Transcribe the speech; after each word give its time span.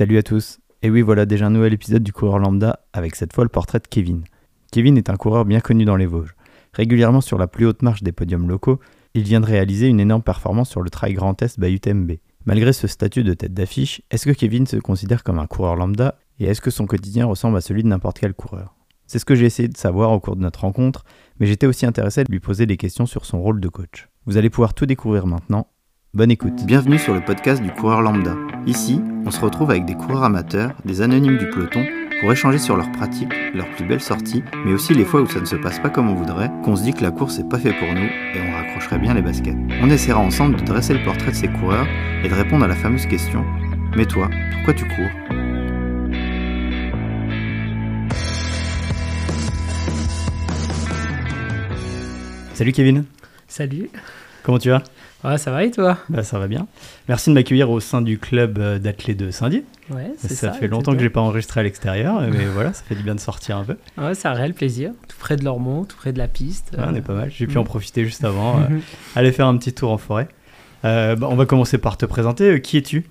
Salut 0.00 0.16
à 0.16 0.22
tous. 0.22 0.60
Et 0.80 0.88
oui, 0.88 1.02
voilà 1.02 1.26
déjà 1.26 1.48
un 1.48 1.50
nouvel 1.50 1.74
épisode 1.74 2.02
du 2.02 2.10
coureur 2.10 2.38
lambda 2.38 2.80
avec 2.94 3.14
cette 3.14 3.34
fois 3.34 3.44
le 3.44 3.50
portrait 3.50 3.80
de 3.80 3.86
Kevin. 3.86 4.24
Kevin 4.72 4.96
est 4.96 5.10
un 5.10 5.16
coureur 5.16 5.44
bien 5.44 5.60
connu 5.60 5.84
dans 5.84 5.96
les 5.96 6.06
Vosges. 6.06 6.34
Régulièrement 6.72 7.20
sur 7.20 7.36
la 7.36 7.46
plus 7.46 7.66
haute 7.66 7.82
marche 7.82 8.02
des 8.02 8.10
podiums 8.10 8.48
locaux, 8.48 8.80
il 9.12 9.24
vient 9.24 9.42
de 9.42 9.44
réaliser 9.44 9.88
une 9.88 10.00
énorme 10.00 10.22
performance 10.22 10.70
sur 10.70 10.80
le 10.80 10.88
Trail 10.88 11.12
Grand 11.12 11.42
Est 11.42 11.60
by 11.60 11.74
UTMB. 11.74 12.12
Malgré 12.46 12.72
ce 12.72 12.86
statut 12.86 13.24
de 13.24 13.34
tête 13.34 13.52
d'affiche, 13.52 14.00
est-ce 14.10 14.24
que 14.24 14.30
Kevin 14.30 14.66
se 14.66 14.78
considère 14.78 15.22
comme 15.22 15.38
un 15.38 15.46
coureur 15.46 15.76
lambda 15.76 16.14
et 16.38 16.46
est-ce 16.46 16.62
que 16.62 16.70
son 16.70 16.86
quotidien 16.86 17.26
ressemble 17.26 17.58
à 17.58 17.60
celui 17.60 17.82
de 17.82 17.88
n'importe 17.88 18.20
quel 18.20 18.32
coureur? 18.32 18.74
C'est 19.06 19.18
ce 19.18 19.26
que 19.26 19.34
j'ai 19.34 19.44
essayé 19.44 19.68
de 19.68 19.76
savoir 19.76 20.12
au 20.12 20.20
cours 20.20 20.36
de 20.36 20.40
notre 20.40 20.60
rencontre, 20.60 21.04
mais 21.40 21.46
j'étais 21.46 21.66
aussi 21.66 21.84
intéressé 21.84 22.24
de 22.24 22.32
lui 22.32 22.40
poser 22.40 22.64
des 22.64 22.78
questions 22.78 23.04
sur 23.04 23.26
son 23.26 23.42
rôle 23.42 23.60
de 23.60 23.68
coach. 23.68 24.08
Vous 24.24 24.38
allez 24.38 24.48
pouvoir 24.48 24.72
tout 24.72 24.86
découvrir 24.86 25.26
maintenant. 25.26 25.66
Bonne 26.12 26.30
écoute. 26.32 26.64
Bienvenue 26.66 26.98
sur 26.98 27.14
le 27.14 27.20
podcast 27.24 27.62
du 27.62 27.70
coureur 27.70 28.02
lambda. 28.02 28.34
Ici, 28.66 29.00
on 29.24 29.30
se 29.30 29.40
retrouve 29.40 29.70
avec 29.70 29.84
des 29.84 29.94
coureurs 29.94 30.24
amateurs, 30.24 30.72
des 30.84 31.02
anonymes 31.02 31.38
du 31.38 31.48
peloton, 31.48 31.84
pour 32.20 32.32
échanger 32.32 32.58
sur 32.58 32.76
leurs 32.76 32.90
pratiques, 32.92 33.32
leurs 33.54 33.70
plus 33.70 33.84
belles 33.86 34.00
sorties, 34.00 34.42
mais 34.64 34.72
aussi 34.72 34.92
les 34.92 35.04
fois 35.04 35.22
où 35.22 35.26
ça 35.28 35.40
ne 35.40 35.44
se 35.44 35.54
passe 35.56 35.78
pas 35.78 35.88
comme 35.88 36.08
on 36.10 36.14
voudrait, 36.14 36.50
qu'on 36.64 36.74
se 36.74 36.82
dit 36.82 36.92
que 36.92 37.02
la 37.02 37.12
course 37.12 37.38
n'est 37.38 37.48
pas 37.48 37.58
fait 37.58 37.72
pour 37.72 37.88
nous 37.94 38.02
et 38.34 38.40
on 38.40 38.52
raccrocherait 38.52 38.98
bien 38.98 39.14
les 39.14 39.22
baskets. 39.22 39.56
On 39.80 39.88
essaiera 39.88 40.18
ensemble 40.18 40.56
de 40.56 40.64
dresser 40.64 40.94
le 40.94 41.04
portrait 41.04 41.30
de 41.30 41.36
ces 41.36 41.48
coureurs 41.48 41.86
et 42.24 42.28
de 42.28 42.34
répondre 42.34 42.64
à 42.64 42.68
la 42.68 42.76
fameuse 42.76 43.06
question 43.06 43.44
Mais 43.96 44.04
toi, 44.04 44.28
pourquoi 44.52 44.74
tu 44.74 44.84
cours? 44.86 45.10
Salut 52.54 52.72
Kevin, 52.72 53.04
Salut. 53.48 53.90
comment 54.42 54.58
tu 54.58 54.68
vas? 54.70 54.82
Ouais, 55.22 55.36
ça 55.36 55.50
va 55.50 55.64
et 55.64 55.70
toi? 55.70 55.98
Bah 56.08 56.22
ça 56.22 56.38
va 56.38 56.48
bien. 56.48 56.66
Merci 57.08 57.28
de 57.30 57.34
m'accueillir 57.34 57.70
au 57.70 57.78
sein 57.80 58.00
du 58.00 58.18
club 58.18 58.58
euh, 58.58 58.78
d'athlètes 58.78 59.18
de 59.18 59.30
Saint-Dié. 59.30 59.64
Ouais, 59.90 60.12
Ça, 60.16 60.28
c'est 60.28 60.34
ça. 60.34 60.52
fait 60.52 60.66
longtemps 60.68 60.92
que 60.94 61.00
j'ai 61.00 61.10
pas 61.10 61.20
enregistré 61.20 61.60
à 61.60 61.62
l'extérieur, 61.62 62.20
mais 62.22 62.46
voilà, 62.54 62.72
ça 62.72 62.82
fait 62.84 62.94
du 62.94 63.02
bien 63.02 63.14
de 63.14 63.20
sortir 63.20 63.58
un 63.58 63.64
peu. 63.64 63.76
Ouais, 63.98 64.14
c'est 64.14 64.28
un 64.28 64.32
réel 64.32 64.54
plaisir. 64.54 64.92
Tout 65.08 65.16
près 65.18 65.36
de 65.36 65.44
l'Ormont, 65.44 65.84
tout 65.84 65.96
près 65.96 66.12
de 66.12 66.18
la 66.18 66.28
piste. 66.28 66.70
Ouais, 66.76 66.84
on 66.86 66.94
euh, 66.94 66.96
est 66.96 67.02
pas 67.02 67.12
mal. 67.14 67.30
J'ai 67.30 67.46
pu 67.46 67.56
mm. 67.56 67.60
en 67.60 67.64
profiter 67.64 68.04
juste 68.04 68.24
avant. 68.24 68.60
euh, 68.60 68.78
aller 69.14 69.32
faire 69.32 69.46
un 69.46 69.56
petit 69.58 69.74
tour 69.74 69.90
en 69.90 69.98
forêt. 69.98 70.28
Euh, 70.86 71.16
bah, 71.16 71.26
on 71.30 71.36
va 71.36 71.44
commencer 71.44 71.76
par 71.76 71.98
te 71.98 72.06
présenter. 72.06 72.52
Euh, 72.54 72.58
Qui 72.58 72.78
es-tu? 72.78 73.04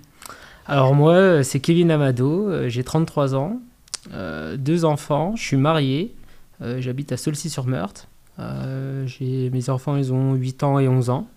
Alors 0.66 0.94
moi, 0.94 1.14
euh, 1.14 1.42
c'est 1.42 1.60
Kevin 1.60 1.90
Amado, 1.90 2.48
euh, 2.48 2.68
j'ai 2.68 2.84
33 2.84 3.34
ans, 3.34 3.60
euh, 4.14 4.56
deux 4.56 4.84
enfants, 4.84 5.34
je 5.36 5.42
suis 5.42 5.56
marié, 5.56 6.14
euh, 6.62 6.80
j'habite 6.80 7.10
à 7.12 7.16
Saulcy-sur-Meurthe. 7.16 8.08
Euh, 8.38 9.04
j'ai- 9.06 9.50
mes 9.50 9.68
enfants, 9.68 9.96
ils 9.96 10.12
ont 10.12 10.34
8 10.34 10.62
ans 10.62 10.78
et 10.78 10.86
11 10.88 11.10
ans. 11.10 11.28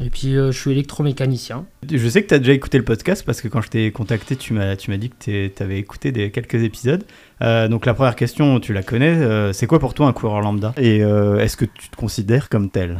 Et 0.00 0.10
puis, 0.10 0.36
euh, 0.36 0.52
je 0.52 0.58
suis 0.60 0.70
électromécanicien. 0.70 1.66
Je 1.92 2.08
sais 2.08 2.22
que 2.22 2.28
tu 2.28 2.34
as 2.34 2.38
déjà 2.38 2.52
écouté 2.52 2.78
le 2.78 2.84
podcast 2.84 3.24
parce 3.26 3.40
que 3.40 3.48
quand 3.48 3.62
je 3.62 3.68
t'ai 3.68 3.90
contacté, 3.90 4.36
tu 4.36 4.52
m'as 4.52 4.76
tu 4.76 4.90
m'as 4.90 4.96
dit 4.96 5.10
que 5.10 5.48
tu 5.48 5.62
avais 5.62 5.78
écouté 5.78 6.12
des, 6.12 6.30
quelques 6.30 6.62
épisodes. 6.62 7.04
Euh, 7.42 7.66
donc 7.66 7.84
la 7.84 7.94
première 7.94 8.14
question, 8.14 8.60
tu 8.60 8.72
la 8.72 8.82
connais. 8.82 9.16
euh, 9.16 9.52
c'est 9.52 9.66
quoi 9.66 9.80
pour 9.80 9.94
toi 9.94 10.06
un 10.06 10.12
coureur 10.12 10.40
lambda? 10.40 10.72
Et 10.76 10.98
est-ce 10.98 11.56
que 11.56 11.64
tu 11.64 11.88
te 11.88 11.96
considères 11.96 12.48
comme 12.48 12.70
tel? 12.70 12.98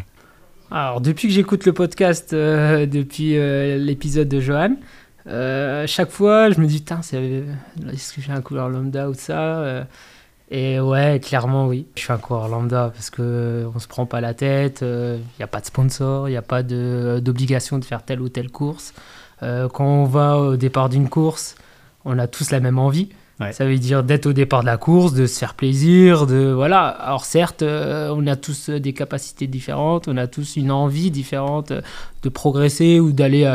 Alors, 0.70 1.00
depuis 1.00 1.28
que 1.28 1.34
j'écoute 1.34 1.64
le 1.66 1.72
podcast, 1.72 2.34
depuis 2.34 3.34
l'épisode 3.78 4.28
de 4.28 4.40
Johan, 4.40 4.74
chaque 5.86 6.10
fois, 6.10 6.50
je 6.50 6.60
me 6.60 6.66
dis, 6.66 6.84
est-ce 6.90 8.12
que 8.12 8.20
j'ai 8.20 8.32
un 8.32 8.42
coureur 8.42 8.68
lambda 8.68 9.08
ou 9.08 9.14
ça 9.14 9.86
Et 10.50 10.80
ouais, 10.80 11.20
clairement, 11.22 11.66
oui. 11.66 11.86
Je 11.94 12.02
suis 12.02 12.12
un 12.12 12.18
coureur 12.18 12.48
lambda 12.48 12.90
parce 12.94 13.10
que 13.10 13.22
euh, 13.22 13.68
on 13.74 13.78
se 13.78 13.86
prend 13.86 14.06
pas 14.06 14.20
la 14.20 14.34
tête, 14.34 14.80
il 14.82 15.20
n'y 15.38 15.44
a 15.44 15.46
pas 15.46 15.60
de 15.60 15.66
sponsor, 15.66 16.28
il 16.28 16.32
n'y 16.32 16.38
a 16.38 16.42
pas 16.42 16.62
de- 16.62 17.20
d'obligation 17.22 17.78
de, 17.78 17.84
faire 17.84 18.02
telle 18.02 18.20
ou 18.20 18.28
telle 18.28 18.50
course. 18.50 18.94
Euh, 19.42 19.68
quand 19.68 19.84
on 19.84 20.04
va 20.04 20.38
au 20.38 20.56
départ 20.56 20.88
d'une 20.88 21.08
course, 21.08 21.54
on 22.04 22.18
a 22.18 22.26
tous 22.26 22.50
la 22.50 22.60
même 22.60 22.78
envie. 22.78 23.08
Ouais. 23.40 23.52
Ça 23.52 23.64
veut 23.64 23.78
dire 23.78 24.02
d'être 24.02 24.26
au 24.26 24.32
départ 24.32 24.62
de 24.62 24.66
la 24.66 24.76
course, 24.76 25.12
de 25.12 25.26
se 25.26 25.38
faire 25.38 25.54
plaisir, 25.54 26.26
de 26.26 26.50
voilà. 26.50 26.86
Alors 26.88 27.24
certes, 27.24 27.62
euh, 27.62 28.12
on 28.16 28.26
a 28.26 28.34
tous 28.34 28.68
euh, 28.68 28.80
des 28.80 28.92
capacités 28.92 29.46
différentes, 29.46 30.08
on 30.08 30.16
a 30.16 30.26
tous 30.26 30.56
une 30.56 30.72
envie 30.72 31.12
différente 31.12 31.70
euh, 31.70 31.80
de 32.24 32.28
progresser 32.30 32.98
ou 32.98 33.12
d'aller 33.12 33.52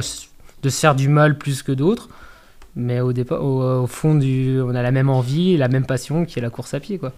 de 0.61 0.69
se 0.69 0.79
faire 0.79 0.95
du 0.95 1.09
mal 1.09 1.37
plus 1.37 1.63
que 1.63 1.73
d'autres. 1.73 2.07
Mais 2.75 2.99
au 3.01 3.13
départ, 3.13 3.43
au, 3.43 3.83
au 3.83 3.87
fond 3.87 4.15
du, 4.15 4.59
on 4.61 4.73
a 4.73 4.81
la 4.81 4.91
même 4.91 5.09
envie, 5.09 5.57
la 5.57 5.67
même 5.67 5.85
passion 5.85 6.25
qui 6.25 6.39
est 6.39 6.41
la 6.41 6.49
course 6.49 6.73
à 6.73 6.79
pied, 6.79 6.97
quoi. 6.97 7.11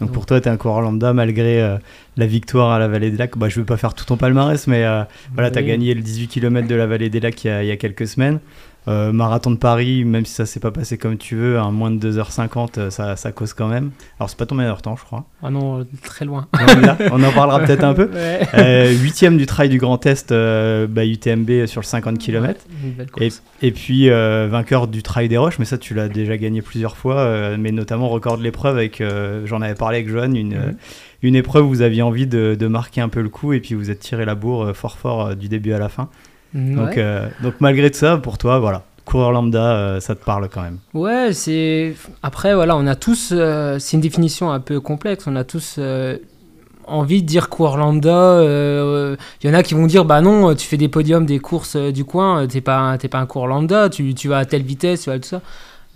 Donc 0.00 0.12
pour 0.12 0.24
toi, 0.24 0.40
tu 0.40 0.48
es 0.48 0.50
un 0.50 0.56
coureur 0.56 0.80
lambda 0.80 1.12
malgré 1.12 1.60
euh, 1.60 1.76
la 2.16 2.26
victoire 2.26 2.70
à 2.70 2.78
la 2.78 2.88
Vallée 2.88 3.10
des 3.10 3.18
Lacs. 3.18 3.36
Bah, 3.36 3.50
je 3.50 3.56
ne 3.56 3.60
veux 3.62 3.66
pas 3.66 3.76
faire 3.76 3.92
tout 3.92 4.06
ton 4.06 4.16
palmarès, 4.16 4.66
mais 4.66 4.82
euh, 4.84 5.02
voilà, 5.34 5.50
tu 5.50 5.58
as 5.58 5.60
Oui. 5.60 5.68
gagné 5.68 5.92
le 5.92 6.00
18 6.00 6.28
km 6.28 6.66
de 6.66 6.74
la 6.74 6.86
Vallée 6.86 7.10
des 7.10 7.20
Lacs 7.20 7.44
il 7.44 7.48
y 7.48 7.50
a, 7.50 7.62
il 7.62 7.66
y 7.68 7.70
a 7.70 7.76
quelques 7.76 8.06
semaines. 8.06 8.40
Euh, 8.88 9.12
marathon 9.12 9.50
de 9.50 9.56
Paris, 9.56 10.04
même 10.06 10.24
si 10.24 10.32
ça 10.32 10.46
s'est 10.46 10.58
pas 10.58 10.70
passé 10.70 10.96
comme 10.96 11.18
tu 11.18 11.36
veux, 11.36 11.60
moins 11.70 11.90
de 11.90 12.10
2h50, 12.10 12.78
euh, 12.78 12.90
ça, 12.90 13.14
ça 13.14 13.30
cause 13.30 13.52
quand 13.52 13.68
même. 13.68 13.90
Alors 14.18 14.30
c'est 14.30 14.38
pas 14.38 14.46
ton 14.46 14.54
meilleur 14.54 14.80
temps, 14.80 14.96
je 14.96 15.04
crois. 15.04 15.26
Ah 15.42 15.50
non, 15.50 15.86
très 16.02 16.24
loin. 16.24 16.48
Non, 16.58 16.80
là, 16.80 16.96
on 17.12 17.22
en 17.22 17.30
parlera 17.30 17.60
peut-être 17.64 17.84
un 17.84 17.92
peu. 17.92 18.08
Ouais. 18.10 18.40
Euh, 18.54 18.90
Huitième 18.92 19.36
du 19.36 19.44
trail 19.44 19.68
du 19.68 19.76
Grand 19.78 20.04
Est, 20.06 20.32
euh, 20.32 20.86
bah, 20.88 21.04
UTMB 21.04 21.66
sur 21.66 21.82
le 21.82 21.86
50 21.86 22.18
km. 22.18 22.58
Et, 23.62 23.70
puis 23.70 24.08
euh, 24.08 24.48
vainqueur 24.50 24.88
du 24.88 25.02
trail 25.02 25.28
des 25.28 25.36
Roches, 25.36 25.58
mais 25.58 25.66
ça 25.66 25.76
tu 25.76 25.92
l'as 25.92 26.08
déjà 26.08 26.38
gagné 26.38 26.62
plusieurs 26.62 26.96
fois, 26.96 27.18
euh, 27.18 27.56
mais 27.60 27.72
notamment 27.72 28.08
record 28.08 28.38
de 28.38 28.42
l'épreuve 28.42 28.76
avec, 28.78 29.02
euh, 29.02 29.42
j'en 29.46 29.60
avais 29.60 29.74
parlé 29.74 29.98
avec 29.98 30.08
Johan, 30.08 30.32
une, 30.32 30.48
Mhm. 30.48 30.54
euh, 30.56 30.72
une 31.22 31.34
épreuve 31.36 31.66
où 31.66 31.68
vous 31.68 31.82
aviez 31.82 32.00
envie 32.00 32.26
de, 32.26 32.56
de 32.58 32.66
marquer 32.66 33.02
un 33.02 33.10
peu 33.10 33.20
le 33.20 33.28
coup 33.28 33.52
et 33.52 33.60
puis 33.60 33.74
vous 33.74 33.90
êtes 33.90 33.98
tiré 34.00 34.24
la 34.24 34.34
bourre 34.34 34.64
euh, 34.68 34.72
fort 34.72 34.96
fort 34.96 35.26
euh, 35.26 35.34
du 35.34 35.48
début 35.48 35.74
à 35.74 35.78
la 35.78 35.90
fin. 35.90 36.08
Donc, 36.54 36.88
Ouais. 36.88 36.94
euh, 36.98 37.28
donc 37.42 37.54
malgré 37.60 37.90
tout 37.90 37.98
ça, 37.98 38.16
pour 38.18 38.36
toi, 38.38 38.58
voilà, 38.58 38.82
coureur 39.04 39.32
lambda, 39.32 39.72
euh, 39.76 40.00
ça 40.00 40.14
te 40.14 40.24
parle 40.24 40.48
quand 40.48 40.62
même. 40.62 40.78
Ouais, 40.94 41.32
c'est. 41.32 41.94
Après, 42.22 42.54
voilà, 42.54 42.76
on 42.76 42.86
a 42.86 42.94
tous. 42.96 43.30
euh, 43.32 43.78
c'est 43.78 43.96
une 43.96 44.00
définition 44.00 44.50
un 44.50 44.60
peu 44.60 44.80
complexe. 44.80 45.24
On 45.26 45.36
a 45.36 45.44
tous 45.44 45.78
envie 46.86 47.22
de 47.22 47.26
dire 47.26 47.48
coureur 47.48 47.76
lambda. 47.76 48.40
Il 48.42 49.48
y 49.48 49.50
en 49.50 49.54
a 49.54 49.62
qui 49.62 49.74
vont 49.74 49.86
dire 49.86 50.04
bah 50.04 50.20
non, 50.20 50.54
tu 50.54 50.66
fais 50.66 50.76
des 50.76 50.88
podiums, 50.88 51.24
des 51.26 51.38
courses 51.38 51.76
du 51.76 52.04
coin, 52.04 52.46
t'es 52.46 52.60
pas, 52.60 52.78
un- 52.78 52.98
t'es 52.98 53.08
pas 53.08 53.18
un 53.18 53.26
coureur 53.26 53.46
lambda, 53.48 53.88
tu, 53.88 54.14
tu 54.14 54.28
vas 54.28 54.38
à 54.38 54.44
telle 54.44 54.62
vitesse, 54.62 55.02
tu 55.04 55.10
vas 55.10 55.18
tout 55.18 55.28
ça. 55.28 55.40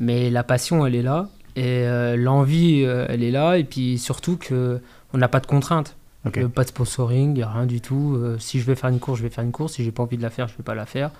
Mais 0.00 0.30
la 0.30 0.42
passion, 0.44 0.86
elle 0.86 0.94
est 0.94 1.02
là. 1.02 1.26
Et 1.56 1.84
l'envie, 2.16 2.82
elle 2.82 3.22
est 3.22 3.30
là. 3.30 3.58
Et 3.58 3.64
puis 3.64 3.98
surtout 3.98 4.36
que 4.36 4.78
on 5.12 5.18
n'a 5.18 5.28
pas 5.28 5.40
de 5.40 5.46
contraintes. 5.46 5.94
Euh, 6.26 6.48
pas 6.48 6.62
de 6.62 6.68
sponsoring, 6.68 7.42
rien 7.44 7.66
du 7.66 7.80
tout. 7.80 8.16
Euh, 8.16 8.36
si 8.38 8.58
je 8.60 8.64
vais 8.64 8.74
faire 8.74 8.90
une 8.90 8.98
course, 8.98 9.18
je 9.18 9.24
vais 9.24 9.30
faire 9.30 9.44
une 9.44 9.52
course. 9.52 9.74
Si 9.74 9.84
j'ai 9.84 9.92
pas 9.92 10.02
envie 10.02 10.16
de 10.16 10.22
la 10.22 10.30
faire, 10.30 10.48
je 10.48 10.56
vais 10.56 10.62
pas 10.64 10.74
la 10.74 10.86
faire. 10.86 11.10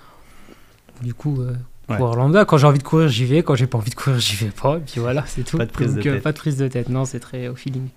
Du 1.03 1.15
coup, 1.15 1.41
euh, 1.43 1.53
Ouais. 1.91 1.99
coureur 1.99 2.17
lambda, 2.17 2.47
quand 2.47 2.57
j'ai 2.57 2.67
envie 2.67 2.79
de 2.79 2.83
courir, 2.85 3.09
j'y 3.09 3.27
vais. 3.27 3.43
Quand 3.43 3.55
j'ai 3.57 3.67
pas 3.67 3.77
envie 3.77 3.91
de 3.91 3.95
courir, 3.95 4.19
j'y 4.19 4.37
vais 4.37 4.51
pas. 4.51 4.79
Et 4.79 4.81
puis 4.81 5.01
voilà, 5.01 5.23
c'est 5.27 5.43
tout. 5.43 5.59
Pas 5.59 5.67
de 5.67 5.71
prise 5.71 5.91
de 5.95 6.03
Donc, 6.03 6.05
tête. 6.15 6.23
pas 6.23 6.33
de 6.33 6.39
prise 6.39 6.57
de 6.57 6.67
tête. 6.69 6.89
Non, 6.89 7.05
c'est 7.05 7.21
très 7.21 7.49
au 7.49 7.55
feeling. 7.55 7.89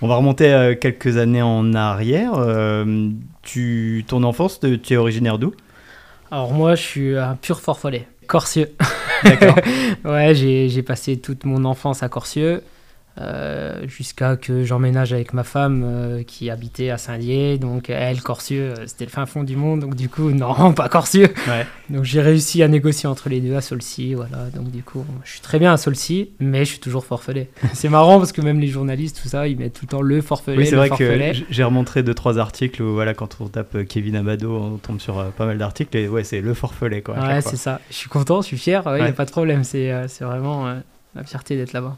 On 0.00 0.08
va 0.08 0.16
remonter 0.16 0.50
euh, 0.52 0.74
quelques 0.74 1.18
années 1.18 1.42
en 1.42 1.74
arrière. 1.74 2.32
Euh, 2.36 3.10
tu, 3.42 4.04
ton 4.08 4.22
enfance, 4.22 4.58
tu 4.60 4.80
es 4.94 4.96
originaire 4.96 5.38
d'où? 5.38 5.52
Alors 6.30 6.52
moi, 6.54 6.74
je 6.76 6.82
suis 6.82 7.16
un 7.18 7.34
pur 7.36 7.60
forfollet. 7.60 8.08
Corsieux. 8.26 8.72
D'accord. 9.22 9.56
ouais, 10.06 10.34
j'ai 10.34 10.68
j'ai 10.70 10.82
passé 10.82 11.18
toute 11.18 11.44
mon 11.44 11.64
enfance 11.66 12.02
à 12.02 12.08
Corsieux. 12.08 12.62
Euh, 13.18 13.86
jusqu'à 13.88 14.36
que 14.36 14.64
j'emménage 14.64 15.12
avec 15.14 15.32
ma 15.32 15.42
femme 15.42 15.82
euh, 15.86 16.22
qui 16.22 16.50
habitait 16.50 16.90
à 16.90 16.98
Saint-Dié. 16.98 17.56
Donc 17.58 17.88
elle, 17.88 18.20
Corsieux, 18.20 18.74
euh, 18.78 18.84
c'était 18.86 19.06
le 19.06 19.10
fin 19.10 19.24
fond 19.24 19.42
du 19.42 19.56
monde. 19.56 19.80
Donc 19.80 19.94
du 19.94 20.08
coup, 20.08 20.30
non, 20.32 20.72
pas 20.74 20.88
Corsieux. 20.88 21.32
Ouais. 21.48 21.66
Donc 21.88 22.04
j'ai 22.04 22.20
réussi 22.20 22.62
à 22.62 22.68
négocier 22.68 23.08
entre 23.08 23.28
les 23.30 23.40
deux 23.40 23.56
à 23.56 23.60
Solcy, 23.62 24.14
voilà. 24.14 24.50
Donc 24.54 24.70
du 24.70 24.82
coup, 24.82 25.04
je 25.24 25.30
suis 25.30 25.40
très 25.40 25.58
bien 25.58 25.72
à 25.72 25.76
Solcy, 25.78 26.30
mais 26.40 26.64
je 26.64 26.70
suis 26.72 26.78
toujours 26.80 27.06
forfelet. 27.06 27.48
c'est 27.72 27.88
marrant 27.88 28.18
parce 28.18 28.32
que 28.32 28.42
même 28.42 28.60
les 28.60 28.68
journalistes, 28.68 29.18
tout 29.22 29.28
ça, 29.28 29.48
ils 29.48 29.56
mettent 29.56 29.72
tout 29.74 29.86
le 29.86 29.90
temps 29.90 30.02
le 30.02 30.20
forfelet, 30.20 30.58
Oui, 30.58 30.66
c'est 30.66 30.76
vrai 30.76 30.90
que 30.90 30.96
forfelet. 30.96 31.32
j'ai 31.48 31.64
remontré 31.64 32.02
deux 32.02 32.14
trois 32.14 32.38
articles 32.38 32.82
où 32.82 32.92
voilà 32.94 33.14
quand 33.14 33.38
on 33.40 33.46
tape 33.48 33.84
Kevin 33.88 34.16
Abado, 34.16 34.54
on 34.56 34.76
tombe 34.76 35.00
sur 35.00 35.24
pas 35.32 35.46
mal 35.46 35.56
d'articles 35.58 35.96
et 35.96 36.08
ouais 36.08 36.24
c'est 36.24 36.40
le 36.42 36.52
forfelet 36.54 37.00
quoi. 37.02 37.18
Ouais, 37.18 37.40
c'est 37.40 37.56
ça. 37.56 37.80
Je 37.90 37.94
suis 37.94 38.08
content, 38.10 38.42
je 38.42 38.46
suis 38.48 38.58
fier, 38.58 38.82
il 38.86 38.92
n'y 38.94 39.00
Ouais. 39.00 39.08
a 39.08 39.12
pas 39.12 39.24
de 39.24 39.30
problème. 39.30 39.64
C'est 39.64 39.90
vraiment 40.20 40.66
la 41.14 41.24
fierté 41.24 41.56
d'être 41.56 41.72
là-bas. 41.72 41.96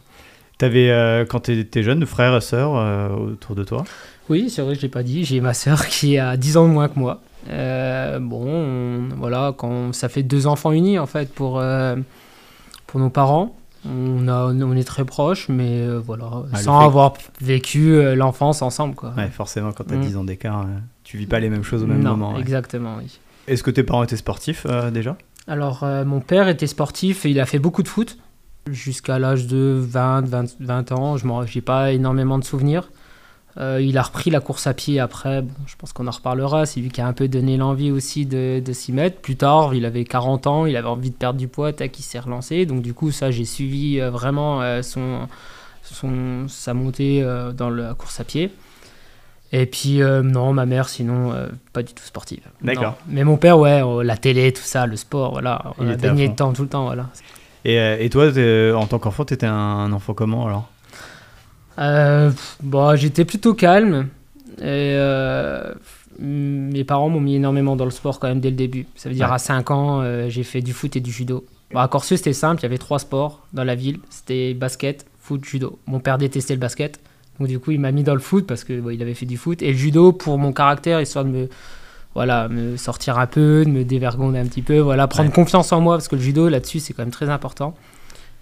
T'avais 0.59 0.91
euh, 0.91 1.25
quand 1.25 1.41
t'étais 1.41 1.83
jeune, 1.83 2.05
frères 2.05 2.37
et 2.37 2.41
sœurs 2.41 2.77
euh, 2.77 3.09
autour 3.11 3.55
de 3.55 3.63
toi? 3.65 3.85
Oui, 4.29 4.51
c'est 4.51 4.61
vrai, 4.63 4.75
je 4.75 4.83
l'ai 4.83 4.89
pas 4.89 5.03
dit. 5.05 5.25
J'ai 5.25 5.41
ma 5.41 5.55
sœur 5.55 5.87
qui 5.87 6.19
a 6.19 6.37
10 6.37 6.57
ans 6.57 6.67
de 6.69 6.73
moins 6.73 6.89
que 6.89 6.99
moi. 6.99 7.21
Euh, 7.49 8.19
bon, 8.19 8.45
on- 8.47 9.09
voilà, 9.17 9.55
quand 9.57 9.95
ça 9.95 10.09
fait 10.09 10.23
deux 10.25 10.47
enfants 10.49 10.73
unis 10.73 10.99
en 10.99 11.07
fait 11.07 11.33
pour 11.33 11.61
euh, 11.61 11.97
pour 12.87 13.01
nos 13.01 13.11
parents. 13.11 13.55
On, 13.89 14.27
a, 14.27 14.47
on 14.53 14.77
est 14.77 14.83
très 14.87 15.05
proches, 15.05 15.49
mais 15.49 15.83
euh, 15.83 16.01
voilà, 16.05 16.27
Ah, 16.53 16.57
le 16.59 16.63
sans 16.65 16.81
avoir 16.81 17.13
vécu 17.41 17.93
euh, 17.93 18.17
l'enfance 18.17 18.61
ensemble, 18.61 18.97
quoi. 18.97 19.15
Ouais, 19.17 19.29
forcément 19.29 19.71
quand 19.73 19.85
t'as 19.85 19.95
Mm. 19.95 20.01
10 20.01 20.17
ans 20.17 20.25
d'écart, 20.25 20.67
tu 21.05 21.17
vis 21.17 21.27
pas 21.27 21.39
les 21.39 21.49
mêmes 21.49 21.63
choses 21.63 21.85
au 21.85 21.87
même 21.87 22.03
non, 22.03 22.11
moment. 22.17 22.35
ouais. 22.35 22.41
exactement, 22.41 22.97
oui. 22.99 23.19
Est-ce 23.47 23.63
que 23.63 23.71
tes 23.71 23.85
parents 23.85 24.03
étaient 24.03 24.17
sportifs 24.17 24.67
euh, 24.69 24.91
déjà? 24.91 25.17
Alors, 25.47 25.85
euh, 25.85 26.05
mon 26.05 26.19
père 26.21 26.49
était 26.49 26.67
sportif 26.67 27.25
et 27.25 27.31
il 27.31 27.39
a 27.39 27.47
fait 27.47 27.61
beaucoup 27.61 27.85
de 27.85 27.89
foot 27.89 28.19
jusqu'à 28.73 29.19
l'âge 29.19 29.47
de 29.47 29.79
20, 29.79 30.27
20, 30.29 30.57
20 30.61 30.93
ans. 30.93 31.17
Je 31.17 31.27
n'ai 31.27 31.61
pas 31.61 31.93
énormément 31.93 32.39
de 32.39 32.45
souvenirs. 32.45 32.89
Euh, 33.59 33.81
il 33.83 33.99
a 33.99 34.03
repris 34.03 34.31
la 34.31 34.41
course 34.41 34.67
à 34.69 34.75
pied 34.75 35.01
après, 35.01 35.43
bon, 35.43 35.53
je 35.67 35.75
pense 35.77 35.93
qu'on 35.93 36.07
en 36.07 36.13
reparlera, 36.13 36.65
c'est 36.65 36.79
lui 36.79 36.91
qui 36.91 37.01
a 37.01 37.07
un 37.07 37.13
peu 37.13 37.27
donné 37.27 37.57
l'envie 37.57 37.91
aussi 37.91 38.25
de, 38.25 38.63
de 38.65 38.73
s'y 38.73 38.93
mettre. 38.93 39.21
Plus 39.21 39.35
tard, 39.35 39.75
il 39.75 39.85
avait 39.85 40.05
40 40.05 40.47
ans, 40.47 40.67
il 40.67 40.77
avait 40.77 40.87
envie 40.87 41.11
de 41.11 41.17
perdre 41.17 41.41
du 41.41 41.49
poids, 41.49 41.73
tac, 41.73 41.99
il 41.99 42.03
s'est 42.03 42.21
relancé. 42.21 42.67
Donc 42.67 42.83
du 42.83 42.95
coup, 42.95 43.11
ça, 43.11 43.33
j'ai 43.33 43.45
suivi 43.45 44.01
euh, 44.01 44.11
vraiment 44.11 44.63
euh, 44.63 44.83
son, 44.83 45.27
son, 45.83 46.47
sa 46.47 46.73
montée 46.73 47.25
dans 47.57 47.71
la 47.71 47.95
course 47.95 48.21
à 48.21 48.25
pied. 48.25 48.53
Et 49.51 49.65
puis, 49.65 50.01
non, 50.01 50.53
ma 50.53 50.67
mère, 50.67 50.91
sinon, 50.91 51.33
pas 51.73 51.83
du 51.83 51.95
tout 51.95 52.05
sportive. 52.05 52.43
D'accord. 52.61 52.99
Mais 53.09 53.25
mon 53.25 53.39
père, 53.39 53.59
ouais, 53.59 53.83
la 54.05 54.19
télé, 54.19 54.53
tout 54.53 54.61
ça, 54.63 54.85
le 54.85 54.97
sport, 54.97 55.33
voilà. 55.33 55.73
On 55.79 55.87
Il 55.87 55.91
a 55.93 55.97
baigné 55.97 56.29
dedans 56.29 56.53
tout 56.53 56.63
le 56.63 56.69
temps, 56.69 56.85
voilà. 56.85 57.07
Et, 57.69 57.79
euh, 57.79 57.97
et 58.01 58.09
toi, 58.09 58.31
en 58.77 58.87
tant 58.87 58.99
qu'enfant, 58.99 59.25
t'étais 59.25 59.47
un, 59.47 59.53
un 59.55 59.93
enfant 59.93 60.15
comment 60.15 60.47
alors? 60.47 60.69
Euh, 61.79 62.31
bon, 62.63 62.97
j'étais 62.97 63.25
plutôt 63.25 63.55
calme. 63.55 64.09
Et 64.59 64.65
euh, 64.97 65.73
mes 66.19 66.85
parents 66.85 67.09
m'ont 67.09 67.21
mis 67.21 67.37
énormément 67.37 67.77
dans 67.77 67.85
le 67.85 67.91
sport 67.91 68.19
quand 68.19 68.29
même 68.29 68.41
dès 68.41 68.51
le 68.51 68.57
début. 68.57 68.87
Ça 68.97 69.09
veut 69.09 69.15
dire 69.15 69.29
Ouais. 69.29 69.35
à 69.35 69.39
5 69.39 69.71
ans, 69.71 70.01
euh, 70.03 70.29
j'ai 70.29 70.43
fait 70.43 70.61
du 70.63 70.73
foot 70.73 70.97
et 70.97 71.01
du 71.01 71.13
judo. 71.13 71.45
Bon, 71.73 71.81
à 71.81 71.89
Corsieux, 71.89 72.17
c'était 72.17 72.33
simple, 72.33 72.61
il 72.61 72.65
y 72.65 72.67
avait 72.67 72.79
trois 72.79 72.99
sports 72.99 73.47
dans 73.53 73.65
la 73.65 73.75
ville. 73.75 73.99
C'était 74.11 74.55
basket, 74.55 75.07
foot, 75.21 75.45
judo. 75.45 75.79
Mon 75.87 76.01
père 76.01 76.19
détestait 76.19 76.55
le 76.55 76.61
basket. 76.61 76.99
Donc 77.39 77.49
du 77.49 77.61
coup, 77.61 77.71
il 77.71 77.79
m'a 77.81 77.93
mis 77.93 78.03
dans 78.03 78.15
le 78.15 78.21
foot 78.21 78.47
parce 78.47 78.65
que 78.65 78.81
bon, 78.81 78.91
il 78.91 79.01
avait 79.03 79.15
fait 79.15 79.27
du 79.27 79.37
foot. 79.37 79.63
Et 79.63 79.71
le 79.73 79.77
judo 79.77 80.13
pour 80.13 80.39
mon 80.39 80.53
caractère, 80.53 81.01
histoire 81.01 81.25
de 81.25 81.31
me, 81.31 81.49
voilà, 82.15 82.49
me 82.49 82.77
sortir 82.77 83.19
un 83.19 83.27
peu, 83.27 83.65
de 83.65 83.71
me 83.71 83.85
dévergonder 83.85 84.39
un 84.39 84.47
petit 84.47 84.63
peu. 84.63 84.79
Voilà, 84.79 85.07
prendre 85.07 85.29
Ouais. 85.29 85.35
confiance 85.35 85.73
en 85.73 85.81
moi 85.81 85.97
parce 85.97 86.09
que 86.09 86.17
le 86.17 86.23
judo, 86.23 86.49
là-dessus, 86.49 86.81
c'est 86.81 86.93
quand 86.93 87.03
même 87.03 87.11
très 87.13 87.29
important. 87.31 87.75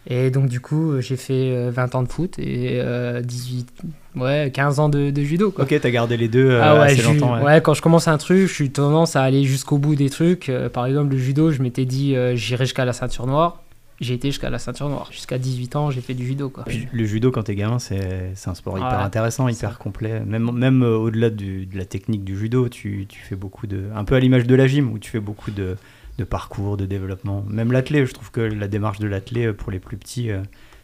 Et 0.09 0.31
donc 0.31 0.47
du 0.49 0.61
coup, 0.61 0.93
euh, 0.93 1.01
j'ai 1.01 1.17
fait 1.17 1.51
euh, 1.53 1.71
20 1.75 1.97
ans 1.97 2.03
de 2.05 2.09
foot 2.09 2.39
et 2.39 2.79
euh, 2.81 3.21
18, 3.23 3.69
ouais, 4.15 4.53
15 4.55 4.79
ans 4.79 4.89
de, 4.89 5.11
de 5.11 5.23
judo. 5.23 5.51
Quoi. 5.51 5.65
Ok, 5.65 5.75
t'as 5.81 5.91
gardé 5.91 6.17
les 6.17 6.29
deux 6.29 6.49
euh, 6.49 6.61
Ah 6.63 6.75
ouais, 6.77 6.81
assez 6.93 6.97
je- 7.03 7.09
longtemps. 7.09 7.35
ouais. 7.35 7.43
ouais, 7.43 7.61
quand 7.61 7.75
je 7.75 7.83
commence 7.83 8.07
un 8.07 8.17
truc, 8.17 8.47
je 8.47 8.53
suis 8.55 8.71
tendance 8.71 9.17
à 9.17 9.23
aller 9.25 9.43
jusqu'au 9.43 9.79
bout 9.79 9.97
des 9.97 10.09
trucs. 10.09 10.49
Euh, 10.49 10.69
par 10.69 10.87
exemple, 10.87 11.11
le 11.11 11.19
judo, 11.19 11.51
je 11.51 11.61
m'étais 11.61 11.85
dit 11.87 12.15
euh, 12.15 12.37
j'irai 12.37 12.67
jusqu'à 12.67 12.85
la 12.85 12.93
ceinture 12.93 13.27
noire. 13.27 13.63
J'ai 14.01 14.15
été 14.15 14.29
jusqu'à 14.29 14.51
la 14.51 14.59
ceinture 14.59 14.89
noire. 14.89 15.09
Jusqu'à 15.11 15.39
18 15.39 15.77
ans, 15.77 15.91
j'ai 15.91 16.01
fait 16.03 16.13
du 16.15 16.27
judo. 16.27 16.51
Quoi. 16.51 16.65
Le 16.93 17.05
judo, 17.07 17.31
quand 17.31 17.45
t'es 17.45 17.55
gamin, 17.55 17.79
c'est 17.79 18.35
un 18.47 18.55
sport 18.55 18.77
hyper 18.79 19.01
intéressant, 19.01 19.49
hyper 19.49 19.79
complet. 19.79 20.21
Même, 20.21 20.51
même 20.53 20.83
euh, 20.83 20.97
au-delà 20.97 21.31
de 21.31 21.67
la 21.73 21.85
technique 21.87 22.23
du 22.25 22.37
judo, 22.39 22.69
tu, 22.69 23.07
tu 23.09 23.21
fais 23.21 23.37
beaucoup 23.37 23.67
de. 23.67 23.85
Un 23.95 24.05
peu 24.05 24.15
à 24.15 24.21
l'image 24.21 24.47
de 24.47 24.55
la 24.55 24.67
gym, 24.67 24.93
où 24.93 24.99
tu 24.99 25.11
fais 25.11 25.21
beaucoup 25.21 25.51
de, 25.51 25.77
de 26.19 26.25
parcours, 26.25 26.77
de 26.77 26.85
développement. 26.85 27.43
Même 27.49 27.73
l'athlé, 27.73 28.05
je 28.05 28.13
trouve 28.13 28.31
que 28.31 28.41
la 28.43 28.69
démarche 28.69 28.99
de 28.99 29.07
l'athlé 29.09 29.47
euh, 29.47 29.53
pour 29.55 29.71
les 29.73 29.79
plus 29.81 29.97
petits, 29.97 30.31
euh, 30.31 30.43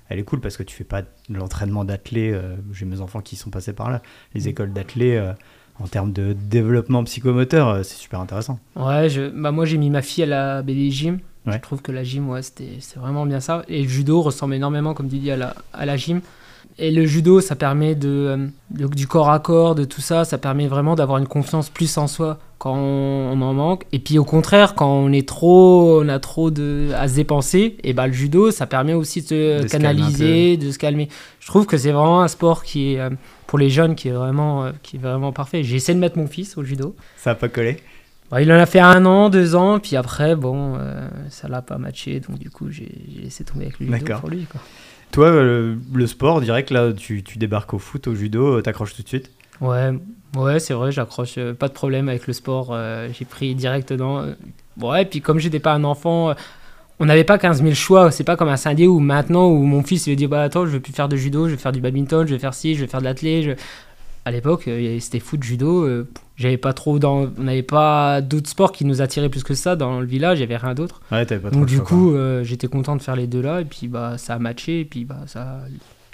elle 0.09 0.19
est 0.19 0.25
cool 0.25 0.41
parce 0.41 0.57
que 0.57 0.63
tu 0.63 0.75
fais 0.75 0.85
pas 0.85 1.03
de 1.03 1.09
l'entraînement 1.31 1.85
d'athlé. 1.85 2.31
euh, 2.33 2.57
J'ai 2.73 2.87
mes 2.87 3.01
enfants 3.03 3.21
qui 3.21 3.37
sont 3.37 3.51
passés 3.51 3.73
par 3.75 3.91
là. 3.91 4.01
Les 4.35 4.45
Mm. 4.45 4.49
écoles 4.49 4.73
d'athlé, 4.73 5.17
euh, 5.17 5.33
en 5.81 5.87
termes 5.87 6.13
de 6.13 6.33
développement 6.35 7.05
psychomoteur, 7.05 7.85
c'est 7.85 7.97
super 7.97 8.21
intéressant. 8.21 8.59
Ouais, 8.77 9.09
je, 9.09 9.29
bah 9.31 9.53
moi 9.53 9.65
j'ai 9.67 9.79
mis 9.79 9.91
ma 9.91 10.01
fille 10.03 10.23
à 10.25 10.27
la 10.27 10.63
BD 10.63 10.91
Gym. 10.91 11.19
Ouais. 11.47 11.55
Je 11.55 11.59
trouve 11.61 11.83
que 11.83 11.91
la 11.93 12.05
gym, 12.05 12.29
ouais, 12.31 12.41
c'est 12.43 12.97
vraiment 12.99 13.27
bien 13.27 13.41
ça. 13.41 13.65
Et 13.69 13.83
le 13.83 13.89
judo 13.89 14.23
ressemble 14.23 14.55
énormément, 14.55 14.95
comme 14.95 15.09
tu 15.09 15.17
dis, 15.19 15.31
à 15.31 15.37
la, 15.37 15.55
à 15.73 15.87
la 15.87 15.97
gym. 15.97 16.21
Et 16.79 16.91
le 16.91 17.05
judo, 17.05 17.41
ça 17.41 17.55
permet 17.57 17.95
de, 17.95 18.09
euh, 18.09 18.47
de- 18.71 18.87
du 18.87 19.07
corps 19.07 19.29
à 19.31 19.41
corps, 19.41 19.75
de 19.75 19.85
tout 19.85 20.01
ça. 20.01 20.25
Ça 20.25 20.39
permet 20.39 20.69
vraiment 20.69 20.95
d'avoir 20.95 21.19
une 21.19 21.27
confiance 21.27 21.69
plus 21.69 21.99
en 21.99 22.07
soi 22.07 22.39
quand 22.59 22.75
on, 22.77 23.33
on 23.33 23.43
en 23.43 23.53
manque. 23.53 23.83
Et 23.93 23.99
puis 23.99 24.19
au 24.19 24.25
contraire, 24.25 24.75
quand 24.75 24.89
on 24.91 25.13
est 25.13 25.29
trop, 25.29 26.01
on 26.03 26.09
a 26.09 26.19
trop 26.21 26.51
de, 26.53 26.91
à 26.95 27.09
se 27.09 27.17
dépenser, 27.17 27.77
et 27.83 27.93
bah 27.93 28.07
le 28.07 28.13
judo, 28.13 28.51
ça 28.53 28.67
permet 28.67 28.95
aussi 28.95 29.21
de 29.23 29.27
se 29.27 29.63
De 29.65 29.69
canaliser, 29.69 30.57
de 30.57 30.71
se 30.71 30.79
calmer. 30.79 31.09
Je 31.41 31.47
trouve 31.49 31.67
que 31.67 31.77
c'est 31.77 31.91
vraiment 31.93 32.23
un 32.23 32.29
sport 32.29 32.63
qui 32.63 32.95
est 32.95 33.01
euh, 33.01 33.11
pour 33.49 33.59
les 33.59 33.69
jeunes 33.69 33.95
qui 33.97 34.09
est 34.09 34.13
vraiment, 34.13 34.65
euh, 34.65 34.71
qui 34.83 34.97
est 34.97 35.01
vraiment 35.01 35.33
parfait. 35.33 35.65
J'ai 35.65 35.77
essayé 35.77 35.95
de 35.95 36.01
mettre 36.01 36.17
mon 36.17 36.29
fils 36.29 36.57
au 36.57 36.63
judo. 36.63 36.95
Ça 37.17 37.33
a 37.33 37.35
pas 37.35 37.49
collé 37.49 37.79
Bah, 38.33 38.41
il 38.41 38.51
en 38.51 38.59
a 38.59 38.65
fait 38.65 38.81
un 38.81 39.05
an, 39.05 39.29
deux 39.29 39.55
ans, 39.55 39.79
puis 39.79 39.95
après, 39.95 40.35
bon, 40.37 40.77
euh, 40.79 41.07
ça 41.29 41.49
l'a 41.49 41.61
pas 41.61 41.77
matché, 41.77 42.19
donc 42.19 42.39
du 42.39 42.49
coup, 42.49 42.71
j'ai 42.71 42.91
laissé 43.23 43.45
tomber 43.45 43.67
avec 43.67 43.79
le 43.79 43.85
judo 43.87 43.99
D'accord. 43.99 44.21
pour 44.21 44.31
lui. 44.31 44.47
Quoi. 44.47 44.59
Toi, 45.11 45.27
euh, 45.27 45.77
le 45.93 46.07
sport, 46.07 46.41
direct, 46.41 46.71
là, 46.71 46.95
tu, 46.95 47.23
tu 47.23 47.37
débarques 47.37 47.75
au 47.75 47.79
foot, 47.79 48.07
au 48.07 48.15
judo, 48.15 48.57
euh, 48.57 48.63
t'accroches 48.63 48.95
tout 48.95 49.03
de 49.03 49.09
suite? 49.09 49.31
Ouais, 49.61 49.93
ouais 50.35 50.59
c'est 50.61 50.73
vrai, 50.73 50.91
j'accroche, 50.93 51.35
euh, 51.37 51.53
pas 51.53 51.69
de 51.69 51.75
problème 51.75 52.09
avec 52.09 52.27
le 52.27 52.33
sport, 52.33 52.71
euh, 52.71 53.11
j'ai 53.13 53.27
pris 53.27 53.55
direct 53.55 53.93
dedans. 53.93 54.25
Ouais, 54.81 55.05
puis 55.05 55.21
comme 55.21 55.39
j'étais 55.39 55.61
pas 55.61 55.75
un 55.75 55.85
enfant, 55.85 56.35
on 57.01 57.05
n'avait 57.05 57.25
pas 57.25 57.37
15 57.37 57.63
000 57.63 57.75
choix, 57.75 58.11
c'est 58.11 58.25
pas 58.25 58.37
comme 58.37 58.49
un 58.49 58.57
Saint-Dié 58.57 58.87
où 58.87 58.99
maintenant, 58.99 59.49
où 59.49 59.59
mon 59.59 59.83
fils 59.83 60.07
il 60.07 60.17
dire, 60.17 60.31
bah 60.31 60.43
attends, 60.43 60.65
je 60.65 60.71
veux 60.71 60.81
plus 60.81 60.95
faire 60.95 61.11
de 61.11 61.17
judo, 61.17 61.49
je 61.49 61.55
vais 61.55 61.61
faire 61.61 61.73
du 61.73 61.83
badminton, 61.83 62.27
je 62.27 62.33
vais 62.33 62.39
faire 62.39 62.55
ci, 62.55 62.77
je 62.77 62.81
vais 62.81 62.87
faire 62.87 63.01
de 63.01 63.05
l'athlé. 63.05 63.43
Je... 63.43 63.51
À 64.25 64.31
l'époque, 64.31 64.71
c'était 65.01 65.19
foot, 65.19 65.43
judo, 65.43 65.85
euh, 65.85 66.09
j'avais 66.43 66.57
pas 66.59 66.73
trop 66.75 66.99
dans... 66.99 67.29
On 67.39 67.43
n'avait 67.45 67.63
pas 67.63 68.21
d'autres 68.21 68.51
sports 68.51 68.73
qui 68.73 68.85
nous 68.85 69.01
attiraient 69.01 69.29
plus 69.31 69.43
que 69.45 69.55
ça 69.55 69.77
dans 69.77 70.01
le 70.01 70.07
village, 70.07 70.39
il 70.39 70.41
y 70.43 70.45
avait 70.45 70.57
rien 70.57 70.75
d'autre. 70.75 71.01
Ouais, 71.11 71.25
pas 71.25 71.51
Donc 71.51 71.67
du 71.67 71.81
coup, 71.81 72.13
euh, 72.15 72.45
j'étais 72.45 72.67
content 72.69 72.97
de 72.97 73.03
faire 73.03 73.17
les 73.17 73.27
deux 73.27 73.41
là, 73.41 73.61
et 73.61 73.65
puis 73.65 73.89
bah 73.89 74.19
ça 74.19 74.35
a 74.35 74.39
matché, 74.39 74.81
et 74.81 74.85
puis 74.85 75.05
bah 75.05 75.21
ça, 75.27 75.61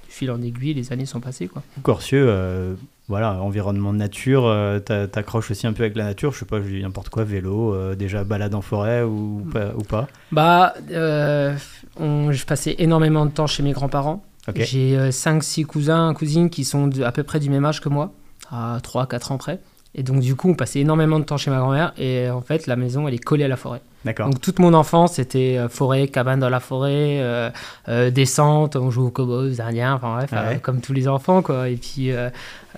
fil 0.09 0.31
en 0.31 0.41
aiguille, 0.43 0.75
les 0.75 0.93
années 0.93 1.07
sont 1.07 1.21
passées 1.21 1.49
quoi. 1.49 1.63
Corsieux, 1.83 2.27
euh, 2.29 2.75
voilà, 3.09 3.41
environnement 3.41 3.93
de 3.93 3.99
nature, 3.99 4.45
euh, 4.47 4.79
t'a- 4.81 5.07
t'accroches 5.09 5.51
aussi 5.51 5.67
un 5.67 5.73
peu 5.73 5.83
avec 5.83 5.97
la 5.97 6.05
nature, 6.05 6.33
je 6.33 6.41
sais 6.41 6.45
pas, 6.45 6.61
je 6.61 6.69
dis 6.69 6.83
n'importe 6.83 7.09
quoi, 7.09 7.25
vélo, 7.25 7.75
euh, 7.75 7.95
déjà 7.95 8.23
balade 8.25 8.55
en 8.55 8.61
forêt 8.63 9.03
ou, 9.03 9.43
Mm. 9.47 9.51
pas, 9.51 9.67
ou 9.77 9.83
pas. 9.83 10.09
Bah, 10.31 10.75
euh, 10.91 11.55
on- 11.99 12.31
je 12.33 12.45
passais 12.45 12.75
énormément 12.79 13.25
de 13.27 13.31
temps 13.31 13.47
chez 13.47 13.63
mes 13.63 13.73
grands-parents. 13.73 14.23
J'ai 14.57 15.11
5-6 15.13 15.65
cousins, 15.65 16.13
cousines 16.15 16.49
qui 16.51 16.65
sont 16.65 16.87
de- 16.87 17.03
à 17.03 17.13
peu 17.13 17.23
près 17.23 17.39
du 17.39 17.51
même 17.51 17.65
âge 17.67 17.81
que 17.83 17.89
moi, 17.91 18.13
à 18.51 18.79
3-4 18.83 19.31
ans 19.33 19.37
près. 19.39 19.61
Et 19.99 20.03
donc 20.03 20.21
du 20.21 20.37
coup, 20.37 20.51
on 20.51 20.55
passait 20.55 20.81
énormément 20.81 21.19
de 21.19 21.25
temps 21.25 21.37
chez 21.37 21.51
ma 21.51 21.59
grand-mère, 21.59 21.93
et 21.99 22.31
en 22.31 22.41
fait, 22.41 22.67
la 22.67 22.77
maison, 22.77 23.09
elle 23.09 23.15
est 23.15 23.19
collée 23.19 23.45
à 23.45 23.49
la 23.49 23.57
forêt. 23.57 23.81
D'accord. 24.05 24.31
Donc 24.31 24.41
toute 24.41 24.61
mon 24.61 24.73
enfance, 24.75 25.15
c'était 25.15 25.57
euh, 25.59 25.69
forêt, 25.69 26.07
cabane 26.07 26.39
dans 26.39 26.49
la 26.49 26.61
forêt, 26.61 27.19
euh, 27.21 27.51
euh, 27.89 28.11
descente, 28.11 28.77
on 28.77 28.91
joue 28.91 29.07
aux 29.07 29.11
cowboys, 29.11 29.51
aux 29.51 29.61
indiens, 29.61 29.95
enfin 29.95 30.15
bref, 30.15 30.31
Ah 30.33 30.51
ouais. 30.51 30.59
comme 30.61 30.81
tous 30.81 30.93
les 30.93 31.09
enfants 31.09 31.43
quoi. 31.43 31.69
Et 31.69 31.77
puis 31.77 32.11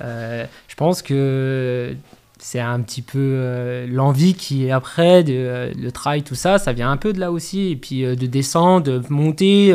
je 0.00 0.74
pense 0.76 1.02
que 1.02 1.94
c'est 2.40 2.58
un 2.60 2.80
petit 2.80 3.02
peu 3.02 3.18
euh, 3.18 3.86
l'envie 3.86 4.34
qui 4.34 4.66
est 4.66 4.70
après, 4.70 5.22
de, 5.22 5.34
euh, 5.34 5.72
le 5.76 5.92
travail, 5.92 6.22
tout 6.22 6.34
ça, 6.34 6.58
ça 6.58 6.72
vient 6.72 6.90
un 6.90 6.96
peu 6.96 7.12
de 7.12 7.20
là 7.20 7.30
aussi. 7.30 7.70
Et 7.70 7.76
puis 7.76 8.04
euh, 8.04 8.16
de 8.16 8.26
descendre, 8.26 8.86
de 8.86 9.02
monter, 9.10 9.74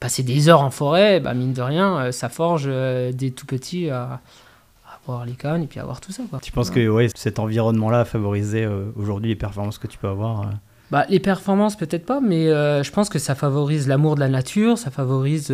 passer 0.00 0.22
des 0.22 0.48
heures 0.48 0.62
en 0.62 0.70
forêt, 0.70 1.20
bah, 1.20 1.34
mine 1.34 1.52
de 1.52 1.62
rien, 1.62 2.10
ça 2.12 2.28
forge 2.28 2.66
des 2.66 3.30
tout 3.30 3.46
petits 3.46 3.90
à, 3.90 4.20
à 5.12 5.14
avoir 5.16 5.26
les 5.26 5.32
cannes 5.34 5.62
et 5.62 5.66
puis 5.66 5.80
avoir 5.80 6.00
tout 6.00 6.12
ça. 6.12 6.22
Quoi. 6.30 6.38
Tu 6.42 6.52
penses 6.52 6.70
que 6.70 6.88
ouais, 6.88 7.08
cet 7.14 7.38
environnement-là 7.38 8.00
a 8.00 8.04
favorisé 8.04 8.64
euh, 8.64 8.86
aujourd'hui 8.96 9.30
les 9.30 9.36
performances 9.36 9.78
que 9.78 9.86
tu 9.86 9.98
peux 9.98 10.08
avoir 10.08 10.40
euh, 10.42 10.44
Bah, 10.90 11.04
les 11.10 11.20
performances, 11.20 11.76
peut-être 11.76 12.06
pas, 12.06 12.20
mais 12.20 12.48
euh, 12.48 12.82
je 12.82 12.90
pense 12.92 13.08
que 13.08 13.18
ça 13.18 13.34
favorise 13.34 13.88
l'amour 13.88 14.14
de 14.14 14.20
la 14.20 14.28
nature, 14.28 14.78
ça 14.78 14.90
favorise 14.90 15.50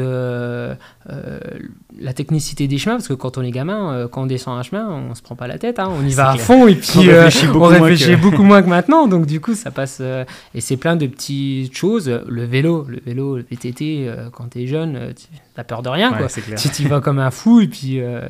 la 2.01 2.13
technicité 2.13 2.67
des 2.69 2.79
chemins, 2.79 2.97
parce 2.97 3.09
que 3.09 3.15
quand 3.15 3.39
on 3.39 3.43
est 3.43 3.51
gamin, 3.51 4.09
quand 4.11 4.23
on 4.23 4.27
descend 4.27 4.59
un 4.59 4.63
chemin, 4.63 4.89
on 4.89 5.15
se 5.15 5.23
prend 5.23 5.37
pas 5.37 5.47
la 5.47 5.59
tête, 5.59 5.79
hein, 5.79 5.89
on 5.91 6.05
y 6.05 6.13
va 6.13 6.31
à 6.31 6.37
fond, 6.37 6.67
et 6.67 6.75
puis 6.75 6.91
On 6.97 7.01
réfléchit 7.01 7.47
beaucoup 7.47 7.65
on 7.67 7.79
moins 7.79 7.91
que- 7.95 8.17
beaucoup 8.17 8.43
moins 8.43 8.63
que 8.63 8.69
maintenant, 8.77 9.07
donc 9.09 9.27
du 9.27 9.41
coup, 9.41 9.55
ça 9.55 9.71
passe. 9.71 10.01
et 10.01 10.61
c'est 10.61 10.77
plein 10.77 10.97
de 10.97 11.07
petites 11.07 11.77
choses. 11.77 12.09
Le 12.27 12.45
vélo, 12.45 12.87
le 12.89 13.01
vélo, 13.05 13.37
le 13.37 13.45
VTT, 13.49 14.11
quand 14.33 14.49
t'es 14.51 14.67
jeune, 14.67 14.97
euh, 14.97 15.13
tu 15.15 15.27
as 15.57 15.65
peur 15.65 15.83
de 15.83 15.89
rien, 15.89 16.13
Ouais, 16.13 16.19
quoi. 16.19 16.29
Tu 16.57 16.69
t'y 16.71 16.85
vas 16.85 17.01
comme 17.01 17.19
un 17.19 17.31
fou, 17.31 17.61
et 17.61 17.69
puis. 17.69 18.01
euh, 18.01 18.23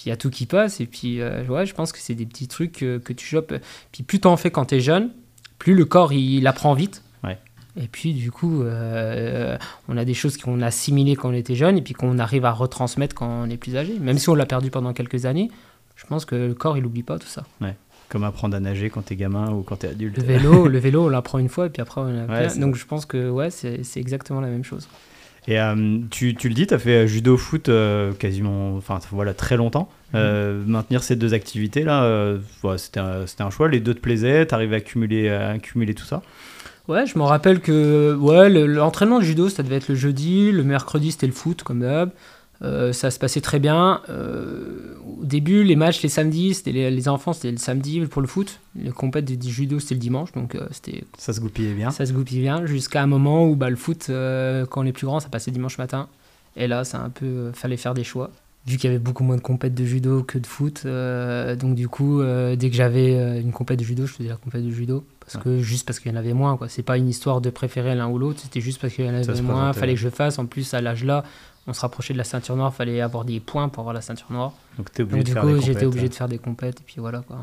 puis 0.00 0.06
il 0.06 0.08
y 0.08 0.12
a 0.12 0.16
tout 0.16 0.30
qui 0.30 0.46
passe, 0.46 0.80
et 0.80 0.86
puis 0.86 1.20
euh, 1.20 1.44
ouais, 1.44 1.66
je 1.66 1.74
pense 1.74 1.92
que 1.92 1.98
c'est 1.98 2.14
des 2.14 2.24
petits 2.24 2.48
trucs 2.48 2.72
que 2.72 3.12
tu 3.12 3.26
chopes. 3.26 3.52
Puis 3.92 4.02
plus 4.02 4.18
t'en 4.18 4.38
fais 4.38 4.50
quand 4.50 4.64
t'es 4.64 4.80
jeune, 4.80 5.10
plus 5.58 5.74
le 5.74 5.84
corps 5.84 6.14
il 6.14 6.46
apprend 6.46 6.72
vite. 6.72 7.02
Ouais. 7.22 7.36
Et 7.76 7.86
puis 7.86 8.14
du 8.14 8.30
coup, 8.30 8.62
euh, 8.62 9.58
on 9.88 9.98
a 9.98 10.06
des 10.06 10.14
choses 10.14 10.38
qu'on 10.38 10.62
a 10.62 10.68
assimilées 10.68 11.16
quand 11.16 11.28
on 11.28 11.34
était 11.34 11.54
jeune 11.54 11.76
et 11.76 11.82
puis 11.82 11.92
qu'on 11.92 12.18
arrive 12.18 12.46
à 12.46 12.52
retransmettre 12.52 13.14
quand 13.14 13.28
on 13.28 13.50
est 13.50 13.58
plus 13.58 13.76
âgé. 13.76 13.98
Même 13.98 14.16
si 14.16 14.30
on 14.30 14.34
l'a 14.34 14.46
perdu 14.46 14.70
pendant 14.70 14.94
quelques 14.94 15.26
années, 15.26 15.50
je 15.96 16.06
pense 16.06 16.24
que 16.24 16.34
le 16.34 16.54
corps 16.54 16.78
il 16.78 16.86
oublie 16.86 17.02
pas 17.02 17.18
tout 17.18 17.28
ça. 17.28 17.44
Comme 18.08 18.24
apprendre 18.24 18.56
à 18.56 18.60
nager 18.60 18.88
quand 18.88 19.02
t'es 19.02 19.16
gamin 19.16 19.52
ou 19.52 19.60
quand 19.60 19.76
t'es 19.76 19.88
adulte. 19.88 20.16
Le 20.16 20.22
vélo, 20.22 20.66
le 20.66 20.78
vélo, 20.78 21.04
on 21.04 21.08
l'apprend 21.10 21.38
une 21.38 21.50
fois 21.50 21.66
et 21.66 21.68
puis 21.68 21.82
après 21.82 22.00
on 22.00 22.26
Ouais, 22.26 22.48
Donc 22.56 22.74
je 22.74 22.86
pense 22.86 23.04
que 23.04 23.28
ouais, 23.28 23.50
c'est 23.50 23.82
exactement 23.96 24.40
la 24.40 24.48
même 24.48 24.64
chose. 24.64 24.88
Et 25.48 25.58
euh, 25.60 25.98
tu, 26.10 26.34
tu 26.34 26.48
le 26.48 26.54
dis, 26.54 26.66
tu 26.66 26.74
as 26.74 26.78
fait 26.78 27.08
judo 27.08 27.36
foot 27.36 27.68
euh, 27.68 28.12
quasiment, 28.12 28.76
enfin 28.76 28.98
voilà, 29.10 29.34
très 29.34 29.56
longtemps. 29.56 29.88
Euh, 30.14 30.62
maintenir 30.66 31.02
ces 31.02 31.16
deux 31.16 31.34
activités-là, 31.34 32.04
euh, 32.04 32.38
ouais, 32.64 32.78
c'était 32.78 33.00
un, 33.00 33.50
choix. 33.50 33.68
Les 33.68 33.80
deux 33.80 33.94
te 33.94 34.00
plaisaient, 34.00 34.46
tu 34.46 34.54
arrives 34.54 34.72
à 34.72 34.76
accumuler, 34.76 35.28
à 35.28 35.50
accumuler 35.50 35.94
tout 35.94 36.04
ça? 36.04 36.22
Ouais, 36.88 37.06
je 37.06 37.16
me 37.18 37.22
rappelle 37.22 37.60
que 37.60 38.14
ouais, 38.16 38.50
le- 38.50 38.66
l'entraînement 38.66 39.20
de 39.20 39.24
judo, 39.24 39.48
ça 39.48 39.62
devait 39.62 39.76
être 39.76 39.88
le 39.88 39.94
jeudi, 39.94 40.50
le 40.50 40.64
mercredi, 40.64 41.12
c'était 41.12 41.26
le 41.28 41.32
foot, 41.32 41.62
comme 41.62 41.80
d'hab. 41.80 42.10
Euh, 42.62 42.92
ça 42.92 43.10
se 43.10 43.18
passait 43.18 43.40
très 43.40 43.58
bien. 43.58 44.02
Euh, 44.08 44.94
au 45.20 45.24
début, 45.24 45.64
les 45.64 45.76
matchs, 45.76 46.02
les 46.02 46.08
samedis, 46.08 46.54
c'était 46.54 46.72
les, 46.72 46.90
les 46.90 47.08
enfants, 47.08 47.32
c'était 47.32 47.50
le 47.50 47.56
samedi 47.56 48.00
pour 48.02 48.20
le 48.20 48.28
foot. 48.28 48.60
Le 48.80 48.92
compète 48.92 49.24
du 49.24 49.36
du 49.36 49.50
judo, 49.50 49.80
c'était 49.80 49.94
le 49.94 50.00
dimanche, 50.00 50.32
donc 50.32 50.54
euh, 50.54 50.66
c'était 50.70 51.04
Ça 51.16 51.32
se 51.32 51.40
goupillait 51.40 51.74
bien. 51.74 51.90
ça 51.90 52.04
se 52.04 52.12
goupille 52.12 52.40
bien. 52.40 52.66
Jusqu'à 52.66 53.02
un 53.02 53.06
moment 53.06 53.46
où 53.46 53.56
bah, 53.56 53.70
le 53.70 53.76
foot, 53.76 54.06
quand 54.08 54.82
on 54.82 54.86
est 54.86 54.92
plus 54.92 55.06
grand, 55.06 55.20
ça 55.20 55.28
passait 55.28 55.50
dimanche 55.50 55.78
matin. 55.78 56.08
Et 56.56 56.66
là, 56.66 56.84
ça 56.84 56.98
a 56.98 57.04
un 57.04 57.10
peu, 57.10 57.52
fallait 57.52 57.76
faire 57.76 57.94
des 57.94 58.04
choix. 58.04 58.30
vu 58.66 58.76
qu'il 58.76 58.90
y 58.90 58.92
avait 58.92 59.02
beaucoup 59.02 59.24
moins 59.24 59.36
de 59.36 59.40
compètes 59.40 59.74
de 59.74 59.84
judo 59.84 60.22
que 60.22 60.38
de 60.38 60.46
foot. 60.46 60.84
donc 60.84 61.74
du 61.74 61.88
coup, 61.88 62.22
dès 62.22 62.68
que 62.68 62.76
j'avais 62.76 63.40
une 63.40 63.52
compète 63.52 63.78
de 63.78 63.84
judo, 63.84 64.06
je 64.06 64.12
faisais 64.12 64.28
la 64.28 64.36
compète 64.36 64.64
de 64.64 64.70
judo. 64.70 65.04
Parce 65.20 65.44
que, 65.44 65.60
juste 65.60 65.86
parce 65.86 66.00
qu'il 66.00 66.10
y 66.10 66.14
en 66.14 66.18
avait 66.18 66.32
moins. 66.32 66.56
quoi. 66.56 66.68
C'est 66.68 66.82
pas 66.82 66.96
une 66.96 67.08
histoire 67.08 67.40
de 67.40 67.50
préférer 67.50 67.94
l'un 67.94 68.08
ou 68.08 68.18
l'autre, 68.18 68.40
c'était 68.40 68.60
juste 68.60 68.80
parce 68.80 68.92
qu'il 68.92 69.04
y 69.04 69.08
en 69.08 69.14
avait 69.14 69.42
moins. 69.42 69.72
fallait 69.72 69.94
que 69.94 70.00
je 70.00 70.08
fasse. 70.08 70.38
En 70.38 70.46
plus, 70.46 70.74
à 70.74 70.80
l'âge 70.80 71.04
là, 71.04 71.24
on 71.66 71.72
se 71.72 71.80
rapprochait 71.80 72.12
de 72.14 72.18
la 72.18 72.24
ceinture 72.24 72.56
noire, 72.56 72.74
fallait 72.74 73.00
avoir 73.00 73.24
des 73.24 73.38
points 73.40 73.68
pour 73.68 73.80
avoir 73.80 73.94
la 73.94 74.00
ceinture 74.00 74.30
noire. 74.30 74.52
Donc 74.78 74.90
t'es 74.92 75.02
obligé 75.02 75.16
Donc 75.18 75.24
de 75.24 75.28
du 75.28 75.32
faire 75.34 75.42
coup, 75.42 75.48
des 75.54 75.60
j'étais 75.60 75.84
obligé 75.86 76.08
de 76.08 76.14
faire 76.14 76.28
des 76.28 76.38
compètes. 76.38 76.80
Et 76.80 76.84
puis 76.84 76.96
voilà 76.98 77.20
quoi. 77.20 77.38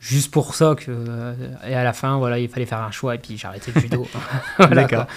Juste 0.00 0.32
pour 0.32 0.54
ça 0.54 0.74
que. 0.76 0.86
euh, 0.90 1.34
et 1.68 1.74
à 1.74 1.84
la 1.84 1.92
fin, 1.92 2.16
voilà, 2.18 2.38
il 2.38 2.48
fallait 2.48 2.66
faire 2.66 2.80
un 2.80 2.90
choix 2.90 3.14
et 3.14 3.18
puis 3.18 3.40
arrêté 3.44 3.70
le 3.74 3.80
judo. 3.80 4.06
Voilà, 4.58 4.74
D'accord. 4.74 5.06
quoi. 5.06 5.14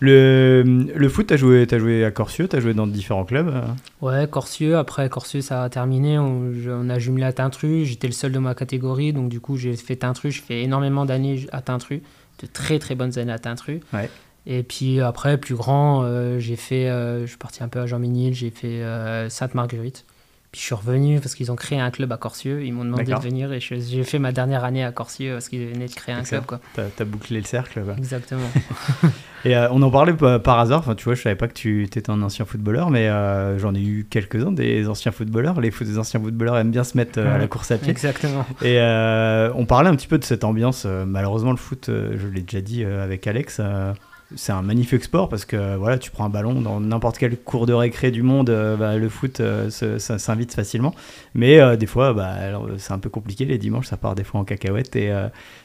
Le, 0.00 0.64
le 0.96 1.08
foot, 1.08 1.28
t'as 1.28 1.36
joué, 1.36 1.64
t'as 1.68 1.78
joué 1.78 2.04
à 2.04 2.10
Corsieux, 2.10 2.48
t'as 2.48 2.58
joué 2.58 2.74
dans 2.74 2.88
différents 2.88 3.24
clubs. 3.24 3.46
euh, 3.48 3.62
Ouais, 4.00 4.26
Corsieux. 4.28 4.76
Après, 4.76 5.08
Corsieux, 5.08 5.42
ça 5.42 5.62
a 5.62 5.68
terminé. 5.68 6.18
On, 6.18 6.52
je- 6.52 6.70
on 6.72 6.88
a 6.90 6.98
jumelé 6.98 7.24
à 7.24 7.32
Tintru. 7.32 7.84
J'étais 7.84 8.08
le 8.08 8.12
seul 8.12 8.32
de 8.32 8.38
ma 8.40 8.56
catégorie. 8.56 9.12
Donc, 9.12 9.28
du 9.28 9.38
coup, 9.38 9.56
j'ai 9.56 9.76
fait 9.76 9.94
Tintru. 9.94 10.32
J'ai 10.32 10.40
fait 10.42 10.62
énormément 10.62 11.04
d'années 11.06 11.46
à 11.52 11.62
Tintru. 11.62 12.02
De 12.40 12.46
très, 12.48 12.80
très 12.80 12.96
bonnes 12.96 13.16
années 13.20 13.30
à 13.32 13.38
Tintru. 13.38 13.80
Ouais. 13.92 14.10
Et 14.46 14.62
puis, 14.62 15.00
après, 15.00 15.38
plus 15.38 15.54
grand, 15.54 16.02
euh, 16.04 16.38
j'ai 16.38 16.56
fait. 16.56 16.88
euh, 16.88 17.22
je 17.22 17.26
suis 17.26 17.38
parti 17.38 17.62
un 17.62 17.68
peu 17.68 17.80
à 17.80 17.86
Jean-Ménil. 17.86 18.34
J'ai 18.34 18.50
fait 18.50 18.82
euh, 18.82 19.28
Sainte-Marguerite. 19.28 20.04
Puis, 20.50 20.60
je 20.60 20.66
suis 20.66 20.74
revenu 20.74 21.18
parce 21.20 21.34
qu'ils 21.34 21.50
ont 21.50 21.56
créé 21.56 21.78
un 21.80 21.90
club 21.90 22.12
à 22.12 22.18
Corsieux. 22.18 22.62
Ils 22.64 22.72
m'ont 22.74 22.84
demandé 22.84 23.04
de 23.12 23.18
venir. 23.20 23.52
Et 23.52 23.60
j'ai 23.60 24.02
fait 24.04 24.18
ma 24.18 24.32
dernière 24.32 24.64
année 24.64 24.84
à 24.84 24.92
Corsieux 24.92 25.32
parce 25.32 25.48
qu'ils 25.48 25.66
venaient 25.68 25.86
de 25.86 25.94
créer 25.94 26.14
un 26.14 26.22
club. 26.24 26.44
Quoi. 26.44 26.60
T'as, 26.74 26.88
t'as 26.94 27.04
bouclé 27.04 27.38
le 27.38 27.46
cercle. 27.46 27.82
quoi. 27.82 27.94
Exactement. 27.96 28.50
Et 29.44 29.56
euh, 29.56 29.68
on 29.72 29.80
en 29.82 29.90
parlait 29.90 30.12
pa- 30.12 30.38
par 30.38 30.58
hasard. 30.60 30.80
Enfin, 30.80 30.94
tu 30.94 31.04
vois, 31.04 31.14
je 31.14 31.22
savais 31.22 31.36
pas 31.36 31.48
que 31.48 31.54
tu 31.54 31.82
étais 31.84 32.10
un 32.10 32.20
ancien 32.22 32.44
footballeur, 32.44 32.90
mais 32.90 33.08
euh, 33.08 33.58
j'en 33.58 33.74
ai 33.74 33.80
eu 33.80 34.06
quelques-uns 34.08 34.52
des 34.52 34.86
anciens 34.88 35.10
footballeurs. 35.10 35.60
Les, 35.60 35.72
anciens 35.98 36.20
footballeurs 36.20 36.58
aiment 36.58 36.70
bien 36.70 36.84
se 36.84 36.96
mettre 36.98 37.18
euh, 37.18 37.34
à 37.34 37.38
la 37.38 37.46
course 37.48 37.70
à 37.70 37.78
pied. 37.78 37.90
Exactement. 37.90 38.44
Et 38.60 38.78
euh, 38.78 39.50
on 39.54 39.64
parlait 39.66 39.88
un 39.88 39.96
petit 39.96 40.06
peu 40.06 40.18
de 40.18 40.24
cette 40.24 40.44
ambiance. 40.44 40.84
Euh, 40.86 41.04
Malheureusement, 41.06 41.50
le 41.52 41.56
foot, 41.56 41.88
euh, 41.88 42.16
je 42.20 42.26
l'ai 42.28 42.42
déjà 42.42 42.60
dit 42.60 42.84
euh, 42.84 43.02
avec 43.02 43.26
Alex, 43.26 43.56
euh, 43.58 43.92
c'est 44.36 44.52
un 44.52 44.62
magnifique 44.62 45.04
sport 45.04 45.28
parce 45.28 45.44
que 45.44 45.76
voilà, 45.76 45.98
tu 45.98 46.10
prends 46.10 46.24
un 46.24 46.28
ballon 46.28 46.60
dans 46.60 46.80
n'importe 46.80 47.18
quel 47.18 47.36
cours 47.36 47.66
de 47.66 47.72
récré 47.72 48.10
du 48.10 48.22
monde, 48.22 48.50
euh, 48.50 48.76
bah, 48.76 48.96
le 48.96 49.08
foot, 49.08 49.40
euh, 49.40 49.70
s'invite 49.70 50.54
facilement. 50.54 50.94
Mais 51.34 51.60
euh, 51.60 51.76
des 51.76 51.86
fois, 51.86 52.12
bah, 52.12 52.36
c'est 52.78 52.92
un 52.92 52.98
peu 52.98 53.10
compliqué. 53.10 53.44
Les 53.44 53.58
dimanches, 53.58 53.86
ça 53.86 53.96
part 53.96 54.14
des 54.14 54.24
fois 54.24 54.40
en 54.40 54.44
cacahuète. 54.44 54.96
Et 54.96 55.12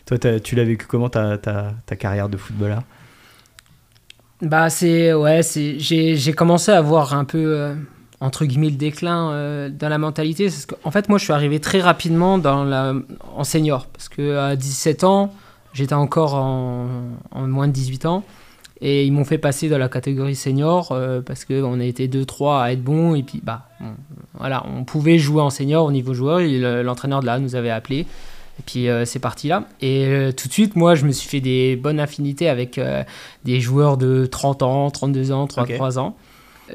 toi, 0.05 0.17
tu 0.17 0.55
l'as 0.55 0.63
vécu 0.63 0.85
comment 0.87 1.09
ta, 1.09 1.37
carrière 1.99 2.29
de 2.29 2.37
footballeur 2.37 2.83
Bah 4.41 4.69
c'est 4.69 5.13
ouais, 5.13 5.41
j'ai 5.43 6.33
commencé 6.33 6.71
à 6.71 6.81
voir 6.81 7.13
un 7.13 7.25
peu 7.25 7.75
entre 8.19 8.45
guillemets 8.45 8.69
le 8.69 8.77
déclin 8.77 9.69
dans 9.69 9.89
la 9.89 9.97
mentalité 9.99 10.49
qu'en 10.67 10.89
fait 10.89 11.07
moi 11.07 11.19
je 11.19 11.23
suis 11.25 11.33
arrivé 11.33 11.59
très 11.59 11.81
rapidement 11.81 12.39
dans 12.39 12.63
la 12.63 12.95
en 13.35 13.43
senior 13.43 13.85
parce 13.87 14.09
que 14.09 14.37
à 14.37 14.55
17 14.55 15.03
ans, 15.03 15.33
j'étais 15.73 15.93
encore 15.93 16.35
en, 16.35 16.87
en 17.31 17.47
moins 17.47 17.67
de 17.67 17.73
18 17.73 18.05
ans 18.05 18.23
et 18.81 19.05
ils 19.05 19.11
m'ont 19.11 19.25
fait 19.25 19.37
passer 19.37 19.69
dans 19.69 19.77
la 19.77 19.89
catégorie 19.89 20.35
senior 20.35 20.91
euh, 20.91 21.21
parce 21.21 21.45
que 21.45 21.63
on 21.63 21.79
a 21.79 21.83
été 21.83 22.07
2 22.07 22.25
3 22.25 22.63
à 22.63 22.71
être 22.71 22.83
bons 22.83 23.15
et 23.15 23.23
puis 23.23 23.41
bah 23.43 23.67
bon, 23.79 23.87
voilà, 24.37 24.63
on 24.67 24.83
pouvait 24.83 25.17
jouer 25.17 25.41
en 25.41 25.49
senior 25.49 25.85
au 25.85 25.91
niveau 25.91 26.13
joueur, 26.13 26.39
l'entraîneur 26.83 27.21
de 27.21 27.25
là 27.25 27.39
nous 27.39 27.55
avait 27.55 27.71
appelé 27.71 28.01
et 28.59 28.63
puis 28.65 28.89
euh, 28.89 29.05
c'est 29.05 29.19
parti 29.19 29.47
là. 29.47 29.63
Et 29.81 30.05
euh, 30.05 30.31
tout 30.31 30.47
de 30.47 30.53
suite, 30.53 30.75
moi, 30.75 30.95
je 30.95 31.05
me 31.05 31.11
suis 31.11 31.29
fait 31.29 31.41
des 31.41 31.75
bonnes 31.75 31.99
affinités 31.99 32.49
avec 32.49 32.79
des 33.45 33.59
joueurs 33.61 33.97
de 33.97 34.25
30 34.25 34.63
ans, 34.63 34.89
32 34.89 35.31
ans, 35.31 35.47
33 35.47 35.99
ans. 35.99 36.15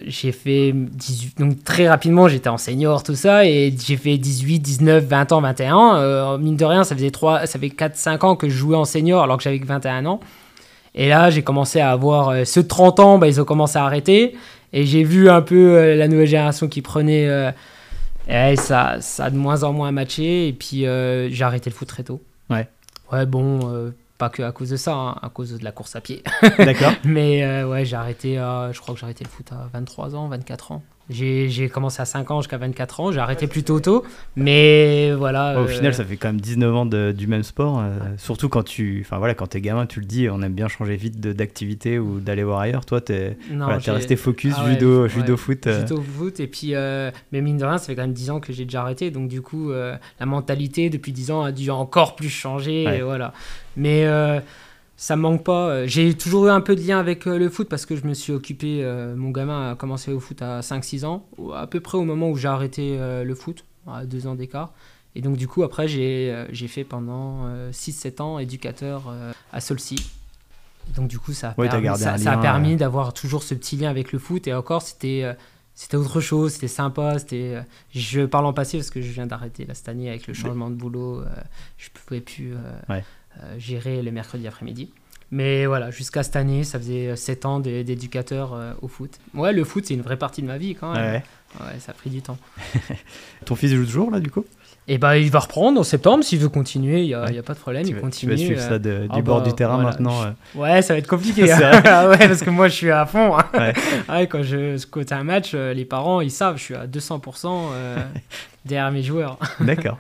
J'ai 0.07 0.33
fait 0.33 0.73
18, 0.73 1.39
donc 1.39 1.65
très 1.65 1.87
rapidement, 1.87 2.27
j'étais 2.27 2.49
en 2.49 2.57
senior, 2.57 3.03
tout 3.03 3.15
ça, 3.15 3.45
et 3.45 3.75
j'ai 3.79 3.97
fait 3.97 4.17
18, 4.17 4.59
19, 4.61 5.05
20 5.05 5.33
ans, 5.33 5.41
21. 5.43 5.97
Euh, 5.97 6.39
mine 6.39 6.57
de 6.57 6.65
rien, 6.65 6.83
ça 6.83 6.95
faisait, 6.95 7.11
3, 7.11 7.47
ça 7.47 7.59
fait 7.59 7.69
4, 7.69 7.97
5 7.97 8.25
ans 8.25 8.37
que 8.37 8.49
je 8.49 8.57
jouais 8.57 8.77
en 8.77 8.87
senior 8.87 9.23
alors 9.23 9.37
que 9.37 9.43
j'avais 9.43 9.61
que 9.61 9.67
21 9.67 10.07
ans. 10.07 10.21
Et 10.95 11.09
là, 11.09 11.31
j'ai 11.31 11.43
commencé 11.43 11.81
à 11.81 11.91
avoir 11.91 12.47
ceux 12.47 12.63
de 12.63 12.69
30 12.69 13.01
ans, 13.01 13.19
bah, 13.19 13.27
ils 13.29 13.41
ont 13.41 13.45
commencé 13.45 13.79
à 13.79 13.85
arrêter. 13.85 14.37
Et 14.73 14.87
j'ai 14.87 15.05
vu 15.05 15.29
un 15.31 15.43
peu 15.43 15.77
euh, 15.77 15.97
la 15.97 16.09
nouvelle 16.09 16.27
génération 16.27 16.69
qui 16.69 16.83
prenait. 16.83 17.29
euh, 17.29 17.51
et 18.29 18.57
ça, 18.57 18.97
ça 19.01 19.27
a 19.27 19.31
de 19.31 19.37
moins 19.37 19.65
en 19.65 19.73
moins 19.73 19.91
matché. 19.93 20.49
Et 20.49 20.53
puis, 20.53 20.87
euh, 20.87 21.29
j'ai 21.31 21.45
arrêté 21.45 21.69
le 21.71 21.75
foot 21.75 21.89
très 21.89 22.03
tôt. 22.05 22.23
Ouais. 22.51 22.69
Ouais, 23.11 23.27
bon, 23.27 23.61
euh, 23.71 23.91
pas 24.17 24.29
que 24.31 24.43
à 24.43 24.53
cause 24.53 24.71
de 24.71 24.77
ça, 24.77 24.95
hein, 24.95 25.17
à 25.21 25.29
cause 25.29 25.59
de 25.59 25.65
la 25.65 25.73
course 25.73 25.97
à 25.97 26.01
pied. 26.01 26.23
D'accord. 26.59 26.93
Mais 27.05 27.43
euh, 27.45 27.69
ouais, 27.69 27.85
j'ai 27.85 27.97
arrêté, 27.97 28.35
je 28.37 28.81
crois 28.81 28.95
que 28.95 29.01
j'ai 29.01 29.05
arrêté 29.05 29.25
le 29.25 29.31
foot 29.31 29.47
à 29.53 29.69
23 29.73 30.15
ans, 30.15 30.29
24 30.29 30.73
ans. 30.73 30.83
J'ai 31.15 31.69
commencé 31.69 32.01
à 32.01 32.05
5 32.05 32.31
ans 32.31 32.41
jusqu'à 32.41 32.59
24 32.59 33.01
ans. 33.01 33.13
J'ai 33.13 33.21
arrêté 33.21 33.47
plutôt 33.47 33.81
tôt. 33.81 34.05
Mais 34.37 35.13
voilà. 35.13 35.61
Au 35.61 35.65
euh, 35.65 35.67
final, 35.67 35.95
ça 35.95 36.05
fait 36.05 36.17
quand 36.17 36.29
même 36.29 36.41
19 36.41 36.75
ans 36.75 36.87
de- 36.87 37.13
du 37.17 37.27
même 37.27 37.43
sport. 37.43 37.81
euh, 37.81 37.99
Surtout 38.17 38.49
quand 38.49 38.63
tu, 38.63 39.03
enfin 39.05 39.19
voilà, 39.19 39.35
quand 39.35 39.47
t'es 39.49 39.61
gamin, 39.61 39.87
tu 39.87 40.01
le 40.01 40.07
dis, 40.07 40.29
on 40.31 40.43
aime 40.43 40.53
bien 40.55 40.69
changer 40.69 40.97
vite 40.97 41.21
de- 41.21 41.33
d'activité 41.33 41.99
ou 41.99 42.21
d'aller 42.21 42.45
voir 42.45 42.61
ailleurs. 42.61 42.85
Toi, 42.87 43.01
t'es, 43.01 43.37
non, 43.51 43.65
voilà, 43.65 43.79
t'es 43.79 43.85
j'ai- 43.87 43.91
resté 43.93 44.17
focus 44.17 44.55
Ah 44.57 44.65
ouais, 44.65 44.73
judo, 44.73 45.03
ouais. 45.03 45.09
judo 45.09 45.37
foot. 45.37 45.67
euh, 45.67 45.81
Judo 45.87 46.01
foot 46.03 46.41
et 46.41 46.47
puis 46.47 46.75
euh, 46.75 47.11
mais 47.33 47.41
mine 47.41 47.59
de 47.59 47.65
rien 47.65 47.79
ça 47.79 47.87
fait 47.87 47.95
quand 47.95 48.03
même 48.03 48.13
10 48.13 48.31
ans 48.31 48.41
que 48.41 48.53
j'ai 48.53 48.65
déjà 48.65 48.83
arrêté 48.83 49.11
donc 49.11 49.29
du 49.29 49.43
coup 49.43 49.71
euh, 49.71 49.97
la 50.21 50.27
mentalité 50.27 50.91
depuis 50.91 51.13
10 51.13 51.31
ans 51.31 51.43
a 51.43 51.53
dû 51.53 51.71
encore 51.71 52.17
plus 52.17 52.29
changer 52.29 52.87
Ouais. 52.87 52.99
et 52.99 53.03
voilà 53.03 53.33
mais 53.77 54.05
euh, 54.07 54.41
ça 55.03 55.17
me 55.17 55.23
manque 55.23 55.43
pas 55.45 55.69
Euh, 55.69 55.85
j'ai 55.89 56.15
toujours 56.15 56.47
eu 56.47 56.51
un 56.51 56.61
peu 56.61 56.77
de 56.77 56.81
lien 56.81 57.01
avec 57.01 57.27
euh, 57.27 57.37
le 57.37 57.49
foot 57.51 57.69
parce 57.69 57.87
que 57.87 57.97
je 57.97 58.07
me 58.07 58.15
suis 58.15 58.33
occupé 58.33 58.85
euh, 58.85 59.17
mon 59.17 59.31
gamin 59.31 59.73
a 59.73 59.75
commencé 59.75 60.13
au 60.13 60.21
foot 60.21 60.41
à 60.43 60.61
5-6 60.61 61.05
ans 61.05 61.27
à 61.57 61.67
peu 61.67 61.81
près 61.81 61.99
au 61.99 62.05
moment 62.05 62.31
où 62.31 62.37
j'ai 62.37 62.47
arrêté 62.49 62.97
euh, 63.01 63.25
le 63.25 63.35
foot 63.35 63.65
à 63.89 64.05
2 64.07 64.29
ans 64.29 64.37
d'écart 64.37 64.73
et 65.17 65.21
donc 65.21 65.37
du 65.37 65.49
coup 65.49 65.65
après 65.65 65.89
j'ai 65.89 66.31
euh, 66.33 66.47
fait 66.69 66.85
pendant 66.85 67.49
6-7 67.73 68.23
ans 68.23 68.39
éducateur 68.39 69.03
euh, 69.09 69.33
à 69.53 69.61
Solcy 69.61 69.97
donc 70.97 71.09
du 71.09 71.19
coup 71.19 71.33
ça 71.33 71.49
a 71.51 71.55
Ouais, 71.61 71.69
permis, 71.69 71.85
gardé 71.87 72.03
ça, 72.05 72.15
un 72.15 72.19
ça 72.19 72.33
a 72.33 72.35
lien, 72.37 72.41
permis 72.41 72.75
euh. 72.75 72.77
d'avoir 72.77 73.13
toujours 73.13 73.43
ce 73.43 73.55
petit 73.55 73.77
lien 73.77 73.91
avec 73.91 74.13
le 74.13 74.21
foot 74.21 74.47
et 74.47 74.55
encore 74.55 74.83
c'était 74.83 75.23
euh, 75.25 75.33
c'était 75.75 75.97
autre 75.97 76.21
chose, 76.21 76.53
c'était 76.53 76.69
sympa, 76.69 77.19
c'était. 77.19 77.55
euh, 77.57 77.63
je 77.95 78.21
parle 78.27 78.45
en 78.45 78.53
passé 78.53 78.77
parce 78.77 78.91
que 78.91 79.01
je 79.01 79.11
viens 79.11 79.27
d'arrêter 79.27 79.65
là 79.65 79.73
cette 79.73 79.89
année 79.89 80.11
avec 80.11 80.27
le 80.27 80.35
changement 80.35 80.69
de 80.69 80.75
boulot, 80.75 81.21
euh, 81.21 81.25
je 81.79 81.89
pouvais 81.89 82.21
plus 82.21 82.53
euh, 82.53 82.59
Ouais. 82.91 83.03
Euh, 83.43 83.55
gérer 83.59 84.03
les 84.03 84.11
mercredis 84.11 84.47
après-midi. 84.47 84.91
Mais 85.31 85.65
voilà, 85.65 85.91
jusqu'à 85.91 86.23
cette 86.23 86.37
année, 86.37 86.63
ça 86.63 86.79
faisait 86.79 87.17
7 87.17 87.47
ans 87.47 87.59
d'é- 87.59 87.85
d'éducateur 87.85 88.53
euh, 88.53 88.73
au 88.83 88.89
foot. 88.89 89.13
Ouais, 89.35 89.53
le 89.55 89.65
foot, 89.65 89.87
c'est 89.87 89.95
une 89.95 90.03
vraie 90.03 90.19
partie 90.19 90.43
de 90.43 90.47
ma 90.47 90.59
vie 90.59 90.75
quand 90.75 90.93
même. 90.93 91.03
ouais. 91.15 91.23
Ouais, 91.61 91.79
ça 91.81 91.93
a 91.93 91.95
pris 91.95 92.09
du 92.11 92.23
temps. 92.23 92.39
Ton 93.45 93.55
fils 93.57 93.73
joue 93.75 93.85
toujours 93.85 94.11
là, 94.11 94.21
du 94.21 94.31
coup? 94.31 94.45
Et 94.89 94.99
bah, 94.99 95.17
il 95.19 95.31
va 95.31 95.39
reprendre 95.41 95.79
en 95.79 95.85
septembre 95.85 96.25
s'il 96.25 96.39
veut 96.41 96.49
continuer, 96.49 97.03
il 97.03 97.07
n'y 97.09 97.15
a, 97.15 97.25
Ouais. 97.25 97.43
pas 97.43 97.55
de 97.55 97.59
problème, 97.59 97.83
tu 97.85 97.91
il 97.91 97.95
vas, 97.95 98.01
tu 98.01 98.05
continue. 98.05 98.33
vas 98.33 98.37
suivre 98.39 98.61
euh, 98.61 98.69
ça 98.69 98.79
de- 98.79 99.07
ah 99.11 99.15
du 99.15 99.23
bord 99.23 99.41
bah, 99.43 99.49
du 99.49 99.55
terrain 99.55 99.75
voilà, 99.77 99.91
maintenant. 99.91 100.23
je- 100.23 100.29
euh. 100.29 100.61
Ouais, 100.63 100.83
ça 100.83 100.95
va 100.95 100.99
être 100.99 101.07
compliqué. 101.09 101.51
Ah 101.53 102.09
ouais, 102.11 102.19
parce 102.19 102.41
que 102.43 102.51
moi, 102.51 102.69
je 102.69 102.75
suis 102.75 102.91
à 102.91 103.07
fond. 103.07 103.37
hein. 103.39 103.45
Ouais. 103.55 103.73
Ouais, 104.09 104.27
quand 104.27 104.43
je 104.43 104.77
scoute 104.79 105.13
un 105.13 105.25
match, 105.25 105.53
euh, 105.55 105.73
les 105.73 105.85
parents, 105.85 106.21
ils 106.21 106.31
savent, 106.31 106.57
je 106.57 106.63
suis 106.63 106.75
à 106.75 106.87
200% 106.87 107.47
euh, 107.73 107.97
derrière 108.65 108.91
mes 108.91 109.03
joueurs. 109.03 109.39
D'accord. 109.61 109.99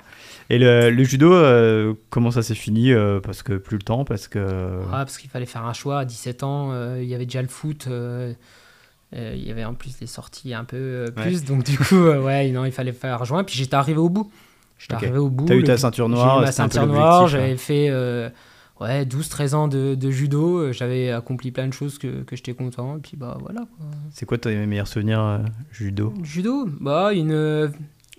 Et 0.51 0.59
le, 0.59 0.91
le 0.91 1.05
judo, 1.05 1.33
euh, 1.33 1.95
comment 2.11 2.31
ça 2.31 2.43
s'est 2.43 2.55
fini 2.55 2.93
euh, 2.93 3.21
Parce 3.21 3.43
que 3.43 3.55
plus 3.55 3.77
le 3.77 3.83
temps, 3.83 4.05
parce 4.05 4.29
que. 4.29 4.39
Ouais, 4.39 4.91
parce 4.91 5.19
qu'il 5.19 5.31
fallait 5.31 5.47
faire 5.47 5.65
un 5.65 5.73
choix. 5.73 6.01
À 6.01 6.05
17 6.05 6.43
ans, 6.43 6.71
euh, 6.73 6.99
il 7.03 7.09
y 7.09 7.15
avait 7.15 7.27
déjà 7.27 7.43
le 7.43 7.49
foot. 7.49 7.89
il 7.89 9.45
y 9.47 9.51
avait 9.51 9.65
en 9.65 9.75
plus 9.75 9.99
des 9.99 10.07
sorties 10.07 10.55
un 10.55 10.65
peu 10.65 11.07
plus. 11.17 11.45
Donc, 11.45 11.65
du 11.65 11.79
coup, 11.79 11.97
ouais, 12.07 12.51
non, 12.51 12.65
il 12.65 12.73
fallait 12.73 12.93
faire 12.93 13.25
joint. 13.25 13.45
Puis 13.45 13.57
j'étais 13.57 13.77
arrivé 13.77 13.99
au 13.99 14.09
bout. 14.09 14.31
J'étais 14.79 14.95
arrivé 14.95 15.19
au 15.19 15.31
bout. 15.31 15.47
T'as 15.47 15.55
eu 15.55 15.63
ta 15.65 15.77
ceinture 15.79 16.07
J'ai 16.09 16.13
eu 16.13 16.17
noire, 16.17 16.41
ma 16.41 16.51
c'était 16.51 16.63
un 16.63 16.69
peu 16.69 16.75
ceinture 16.75 16.93
noire. 16.93 17.23
hein. 17.23 17.27
J'avais 17.29 17.57
fait 17.57 17.91
ouais, 18.83 19.05
12-13 19.05 19.55
ans 19.55 19.69
de, 19.69 19.95
de 19.95 20.11
judo. 20.11 20.73
J'avais 20.73 21.11
accompli 21.11 21.51
plein 21.51 21.69
de 21.69 21.73
choses 21.73 21.99
que, 21.99 22.23
que 22.23 22.37
j'étais 22.37 22.55
content. 22.55 22.97
Et 22.97 23.01
puis, 23.01 23.17
bah 23.17 23.39
voilà. 23.41 23.63
C'est 24.11 24.27
quoi 24.27 24.39
tes 24.39 24.67
meilleurs 24.67 24.89
souvenirs 24.89 25.21
euh, 25.21 25.39
judo? 25.71 26.13
Judo, 26.23 26.67
bah 26.81 27.13
une, 27.13 27.71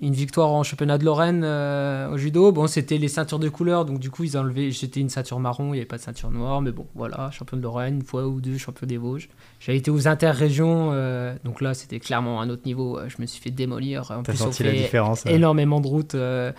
une 0.03 0.13
victoire 0.13 0.49
en 0.51 0.63
championnat 0.63 0.97
de 0.97 1.05
Lorraine 1.05 1.43
euh, 1.45 2.11
au 2.11 2.17
judo. 2.17 2.51
Bon, 2.51 2.67
c'était 2.67 2.97
les 2.97 3.07
ceintures 3.07 3.39
de 3.39 3.47
couleur, 3.47 3.85
donc 3.85 3.99
du 3.99 4.11
coup 4.11 4.23
ils 4.25 4.37
ont 4.37 4.41
enlevé. 4.41 4.69
J'étais 4.71 4.99
une 4.99 5.09
ceinture 5.09 5.39
marron, 5.39 5.67
il 5.69 5.71
n'y 5.71 5.77
avait 5.77 5.85
pas 5.85 5.95
de 5.97 6.01
ceinture 6.01 6.29
noire, 6.29 6.61
mais 6.61 6.71
bon, 6.71 6.85
voilà, 6.93 7.31
champion 7.31 7.55
de 7.55 7.61
Lorraine, 7.61 7.95
une 7.95 8.03
fois 8.03 8.27
ou 8.27 8.41
deux, 8.41 8.57
champion 8.57 8.85
des 8.85 8.97
Vosges. 8.97 9.29
J'ai 9.61 9.75
été 9.75 9.89
aux 9.91 10.07
interrégions, 10.09 10.89
euh, 10.91 11.33
donc 11.45 11.61
là 11.61 11.73
c'était 11.73 11.99
clairement 12.01 12.41
un 12.41 12.49
autre 12.49 12.63
niveau. 12.65 12.99
euh, 12.99 13.07
Je 13.07 13.15
me 13.21 13.25
suis 13.25 13.41
fait 13.41 13.51
démolir. 13.51 14.11
En 14.11 14.23
plus, 14.23 14.33
on 14.33 14.45
senti 14.45 14.63
la 14.63 14.73
différence 14.73 15.25
énormément 15.25 15.79
de 15.79 15.87
routes 15.87 16.15
euh, 16.15 16.51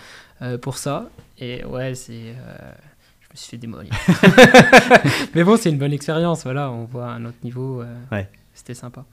pour 0.63 0.79
ça. 0.79 1.11
Et 1.39 1.65
ouais, 1.67 1.95
c'est. 1.95 2.35
je 3.21 3.29
me 3.31 3.35
suis 3.37 3.51
fait 3.51 3.59
démolir. 3.59 3.93
mais 5.35 5.45
bon, 5.45 5.59
c'est 5.59 5.69
une 5.69 5.79
bonne 5.79 5.93
expérience, 5.93 6.45
voilà, 6.45 6.71
on 6.71 6.85
voit 6.87 7.09
un 7.09 7.27
autre 7.27 7.39
niveau. 7.45 7.83
Ouais. 8.11 8.27
C'était 8.55 8.75
sympa. 8.75 9.05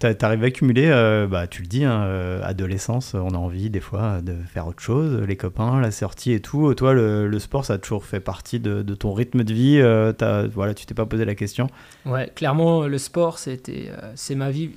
T'a- 0.00 0.14
T'arrives 0.14 0.42
à 0.42 0.46
accumuler, 0.48 0.88
euh, 0.88 1.26
bah, 1.26 1.46
tu 1.46 1.62
le 1.62 1.68
dis, 1.68 1.84
hein, 1.84 2.02
euh, 2.02 2.40
adolescence, 2.42 3.14
on 3.14 3.30
a 3.30 3.38
envie 3.38 3.70
des 3.70 3.80
fois 3.80 4.20
de 4.20 4.34
faire 4.52 4.66
autre 4.66 4.82
chose, 4.82 5.22
les 5.26 5.36
copains, 5.36 5.80
la 5.80 5.90
sortie 5.92 6.32
et 6.32 6.40
tout. 6.40 6.74
Toi, 6.74 6.92
le, 6.94 7.28
le 7.28 7.38
sport, 7.38 7.64
ça 7.64 7.74
a 7.74 7.78
toujours 7.78 8.04
fait 8.04 8.20
partie 8.20 8.58
de, 8.60 8.82
de 8.82 8.94
ton 8.94 9.12
rythme 9.14 9.44
de 9.44 9.54
vie. 9.54 9.78
euh, 9.78 10.12
t'as- 10.12 10.46
voilà, 10.48 10.74
tu 10.74 10.84
t'es 10.84 10.94
pas 10.94 11.06
posé 11.06 11.24
la 11.24 11.34
question. 11.36 11.68
Ouais, 12.06 12.30
clairement, 12.34 12.82
le 12.86 12.98
sport, 12.98 13.38
c'était, 13.38 13.90
euh, 13.90 14.12
c'est 14.16 14.34
ma 14.34 14.50
vie. 14.50 14.70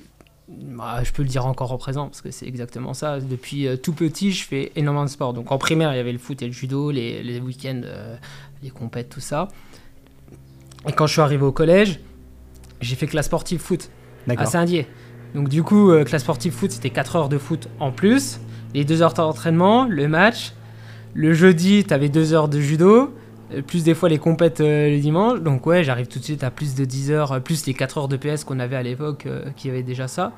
bah, 0.48 1.02
je 1.02 1.12
peux 1.12 1.22
le 1.22 1.28
dire 1.28 1.44
encore 1.44 1.72
au 1.72 1.78
présent 1.78 2.06
parce 2.06 2.22
que 2.22 2.30
c'est 2.30 2.46
exactement 2.46 2.94
ça. 2.94 3.18
Depuis 3.20 3.66
tout 3.82 3.92
petit, 3.92 4.32
je 4.32 4.46
fais 4.46 4.72
énormément 4.76 5.04
de 5.04 5.10
sport. 5.10 5.34
Donc 5.34 5.52
en 5.52 5.58
primaire, 5.58 5.92
il 5.92 5.96
y 5.96 6.00
avait 6.00 6.12
le 6.12 6.18
foot 6.18 6.40
et 6.40 6.46
le 6.46 6.52
judo, 6.52 6.90
les, 6.90 7.22
les 7.22 7.38
week-ends, 7.40 7.82
les 8.62 8.70
compètes, 8.70 9.10
tout 9.10 9.20
ça. 9.20 9.48
Et 10.88 10.92
quand 10.92 11.06
je 11.06 11.12
suis 11.12 11.20
arrivé 11.20 11.42
au 11.44 11.52
collège, 11.52 12.00
j'ai 12.80 12.94
fait 12.94 13.06
classe 13.06 13.26
sportive 13.26 13.58
foot 13.60 13.90
à. 14.42 14.46
Saint-Dié. 14.46 14.86
Donc 15.34 15.48
du 15.48 15.62
coup, 15.62 15.90
euh, 15.90 16.04
classe 16.04 16.22
sportive 16.22 16.52
foot, 16.52 16.70
c'était 16.70 16.90
4 16.90 17.16
heures 17.16 17.28
de 17.28 17.38
foot 17.38 17.68
en 17.80 17.92
plus, 17.92 18.40
les 18.74 18.84
2 18.84 19.02
heures 19.02 19.14
d'entraînement, 19.14 19.84
le 19.86 20.08
match. 20.08 20.52
Le 21.14 21.32
jeudi, 21.32 21.84
t'avais 21.84 22.08
2 22.08 22.32
heures 22.34 22.48
de 22.48 22.60
judo, 22.60 23.14
euh, 23.52 23.62
plus 23.62 23.82
des 23.82 23.94
fois 23.94 24.08
les 24.08 24.18
compètes 24.18 24.60
euh, 24.60 24.90
le 24.90 24.98
dimanche. 24.98 25.40
Donc 25.40 25.66
ouais, 25.66 25.82
j'arrive 25.84 26.06
tout 26.06 26.18
de 26.18 26.24
suite 26.24 26.44
à 26.44 26.50
plus 26.50 26.74
de 26.74 26.84
10 26.84 27.10
heures, 27.10 27.42
plus 27.42 27.66
les 27.66 27.74
4 27.74 27.98
heures 27.98 28.08
de 28.08 28.16
PS 28.16 28.44
qu'on 28.44 28.58
avait 28.60 28.76
à 28.76 28.82
l'époque, 28.82 29.26
euh, 29.26 29.44
qui 29.56 29.68
avait 29.68 29.82
déjà 29.82 30.06
ça. 30.08 30.32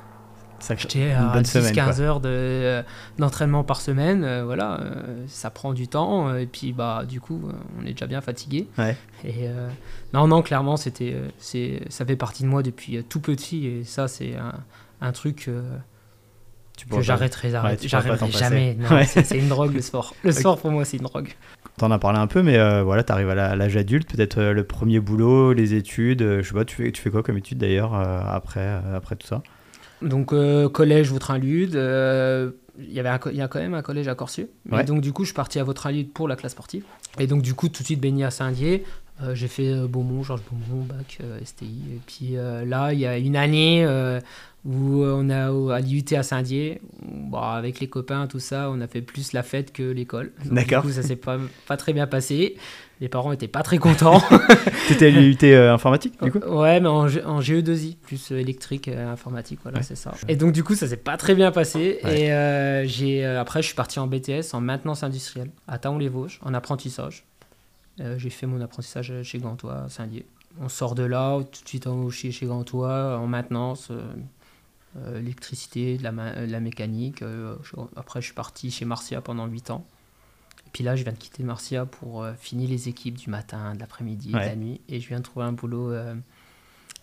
Ça- 0.59 0.75
J'étais 0.77 1.11
à 1.11 1.23
bonne 1.33 1.43
semaine, 1.45 1.73
10-15 1.73 1.95
quoi. 1.95 2.01
heures 2.05 2.19
de, 2.19 2.83
d'entraînement 3.17 3.63
par 3.63 3.81
semaine, 3.81 4.43
voilà, 4.45 4.79
ça 5.25 5.49
prend 5.49 5.73
du 5.73 5.87
temps, 5.87 6.35
et 6.37 6.45
puis 6.45 6.71
bah 6.71 7.03
du 7.09 7.19
coup, 7.19 7.41
on 7.79 7.83
est 7.83 7.93
déjà 7.93 8.05
bien 8.05 8.21
fatigué. 8.21 8.67
Ouais. 8.77 8.95
Et 9.25 9.47
non, 10.13 10.27
non, 10.27 10.43
clairement, 10.43 10.77
c'était, 10.77 11.15
ça 11.39 12.05
fait 12.05 12.15
partie 12.15 12.43
de 12.43 12.47
moi 12.47 12.61
depuis 12.61 13.03
tout 13.09 13.19
petit, 13.21 13.65
et 13.65 13.83
ça, 13.85 14.07
c'est 14.07 14.35
un, 14.35 14.53
un 15.01 15.11
truc 15.11 15.45
euh, 15.47 15.61
Tu 16.77 16.87
que 16.87 17.01
j'arrêterai, 17.01 17.47
Ouais, 17.47 17.77
jamais. 18.31 18.77
Ouais. 18.91 19.05
c'est, 19.05 19.25
c'est 19.25 19.37
une 19.37 19.49
drogue 19.49 19.73
le 19.73 19.81
sport. 19.81 20.15
Le 20.23 20.31
sport 20.41 20.57
pour 20.59 20.71
moi, 20.71 20.85
c'est 20.85 20.97
une 20.97 21.03
drogue. 21.03 21.29
T'en 21.77 21.91
as 21.91 21.99
parlé 21.99 22.19
un 22.19 22.27
peu, 22.27 22.41
mais 22.43 22.57
euh, 22.57 22.83
voilà, 22.83 23.03
t'arrives 23.03 23.29
à 23.29 23.35
la- 23.35 23.49
à 23.51 23.55
l'âge 23.55 23.75
adulte, 23.77 24.09
peut-être 24.15 24.37
euh, 24.39 24.53
le 24.53 24.63
premier 24.63 24.99
boulot, 24.99 25.53
les 25.53 25.73
études. 25.73 26.21
euh, 26.21 26.41
je 26.41 26.47
sais 26.47 26.53
pas, 26.53 26.65
tu 26.65 26.75
fais, 26.75 26.91
tu 26.91 27.01
fais 27.01 27.09
quoi 27.09 27.23
comme 27.23 27.37
études 27.37 27.57
d'ailleurs 27.59 27.93
après, 27.93 28.67
après 28.95 29.15
tout 29.15 29.27
ça? 29.27 29.41
Donc 30.01 30.33
collège 30.73 31.09
Vautrin-Lude, 31.11 31.75
il 32.79 32.91
y 32.93 32.99
avait 32.99 33.09
un 33.09 33.17
co- 33.19 33.29
il 33.29 33.35
y 33.35 33.41
a 33.41 33.47
quand 33.47 33.59
même 33.59 33.73
un 33.75 33.81
collège 33.83 34.07
à 34.07 34.15
Corsieux. 34.15 34.49
Ouais. 34.71 34.83
donc 34.83 35.01
du 35.01 35.13
coup, 35.13 35.23
je 35.23 35.27
suis 35.27 35.35
parti 35.35 35.59
à 35.59 35.63
Vautrin-Lude 35.63 36.11
pour 36.13 36.27
la 36.27 36.35
classe 36.35 36.53
sportive. 36.53 36.83
Et 37.19 37.27
donc 37.27 37.41
du 37.43 37.53
coup, 37.53 37.69
tout 37.69 37.83
de 37.83 37.85
suite 37.85 37.99
baigné 37.99 38.23
à 38.25 38.31
Saint-Dié. 38.31 38.83
Euh, 39.23 39.35
j'ai 39.35 39.47
fait 39.47 39.67
euh, 39.71 39.87
Beaumont, 39.87 40.23
Georges 40.23 40.41
Beaumont, 40.49 40.83
bac 40.83 41.17
euh, 41.21 41.39
STI. 41.43 41.65
Et 41.93 41.99
puis 42.05 42.33
là, 42.65 42.93
il 42.93 42.99
y 42.99 43.05
a 43.05 43.17
une 43.17 43.35
année 43.35 43.85
où 44.65 45.03
on 45.03 45.29
a 45.29 45.75
à 45.75 45.79
l'IUT 45.79 46.05
à 46.15 46.21
Saint-Dié, 46.23 46.81
bah, 47.01 47.53
avec 47.53 47.79
les 47.79 47.87
copains, 47.87 48.27
tout 48.27 48.39
ça, 48.39 48.69
on 48.71 48.79
a 48.81 48.87
fait 48.87 49.01
plus 49.01 49.33
la 49.33 49.41
fête 49.43 49.73
que 49.73 49.83
l'école. 49.83 50.31
D'accord. 50.45 50.83
Du 50.83 50.89
coup, 50.89 50.93
ça 50.93 51.01
s'est 51.03 51.15
pas, 51.15 51.37
pas 51.67 51.77
très 51.77 51.93
bien 51.93 52.05
passé. 52.07 52.55
Les 52.99 53.09
parents 53.09 53.31
étaient 53.31 53.47
pas 53.47 53.63
très 53.63 53.79
contents. 53.79 54.21
T'étais 54.87 55.07
à 55.07 55.09
l'IUT 55.09 55.35
euh, 55.43 55.73
informatique, 55.73 56.21
du 56.21 56.31
coup? 56.31 56.37
Ouais, 56.37 56.79
mais 56.79 56.87
en, 56.89 57.07
G- 57.07 57.23
en 57.25 57.39
GE2I, 57.39 57.95
plus 57.97 58.31
euh, 58.31 58.37
électrique, 58.37 58.87
euh, 58.89 59.11
informatique, 59.11 59.57
voilà, 59.63 59.79
Ouais. 59.79 59.83
c'est 59.83 59.95
ça. 59.95 60.11
Et 60.27 60.35
donc, 60.35 60.51
du 60.51 60.63
coup, 60.63 60.75
ça 60.75 60.87
s'est 60.87 60.97
pas 60.97 61.17
très 61.17 61.33
bien 61.33 61.51
passé. 61.51 61.97
Ouais. 62.03 62.21
Et 62.25 62.31
euh, 62.31 62.85
j'ai, 62.85 63.25
après, 63.25 63.63
je 63.63 63.67
suis 63.67 63.75
parti 63.75 63.97
en 63.99 64.05
BTS, 64.05 64.53
en 64.53 64.61
maintenance 64.61 65.01
industrielle, 65.01 65.49
à 65.67 65.79
Taon-les-Vosges, 65.79 66.39
en 66.43 66.53
apprentissage. 66.53 67.25
Euh, 68.01 68.17
j'ai 68.17 68.29
fait 68.29 68.47
mon 68.47 68.59
apprentissage 68.61 69.13
chez 69.23 69.37
Gantois, 69.39 69.83
à 69.83 69.89
Saint-Dié. 69.89 70.25
On 70.59 70.67
sort 70.69 70.95
de 70.95 71.03
là, 71.03 71.39
tout 71.43 71.63
de 71.63 71.67
suite 71.67 71.87
chez, 72.11 72.31
chez 72.31 72.45
Gantois, 72.45 73.17
en 73.17 73.27
maintenance, 73.27 73.87
euh, 73.91 74.01
euh, 74.97 75.19
électricité, 75.19 75.97
de 75.97 76.03
la, 76.03 76.11
de 76.11 76.51
la 76.51 76.59
mécanique. 76.59 77.21
euh, 77.21 77.55
je- 77.63 77.75
après, 77.95 78.19
je 78.21 78.25
suis 78.25 78.33
parti 78.35 78.69
chez 78.71 78.83
Marcia 78.85 79.21
pendant 79.21 79.45
8 79.47 79.69
ans. 79.71 79.85
Et 80.67 80.69
puis 80.73 80.83
là, 80.83 80.95
je 80.95 81.03
viens 81.03 81.13
de 81.13 81.17
quitter 81.17 81.43
Marcia 81.43 81.85
pour 81.85 82.23
euh, 82.23 82.33
finir 82.33 82.69
les 82.69 82.89
équipes 82.89 83.15
du 83.17 83.29
matin, 83.29 83.75
de 83.75 83.79
l'après-midi, 83.79 84.33
Ouais. 84.33 84.41
de 84.41 84.45
la 84.45 84.55
nuit. 84.55 84.81
Et 84.89 84.99
je 84.99 85.07
viens 85.07 85.19
de 85.19 85.23
trouver 85.23 85.45
un 85.45 85.53
boulot 85.53 85.91
euh, 85.91 86.15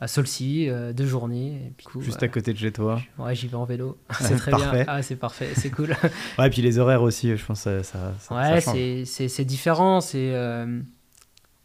à 0.01 0.07
Solcy, 0.07 0.69
euh, 0.69 0.93
deux 0.93 1.07
journées. 1.07 1.67
Et 1.67 1.73
puis, 1.77 1.87
coup, 1.87 2.01
Juste 2.01 2.23
à 2.23 2.29
côté 2.29 2.53
de 2.53 2.59
chez 2.59 2.73
toi. 2.73 3.01
Ouais, 3.19 3.35
j'y 3.35 3.49
vais 3.49 3.57
en 3.57 3.65
vélo. 3.65 3.99
c'est 4.21 4.37
très 4.37 4.51
Parfait. 4.53 4.85
bien. 4.85 4.85
Ah, 4.87 5.03
c'est 5.03 5.17
parfait, 5.17 5.49
c'est 5.55 5.71
cool. 5.71 5.95
Ouais, 6.39 6.47
et 6.47 6.51
puis 6.51 6.63
les 6.63 6.79
horaires 6.79 7.03
aussi, 7.03 7.37
je 7.37 7.45
pense 7.45 7.65
que 7.65 7.83
ça, 7.83 8.13
ça, 8.19 8.35
ouais, 8.35 9.05
c'est- 9.05 9.45
différent. 9.45 10.01
C'est 10.01 10.35
euh, 10.35 10.81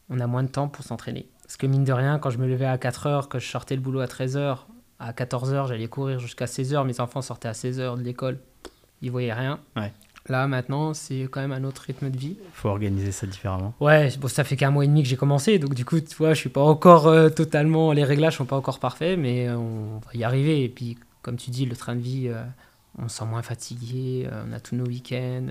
on 0.10 0.20
a 0.20 0.28
moins 0.28 0.44
de 0.44 0.48
temps 0.50 0.68
pour 0.68 0.84
s'entraîner. 0.84 1.28
Parce 1.44 1.58
que 1.58 1.68
mine 1.68 1.84
de 1.84 1.94
rien, 1.94 2.18
quand 2.20 2.30
je 2.32 2.38
me 2.40 2.48
levais 2.48 2.66
à 2.66 2.78
4 2.78 3.06
heures, 3.08 3.30
que 3.30 3.38
je 3.40 3.48
sortais 3.48 3.76
le 3.76 3.82
boulot 3.82 4.00
à 4.00 4.08
13 4.08 4.38
heures, 4.38 4.68
à 5.00 5.14
14 5.14 5.54
heures, 5.54 5.68
j'allais 5.68 5.88
courir 5.88 6.20
jusqu'à 6.20 6.48
16 6.48 6.74
heures. 6.74 6.86
Mes 6.86 7.00
enfants 7.00 7.22
sortaient 7.22 7.50
à 7.50 7.54
16 7.54 7.80
heures 7.80 7.98
de 7.98 8.04
l'école. 8.04 8.40
Ils 9.02 9.12
voyaient 9.12 9.34
rien. 9.34 9.60
Ouais. 9.76 9.92
Là, 10.30 10.48
maintenant, 10.48 10.94
c'est 10.94 11.28
quand 11.30 11.42
même 11.42 11.52
un 11.52 11.66
autre 11.66 11.82
rythme 11.82 12.10
de 12.10 12.18
vie. 12.18 12.38
Faut 12.54 12.70
organiser 12.70 13.12
ça 13.12 13.28
différemment. 13.28 13.74
Ouais, 13.82 14.10
bon, 14.20 14.28
ça 14.30 14.44
fait 14.46 14.56
qu'un 14.56 14.72
mois 14.72 14.86
et 14.86 14.88
demi 14.88 15.04
que 15.04 15.10
j'ai 15.10 15.18
commencé, 15.18 15.60
donc 15.60 15.74
du 15.74 15.84
coup, 15.84 16.00
tu 16.00 16.16
vois, 16.16 16.34
je 16.34 16.40
suis 16.40 16.50
pas 16.50 16.62
encore 16.64 17.08
euh, 17.08 17.28
totalement, 17.30 17.92
les 17.92 18.06
réglages 18.06 18.38
sont 18.38 18.46
pas 18.46 18.56
encore 18.56 18.80
parfaits, 18.80 19.20
mais 19.20 19.48
euh, 19.50 19.58
on 19.58 19.98
va 20.00 20.12
y 20.14 20.24
arriver. 20.24 20.64
Et 20.64 20.70
puis, 20.70 20.98
comme 21.24 21.36
tu 21.36 21.52
dis, 21.52 21.66
le 21.66 21.76
train 21.76 21.96
de 21.96 22.02
vie, 22.02 22.30
euh, 22.30 22.42
on 23.00 23.10
se 23.10 23.18
sent 23.18 23.26
moins 23.26 23.42
fatigué, 23.42 24.26
euh, 24.32 24.44
on 24.50 24.54
a 24.54 24.60
tous 24.62 24.76
nos 24.76 24.86
week-ends, 24.86 25.48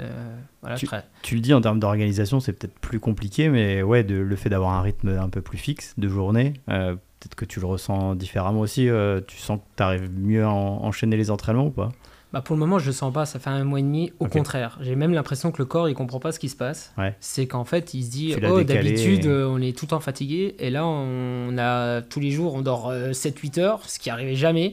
voilà, 0.62 0.76
Tu- 0.76 0.87
très- 0.87 1.04
Tu 1.22 1.35
le 1.35 1.40
dis 1.42 1.52
en 1.52 1.61
termes 1.61 1.78
d'organisation, 1.80 2.40
c'est 2.40 2.52
peut-être 2.54 2.78
plus 2.78 2.98
compliqué, 3.00 3.50
mais 3.50 3.82
ouais, 3.82 4.04
de, 4.04 4.14
le 4.14 4.37
fait 4.37 4.48
d'avoir 4.48 4.72
un 4.72 4.80
rythme 4.80 5.08
un 5.18 5.28
peu 5.28 5.42
plus 5.42 5.58
fixe 5.58 5.92
de 5.98 6.08
journée, 6.08 6.54
peut-être 6.66 7.35
que 7.35 7.44
tu 7.44 7.61
le 7.61 7.66
ressens 7.66 8.14
différemment 8.14 8.61
aussi. 8.61 8.88
tu 9.26 9.37
sens 9.37 9.58
que 9.58 9.64
tu 9.76 9.82
arrives 9.82 10.11
mieux 10.18 10.44
à 10.44 10.48
en- 10.50 10.82
enchaîner 10.85 11.16
les 11.18 11.30
entraînements 11.30 11.66
ou 11.66 11.70
pas? 11.70 11.90
Bah, 12.32 12.40
pour 12.40 12.56
le 12.56 12.60
moment, 12.60 12.78
je 12.78 12.86
le 12.86 12.92
sens 12.92 13.12
pas, 13.12 13.26
ça 13.26 13.38
fait 13.38 13.50
un 13.50 13.62
mois 13.64 13.78
et 13.78 13.82
demi. 13.82 14.12
Au 14.18 14.26
contraire, 14.26 14.78
j'ai 14.80 14.96
même 14.96 15.12
l'impression 15.12 15.52
que 15.52 15.58
le 15.58 15.66
corps, 15.66 15.88
il 15.88 15.94
comprend 15.94 16.18
pas 16.18 16.32
ce 16.32 16.38
qui 16.38 16.48
se 16.48 16.56
passe. 16.56 16.92
Ouais. 16.96 17.14
C'est 17.20 17.46
qu'en 17.46 17.64
fait, 17.64 17.92
il 17.94 18.04
se 18.04 18.10
dit, 18.10 18.34
oh, 18.36 18.62
d'habitude, 18.62 19.26
et- 19.26 19.28
euh, 19.28 19.46
on 19.48 19.60
est 19.60 19.76
tout 19.76 19.84
le 19.84 19.90
temps 19.90 20.00
fatigué, 20.00 20.54
et 20.58 20.70
là, 20.70 20.86
on 20.86 21.56
a 21.58 22.00
tous 22.00 22.20
les 22.20 22.30
jours, 22.30 22.54
on 22.54 22.62
dort 22.62 22.90
7-8 23.12 23.58
heures, 23.58 23.80
ce 23.86 23.98
qui 23.98 24.08
arrivait 24.08 24.34
jamais. 24.34 24.72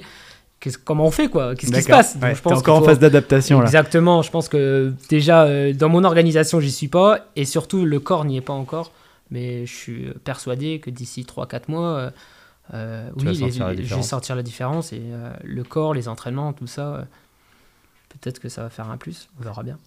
Comment 0.83 1.05
on 1.05 1.11
fait, 1.11 1.27
quoi? 1.29 1.55
Qu'est-ce 1.55 1.71
qui 1.71 1.81
se 1.81 1.87
passe? 1.87 2.15
Donc, 2.15 2.23
Ouais, 2.23 2.35
je 2.35 2.41
pense 2.41 2.59
encore 2.59 2.77
en 2.77 2.79
faut- 2.79 2.85
phase 2.85 2.99
d'adaptation 2.99 3.59
là. 3.59 3.65
Exactement, 3.65 4.21
je 4.21 4.29
pense 4.29 4.49
que 4.49 4.93
déjà 5.09 5.43
euh, 5.43 5.71
dans 5.73 5.87
mon 5.87 6.03
organisation, 6.03 6.59
j'y 6.59 6.71
suis 6.71 6.89
pas 6.89 7.27
et 7.37 7.45
surtout 7.45 7.85
le 7.85 7.99
corps 8.01 8.25
n'y 8.25 8.35
est 8.37 8.41
pas 8.41 8.51
encore. 8.53 8.91
Mais 9.31 9.65
je 9.65 9.73
suis 9.73 10.07
persuadé 10.25 10.79
que 10.79 10.89
d'ici 10.89 11.23
3-4 11.23 11.69
mois, 11.69 11.87
euh, 11.97 12.09
euh, 12.73 13.09
oui, 13.17 13.25
les- 13.37 13.85
je 13.85 13.95
vais 13.95 14.01
sortir 14.01 14.35
la 14.35 14.43
différence 14.43 14.91
et 14.91 14.99
euh, 15.01 15.31
le 15.45 15.63
corps, 15.63 15.93
les 15.93 16.07
entraînements, 16.09 16.51
tout 16.51 16.67
ça, 16.67 16.87
euh, 16.95 17.01
peut-être 18.09 18.39
que 18.39 18.49
ça 18.49 18.63
va 18.63 18.69
faire 18.69 18.89
un 18.89 18.97
plus, 18.97 19.29
on 19.39 19.43
verra 19.43 19.63
bien. 19.63 19.77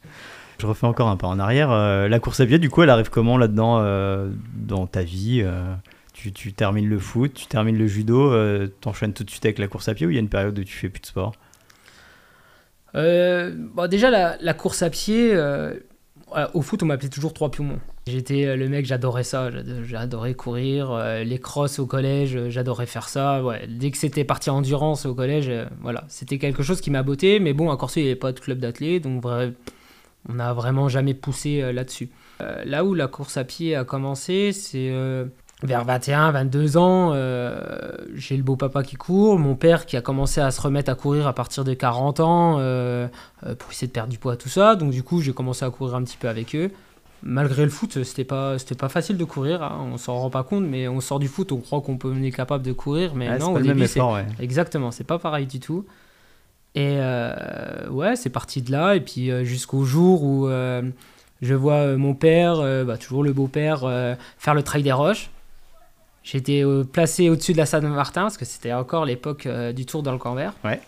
Je 0.58 0.66
refais 0.66 0.86
encore 0.86 1.08
un 1.08 1.16
pas 1.16 1.26
en 1.26 1.38
arrière. 1.38 1.70
euh, 1.70 2.08
la 2.08 2.20
course 2.20 2.40
à 2.40 2.46
pied, 2.46 2.58
du 2.58 2.70
coup, 2.70 2.82
elle 2.82 2.90
arrive 2.90 3.10
comment 3.10 3.36
là-dedans 3.36 3.80
euh, 3.80 4.30
dans 4.54 4.86
ta 4.86 5.02
vie 5.02 5.42
euh, 5.42 5.74
tu, 6.12 6.32
tu 6.32 6.52
termines 6.52 6.88
le 6.88 6.98
foot, 6.98 7.34
tu 7.34 7.46
termines 7.46 7.76
le 7.76 7.86
judo, 7.86 8.32
t'enchaînes 8.80 9.12
tout 9.12 9.24
de 9.24 9.30
suite 9.30 9.44
avec 9.44 9.58
la 9.58 9.66
course 9.66 9.88
à 9.88 9.94
pied 9.94 10.06
ou 10.06 10.10
il 10.10 10.14
y 10.14 10.18
a 10.18 10.20
une 10.20 10.28
période 10.28 10.58
où 10.58 10.64
tu 10.64 10.76
fais 10.76 10.88
plus 10.88 11.00
de 11.00 11.06
sport? 11.06 11.32
Bon, 12.94 13.90
déjà, 13.90 14.10
la, 14.10 14.36
la 14.40 14.54
course 14.54 14.82
à 14.82 14.90
pied, 14.90 15.36
au 16.54 16.62
foot, 16.62 16.82
on 16.82 16.86
m'appelait 16.86 17.08
toujours 17.08 17.34
trois 17.34 17.50
poumons. 17.50 17.80
J'étais 18.08 18.46
euh, 18.46 18.56
le 18.56 18.68
mec, 18.68 18.84
j'adorais 18.84 19.22
ça, 19.22 19.50
j'ado- 19.52 19.84
j'adorais 19.84 20.34
courir. 20.34 20.90
euh, 20.90 21.22
les 21.22 21.38
crosses 21.38 21.78
au 21.78 21.86
collège, 21.86 22.34
euh, 22.34 22.50
j'adorais 22.50 22.86
faire 22.86 23.08
ça. 23.08 23.42
Ouais. 23.44 23.66
Dès 23.68 23.92
que 23.92 23.98
c'était 23.98 24.24
partie 24.24 24.50
endurance 24.50 25.06
au 25.06 25.14
collège, 25.14 25.50
voilà, 25.80 26.04
c'était 26.08 26.38
quelque 26.38 26.62
chose 26.64 26.80
qui 26.80 26.90
m'a 26.90 27.04
botté. 27.04 27.38
Mais 27.38 27.52
bon, 27.52 27.70
à 27.70 27.76
Corsieux, 27.76 28.02
il 28.02 28.04
n'y 28.06 28.10
avait 28.10 28.18
pas 28.18 28.32
de 28.32 28.40
club 28.40 28.58
d'athlètes, 28.58 29.04
donc 29.04 29.24
on 29.24 30.32
n'a 30.34 30.52
vraiment 30.52 30.88
jamais 30.88 31.14
poussé 31.14 31.72
là-dessus. 31.72 32.10
Là 32.64 32.84
où 32.84 32.94
la 32.94 33.06
course 33.06 33.36
à 33.36 33.44
pied 33.44 33.76
a 33.76 33.84
commencé, 33.84 34.50
c'est 34.52 34.92
vers 35.62 35.84
21, 35.84 36.32
22 36.32 36.76
ans. 36.76 37.12
j'ai 38.14 38.36
le 38.36 38.42
beau-papa 38.42 38.82
qui 38.82 38.96
court, 38.96 39.38
mon 39.38 39.54
père 39.54 39.86
qui 39.86 39.96
a 39.96 40.00
commencé 40.00 40.40
à 40.40 40.50
se 40.50 40.60
remettre 40.60 40.90
à 40.90 40.96
courir 40.96 41.28
à 41.28 41.34
partir 41.34 41.62
de 41.62 41.72
40 41.72 42.18
ans 42.18 42.54
pour 43.58 43.70
essayer 43.70 43.86
de 43.86 43.92
perdre 43.92 44.10
du 44.10 44.18
poids, 44.18 44.36
tout 44.36 44.48
ça. 44.48 44.74
Donc 44.74 44.90
du 44.90 45.04
coup, 45.04 45.20
j'ai 45.20 45.32
commencé 45.32 45.64
à 45.64 45.70
courir 45.70 45.94
un 45.94 46.02
petit 46.02 46.16
peu 46.16 46.28
avec 46.28 46.56
eux. 46.56 46.72
Malgré 47.24 47.64
le 47.64 47.70
foot, 47.70 48.02
c'était 48.02 48.24
pas 48.24 48.58
c'était 48.58 48.74
pas 48.74 48.88
facile 48.88 49.16
de 49.16 49.24
courir. 49.24 49.62
hein, 49.62 49.88
on 49.92 49.96
s'en 49.96 50.16
rend 50.18 50.30
pas 50.30 50.42
compte, 50.42 50.64
mais 50.64 50.88
on 50.88 51.00
sort 51.00 51.18
du 51.20 51.28
foot, 51.28 51.52
on 51.52 51.58
croit 51.58 51.80
qu'on 51.80 51.96
peut 51.96 52.12
on 52.12 52.22
est 52.22 52.32
capable 52.32 52.64
de 52.64 52.72
courir, 52.72 53.14
mais 53.14 53.28
Ouais, 53.28 53.38
non. 53.38 53.50
Au 53.50 53.54
pas 53.54 53.60
le 53.60 53.66
même 53.66 53.76
début, 53.76 53.88
c'est 53.88 54.00
ouais. 54.00 54.26
Exactement, 54.40 54.90
c'est 54.90 55.04
pas 55.04 55.18
pareil 55.18 55.46
du 55.46 55.60
tout. 55.60 55.84
Et 56.74 56.96
euh, 56.98 57.88
ouais, 57.90 58.16
c'est 58.16 58.30
parti 58.30 58.62
de 58.62 58.72
là. 58.72 58.96
Et 58.96 59.00
puis 59.00 59.30
euh, 59.30 59.44
jusqu'au 59.44 59.84
jour 59.84 60.22
où 60.24 60.48
euh, 60.48 60.82
je 61.42 61.54
vois 61.54 61.74
euh, 61.74 61.96
mon 61.96 62.14
père, 62.14 62.56
bah, 62.84 62.96
toujours 62.96 63.22
le 63.22 63.32
beau-père, 63.32 63.80
faire 64.38 64.54
le 64.54 64.62
trail 64.62 64.82
des 64.82 64.92
roches. 64.92 65.30
J'étais 66.24 66.62
placé 66.92 67.30
au-dessus 67.30 67.52
de 67.52 67.58
la 67.58 67.66
Saint-Martin, 67.66 68.22
parce 68.22 68.36
que 68.38 68.44
c'était 68.44 68.72
encore 68.72 69.04
l'époque 69.04 69.48
du 69.74 69.86
tour 69.86 70.04
dans 70.04 70.12
le 70.12 70.18
camp 70.18 70.34
vert. 70.34 70.54
Ouais. 70.64 70.80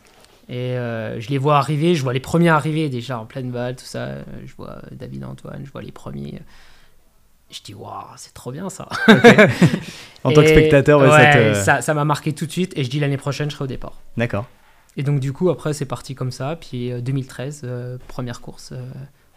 Et 0.49 0.77
euh, 0.77 1.21
je 1.21 1.31
les 1.31 1.39
vois 1.39 1.57
arriver, 1.59 1.95
je 1.95 2.03
vois 2.03 2.13
les 2.13 2.21
premiers 2.21 2.51
arriver 2.51 2.89
déjà 2.91 3.19
en 3.19 3.25
pleine 3.25 3.51
balle, 3.51 3.77
tout 3.77 3.85
ça. 3.87 3.99
Euh, 4.05 4.23
Je 4.45 4.55
vois 4.55 4.73
euh, 4.73 4.81
David 4.93 5.25
Antoine, 5.25 5.63
je 5.65 5.71
vois 5.71 5.81
les 5.83 5.93
premiers. 5.93 6.41
Je 7.51 7.61
dis, 7.63 7.75
waouh, 7.75 7.93
c'est 8.17 8.35
trop 8.35 8.53
bien 8.53 8.69
ça. 8.71 8.89
En 10.25 10.33
tant 10.33 10.41
que 10.43 10.49
spectateur, 10.49 11.01
ouais, 11.01 11.55
ça 11.55 11.95
m'a 11.95 12.05
marqué 12.05 12.33
tout 12.33 12.47
de 12.47 12.51
suite. 12.51 12.73
Et 12.77 12.85
je 12.85 12.91
dis, 12.91 12.99
l'année 13.01 13.17
prochaine, 13.19 13.51
je 13.51 13.55
serai 13.55 13.65
au 13.65 13.69
départ. 13.69 14.01
D'accord. 14.17 14.47
Et 14.97 15.03
donc 15.03 15.19
du 15.19 15.33
coup 15.33 15.51
après 15.51 15.73
c'est 15.73 15.87
parti 15.87 16.15
comme 16.15 16.31
ça, 16.31 16.55
puis 16.55 16.93
euh, 16.93 17.01
2013 17.01 17.63
euh, 17.65 17.99
première 18.07 18.41
course 18.41 18.71
euh, 18.71 18.77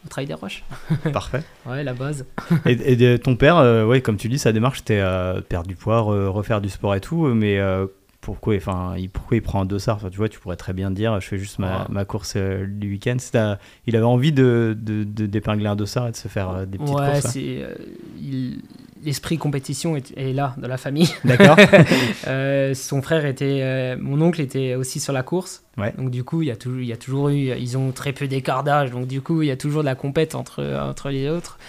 au 0.05 0.07
Trail 0.07 0.27
des 0.27 0.35
Roches. 0.35 0.63
Parfait. 1.11 1.41
Ouais 1.65 1.83
la 1.83 1.95
base. 1.95 2.27
Et, 2.67 2.73
et 3.13 3.17
ton 3.17 3.35
père, 3.35 3.57
euh, 3.57 3.83
ouais, 3.83 4.01
comme 4.01 4.17
tu 4.17 4.29
dis, 4.29 4.37
sa 4.37 4.51
démarche 4.51 4.77
c'était 4.79 4.99
euh, 4.99 5.41
perdre 5.41 5.67
du 5.67 5.75
poids, 5.75 6.01
re- 6.01 6.27
refaire 6.27 6.61
du 6.61 6.69
sport 6.69 6.93
et 6.93 7.01
tout, 7.01 7.25
mais 7.33 7.57
euh, 7.57 7.87
pourquoi, 8.33 8.55
enfin, 8.57 8.95
il, 8.97 9.09
pourquoi 9.09 9.37
il 9.37 9.41
prend 9.41 9.61
un 9.61 9.65
dossard? 9.65 9.95
Enfin, 9.95 10.09
Tu 10.09 10.17
vois, 10.17 10.27
tu 10.27 10.37
pourrais 10.39 10.57
très 10.57 10.73
bien 10.73 10.91
dire, 10.91 11.19
je 11.21 11.27
fais 11.27 11.37
juste 11.37 11.59
ma, 11.59 11.79
Ouais. 11.79 11.85
ma 11.89 12.03
course 12.05 12.33
euh, 12.35 12.65
du 12.67 12.89
week-end. 12.89 13.15
Il 13.85 13.95
avait 13.95 14.03
envie 14.05 14.33
de, 14.33 14.77
de, 14.77 15.03
de- 15.05 15.25
d'épingler 15.25 15.67
un 15.67 15.75
dossard 15.77 16.07
et 16.07 16.11
de 16.11 16.15
se 16.17 16.27
faire 16.27 16.49
euh, 16.49 16.65
des 16.65 16.77
petites 16.77 16.93
Ouais, 16.93 17.11
courses. 17.21 17.31
c'est 17.33 17.59
euh, 17.61 17.75
l'esprit 19.03 19.37
compétition 19.37 19.95
est, 19.95 20.11
est 20.17 20.33
là 20.33 20.55
dans 20.57 20.67
la 20.67 20.77
famille. 20.77 21.09
D'accord 21.23 21.55
Euh, 22.27 22.73
son 22.73 23.01
frère 23.01 23.25
était, 23.25 23.95
mon 23.97 24.19
oncle 24.21 24.41
était 24.41 24.75
aussi 24.75 24.99
sur 24.99 25.13
la 25.13 25.23
course. 25.23 25.63
Ouais. 25.77 25.93
Donc 25.97 26.09
du 26.09 26.23
coup, 26.23 26.41
il 26.41 26.47
y 26.47 26.51
a 26.51 26.55
toujours, 26.55 26.79
il 26.81 26.87
y 26.87 26.93
a 26.93 26.97
toujours 26.97 27.29
eu, 27.29 27.51
ils 27.57 27.77
ont 27.77 27.91
très 27.91 28.11
peu 28.11 28.27
d'écart 28.27 28.63
d'âge. 28.63 28.91
Donc 28.91 29.07
du 29.07 29.21
coup, 29.21 29.41
il 29.43 29.47
y 29.47 29.51
a 29.51 29.55
toujours 29.57 29.81
de 29.81 29.85
la 29.85 29.95
compète 29.95 30.33
entre 30.35 30.63
entre 30.81 31.09
les 31.09 31.29
autres. 31.29 31.59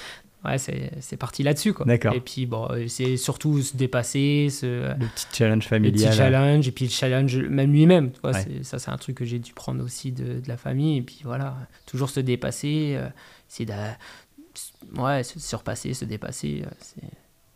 Ouais, 0.48 0.58
c'est 0.58 0.90
c'est 1.00 1.16
parti 1.16 1.42
là-dessus 1.42 1.72
quoi. 1.72 1.84
D'accord. 1.86 2.14
Et 2.14 2.20
puis 2.20 2.46
bon, 2.46 2.66
euh, 2.70 2.86
c'est 2.88 3.16
surtout 3.16 3.60
se 3.62 3.76
dépasser, 3.76 4.48
se 4.50 4.88
Le 4.98 5.06
petit 5.14 5.26
challenge 5.32 5.64
le 5.64 5.68
familial. 5.68 6.08
petit 6.10 6.16
challenge 6.16 6.68
et 6.68 6.72
puis 6.72 6.84
le 6.86 6.90
challenge 6.90 7.36
même 7.36 7.72
lui-même. 7.72 8.10
Ouais. 8.24 8.32
c'est- 8.32 8.62
Ça, 8.64 8.78
c'est 8.78 8.90
un 8.90 8.96
truc 8.96 9.16
que 9.16 9.24
j'ai 9.24 9.38
dû 9.38 9.52
prendre 9.52 9.82
aussi 9.84 10.12
de, 10.12 10.40
de 10.40 10.48
la 10.48 10.56
famille. 10.56 10.98
Et 10.98 11.02
puis 11.02 11.20
voilà, 11.24 11.56
toujours 11.86 12.10
se 12.10 12.20
dépasser, 12.20 12.94
euh, 12.96 13.08
essayer 13.50 13.66
de 13.66 15.00
ouais, 15.00 15.22
se 15.22 15.38
surpasser, 15.38 15.94
se 15.94 16.04
dépasser, 16.04 16.62
euh, 16.64 16.70
c'est 16.80 17.02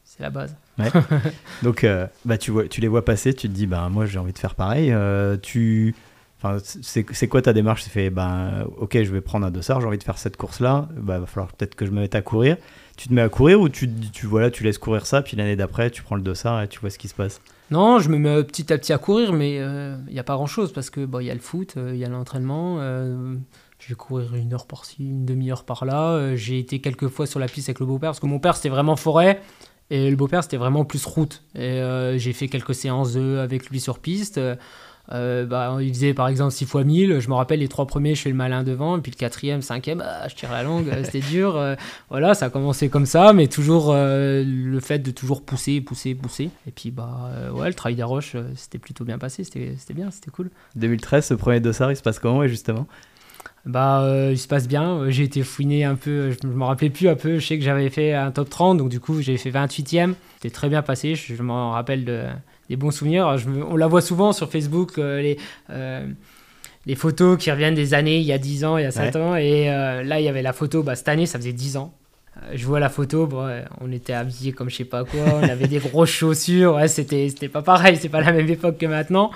c'est 0.04 0.22
la 0.22 0.28
base. 0.30 0.54
Donc, 1.62 1.84
euh, 1.84 2.06
bah, 2.26 2.36
tu, 2.36 2.50
vois, 2.50 2.68
tu 2.68 2.82
les 2.82 2.88
vois 2.88 3.02
passer, 3.04 3.32
tu 3.32 3.48
te 3.48 3.52
dis, 3.54 3.66
bah, 3.66 3.88
moi 3.90 4.04
j'ai 4.04 4.18
envie 4.18 4.34
de 4.34 4.38
faire 4.38 4.54
pareil. 4.54 4.90
Euh, 4.92 5.38
tu... 5.40 5.94
enfin, 6.42 6.56
c'est, 6.82 7.28
quoi 7.28 7.42
ta 7.42 7.52
démarche? 7.52 7.82
C'est 7.82 7.90
fait, 7.90 8.10
bah, 8.10 8.66
ok, 8.78 9.02
je 9.02 9.12
vais 9.12 9.20
prendre 9.20 9.46
un 9.46 9.50
dossard, 9.50 9.80
j'ai 9.80 9.86
envie 9.86 9.98
de 9.98 10.02
faire 10.02 10.18
cette 10.18 10.36
course-là, 10.36 10.88
bah, 10.96 11.18
va 11.20 11.26
falloir 11.26 11.52
peut-être 11.52 11.74
que 11.74 11.86
je 11.86 11.90
me 11.90 12.00
mette 12.00 12.14
à 12.14 12.22
courir. 12.22 12.56
Tu 12.96 13.08
te 13.08 13.14
mets 13.14 13.22
à 13.22 13.28
courir 13.28 13.60
ou 13.60 13.68
tu, 13.68 13.88
tu, 14.12 14.26
voilà, 14.26 14.50
tu 14.50 14.64
laisses 14.64 14.78
courir 14.78 15.06
ça, 15.06 15.22
puis 15.22 15.36
l'année 15.36 15.56
d'après, 15.56 15.90
tu 15.90 16.02
prends 16.02 16.16
le 16.16 16.22
dossard 16.22 16.62
et 16.62 16.68
tu 16.68 16.80
vois 16.80 16.90
ce 16.90 16.98
qui 16.98 17.08
se 17.08 17.14
passe? 17.14 17.40
Non, 17.70 18.00
je 18.00 18.10
me 18.10 18.18
mets 18.18 18.44
petit 18.44 18.70
à 18.72 18.76
petit 18.76 18.92
à 18.92 18.98
courir, 18.98 19.32
mais 19.32 19.56
il 19.56 20.12
n'y 20.12 20.18
a 20.18 20.24
pas 20.24 20.34
grand-chose 20.34 20.72
parce 20.72 20.90
que 20.90 21.06
bon, 21.06 21.20
il 21.20 21.26
y 21.26 21.30
a 21.30 21.34
le 21.34 21.40
foot, 21.40 21.74
il 21.76 21.96
y 21.96 22.04
a 22.04 22.08
l'entraînement. 22.08 22.76
euh, 22.80 23.34
je 23.78 23.88
vais 23.88 23.94
courir 23.94 24.34
une 24.36 24.52
heure 24.52 24.66
par-ci, 24.66 25.02
une 25.02 25.24
demi-heure 25.24 25.64
par-là. 25.64 26.12
euh, 26.12 26.36
j'ai 26.36 26.58
été 26.58 26.80
quelques 26.80 27.08
fois 27.08 27.26
sur 27.26 27.40
la 27.40 27.46
piste 27.48 27.68
avec 27.68 27.80
le 27.80 27.86
beau-père 27.86 28.10
parce 28.10 28.20
que 28.20 28.26
mon 28.26 28.38
père 28.38 28.54
c'était 28.56 28.68
vraiment 28.68 28.94
forêt 28.94 29.40
et 29.90 30.08
le 30.08 30.14
beau-père 30.16 30.44
c'était 30.44 30.56
vraiment 30.56 30.84
plus 30.84 31.04
route. 31.04 31.42
Et 31.56 31.80
euh, 31.80 32.16
j'ai 32.16 32.32
fait 32.32 32.46
quelques 32.48 32.74
séances 32.74 33.14
de- 33.14 33.38
avec 33.38 33.70
lui 33.70 33.80
sur 33.80 33.98
piste. 33.98 34.38
Euh, 35.12 35.44
bah, 35.44 35.76
il 35.80 35.92
faisait 35.92 36.14
par 36.14 36.28
exemple 36.28 36.52
6 36.52 36.64
fois 36.66 36.84
1000. 36.84 37.20
Je 37.20 37.28
me 37.28 37.34
rappelle 37.34 37.60
les 37.60 37.68
trois 37.68 37.86
premiers, 37.86 38.14
je 38.14 38.22
fais 38.22 38.30
le 38.30 38.34
malin 38.36 38.62
devant. 38.62 38.96
Et 38.96 39.00
puis 39.00 39.12
le 39.12 39.16
quatrième, 39.16 39.62
cinquième, 39.62 40.02
ah, 40.04 40.28
je 40.28 40.34
tire 40.34 40.50
la 40.52 40.62
langue. 40.62 40.88
euh, 40.88 41.02
C'était 41.04 41.20
dur. 41.20 41.56
euh, 41.56 41.74
voilà, 42.10 42.34
ça 42.34 42.46
a 42.46 42.50
commencé 42.50 42.88
comme 42.88 43.06
ça. 43.06 43.32
Mais 43.32 43.46
toujours 43.48 43.90
euh, 43.92 44.42
le 44.46 44.80
fait 44.80 45.00
de 45.00 45.10
toujours 45.10 45.42
pousser, 45.42 45.80
pousser, 45.80 46.14
pousser. 46.14 46.50
Et 46.66 46.70
puis, 46.70 46.90
bah, 46.90 47.30
ouais, 47.52 47.68
le 47.68 47.74
travail 47.74 48.02
euh, 48.02 48.42
c'était 48.56 48.78
plutôt 48.78 49.04
bien 49.04 49.18
passé. 49.18 49.44
C'était 49.44 49.76
bien, 49.94 50.10
c'était 50.10 50.30
cool. 50.30 50.50
2013, 50.76 51.26
ce 51.26 51.34
premier 51.34 51.60
dossard, 51.60 51.90
il 51.92 51.96
se 51.96 52.02
passe 52.02 52.18
comment, 52.18 52.46
justement? 52.46 52.86
Bah, 53.64 54.02
euh, 54.02 54.30
il 54.32 54.38
se 54.38 54.48
passe 54.48 54.66
bien. 54.66 55.08
J'ai 55.10 55.22
été 55.24 55.42
fouiné 55.42 55.84
un 55.84 55.94
peu. 55.94 56.30
Je 56.32 56.46
me 56.48 56.64
rappelais 56.64 56.90
plus 56.90 57.08
un 57.08 57.14
peu. 57.14 57.38
Je 57.38 57.46
sais 57.46 57.58
que 57.58 57.64
j'avais 57.64 57.90
fait 57.90 58.12
un 58.12 58.30
top 58.32 58.50
30. 58.50 58.78
Donc, 58.78 58.88
du 58.88 58.98
coup, 58.98 59.20
j'ai 59.20 59.36
fait 59.36 59.50
28e. 59.50 60.14
C'était 60.36 60.50
très 60.50 60.68
bien 60.68 60.82
passé. 60.82 61.14
Je, 61.14 61.34
je 61.36 61.42
m'en 61.42 61.70
rappelle 61.70 62.04
de, 62.04 62.24
des 62.72 62.76
bons 62.76 62.90
souvenirs. 62.90 63.36
Je 63.36 63.50
on 63.50 63.76
la 63.76 63.86
voit 63.86 64.00
souvent 64.00 64.32
sur 64.32 64.50
Facebook, 64.50 64.96
euh, 64.96 65.20
les, 65.20 65.38
euh, 65.68 66.06
les 66.86 66.94
photos 66.94 67.36
qui 67.36 67.50
reviennent 67.50 67.74
des 67.74 67.92
années, 67.92 68.16
il 68.18 68.24
y 68.24 68.32
a 68.32 68.38
10 68.38 68.64
ans, 68.64 68.78
il 68.78 68.82
y 68.84 68.86
a 68.86 68.90
7 68.90 69.14
ans. 69.16 69.36
Et 69.36 69.68
euh, 69.70 70.02
là, 70.02 70.20
il 70.20 70.24
y 70.24 70.28
avait 70.28 70.40
la 70.40 70.54
photo. 70.54 70.82
Bah, 70.82 70.96
cette 70.96 71.08
année, 71.08 71.26
ça 71.26 71.38
faisait 71.38 71.52
10 71.52 71.76
ans. 71.76 71.92
Je 72.54 72.64
vois 72.64 72.80
la 72.80 72.88
photo, 72.88 73.26
bon, 73.26 73.46
on 73.82 73.92
était 73.92 74.14
habillés 74.14 74.52
comme 74.52 74.70
je 74.70 74.76
sais 74.76 74.86
pas 74.86 75.04
quoi, 75.04 75.20
on 75.34 75.42
avait 75.42 75.68
des 75.68 75.78
grosses 75.80 76.08
chaussures, 76.22 76.76
ouais, 76.76 76.88
c'était 76.88 77.28
c'était 77.28 77.50
pas 77.50 77.60
pareil, 77.60 77.98
c'est 78.00 78.08
pas 78.08 78.22
la 78.22 78.32
même 78.32 78.48
époque 78.48 78.78
que 78.78 78.86
maintenant. 78.86 79.30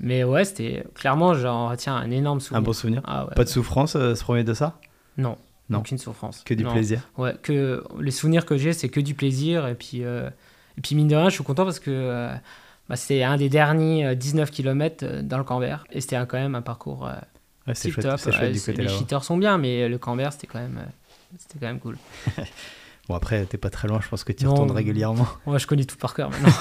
Mais 0.00 0.22
ouais, 0.22 0.44
c'était 0.44 0.84
clairement, 0.94 1.32
j'en 1.32 1.70
retiens 1.70 1.96
un 1.96 2.10
énorme 2.10 2.40
souvenir. 2.40 2.58
Un 2.58 2.62
bon 2.62 2.74
souvenir 2.74 3.00
Ah 3.06 3.24
ouais. 3.24 3.34
Pas 3.34 3.44
de 3.44 3.48
souffrance, 3.48 3.96
euh, 3.96 4.14
ce 4.14 4.22
premier 4.22 4.44
dossard 4.44 4.78
Non, 5.16 5.38
Non. 5.70 5.78
aucune 5.78 5.96
souffrance. 5.96 6.42
Que 6.44 6.52
du 6.52 6.62
Non. 6.64 6.72
plaisir 6.72 7.00
Ouais, 7.16 7.34
que 7.42 7.82
les 7.98 8.10
souvenirs 8.10 8.44
que 8.44 8.58
j'ai, 8.58 8.74
c'est 8.74 8.90
que 8.90 9.00
du 9.00 9.14
plaisir. 9.14 9.66
Et 9.66 9.74
puis, 9.74 10.04
euh, 10.04 10.28
et 10.76 10.82
puis 10.82 10.94
mine 10.94 11.08
de 11.08 11.16
rien, 11.16 11.30
je 11.30 11.34
suis 11.34 11.44
content 11.44 11.64
parce 11.64 11.80
que 11.80 11.90
euh, 11.90 12.32
bah, 12.88 12.96
c'était 12.96 13.22
un 13.22 13.36
des 13.36 13.48
derniers 13.48 14.06
euh, 14.06 14.14
19 14.14 14.50
km 14.50 15.22
dans 15.22 15.38
le 15.38 15.44
Canberra. 15.44 15.82
Et 15.92 16.00
c'était 16.00 16.16
quand 16.26 16.38
même 16.38 16.54
un 16.54 16.62
parcours 16.62 17.06
euh, 17.06 17.12
Ouais, 17.66 17.74
c'est 17.74 17.82
tip 17.88 17.94
chouette, 17.94 18.06
top. 18.06 18.18
c'est 18.18 18.32
chouette 18.32 18.42
Ouais, 18.42 18.52
du 18.52 18.58
c'est- 18.58 18.72
côté 18.72 18.82
les 18.82 18.88
cheaters 18.88 19.22
sont 19.24 19.36
bien, 19.36 19.56
mais 19.58 19.88
le 19.88 19.98
Canberra, 19.98 20.30
c'était 20.32 20.48
quand 20.48 20.58
même. 20.58 20.78
euh, 20.78 20.90
c'était 21.38 21.58
quand 21.60 21.66
même 21.66 21.80
cool. 21.80 21.96
Bon, 23.08 23.16
après, 23.16 23.44
t'es 23.46 23.58
pas 23.58 23.68
très 23.68 23.88
loin, 23.88 23.98
je 24.00 24.08
pense 24.08 24.22
que 24.22 24.32
tu 24.32 24.46
retournes 24.46 24.70
régulièrement. 24.70 25.26
Moi, 25.46 25.58
je 25.58 25.66
connais 25.66 25.82
tout 25.84 25.96
par 25.96 26.14
cœur 26.14 26.30
maintenant. 26.40 26.52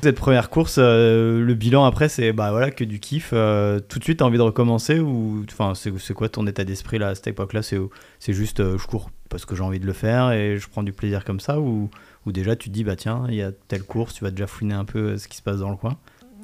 Cette 0.00 0.14
première 0.16 0.48
course, 0.48 0.76
euh, 0.78 1.44
le 1.44 1.54
bilan 1.54 1.84
après, 1.84 2.08
c'est 2.08 2.32
bah 2.32 2.52
voilà 2.52 2.70
que 2.70 2.84
du 2.84 3.00
kiff. 3.00 3.30
euh, 3.32 3.80
tout 3.80 3.98
de 3.98 4.04
suite, 4.04 4.20
t'as 4.20 4.24
envie 4.26 4.38
de 4.38 4.42
recommencer 4.42 5.00
ou 5.00 5.44
enfin 5.50 5.74
c'est 5.74 5.92
c'est 5.98 6.14
quoi 6.14 6.28
ton 6.28 6.46
état 6.46 6.62
d'esprit 6.64 6.98
là 6.98 7.08
à 7.08 7.14
cette 7.16 7.26
époque-là? 7.26 7.62
C'est 7.62 7.78
c'est 8.20 8.32
juste 8.32 8.60
euh, 8.60 8.78
je 8.78 8.86
cours 8.86 9.10
parce 9.28 9.44
que 9.44 9.56
j'ai 9.56 9.62
envie 9.62 9.80
de 9.80 9.86
le 9.86 9.92
faire 9.92 10.30
et 10.30 10.56
je 10.56 10.68
prends 10.68 10.84
du 10.84 10.92
plaisir 10.92 11.24
comme 11.24 11.40
ça 11.40 11.58
ou 11.58 11.90
ou 12.26 12.32
déjà 12.32 12.56
tu 12.56 12.68
te 12.68 12.74
dis 12.74 12.84
bah 12.84 12.96
tiens 12.96 13.24
il 13.28 13.34
y 13.34 13.42
a 13.42 13.50
telle 13.52 13.82
course, 13.84 14.14
tu 14.14 14.24
vas 14.24 14.30
déjà 14.30 14.46
fouiner 14.46 14.74
un 14.74 14.84
peu 14.84 14.98
euh, 15.12 15.16
ce 15.18 15.28
qui 15.28 15.36
se 15.36 15.42
passe 15.42 15.58
dans 15.60 15.70
le 15.70 15.76
coin. 15.76 15.96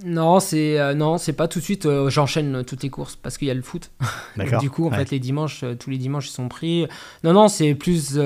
non, 0.05 0.41
c'est 0.41 0.79
euh, 0.79 0.95
non, 0.95 1.17
c'est 1.19 1.33
pas 1.33 1.49
tout 1.49 1.59
de 1.59 1.65
suite. 1.65 1.87
euh, 1.87 2.11
J'enchaîne 2.11 2.65
toutes 2.65 2.83
les 2.83 2.91
courses 2.91 3.17
parce 3.17 3.39
qu'il 3.39 3.49
y 3.49 3.51
a 3.51 3.55
le 3.55 3.63
foot. 3.63 3.91
D'accord. 4.37 4.61
Du 4.61 4.69
coup, 4.71 4.87
en 4.87 4.91
Ouais. 4.91 4.97
fait, 4.99 5.11
les 5.11 5.19
dimanches, 5.21 5.63
euh, 5.65 5.75
tous 5.75 5.91
les 5.91 5.99
dimanches, 5.99 6.29
ils 6.29 6.33
sont 6.33 6.49
pris. 6.49 6.87
Non, 7.25 7.33
non, 7.33 7.49
c'est 7.49 7.75
plus. 7.75 8.19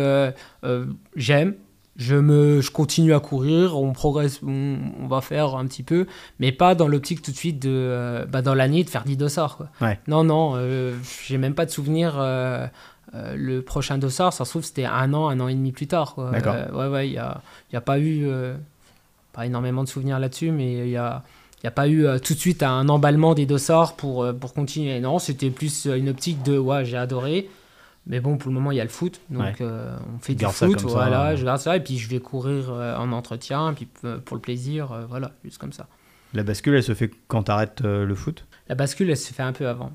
J'aime. 1.17 1.55
Je, 1.97 2.15
me, 2.17 2.63
je 2.63 2.71
continue 2.71 3.13
à 3.13 3.21
courir, 3.21 3.77
on 3.77 3.93
progresse, 3.93 4.41
on, 4.43 4.79
on 5.03 5.07
va 5.07 5.21
faire 5.21 5.55
un 5.57 5.67
petit 5.67 5.83
peu, 5.83 6.07
mais 6.39 6.51
pas 6.51 6.75
dans 6.75 6.89
l'optique 6.89 7.21
tout 7.21 7.31
de 7.31 7.37
suite 7.37 7.59
de, 7.61 8.25
bah, 8.31 8.41
dans 8.41 8.55
l'année 8.55 8.85
de 8.85 8.89
faire 8.89 9.05
10 9.05 9.19
dossards. 9.19 9.59
Quoi. 9.59 9.69
Ouais. 9.83 9.99
Non, 10.07 10.25
non, 10.25 10.55
j'ai 11.27 11.37
même 11.37 11.55
pas 11.55 11.67
de 11.67 11.71
souvenir. 11.71 12.15
Euh, 13.14 13.35
le 13.37 13.62
prochain 13.62 13.99
dossard, 13.99 14.33
ça 14.33 14.44
se 14.44 14.51
trouve, 14.51 14.62
c'était 14.64 14.85
un 14.85 15.12
an, 15.14 15.29
un 15.29 15.40
an 15.40 15.49
et 15.49 15.55
demi 15.55 15.73
plus 15.73 15.87
tard. 15.87 16.14
quoi. 16.14 16.31
D'accord. 16.31 16.55
Euh, 16.57 16.70
ouais, 16.73 16.92
ouais, 16.92 17.09
il 17.09 17.12
n'y 17.12 17.18
a, 17.18 17.40
y 17.73 17.77
a 17.77 17.81
pas 17.81 17.99
eu 17.99 18.27
euh, 18.27 18.55
pas 19.33 19.46
énormément 19.46 19.83
de 19.85 19.88
souvenirs 19.88 20.18
là-dessus, 20.18 20.51
mais 20.53 20.87
il 20.87 20.90
y 20.90 20.96
a. 20.96 21.23
Il 21.62 21.66
n'y 21.66 21.68
a 21.68 21.73
pas 21.73 21.88
eu 21.88 22.07
tout 22.25 22.33
de 22.33 22.38
suite 22.38 22.62
un 22.62 22.88
emballement 22.88 23.35
des 23.35 23.44
dossards 23.44 23.94
pour, 23.94 24.27
pour 24.40 24.55
continuer. 24.55 24.99
Non, 24.99 25.18
c'était 25.18 25.51
plus 25.51 25.85
une 25.85 26.09
optique 26.09 26.42
de 26.42 26.57
ouais, 26.57 26.87
j'ai 26.87 26.96
adoré. 26.96 27.51
Mais 28.07 28.18
bon, 28.20 28.38
pour 28.38 28.49
le 28.49 28.55
moment, 28.55 28.70
il 28.70 28.77
y 28.79 28.81
a 28.81 28.85
le 28.85 28.88
foot. 28.88 29.20
Donc, 29.29 29.42
Ouais. 29.42 29.55
on 29.61 30.18
fait 30.20 30.35
Tu 30.35 30.46
du 30.46 30.51
foot. 30.51 30.77
comme 30.77 30.88
ça, 30.88 30.94
voilà, 30.96 31.27
euh. 31.33 31.37
je 31.37 31.44
garde 31.44 31.61
ça. 31.61 31.77
Et 31.77 31.81
puis, 31.81 31.99
je 31.99 32.09
vais 32.09 32.18
courir 32.18 32.70
en 32.70 33.12
entretien. 33.12 33.75
Puis, 33.75 33.87
pour 34.25 34.37
le 34.37 34.40
plaisir, 34.40 35.05
voilà, 35.11 35.33
juste 35.44 35.59
comme 35.59 35.75
ça. 35.75 35.87
La 36.33 36.44
bascule, 36.44 36.77
elle 36.77 36.83
se 36.83 36.94
fait 36.94 37.11
quand 37.29 37.42
t'arrêtes 37.42 37.83
euh, 37.85 38.07
le 38.07 38.14
foot? 38.14 38.46
La 38.70 38.75
bascule, 38.75 39.11
elle 39.11 39.16
se 39.18 39.35
fait 39.35 39.42
un 39.42 39.53
peu 39.53 39.68
avant. 39.68 39.90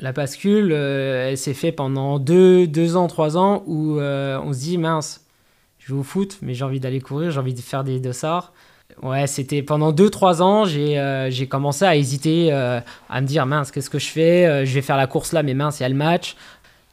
La 0.00 0.12
bascule, 0.12 0.70
euh, 0.72 1.28
elle 1.30 1.36
s'est 1.38 1.54
fait 1.54 1.72
pendant 1.72 2.18
deux, 2.18 2.66
deux 2.66 2.96
ans, 2.96 3.06
trois 3.06 3.36
ans 3.36 3.62
où 3.66 3.98
euh, 3.98 4.40
on 4.42 4.52
se 4.52 4.60
dit 4.60 4.78
mince, 4.78 5.26
je 5.78 5.88
joue 5.88 6.00
au 6.00 6.02
foot, 6.02 6.38
mais 6.42 6.54
j'ai 6.54 6.64
envie 6.64 6.80
d'aller 6.80 7.00
courir, 7.00 7.30
j'ai 7.30 7.38
envie 7.38 7.52
de 7.54 7.60
faire 7.60 7.84
des 7.84 8.00
dossards. 8.00 8.52
Ouais, 9.02 9.26
c'était 9.26 9.62
pendant 9.62 9.92
deux, 9.92 10.08
trois 10.10 10.42
ans, 10.42 10.64
j'ai 10.64 10.98
euh, 10.98 11.30
j'ai 11.30 11.46
commencé 11.48 11.84
à 11.84 11.96
hésiter, 11.96 12.48
euh, 12.52 12.80
à 13.08 13.20
me 13.20 13.26
dire 13.26 13.44
mince, 13.46 13.70
qu'est-ce 13.70 13.90
que 13.90 13.98
je 13.98 14.08
fais 14.08 14.46
Euh, 14.46 14.64
Je 14.64 14.72
vais 14.74 14.82
faire 14.82 14.96
la 14.96 15.06
course 15.06 15.32
là, 15.32 15.42
mais 15.42 15.54
mince, 15.54 15.80
il 15.80 15.82
y 15.82 15.86
a 15.86 15.88
le 15.90 15.94
match. 15.94 16.34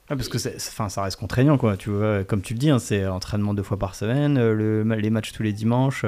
Ouais, 0.09 0.15
parce 0.15 0.29
que 0.29 0.37
enfin, 0.57 0.87
ça 0.89 1.01
reste 1.03 1.17
contraignant, 1.19 1.57
quoi. 1.57 1.75
Tu 1.75 1.89
vois, 1.89 2.23
comme 2.23 2.41
tu 2.41 2.53
le 2.53 2.59
dis, 2.59 2.69
hein, 2.69 2.79
c'est 2.79 3.05
entraînement 3.07 3.53
deux 3.53 3.63
fois 3.63 3.77
par 3.77 3.95
semaine, 3.95 4.35
le, 4.51 4.83
ma- 4.85 4.95
les 4.95 5.09
matchs 5.09 5.33
tous 5.33 5.43
les 5.43 5.51
dimanches. 5.53 6.05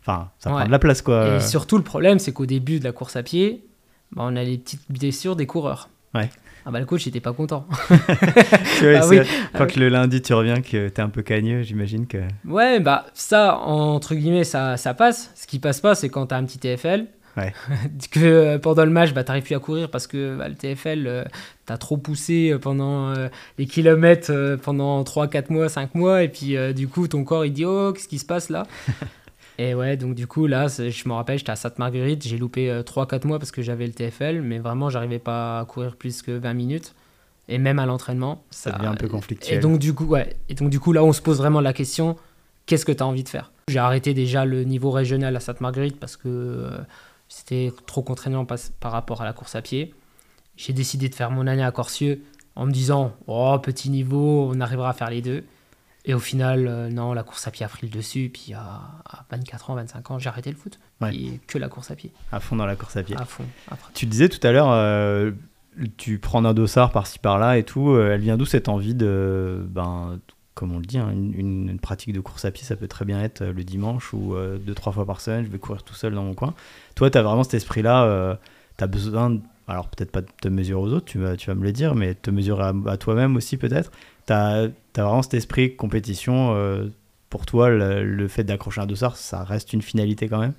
Enfin, 0.00 0.30
ça 0.38 0.50
prend 0.50 0.66
de 0.66 0.70
la 0.70 0.78
place, 0.78 1.02
quoi. 1.02 1.36
Et 1.36 1.40
surtout, 1.40 1.76
le 1.76 1.82
problème, 1.84 2.18
c'est 2.18 2.32
qu'au 2.32 2.46
début 2.46 2.78
de 2.78 2.84
la 2.84 2.92
course 2.92 3.16
à 3.16 3.22
pied, 3.22 3.64
bah, 4.12 4.22
on 4.26 4.36
a 4.36 4.42
les 4.44 4.56
petites 4.56 4.90
blessures 4.90 5.36
des 5.36 5.46
coureurs. 5.46 5.88
Ouais. 6.14 6.30
Ah 6.66 6.70
bah 6.70 6.80
le 6.80 6.86
coach 6.86 7.04
n'était 7.06 7.20
pas 7.20 7.32
content. 7.32 7.66
Ah 7.90 9.02
c'est- 9.02 9.20
oui. 9.20 9.26
Quand 9.56 9.76
le 9.76 9.88
lundi 9.88 10.22
tu 10.22 10.32
reviens, 10.34 10.60
que 10.62 10.88
t'es 10.88 11.02
un 11.02 11.08
peu 11.08 11.22
cagneux, 11.22 11.62
j'imagine 11.62 12.06
que. 12.06 12.18
Ouais, 12.46 12.80
bah 12.80 13.06
ça, 13.14 13.58
entre 13.58 14.14
guillemets, 14.14 14.44
ça, 14.44 14.76
ça 14.76 14.94
passe. 14.94 15.30
Ce 15.34 15.46
qui 15.46 15.58
passe 15.58 15.80
pas, 15.80 15.94
c'est 15.94 16.08
quand 16.08 16.26
t'as 16.26 16.36
un 16.38 16.44
petit 16.44 16.58
TFL. 16.58 17.06
Ouais. 17.36 17.52
que 18.12 18.20
euh, 18.20 18.58
pendant 18.58 18.84
le 18.84 18.90
match, 18.92 19.12
bah, 19.12 19.24
t'arrives 19.24 19.42
plus 19.42 19.56
à 19.56 19.58
courir 19.58 19.90
parce 19.90 20.06
que 20.06 20.36
bah, 20.36 20.48
le 20.48 20.54
TFL, 20.54 21.04
euh, 21.06 21.24
t'as 21.66 21.76
trop 21.78 21.96
poussé 21.96 22.50
euh, 22.52 22.58
pendant 22.58 23.08
euh, 23.10 23.28
les 23.58 23.66
kilomètres 23.66 24.30
euh, 24.30 24.56
pendant 24.56 25.02
3, 25.02 25.26
4 25.28 25.50
mois, 25.50 25.68
5 25.68 25.94
mois. 25.96 26.22
Et 26.22 26.28
puis 26.28 26.56
du 26.74 26.86
coup, 26.88 27.08
ton 27.08 27.24
corps, 27.24 27.44
il 27.44 27.52
dit 27.52 27.64
Oh, 27.64 27.92
qu'est-ce 27.92 28.08
qui 28.08 28.18
se 28.18 28.26
passe 28.26 28.48
là? 28.50 28.62
Et 29.58 29.74
ouais, 29.74 29.96
donc 29.96 30.14
du 30.14 30.26
coup, 30.26 30.46
là, 30.46 30.66
je 30.68 31.08
me 31.08 31.12
rappelle, 31.14 31.38
j'étais 31.38 31.52
à 31.52 31.56
Sainte-Marguerite, 31.56 32.26
j'ai 32.26 32.38
loupé 32.38 32.70
3-4 32.84 33.26
mois 33.26 33.38
parce 33.38 33.52
que 33.52 33.62
j'avais 33.62 33.86
le 33.86 33.92
TFL, 33.92 34.40
mais 34.42 34.58
vraiment, 34.58 34.90
j'arrivais 34.90 35.18
pas 35.20 35.60
à 35.60 35.64
courir 35.64 35.96
plus 35.96 36.22
que 36.22 36.32
20 36.32 36.54
minutes. 36.54 36.94
Et 37.48 37.58
même 37.58 37.78
à 37.78 37.84
l'entraînement, 37.86 38.42
Ça 38.50 38.72
devient 38.72 38.86
un 38.86 38.94
peu 38.94 39.06
conflictuel. 39.06 39.58
et 39.58 39.60
donc, 39.60 39.78
du 39.78 39.92
coup, 39.94 40.06
ouais. 40.06 40.34
Et 40.48 40.54
donc, 40.54 40.70
du 40.70 40.80
coup, 40.80 40.92
là, 40.92 41.04
on 41.04 41.12
se 41.12 41.20
pose 41.20 41.36
vraiment 41.38 41.60
la 41.60 41.72
question 41.74 42.16
qu'est-ce 42.66 42.86
que 42.86 42.92
tu 42.92 43.02
as 43.02 43.06
envie 43.06 43.22
de 43.22 43.28
faire? 43.28 43.52
J'ai 43.68 43.78
arrêté 43.78 44.14
déjà 44.14 44.44
le 44.46 44.64
niveau 44.64 44.90
régional 44.90 45.36
à 45.36 45.40
Sainte-Marguerite 45.40 46.00
parce 46.00 46.16
que 46.16 46.28
euh, 46.28 46.78
c'était 47.28 47.70
trop 47.86 48.02
contraignant 48.02 48.46
pas- 48.46 48.56
par 48.80 48.92
rapport 48.92 49.20
à 49.20 49.24
la 49.26 49.34
course 49.34 49.54
à 49.54 49.60
pied. 49.62 49.94
J'ai 50.56 50.72
décidé 50.72 51.08
de 51.10 51.14
faire 51.14 51.30
mon 51.30 51.46
année 51.46 51.62
à 51.64 51.70
Corsieux 51.70 52.22
en 52.56 52.64
me 52.66 52.72
disant 52.72 53.12
oh, 53.26 53.58
petit 53.62 53.90
niveau, 53.90 54.50
on 54.54 54.60
arrivera 54.60 54.90
à 54.90 54.92
faire 54.94 55.10
les 55.10 55.20
deux. 55.20 55.44
Et 56.06 56.12
au 56.14 56.18
final, 56.18 56.66
euh, 56.68 56.90
non, 56.90 57.12
la 57.14 57.22
course 57.22 57.46
à 57.46 57.50
pied 57.50 57.64
a 57.64 57.68
pris 57.68 57.86
le 57.86 57.92
dessus. 57.92 58.30
Puis 58.32 58.52
à, 58.52 58.60
à 59.06 59.24
24 59.30 59.70
ans, 59.70 59.74
25 59.74 60.10
ans, 60.10 60.18
j'ai 60.18 60.28
arrêté 60.28 60.50
le 60.50 60.56
foot. 60.56 60.78
Ouais. 61.00 61.14
Et 61.16 61.40
que 61.46 61.56
la 61.58 61.68
course 61.68 61.90
à 61.90 61.96
pied. 61.96 62.12
À 62.30 62.40
fond 62.40 62.56
dans 62.56 62.66
la 62.66 62.76
course 62.76 62.96
à 62.96 63.02
pied. 63.02 63.16
À 63.16 63.24
fond. 63.24 63.44
Après. 63.70 63.90
Tu 63.94 64.04
disais 64.06 64.28
tout 64.28 64.44
à 64.46 64.52
l'heure, 64.52 64.70
euh, 64.70 65.30
tu 65.96 66.18
prends 66.18 66.44
un 66.44 66.52
dossard 66.54 66.92
par-ci 66.92 67.18
par-là 67.18 67.56
et 67.58 67.64
tout. 67.64 67.90
euh, 67.90 68.12
elle 68.14 68.20
vient 68.20 68.36
d'où 68.36 68.44
cette 68.44 68.68
envie 68.68 68.94
de, 68.94 69.64
ben, 69.70 70.18
comme 70.54 70.72
on 70.72 70.78
le 70.78 70.84
dit, 70.84 70.98
hein, 70.98 71.08
une, 71.10 71.32
une- 71.34 71.68
une 71.70 71.80
pratique 71.80 72.12
de 72.12 72.20
course 72.20 72.44
à 72.44 72.50
pied, 72.50 72.64
ça 72.64 72.76
peut 72.76 72.86
très 72.86 73.04
bien 73.06 73.20
être 73.22 73.42
le 73.44 73.64
dimanche 73.64 74.12
ou 74.12 74.34
euh, 74.36 74.58
deux, 74.58 74.74
trois 74.74 74.92
fois 74.92 75.06
par 75.06 75.20
semaine, 75.22 75.44
je 75.44 75.50
vais 75.50 75.58
courir 75.58 75.82
tout 75.82 75.94
seul 75.94 76.14
dans 76.14 76.22
mon 76.24 76.34
coin. 76.34 76.54
Toi, 76.94 77.10
tu 77.10 77.16
as 77.18 77.22
vraiment 77.22 77.42
cet 77.44 77.54
esprit-là, 77.54 78.38
tu 78.78 78.84
as 78.84 78.86
besoin, 78.86 79.30
de- 79.30 79.40
alors 79.66 79.88
peut-être 79.88 80.12
pas 80.12 80.20
de 80.20 80.28
te 80.40 80.48
mesurer 80.48 80.80
aux 80.80 80.92
autres, 80.92 81.06
tu 81.06 81.18
vas, 81.18 81.36
tu 81.36 81.46
vas 81.48 81.54
me 81.56 81.64
le 81.64 81.72
dire, 81.72 81.94
mais 81.94 82.14
te 82.14 82.30
mesurer 82.30 82.62
à, 82.62 82.72
à 82.86 82.96
toi-même 82.98 83.34
aussi 83.36 83.56
peut-être. 83.56 83.90
Tu 84.26 84.32
as, 84.32 84.68
vraiment 85.02 85.22
cet 85.22 85.34
esprit 85.34 85.76
compétition. 85.76 86.54
euh, 86.54 86.88
pour 87.30 87.46
toi, 87.46 87.68
le, 87.68 88.04
le 88.04 88.28
fait 88.28 88.44
d'accrocher 88.44 88.80
un 88.80 88.86
dossard, 88.86 89.16
ça 89.16 89.42
reste 89.42 89.72
une 89.72 89.82
finalité 89.82 90.28
quand 90.28 90.38
même? 90.38 90.52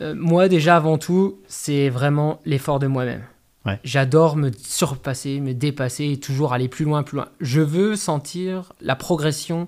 Euh, 0.00 0.14
moi, 0.16 0.48
déjà, 0.48 0.76
avant 0.76 0.96
tout, 0.96 1.40
c'est 1.48 1.88
vraiment 1.88 2.40
l'effort 2.44 2.78
de 2.78 2.86
moi-même. 2.86 3.24
Ouais. 3.66 3.80
J'adore 3.82 4.36
me 4.36 4.52
surpasser, 4.52 5.40
me 5.40 5.54
dépasser 5.54 6.12
et 6.12 6.20
toujours 6.20 6.52
aller 6.52 6.68
plus 6.68 6.84
loin, 6.84 7.02
plus 7.02 7.16
loin. 7.16 7.26
Je 7.40 7.60
veux 7.60 7.96
sentir 7.96 8.72
la 8.80 8.94
progression 8.94 9.66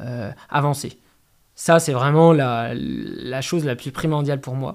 euh, 0.00 0.32
avancer. 0.48 0.98
Ça, 1.54 1.78
c'est 1.78 1.92
vraiment 1.92 2.32
la, 2.32 2.72
la 2.74 3.40
chose 3.40 3.64
la 3.64 3.76
plus 3.76 3.92
primordiale 3.92 4.40
pour 4.40 4.56
moi. 4.56 4.74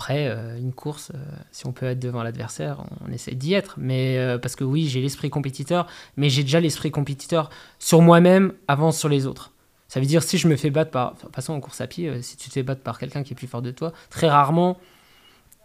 Après, 0.00 0.28
euh, 0.28 0.56
une 0.56 0.72
course, 0.72 1.12
euh, 1.14 1.18
si 1.52 1.66
on 1.66 1.72
peut 1.72 1.84
être 1.84 1.98
devant 1.98 2.22
l'adversaire, 2.22 2.78
on, 3.06 3.12
essaie 3.12 3.32
d'y 3.34 3.52
être. 3.52 3.74
Mais 3.76 4.16
euh, 4.16 4.38
parce 4.38 4.56
que 4.56 4.64
oui, 4.64 4.88
j'ai 4.88 5.02
l'esprit 5.02 5.28
compétiteur, 5.28 5.86
mais 6.16 6.30
j'ai 6.30 6.42
déjà 6.42 6.58
l'esprit 6.58 6.90
compétiteur 6.90 7.50
sur 7.78 8.00
moi-même 8.00 8.54
avant 8.66 8.92
sur 8.92 9.10
les 9.10 9.26
autres. 9.26 9.52
Ça 9.88 10.00
veut 10.00 10.06
dire 10.06 10.22
si 10.22 10.38
je 10.38 10.48
me 10.48 10.56
fais 10.56 10.70
battre 10.70 10.90
par. 10.90 11.16
De 11.16 11.20
toute 11.20 11.36
façon, 11.36 11.52
en 11.52 11.60
course 11.60 11.82
à 11.82 11.86
pied, 11.86 12.22
si 12.22 12.38
tu 12.38 12.48
te 12.48 12.54
fais 12.54 12.62
battre 12.62 12.80
par 12.80 12.98
quelqu'un 12.98 13.22
qui 13.22 13.34
est 13.34 13.36
plus 13.36 13.46
fort 13.46 13.60
de 13.60 13.72
toi, 13.72 13.92
très 14.08 14.30
rarement, 14.30 14.78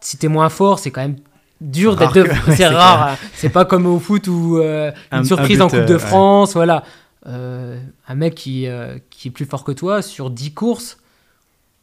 si 0.02 0.17
t'es 0.17 0.28
moins 0.28 0.50
fort, 0.50 0.80
c'est 0.80 0.91
quand 0.91 1.00
même 1.00 1.15
dur 1.62 1.95
d'être. 1.95 2.13
de- 2.13 2.30
c'est 2.58 2.67
rare. 2.67 3.12
hein. 3.13 3.17
C'est 3.36 3.48
pas 3.48 3.63
comme 3.63 3.86
au 3.86 4.00
foot 4.00 4.28
euh, 4.28 4.91
une 5.13 5.17
Un- 5.17 5.21
un 5.21 5.24
surprise 5.24 5.60
but, 5.60 5.63
en 5.63 5.69
Coupe 5.69 5.80
euh, 5.80 5.86
de 5.86 5.93
ouais. 5.93 6.00
France, 6.00 6.56
voilà. 6.56 6.84
Euh, 7.26 7.80
un 8.06 8.15
mec 8.15 8.36
qui, 8.36 8.67
qui 9.10 9.30
est 9.30 9.32
plus 9.32 9.45
fort 9.45 9.63
que 9.63 9.71
toi 9.71 10.02
sur 10.02 10.30
10 10.30 10.54
courses, 10.54 10.98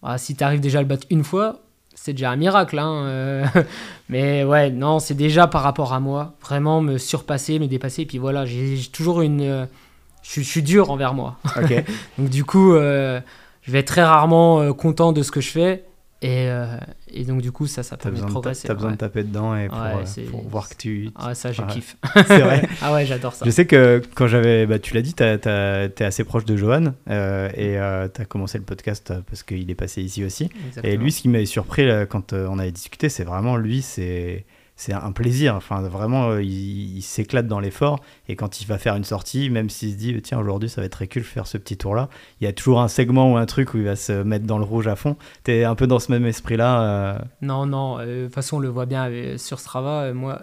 ah, 0.03 0.19
si 0.19 0.37
tu 0.37 0.45
arrives 0.45 0.61
déjà 0.61 0.81
à 0.81 0.83
le 0.83 0.89
battre 0.89 1.07
une 1.09 1.25
fois, 1.25 1.61
c'est 1.95 2.13
déjà 2.13 2.31
un 2.31 2.37
miracle. 2.37 2.79
hein, 2.79 3.05
euh. 3.07 3.45
Mais 4.09 4.45
ouais, 4.45 4.71
non, 4.71 4.99
c'est 4.99 5.15
déjà 5.15 5.47
par 5.47 5.63
rapport 5.63 5.93
à 5.93 6.01
moi. 6.01 6.35
Vraiment 6.43 6.81
me 6.81 6.99
surpasser, 6.99 7.59
me 7.59 7.67
dépasser. 7.67 8.03
Et 8.03 8.07
puis 8.07 8.19
voilà, 8.19 8.45
j'ai 8.47 8.77
toujours 8.93 9.23
une. 9.23 9.41
euh, 9.43 9.67
Je 10.23 10.31
suis- 10.31 10.45
je 10.45 10.49
suis 10.49 10.63
dur 10.63 10.91
envers 10.91 11.15
moi. 11.15 11.37
Donc 12.19 12.29
du 12.29 12.45
coup, 12.45 12.75
euh, 12.75 13.21
je 13.63 13.73
vais 13.73 13.79
être 13.81 13.87
très 13.89 14.05
rarement 14.05 14.73
content 14.75 15.13
de 15.13 15.23
ce 15.23 15.31
que 15.31 15.41
je 15.41 15.51
fais. 15.51 15.85
Et, 16.23 16.47
euh, 16.49 16.67
et 17.13 17.25
donc 17.25 17.43
du 17.43 17.51
coup, 17.51 17.67
ça, 17.67 17.83
ça 17.83 17.97
permet 17.97 18.19
de 18.19 18.23
besoin, 18.23 18.31
progresser. 18.31 18.69
t'as 18.69 18.75
besoin 18.75 18.91
ouais. 18.91 18.95
de 18.95 19.01
taper 19.01 19.25
dedans 19.25 19.57
et 19.57 19.67
pour, 19.67 19.77
Ouais, 19.79 20.05
euh, 20.19 20.31
pour 20.31 20.49
voir 20.49 20.69
que 20.69 20.77
tu. 20.77 21.11
Ah, 21.17 21.35
ça, 21.35 21.51
je 21.51 21.63
kiffe. 21.63 21.97
C'est 22.15 22.39
vrai. 22.39 22.69
ah 22.83 22.95
ouais, 22.95 23.05
j'adore 23.07 23.35
ça. 23.35 23.45
Je 23.45 23.51
sais 23.51 23.67
que 23.67 24.01
quand 24.15 24.29
j'avais. 24.29 24.67
Bah, 24.67 24.79
tu 24.79 24.95
l'as 24.95 25.03
dit, 25.03 25.15
t'es 25.15 26.05
assez 26.05 26.23
proche 26.23 26.45
de 26.45 26.57
Johan 26.57 26.95
euh, 27.11 27.49
et 27.55 27.77
euh, 27.77 28.07
t'as 28.07 28.25
commencé 28.25 28.57
le 28.57 28.65
podcast 28.65 29.11
euh, 29.11 29.21
parce 29.29 29.43
qu'il 29.43 29.69
est 29.69 29.75
passé 29.75 30.01
ici 30.01 30.25
aussi. 30.25 30.45
Et 30.45 30.67
Exactement. 30.69 31.03
lui, 31.03 31.13
ce 31.13 31.23
qui 31.23 31.29
m'avait 31.29 31.45
surpris 31.47 31.85
là, 31.87 32.07
quand 32.07 32.33
euh, 32.33 32.47
on 32.49 32.59
avait 32.61 32.71
discuté, 32.73 33.09
c'est 33.09 33.25
vraiment 33.25 33.57
lui, 33.57 33.83
c'est. 33.83 34.45
C'est 34.75 34.95
un 34.95 35.13
plaisir, 35.13 35.55
enfin 35.55 35.81
vraiment, 35.83 36.31
euh, 36.31 36.43
il, 36.43 36.97
il 36.97 37.03
s'éclate 37.03 37.47
dans 37.47 37.61
l'effort 37.61 38.01
et 38.29 38.37
quand 38.37 38.61
il 38.61 38.67
va 38.67 38.79
faire 38.79 38.97
une 38.97 39.05
sortie, 39.05 39.51
même 39.51 39.71
s'il 39.71 39.93
se 39.93 39.97
dit 39.97 40.21
tiens 40.23 40.39
aujourd'hui 40.41 40.69
ça 40.69 40.81
va 40.81 40.87
être 40.87 41.05
de 41.05 41.21
faire 41.21 41.47
ce 41.47 41.59
petit 41.59 41.77
tour 41.77 41.95
là, 41.95 42.09
il 42.41 42.45
y 42.45 42.47
a 42.47 42.53
toujours 42.53 42.81
un 42.81 42.89
segment 42.89 43.33
ou 43.33 43.37
un 43.37 43.47
truc 43.47 43.75
où 43.75 43.79
il 43.79 43.85
va 43.85 43.97
se 43.97 44.23
mettre 44.23 44.47
dans 44.47 44.59
le 44.59 44.65
rouge 44.65 44.87
à 44.89 44.97
fond. 44.97 45.17
T'es 45.45 45.65
un 45.65 45.75
peu 45.75 45.87
dans 45.87 45.99
ce 45.99 46.11
même 46.11 46.25
esprit 46.27 46.57
là. 46.57 47.23
Non, 47.43 47.67
non, 47.67 47.99
euh, 47.99 48.23
de 48.23 48.25
toute 48.27 48.35
façon, 48.35 48.57
on 48.57 48.61
le 48.61 48.69
voit 48.69 48.87
bien 48.87 49.09
euh, 49.11 49.39
sur 49.39 49.61
Strava. 49.61 50.05
euh, 50.05 50.15
moi, 50.15 50.41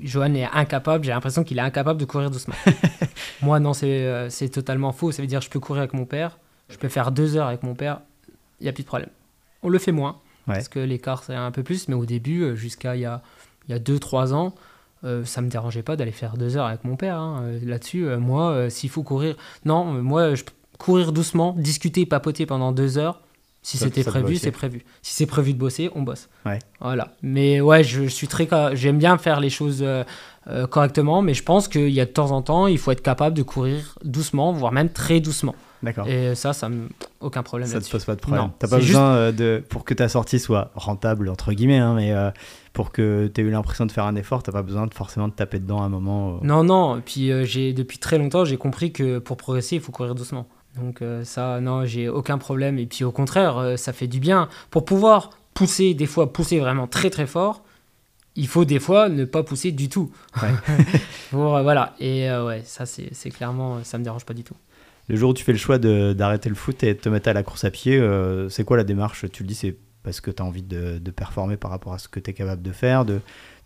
Johan 0.00 0.34
est 0.34 0.44
incapable, 0.52 1.04
j'ai 1.04 1.10
l'impression 1.10 1.44
qu'il 1.44 1.58
est 1.58 1.62
incapable 1.62 2.00
de 2.00 2.04
courir 2.04 2.30
doucement. 2.30 2.54
moi, 3.42 3.60
non, 3.60 3.72
c'est 3.72 4.06
euh, 4.06 4.30
c'est 4.30 4.48
totalement 4.48 4.92
faux. 4.92 5.12
Ça 5.12 5.22
veut 5.22 5.28
dire 5.28 5.40
que 5.40 5.46
je 5.46 5.50
peux 5.50 5.60
courir 5.60 5.80
avec 5.82 5.94
mon 5.94 6.04
père, 6.06 6.38
je 6.68 6.76
peux 6.76 6.88
faire 6.88 7.12
deux 7.12 7.36
heures 7.36 7.46
avec 7.48 7.62
mon 7.62 7.74
père, 7.74 8.00
il 8.60 8.64
n'y 8.64 8.68
a 8.68 8.72
plus 8.72 8.82
de 8.82 8.88
problème. 8.88 9.10
On 9.62 9.68
le 9.68 9.78
fait 9.78 9.92
moins, 9.92 10.18
Ouais. 10.48 10.54
parce 10.54 10.68
que 10.68 10.78
l'écart, 10.80 11.22
c'est 11.22 11.34
un 11.34 11.50
peu 11.50 11.62
plus, 11.62 11.88
mais 11.88 11.94
au 11.94 12.06
début, 12.06 12.42
euh, 12.42 12.54
jusqu'à 12.54 12.96
il 12.96 13.02
y 13.02 13.04
a, 13.04 13.22
il 13.68 13.72
y 13.72 13.74
a 13.74 13.78
deux, 13.78 13.98
trois 13.98 14.32
ans, 14.34 14.54
euh, 15.04 15.24
ça 15.24 15.40
me 15.40 15.48
dérangeait 15.48 15.82
pas 15.82 15.96
d'aller 15.96 16.12
faire 16.12 16.36
deux 16.36 16.56
heures 16.56 16.66
avec 16.66 16.84
mon 16.84 16.96
père. 16.96 17.16
hein. 17.16 17.42
Euh, 17.44 17.58
Là-dessus, 17.64 18.06
euh, 18.06 18.18
moi, 18.18 18.68
s'il 18.70 18.90
faut 18.90 19.02
courir. 19.02 19.36
Non, 19.64 19.84
moi, 19.84 20.34
je 20.34 20.44
courir 20.78 21.12
doucement, 21.12 21.54
discuter, 21.58 22.06
papoter 22.06 22.46
pendant 22.46 22.72
deux 22.72 22.98
heures. 22.98 23.20
Si 23.62 23.76
c'était 23.76 24.02
prévu, 24.02 24.36
c'est 24.36 24.50
prévu. 24.50 24.82
Si 25.02 25.14
c'est 25.14 25.26
prévu 25.26 25.52
de 25.52 25.58
bosser, 25.58 25.90
on 25.94 26.00
bosse. 26.00 26.30
Ouais. 26.46 26.58
Voilà. 26.80 27.12
Mais 27.22 27.60
ouais, 27.60 27.84
je, 27.84 28.06
suis 28.06 28.26
très. 28.26 28.48
J'aime 28.74 28.96
bien 28.96 29.18
faire 29.18 29.40
les 29.40 29.50
choses 29.50 29.84
correctement, 30.70 31.20
mais 31.20 31.34
je 31.34 31.42
pense 31.42 31.68
qu'il 31.68 31.90
y 31.90 32.00
a 32.00 32.06
de 32.06 32.10
temps 32.10 32.30
en 32.30 32.40
temps, 32.40 32.66
il 32.66 32.78
faut 32.78 32.90
être 32.90 33.02
capable 33.02 33.36
de 33.36 33.42
courir 33.42 33.98
doucement, 34.02 34.52
voire 34.52 34.72
même 34.72 34.88
très 34.88 35.20
doucement. 35.20 35.54
D'accord. 35.82 36.06
Et 36.08 36.34
ça, 36.34 36.52
ça 36.52 36.68
me... 36.68 36.88
aucun 37.20 37.42
problème 37.42 37.66
Ça 37.66 37.72
te 37.74 37.76
là-dessus. 37.78 37.92
pose 37.92 38.04
pas 38.04 38.14
de 38.14 38.20
problème. 38.20 38.50
T'as 38.58 38.68
pas 38.68 38.80
juste- 38.80 38.96
euh, 38.98 39.32
de 39.32 39.62
pour 39.68 39.84
que 39.84 39.94
ta 39.94 40.08
sortie 40.08 40.38
soit 40.38 40.70
rentable 40.74 41.28
entre 41.28 41.52
guillemets, 41.52 41.78
hein, 41.78 41.94
mais 41.94 42.12
euh, 42.12 42.30
pour 42.72 42.92
que 42.92 43.30
tu 43.34 43.40
aies 43.40 43.44
eu 43.44 43.50
l'impression 43.50 43.86
de 43.86 43.92
faire 43.92 44.04
un 44.04 44.14
effort, 44.16 44.42
t'as 44.42 44.52
pas 44.52 44.62
besoin 44.62 44.86
de 44.86 44.92
forcément 44.94 45.28
de 45.28 45.32
taper 45.32 45.58
dedans 45.58 45.80
à 45.82 45.86
un 45.86 45.88
moment. 45.88 46.34
euh. 46.34 46.38
Non, 46.42 46.64
non. 46.64 46.98
Et 46.98 47.00
puis 47.00 47.32
euh, 47.32 47.44
j'ai 47.44 47.72
depuis 47.72 47.98
très 47.98 48.18
longtemps, 48.18 48.44
j'ai 48.44 48.56
compris 48.58 48.92
que 48.92 49.18
pour 49.18 49.36
progresser, 49.38 49.76
il 49.76 49.80
faut 49.82 49.92
courir 49.92 50.14
doucement. 50.14 50.46
Donc 50.80 51.02
ça, 51.24 51.60
non, 51.60 51.84
j'ai 51.84 52.08
aucun 52.08 52.38
problème. 52.38 52.78
Et 52.78 52.86
puis 52.86 53.02
au 53.04 53.10
contraire, 53.10 53.74
ça 53.76 53.92
fait 53.92 54.06
du 54.06 54.20
bien. 54.20 54.48
Pour 54.70 54.84
pouvoir 54.84 55.30
pousser, 55.52 55.94
des 55.94 56.06
fois 56.06 56.32
pousser 56.32 56.60
vraiment 56.60 56.86
très 56.86 57.10
très 57.10 57.26
fort, 57.26 57.64
il 58.36 58.46
faut 58.46 58.64
des 58.64 58.78
fois 58.78 59.08
ne 59.08 59.24
pas 59.24 59.42
pousser 59.42 59.72
du 59.72 59.88
tout. 59.88 60.12
Ouais. 60.40 60.50
Pour, 61.32 61.56
euh, 61.56 61.62
voilà. 61.64 61.94
Et 61.98 62.30
euh, 62.30 62.46
ouais, 62.46 62.62
ça 62.64 62.86
c'est 62.86 63.08
c'est 63.12 63.30
clairement, 63.30 63.78
ça 63.82 63.98
me 63.98 64.04
dérange 64.04 64.24
pas 64.24 64.32
du 64.34 64.44
tout. 64.44 64.54
Le 65.10 65.16
jour 65.16 65.30
où 65.30 65.34
tu 65.34 65.42
fais 65.42 65.50
le 65.50 65.58
choix 65.58 65.78
d'arrêter 65.78 66.48
le 66.48 66.54
foot 66.54 66.84
et 66.84 66.94
de 66.94 67.00
te 67.00 67.08
mettre 67.08 67.28
à 67.28 67.32
la 67.32 67.42
course 67.42 67.64
à 67.64 67.72
pied, 67.72 67.98
euh, 67.98 68.48
c'est 68.48 68.62
quoi 68.62 68.76
la 68.76 68.84
démarche? 68.84 69.24
Tu 69.32 69.42
le 69.42 69.48
dis, 69.48 69.56
c'est 69.56 69.76
parce 70.04 70.20
que 70.20 70.30
tu 70.30 70.40
as 70.40 70.46
envie 70.46 70.62
de, 70.62 71.00
performer 71.10 71.56
par 71.56 71.72
rapport 71.72 71.92
à 71.92 71.98
ce 71.98 72.06
que 72.06 72.20
tu 72.20 72.30
es 72.30 72.32
capable 72.32 72.62
de 72.62 72.70
faire. 72.70 73.04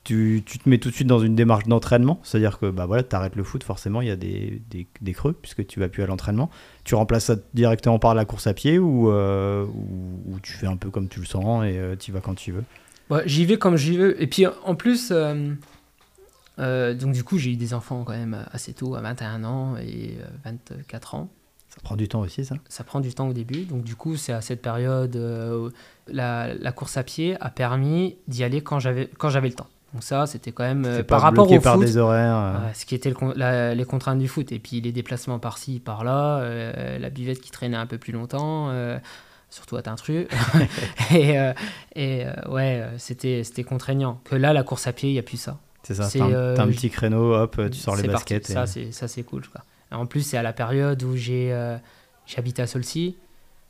Tu, 0.05 0.43
te 0.43 0.67
mets 0.67 0.79
tout 0.79 0.89
de 0.89 0.95
suite 0.95 1.07
dans 1.07 1.19
une 1.19 1.35
démarche 1.35 1.65
d'entraînement, 1.67 2.19
c'est-à-dire 2.23 2.59
que 2.59 2.71
bah 2.71 2.87
voilà, 2.87 3.03
tu 3.03 3.15
arrêtes 3.15 3.37
le 3.37 3.45
foot, 3.45 3.63
forcément, 3.63 4.01
il 4.01 4.09
y 4.09 4.11
a 4.11 4.17
des, 4.17 5.13
creux 5.13 5.35
puisque 5.35 5.67
tu 5.67 5.81
vas 5.81 5.91
plus 5.91 6.03
à 6.03 6.07
l'entraînement. 6.07 6.49
Tu 6.83 6.95
remplaces 6.95 7.27
ça 7.27 7.37
directement 7.53 7.99
par 7.99 8.15
la 8.15 8.25
course 8.25 8.47
à 8.47 8.55
pied 8.55 8.79
ou, 8.79 9.11
euh, 9.11 9.67
tu 10.43 10.55
fais 10.55 10.67
un 10.67 10.77
peu 10.77 10.89
comme 10.89 11.09
tu 11.09 11.21
le 11.21 11.27
sens 11.27 11.67
et 11.67 11.79
tu 11.99 12.11
y 12.11 12.15
vas 12.15 12.21
quand 12.21 12.37
tu 12.37 12.53
veux? 12.53 12.65
J'y 13.27 13.45
vais 13.45 13.59
comme 13.59 13.77
j'y 13.77 13.99
veux. 13.99 14.21
Et 14.23 14.29
puis 14.29 14.47
en 14.47 14.75
plus, 14.75 15.13
euh, 16.59 16.93
euh, 16.93 16.95
donc 16.95 17.13
du 17.13 17.25
coup, 17.25 17.39
j'ai 17.39 17.51
eu 17.53 17.57
des 17.57 17.75
enfants 17.75 18.05
quand 18.05 18.13
même 18.13 18.45
assez 18.53 18.73
tôt, 18.75 18.95
à 18.95 19.01
21 19.01 19.45
ans 19.45 19.77
et 19.77 20.17
euh, 20.21 20.27
24 20.45 21.15
ans. 21.15 21.29
Ça 21.69 21.81
prend 21.83 21.97
du 21.97 22.07
temps 22.07 22.21
aussi, 22.21 22.45
ça? 22.45 22.55
Ça 22.69 22.85
prend 22.85 23.01
du 23.01 23.13
temps 23.13 23.29
au 23.29 23.33
début. 23.33 23.65
Donc 23.65 23.83
du 23.83 23.97
coup, 23.97 24.17
c'est 24.17 24.33
à 24.33 24.41
cette 24.41 24.63
période 24.63 25.17
euh, 25.17 25.69
où 25.69 25.71
la, 26.07 26.55
la 26.55 26.71
course 26.73 26.97
à 26.97 27.03
pied 27.03 27.37
a 27.41 27.51
permis 27.51 28.17
d'y 28.29 28.45
aller 28.45 28.61
quand 28.61 28.79
j'avais 28.79 29.09
le 29.13 29.53
temps. 29.55 29.67
Donc 29.93 30.03
ça, 30.03 30.27
c'était 30.27 30.51
quand 30.53 30.65
même 30.65 30.85
euh, 30.85 31.03
par 31.03 31.19
pas 31.21 31.27
rapport 31.27 31.51
au 31.51 31.61
par 31.61 31.75
foot, 31.77 31.85
des 31.85 31.97
horaires. 31.97 32.37
euh. 32.37 32.73
ce 32.75 32.85
qui 32.85 32.95
était 32.97 33.09
le 33.09 33.15
con- 33.15 33.33
la- 33.37 33.75
les 33.75 33.85
contraintes 33.85 34.19
du 34.19 34.27
foot 34.29 34.51
et 34.53 34.59
puis 34.59 34.81
les 34.81 34.91
déplacements 34.93 35.39
par-ci 35.39 35.79
par-là, 35.81 36.39
euh, 36.39 36.99
la 36.99 37.11
buvette 37.11 37.41
qui 37.41 37.51
traînait 37.51 37.77
un 37.77 37.87
peu 37.87 37.99
plus 37.99 38.13
longtemps. 38.13 38.71
euh, 38.71 38.99
Surtout 39.51 39.77
à 39.77 39.83
Tintru. 39.83 40.27
et 41.13 41.39
euh, 41.39 41.53
et 41.95 42.27
euh, 42.27 42.33
ouais, 42.49 42.81
euh, 42.83 42.99
c'était 42.99 43.63
contraignant. 43.65 44.21
Que 44.25 44.35
là, 44.35 44.53
la 44.53 44.65
course 44.65 44.89
à 44.89 44.93
pied, 44.93 45.11
il 45.11 45.13
n'y 45.13 45.19
a 45.21 45.23
plus 45.23 45.37
ça. 45.37 45.59
C'est 45.85 45.95
ça, 45.95 46.05
c'est, 46.09 46.19
t'as 46.19 46.25
un, 46.25 46.33
euh, 46.33 46.57
t'as 46.57 46.63
un 46.65 46.67
je- 46.71 46.77
petit 46.77 46.91
créneau, 46.91 47.35
hop, 47.35 47.61
tu 47.71 47.79
sors 47.79 47.95
les 47.97 48.09
baskets. 48.09 48.51
et- 48.51 48.53
Ça, 48.53 48.67
c'est 48.67 48.91
ça, 48.93 49.07
c'est 49.09 49.23
cool. 49.23 49.43
Quoi. 49.49 49.61
En 49.93 50.07
plus, 50.07 50.23
c'est 50.23 50.37
à 50.37 50.43
la 50.43 50.53
période 50.53 51.03
où 51.05 51.15
j'ai 51.17 51.53
euh, 51.53 51.77
j'habitais 52.27 52.63
à 52.63 52.67
Solcy. 52.67 53.17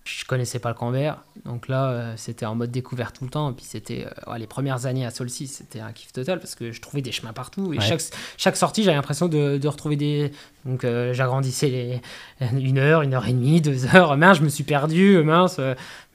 Je 0.06 0.26
connaissais 0.26 0.58
pas 0.58 0.68
le 0.68 0.74
Canberra, 0.74 1.24
donc 1.46 1.66
là, 1.66 1.88
euh, 1.88 2.12
c'était 2.18 2.44
en 2.44 2.54
mode 2.54 2.70
découverte 2.70 3.16
tout 3.16 3.24
le 3.24 3.30
temps. 3.30 3.50
Et 3.50 3.54
puis 3.54 3.64
c'était 3.64 4.06
les 4.36 4.46
premières 4.46 4.84
années 4.84 5.06
à 5.06 5.10
Solcy, 5.10 5.46
c'était 5.46 5.80
un 5.80 5.92
kiff 5.92 6.12
total 6.12 6.40
parce 6.40 6.54
que 6.54 6.72
je 6.72 6.80
trouvais 6.82 7.00
des 7.00 7.10
chemins 7.10 7.32
partout. 7.32 7.72
Et 7.72 7.78
Ouais. 7.78 7.82
chaque, 7.84 8.02
chaque 8.36 8.56
sortie, 8.58 8.82
j'avais 8.82 8.96
l'impression 8.96 9.28
de, 9.28 9.56
de 9.56 9.66
retrouver 9.68 9.96
des. 9.96 10.30
Donc 10.66 10.84
euh, 10.84 11.14
j'agrandissais 11.14 11.68
les 11.70 12.00
une 12.52 12.76
heure, 12.76 13.00
une 13.00 13.14
heure 13.14 13.26
et 13.26 13.32
demie, 13.32 13.62
deux 13.62 13.86
heures. 13.96 14.14
Mince, 14.18 14.38
je 14.38 14.42
me 14.42 14.50
suis 14.50 14.64
perdu, 14.64 15.22
mince. 15.24 15.58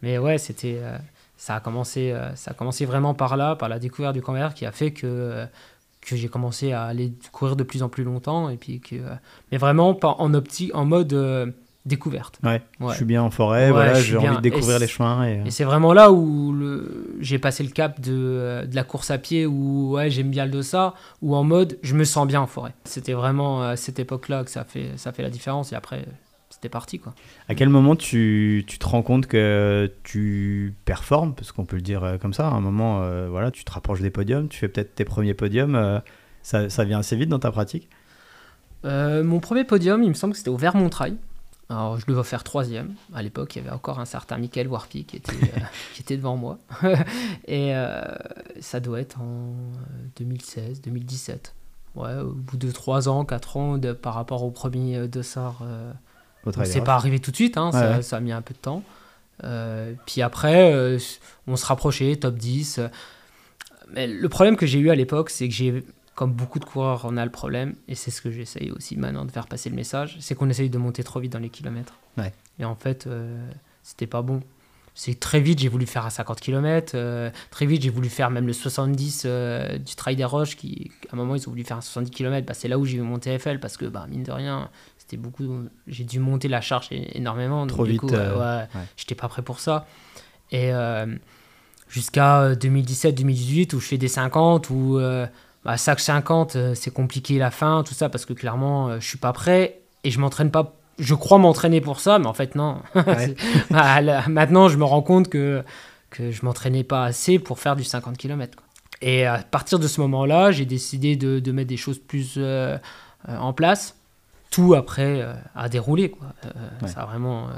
mais 0.04 0.20
ouais, 0.20 0.38
c'était. 0.38 0.80
ça 1.36 1.56
a 1.56 1.60
commencé, 1.60 2.16
ça 2.36 2.52
a 2.52 2.54
commencé 2.54 2.86
vraiment 2.86 3.16
par 3.16 3.38
là, 3.38 3.56
par 3.56 3.70
la 3.70 3.80
découverte 3.80 4.14
du 4.14 4.22
Canberra, 4.22 4.52
qui 4.54 4.68
a 4.68 4.72
fait 4.72 4.92
que 4.92 5.48
que 6.02 6.16
j'ai 6.16 6.28
commencé 6.30 6.72
à 6.72 6.84
aller 6.84 7.14
courir 7.32 7.56
de 7.56 7.64
plus 7.64 7.84
en 7.84 7.90
plus 7.90 8.04
longtemps 8.04 8.50
et 8.50 8.58
puis 8.58 8.80
que 8.80 8.96
euh, 8.96 9.16
mais 9.52 9.58
vraiment 9.58 9.98
en 10.04 10.34
optique 10.34 10.74
en 10.74 10.86
mode 10.86 11.14
euh, 11.14 11.46
découverte. 11.86 12.40
Ouais, 12.44 12.62
Ouais. 12.80 12.92
je 12.92 12.96
suis 12.98 13.06
bien 13.06 13.22
en 13.24 13.30
forêt, 13.32 13.66
Ouais, 13.66 13.72
voilà, 13.72 13.94
j'ai 13.96 14.18
envie 14.18 14.36
de 14.38 14.42
découvrir 14.42 14.78
Et 14.78 14.80
les 14.80 14.88
chemins. 14.88 15.26
Et... 15.28 15.44
Et 15.48 15.52
c'est 15.52 15.64
vraiment 15.64 15.94
là 15.94 16.12
où 16.12 16.52
le... 16.54 17.16
j'ai 17.20 17.40
passé 17.40 17.64
le 17.64 17.70
cap 17.70 18.00
de, 18.00 18.14
euh, 18.14 18.66
de 18.66 18.76
la 18.76 18.84
course 18.84 19.12
à 19.12 19.18
pied 19.18 19.46
où 19.46 19.92
ouais, 19.92 20.10
j'aime 20.10 20.30
bien 20.30 20.46
le 20.46 20.52
dossard, 20.52 20.96
ou 21.22 21.36
en 21.36 21.44
mode 21.44 21.78
je 21.82 21.96
me 21.96 22.04
sens 22.04 22.28
bien 22.28 22.42
en 22.42 22.48
forêt. 22.48 22.74
C'était 22.86 23.14
vraiment 23.14 23.64
à 23.64 23.76
cette 23.76 24.00
époque-là 24.00 24.44
que 24.44 24.52
ça 24.52 24.64
fait, 24.64 24.92
ça 24.98 25.12
fait 25.12 25.24
la 25.24 25.30
différence 25.30 25.72
et 25.72 25.76
après 25.76 26.06
c'était 26.60 26.70
parti 26.70 27.00
quoi. 27.00 27.14
À 27.48 27.56
quel 27.56 27.70
moment 27.70 27.96
tu, 27.96 28.66
tu 28.68 28.80
te 28.80 28.86
rends 28.86 29.02
compte 29.02 29.28
que 29.28 29.90
tu 30.04 30.76
performes, 30.84 31.34
parce 31.34 31.54
qu'on 31.54 31.64
peut 31.64 31.78
le 31.78 31.82
dire 31.82 32.04
euh, 32.04 32.18
comme 32.18 32.34
ça, 32.34 32.50
à 32.50 32.52
un 32.52 32.60
moment, 32.60 33.02
euh, 33.02 33.30
voilà, 33.30 33.50
tu 33.50 33.64
te 33.64 33.72
rapproches 33.72 34.02
des 34.02 34.10
podiums, 34.10 34.50
tu 34.50 34.60
fais 34.60 34.68
peut-être 34.68 34.94
tes 34.94 35.06
premiers 35.06 35.34
podiums, 35.34 35.76
euh, 35.76 36.00
ça, 36.44 36.70
ça 36.70 36.84
vient 36.84 37.00
assez 37.00 37.16
vite 37.16 37.30
dans 37.30 37.40
ta 37.40 37.52
pratique? 37.52 37.90
Euh, 38.84 39.24
mon 39.24 39.40
premier 39.40 39.64
podium, 39.64 40.04
il 40.04 40.10
me 40.10 40.14
semble 40.14 40.34
que 40.34 40.38
c'était 40.38 40.50
au 40.50 40.58
Vermontrail. 40.58 41.16
Alors, 41.70 42.00
je 42.00 42.06
devais 42.08 42.24
faire 42.24 42.44
troisième. 42.44 42.96
À 43.14 43.22
l'époque, 43.22 43.56
il 43.56 43.60
y 43.60 43.62
avait 43.62 43.74
encore 43.74 44.00
un 44.00 44.06
certain 44.06 44.38
Michael 44.38 44.68
Warpy 44.68 45.06
qui 45.06 45.18
était, 45.18 45.32
euh, 45.32 45.60
qui 45.94 46.02
était 46.02 46.18
devant 46.18 46.36
moi. 46.36 46.58
Et 47.48 47.76
euh, 47.76 48.02
ça 48.60 48.80
doit 48.80 49.00
être 49.00 49.22
en 49.22 49.54
euh, 49.54 50.08
2016, 50.18 50.82
2017. 50.82 51.56
Ouais, 51.96 52.16
au 52.18 52.34
bout 52.34 52.58
de 52.58 52.72
3 52.72 53.08
ans, 53.08 53.24
4 53.24 53.58
ans 53.58 53.78
de, 53.78 53.94
par 53.94 54.16
rapport 54.16 54.44
au 54.44 54.52
premier 54.52 55.08
dossard. 55.08 55.62
euh, 55.64 55.94
c'est 56.64 56.84
pas 56.84 56.96
arrivé 56.96 57.20
tout 57.20 57.32
de 57.32 57.36
suite, 57.36 57.58
hein, 57.58 57.68
Ouais, 57.68 57.80
ça, 57.80 57.92
ouais. 57.98 58.02
ça 58.02 58.18
a 58.18 58.20
mis 58.20 58.32
un 58.32 58.42
peu 58.42 58.54
de 58.54 58.60
temps. 58.60 58.84
Euh, 59.44 59.94
puis 60.06 60.22
après, 60.22 60.74
euh, 60.74 60.98
on 61.48 61.56
se 61.56 61.66
rapprochait, 61.66 62.16
top 62.18 62.36
10. 62.36 62.82
Mais 63.92 64.08
le 64.08 64.30
problème 64.30 64.56
que 64.56 64.66
j'ai 64.66 64.80
eu 64.80 64.90
à 64.90 64.96
l'époque, 64.96 65.30
c'est 65.30 65.48
que 65.48 65.54
j'ai, 65.54 65.84
comme 66.16 66.32
beaucoup 66.34 66.60
de 66.60 66.66
coureurs, 66.66 67.06
on 67.06 67.18
a 67.18 67.26
le 67.26 67.32
problème, 67.32 67.76
et 67.88 67.96
c'est 67.96 68.12
ce 68.12 68.22
que 68.22 68.32
j'essaye 68.32 68.72
aussi 68.72 68.98
maintenant 68.98 69.26
de 69.26 69.32
faire 69.32 69.48
passer 69.48 69.70
le 69.70 69.76
message, 69.76 70.18
c'est 70.20 70.36
qu'on 70.36 70.50
essaye 70.50 70.70
de 70.70 70.78
monter 70.78 71.04
trop 71.04 71.20
vite 71.20 71.32
dans 71.32 71.40
les 71.40 71.50
kilomètres. 71.50 71.94
Ouais. 72.18 72.34
Et 72.60 72.66
en 72.66 72.76
fait, 72.76 73.08
euh, 73.08 73.50
c'était 73.84 74.08
pas 74.08 74.22
bon. 74.22 74.42
C'est 74.96 75.18
très 75.18 75.40
vite, 75.40 75.60
j'ai 75.60 75.70
voulu 75.70 75.86
faire 75.86 76.06
à 76.06 76.10
50 76.10 76.42
km. 76.42 77.32
très 77.52 77.66
vite, 77.66 77.84
j'ai 77.84 77.90
voulu 77.90 78.10
faire 78.10 78.30
même 78.32 78.46
le 78.46 78.52
70 78.54 79.24
euh, 79.26 79.78
du 79.78 79.96
Trail 79.96 80.18
des 80.18 80.26
Roches, 80.26 80.58
qui, 80.58 80.92
à 81.10 81.14
un 81.14 81.18
moment, 81.18 81.36
ils 81.36 81.48
ont 81.48 81.52
voulu 81.52 81.64
faire 81.64 81.78
un 81.78 81.82
70 81.82 82.12
km. 82.12 82.46
Bah, 82.46 82.54
c'est 82.54 82.68
là 82.68 82.78
où 82.78 82.86
j'ai 82.86 82.98
eu 82.98 83.02
mon 83.02 83.18
TFL, 83.18 83.60
parce 83.62 83.78
que, 83.78 83.86
bah, 83.86 84.06
mine 84.10 84.24
de 84.24 84.32
rien, 84.32 84.70
c'était 85.10 85.22
beaucoup. 85.22 85.66
J'ai 85.88 86.04
dû 86.04 86.20
monter 86.20 86.48
la 86.48 86.62
charge 86.62 86.88
énormément. 86.92 87.62
donc 87.66 87.70
Trop 87.76 87.86
du 87.86 87.92
vite, 87.94 88.02
coup, 88.02 88.10
euh, 88.14 88.36
ouais, 88.36 88.68
ouais. 88.76 88.86
j'étais 88.96 89.16
pas 89.16 89.28
prêt 89.28 89.42
pour 89.42 89.60
ça. 89.60 89.88
Et 90.52 90.72
euh, 90.72 91.08
jusqu'à 91.88 92.54
2017-2018, 92.54 93.76
où 93.76 93.80
je 93.80 93.88
fais 93.88 93.98
des 93.98 94.08
50, 94.08 94.70
où 94.70 94.98
euh, 95.00 95.26
bah, 95.66 95.78
sac 95.78 96.00
50, 96.00 96.56
euh, 96.56 96.76
c'est 96.76 96.92
compliqué 96.92 97.38
la 97.40 97.50
fin, 97.52 97.84
tout 97.84 97.94
ça, 97.94 98.10
parce 98.10 98.26
que 98.26 98.34
clairement, 98.34 98.90
euh, 98.90 99.00
je 99.00 99.08
suis 99.08 99.18
pas 99.18 99.34
prêt 99.34 99.80
et 100.04 100.12
je 100.12 100.20
m'entraîne 100.20 100.52
pas. 100.52 100.76
Je 101.00 101.16
crois 101.16 101.38
m'entraîner 101.38 101.82
pour 101.82 102.00
ça, 102.02 102.20
mais 102.20 102.28
en 102.28 102.34
fait, 102.34 102.56
non. 102.56 102.82
Ouais. 102.96 103.36
Bah, 103.72 104.02
là, 104.02 104.24
maintenant, 104.28 104.68
je 104.70 104.78
me 104.78 104.84
rends 104.84 105.02
compte 105.02 105.30
que, 105.30 105.64
que 106.12 106.30
je 106.32 106.46
m'entraînais 106.46 106.84
pas 106.84 107.06
assez 107.06 107.40
pour 107.40 107.58
faire 107.60 107.76
du 107.76 107.84
50 107.84 108.18
km. 108.18 108.56
quoi. 108.58 108.66
Et 109.02 109.26
à 109.26 109.40
partir 109.40 109.80
de 109.80 109.88
ce 109.88 110.02
moment-là, 110.02 110.52
j'ai 110.52 110.66
décidé 110.66 111.16
de, 111.16 111.40
de 111.40 111.52
mettre 111.54 111.70
des 111.70 111.78
choses 111.78 112.00
plus 112.00 112.34
euh, 112.38 112.78
euh, 113.30 113.38
en 113.38 113.54
place. 113.54 113.96
Tout 114.52 114.74
après 114.74 115.22
euh, 115.22 115.34
a 115.56 115.70
déroulé. 115.70 116.10
Quoi. 116.12 116.28
Euh, 116.46 116.50
Ouais. 116.82 116.88
Ça 116.88 117.02
a 117.02 117.06
vraiment. 117.06 117.48
euh, 117.50 117.52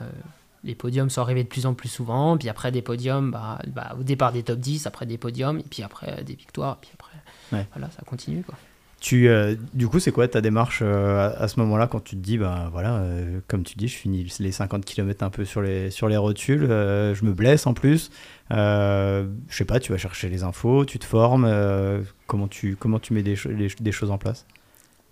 les 0.63 0.75
podiums 0.75 1.09
sont 1.09 1.21
arrivés 1.21 1.43
de 1.43 1.47
plus 1.49 1.65
en 1.65 1.73
plus 1.73 1.89
souvent. 1.89 2.37
Puis 2.37 2.47
après, 2.49 2.71
des 2.71 2.81
podiums, 2.83 3.31
bah, 3.31 3.59
bah, 3.67 3.95
au 3.99 4.03
départ 4.03 4.31
des 4.31 4.43
top 4.43 4.59
10, 4.59 4.85
après 4.87 5.05
des 5.07 5.17
podiums, 5.17 5.57
et 5.59 5.63
puis 5.69 5.81
après 5.83 6.19
euh, 6.19 6.23
des 6.23 6.35
victoires. 6.35 6.77
Puis 6.81 6.91
après, 6.93 7.11
Ouais. 7.53 7.67
voilà, 7.73 7.89
ça 7.91 8.01
continue. 8.05 8.43
Quoi. 8.43 8.55
Tu, 8.99 9.27
euh, 9.27 9.55
du 9.73 9.87
coup, 9.87 9.99
c'est 9.99 10.11
quoi 10.11 10.27
ta 10.27 10.41
démarche 10.41 10.81
euh, 10.83 11.17
à, 11.31 11.43
à 11.43 11.47
ce 11.47 11.59
moment-là 11.61 11.87
quand 11.87 12.03
tu 12.03 12.15
te 12.15 12.21
dis, 12.21 12.37
bah 12.37 12.69
voilà, 12.71 12.97
euh, 12.97 13.39
comme 13.47 13.63
tu 13.63 13.75
dis, 13.75 13.87
je 13.87 13.95
finis 13.97 14.31
les 14.39 14.51
50 14.51 14.85
km 14.85 15.23
un 15.25 15.31
peu 15.31 15.43
sur 15.43 15.61
les, 15.63 15.89
sur 15.89 16.07
les 16.07 16.17
rotules, 16.17 16.65
euh, 16.69 17.15
je 17.15 17.25
me 17.25 17.33
blesse 17.33 17.65
en 17.65 17.73
plus. 17.73 18.11
Euh, 18.51 19.25
je 19.49 19.55
sais 19.57 19.65
pas, 19.65 19.79
tu 19.79 19.91
vas 19.91 19.97
chercher 19.97 20.29
les 20.29 20.43
infos, 20.43 20.85
tu 20.85 20.99
te 20.99 21.05
formes. 21.05 21.45
euh, 21.47 22.01
comment, 22.27 22.47
tu, 22.47 22.75
comment 22.75 22.99
tu 22.99 23.13
mets 23.13 23.23
des, 23.23 23.35
cho- 23.35 23.49
les- 23.49 23.69
des 23.79 23.91
choses 23.91 24.11
en 24.11 24.17
place? 24.19 24.45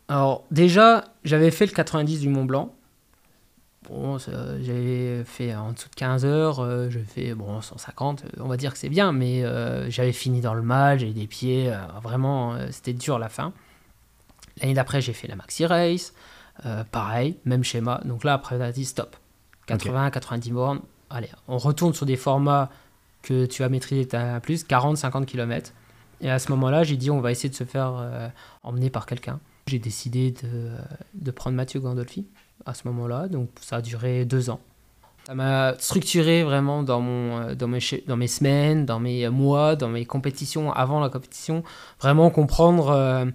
Alors, 0.09 0.43
déjà, 0.49 1.05
j'avais 1.23 1.51
fait 1.51 1.67
le 1.67 1.71
90 1.71 2.19
du 2.19 2.29
Mont 2.29 2.43
Blanc. 2.43 2.73
Bon, 3.87 4.17
j'avais 4.17 5.23
fait 5.23 5.55
en 5.55 5.71
dessous 5.71 5.89
de 5.89 5.95
15 5.95 6.25
heures, 6.25 6.59
euh, 6.59 6.89
je 6.89 6.99
fais 6.99 7.33
bon 7.33 7.61
150, 7.61 8.23
euh, 8.23 8.27
on 8.39 8.47
va 8.47 8.57
dire 8.57 8.73
que 8.73 8.77
c'est 8.77 8.89
bien, 8.89 9.11
mais 9.11 9.43
euh, 9.43 9.89
j'avais 9.89 10.11
fini 10.11 10.41
dans 10.41 10.53
le 10.53 10.61
mal, 10.61 10.99
j'avais 10.99 11.13
des 11.13 11.25
pieds, 11.25 11.71
euh, 11.71 11.77
vraiment, 12.03 12.55
c'était 12.71 12.93
dur 12.93 13.17
la 13.17 13.29
fin. 13.29 13.53
L'année 14.61 14.73
d'après, 14.73 15.01
j'ai 15.01 15.13
fait 15.13 15.27
la 15.27 15.35
Maxi 15.35 15.65
Race, 15.65 16.13
pareil, 16.91 17.37
même 17.45 17.63
schéma. 17.63 18.01
Donc 18.03 18.23
là, 18.23 18.33
après, 18.33 18.57
on 18.57 18.61
a 18.61 18.71
dit 18.71 18.85
stop. 18.85 19.15
80, 19.67 20.11
90 20.11 20.51
bornes, 20.51 20.81
allez, 21.09 21.29
on 21.47 21.57
retourne 21.57 21.93
sur 21.93 22.05
des 22.05 22.17
formats 22.17 22.69
que 23.21 23.45
tu 23.45 23.63
as 23.63 23.69
maîtrisé 23.69 24.07
à 24.15 24.39
plus, 24.39 24.63
40, 24.63 24.97
50 24.97 25.25
km. 25.25 25.71
Et 26.21 26.29
à 26.29 26.37
ce 26.37 26.51
moment-là, 26.51 26.83
j'ai 26.83 26.97
dit, 26.97 27.11
on 27.11 27.21
va 27.21 27.31
essayer 27.31 27.49
de 27.49 27.55
se 27.55 27.63
faire 27.63 28.31
emmener 28.63 28.89
par 28.89 29.05
quelqu'un. 29.05 29.39
J'ai 29.69 29.79
décidé 29.79 30.33
de, 31.13 31.31
prendre 31.31 31.55
Mathieu 31.55 31.79
Gandolfi 31.79 32.25
à 32.65 32.73
ce 32.73 32.87
moment-là, 32.87 33.27
donc 33.27 33.49
ça 33.61 33.77
a 33.77 33.81
duré 33.81 34.25
deux 34.25 34.49
ans. 34.49 34.59
Ça 35.27 35.35
m'a 35.35 35.75
structuré 35.77 36.43
vraiment 36.43 36.81
dans, 36.81 37.03
euh, 37.03 37.67
mes, 37.67 38.27
semaines, 38.27 38.85
dans 38.85 38.99
mes 38.99 39.29
mois, 39.29 39.75
dans 39.75 39.89
mes 39.89 40.05
compétitions, 40.05 40.73
avant 40.73 40.99
la 40.99 41.09
compétition, 41.09 41.63
vraiment 42.01 42.31
comprendre 42.31 42.89
euh, 42.89 43.25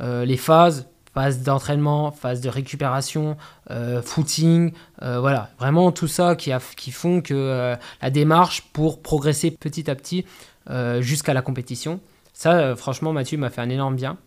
euh, 0.00 0.24
les 0.24 0.36
phases, 0.36 0.88
phase 1.14 1.42
d'entraînement, 1.42 2.10
phase 2.10 2.40
de 2.40 2.48
récupération, 2.48 3.36
euh, 3.70 4.02
footing, 4.02 4.72
euh, 5.02 5.20
voilà, 5.20 5.50
vraiment 5.58 5.92
tout 5.92 6.08
ça 6.08 6.34
qui, 6.34 6.50
font 6.90 7.20
que 7.20 7.34
euh, 7.34 7.76
la 8.02 8.10
démarche 8.10 8.62
pour 8.72 9.00
progresser 9.00 9.52
petit 9.52 9.88
à 9.88 9.94
petit 9.94 10.26
euh, 10.70 11.00
jusqu'à 11.00 11.32
la 11.32 11.42
compétition, 11.42 12.00
ça 12.32 12.54
euh, 12.54 12.76
franchement 12.76 13.12
Mathieu 13.12 13.38
m'a 13.38 13.50
fait 13.50 13.60
un 13.60 13.70
énorme 13.70 13.94
bien. 13.94 14.18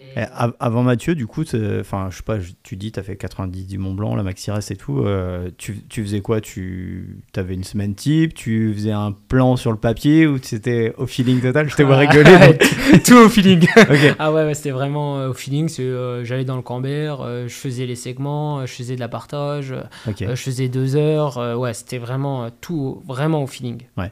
Et 0.00 0.20
avant 0.60 0.82
Mathieu, 0.82 1.14
du 1.14 1.26
coup, 1.26 1.42
enfin, 1.80 2.08
je 2.10 2.16
sais 2.16 2.22
pas, 2.22 2.36
tu 2.62 2.76
dis, 2.76 2.92
tu 2.92 3.00
as 3.00 3.02
fait 3.02 3.16
90 3.16 3.66
du 3.66 3.78
Mont 3.78 3.94
Blanc, 3.94 4.14
la 4.16 4.22
Maxi 4.22 4.50
Race 4.50 4.70
et 4.70 4.76
tout. 4.76 5.00
euh, 5.00 5.50
tu, 5.58 5.82
tu 5.88 6.02
faisais 6.02 6.20
quoi? 6.20 6.40
Tu 6.40 7.18
avais 7.36 7.54
une 7.54 7.64
semaine 7.64 7.94
type? 7.94 8.34
Tu 8.34 8.72
faisais 8.74 8.92
un 8.92 9.12
plan 9.12 9.56
sur 9.56 9.70
le 9.72 9.78
papier 9.78 10.26
ou 10.26 10.38
c'était 10.42 10.94
au 10.98 11.06
feeling 11.06 11.40
total? 11.40 11.68
Je 11.68 11.76
te 11.76 11.82
vois 11.82 11.96
rigoler. 11.98 12.24
donc- 12.38 13.02
tout 13.04 13.14
au 13.16 13.28
feeling. 13.28 13.66
Ah 14.18 14.32
ouais, 14.32 14.44
ouais, 14.44 14.54
c'était 14.54 14.70
vraiment 14.70 15.18
euh, 15.18 15.30
au 15.30 15.34
feeling. 15.34 15.68
euh, 15.80 16.24
J'allais 16.24 16.44
dans 16.44 16.56
le 16.56 16.62
Cambert, 16.62 17.22
je 17.48 17.54
faisais 17.54 17.86
les 17.86 17.96
segments, 17.96 18.64
je 18.66 18.72
faisais 18.72 18.94
de 18.94 19.00
la 19.00 19.08
partage, 19.08 19.74
je 20.06 20.34
faisais 20.34 20.68
deux 20.68 20.96
heures. 20.96 21.58
ouais, 21.58 21.74
c'était 21.74 21.98
vraiment 21.98 22.48
tout, 22.60 23.02
vraiment 23.06 23.42
au 23.42 23.46
feeling. 23.46 23.82
Ouais. 23.96 24.10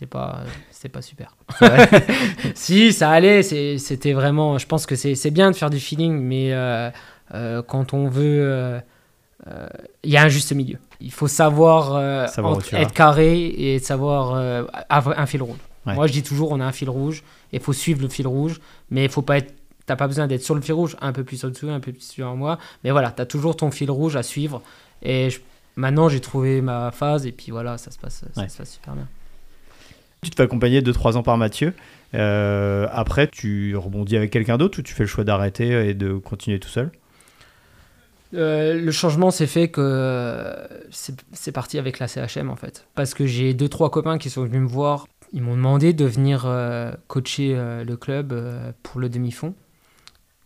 C'était 0.00 0.08
pas, 0.10 0.40
c'était 0.70 0.88
pas 0.88 1.02
super. 1.02 1.36
Vrai 1.60 1.86
si, 2.54 2.90
ça 2.94 3.10
allait. 3.10 3.42
C'était 3.42 4.14
vraiment. 4.14 4.56
Je 4.56 4.66
pense 4.66 4.86
que 4.86 4.94
c'est 4.96 5.30
bien 5.30 5.50
de 5.50 5.56
faire 5.56 5.68
du 5.68 5.78
feeling, 5.78 6.18
mais 6.18 6.54
euh, 6.54 6.90
euh, 7.34 7.60
quand 7.62 7.92
on 7.92 8.08
veut, 8.08 8.40
euh, 8.40 8.80
il 10.02 10.10
y 10.10 10.16
a 10.16 10.22
un 10.22 10.28
juste 10.30 10.52
milieu. 10.54 10.78
Il 11.02 11.12
faut 11.12 11.28
savoir, 11.28 11.92
entre- 12.42 12.72
être 12.74 12.92
carré 12.94 13.44
et 13.48 13.78
savoir 13.78 14.64
avoir 14.88 15.18
un 15.18 15.26
fil 15.26 15.42
rouge. 15.42 15.58
Ouais. 15.86 15.94
Moi, 15.94 16.06
je 16.06 16.12
dis 16.12 16.22
toujours, 16.22 16.50
on 16.52 16.60
a 16.60 16.64
un 16.64 16.72
fil 16.72 16.88
rouge 16.88 17.22
et 17.52 17.56
il 17.56 17.62
faut 17.62 17.72
suivre 17.74 18.00
le 18.00 18.08
fil 18.08 18.26
rouge, 18.26 18.58
mais 18.90 19.04
il 19.04 19.10
faut 19.10 19.22
pas 19.22 19.36
être. 19.36 19.52
T'as 19.84 19.96
pas 19.96 20.06
besoin 20.06 20.26
d'être 20.28 20.42
sur 20.42 20.54
le 20.54 20.62
fil 20.62 20.72
rouge, 20.74 20.96
un 21.02 21.12
peu 21.12 21.24
plus 21.24 21.44
au-dessous, 21.44 21.68
un 21.68 21.80
peu 21.80 21.92
plus 21.92 22.08
sur 22.08 22.34
moi. 22.36 22.58
Mais 22.84 22.90
voilà, 22.90 23.10
tu 23.10 23.20
as 23.20 23.26
toujours 23.26 23.54
ton 23.56 23.70
fil 23.70 23.90
rouge 23.90 24.16
à 24.16 24.22
suivre. 24.22 24.62
Et 25.02 25.28
je- 25.28 25.40
maintenant, 25.76 26.08
j'ai 26.08 26.20
trouvé 26.20 26.62
ma 26.62 26.90
phase 26.90 27.26
et 27.26 27.32
puis 27.32 27.50
voilà, 27.50 27.76
ça 27.76 27.90
se 27.90 27.98
passe, 27.98 28.24
ça 28.34 28.40
Ouais. 28.40 28.48
se 28.48 28.56
passe 28.56 28.72
super 28.72 28.94
bien. 28.94 29.06
Tu 30.22 30.30
te 30.30 30.36
fais 30.36 30.42
accompagner 30.42 30.82
2-3 30.82 31.16
ans 31.16 31.22
par 31.22 31.38
Mathieu. 31.38 31.72
Euh, 32.14 32.86
après, 32.90 33.28
tu 33.28 33.74
rebondis 33.76 34.16
avec 34.16 34.30
quelqu'un 34.30 34.58
d'autre 34.58 34.80
ou 34.80 34.82
tu 34.82 34.92
fais 34.92 35.04
le 35.04 35.08
choix 35.08 35.24
d'arrêter 35.24 35.88
et 35.88 35.94
de 35.94 36.14
continuer 36.14 36.58
tout 36.58 36.68
seul? 36.68 36.90
Euh, 38.34 38.80
le 38.80 38.92
changement 38.92 39.30
s'est 39.30 39.46
fait 39.46 39.68
que 39.68 39.80
euh, 39.82 40.66
c'est 41.32 41.52
parti 41.52 41.78
avec 41.78 41.98
la 41.98 42.06
CHM 42.06 42.48
en 42.48 42.56
fait. 42.56 42.86
Parce 42.94 43.14
que 43.14 43.26
j'ai 43.26 43.54
deux, 43.54 43.68
trois 43.68 43.90
copains 43.90 44.18
qui 44.18 44.30
sont 44.30 44.44
venus 44.44 44.60
me 44.60 44.68
voir. 44.68 45.06
Ils 45.32 45.42
m'ont 45.42 45.56
demandé 45.56 45.92
de 45.92 46.04
venir 46.04 46.44
euh, 46.46 46.92
coacher 47.08 47.54
euh, 47.54 47.84
le 47.84 47.96
club 47.96 48.34
pour 48.82 49.00
le 49.00 49.08
demi-fond. 49.08 49.54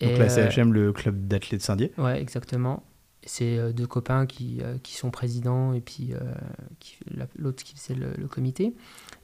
Donc 0.00 0.18
la 0.18 0.28
CHM, 0.28 0.72
le 0.72 0.92
club 0.92 1.28
d'athlètes 1.28 1.62
Saint-Dié. 1.62 1.92
Ouais, 1.98 2.20
exactement. 2.20 2.82
C'est 3.26 3.58
euh, 3.58 3.72
deux 3.72 3.87
copains 3.87 4.26
qui, 4.26 4.58
euh, 4.60 4.76
qui 4.82 4.94
sont 4.94 5.10
présidents 5.10 5.72
et 5.72 5.80
puis 5.80 6.12
euh, 6.12 7.24
l'autre 7.37 7.64
qui 7.64 7.74
faisait 7.74 7.94
le, 7.94 8.26
comité. 8.28 8.74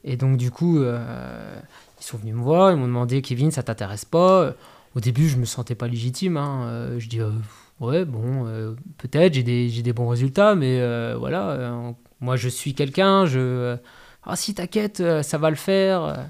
Et 0.03 0.17
donc, 0.17 0.37
du 0.37 0.49
coup, 0.49 0.79
ils 0.81 2.03
sont 2.03 2.17
venus 2.17 2.33
me 2.33 2.41
voir, 2.41 2.71
ils 2.71 2.77
m'ont 2.77 2.87
demandé 2.87 3.21
Kevin, 3.21 3.51
ça 3.51 3.61
t'intéresse 3.61 4.05
pas? 4.05 4.53
Au 4.95 4.99
début, 4.99 5.27
je 5.27 5.37
me 5.37 5.45
sentais 5.45 5.75
pas 5.75 5.87
légitime. 5.87 6.37
hein. 6.37 6.97
Je 6.97 7.07
dis 7.07 7.19
ouais, 7.79 8.05
bon, 8.05 8.75
peut-être, 8.97 9.33
j'ai 9.33 9.43
des, 9.43 9.69
des 9.69 9.93
bons 9.93 10.07
résultats, 10.07 10.55
mais 10.55 10.79
voilà, 11.15 11.93
moi 12.19 12.35
je 12.35 12.49
suis 12.49 12.73
quelqu'un, 12.73 13.25
je. 13.25 13.75
Ah, 14.23 14.35
si, 14.35 14.55
t'inquiète, 14.55 15.03
ça 15.23 15.37
va 15.37 15.49
le 15.49 15.55
faire. 15.55 16.29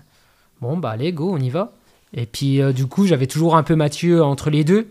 Bon, 0.59 0.77
bah, 0.77 0.91
allez, 0.91 1.13
go, 1.13 1.31
on 1.31 1.37
y 1.37 1.49
va. 1.49 1.73
Et 2.13 2.25
puis, 2.25 2.59
du 2.73 2.87
coup, 2.87 3.05
j'avais 3.05 3.27
toujours 3.27 3.55
un 3.55 3.63
peu 3.63 3.75
Mathieu 3.75 4.23
entre 4.23 4.49
les 4.49 4.63
deux. 4.63 4.89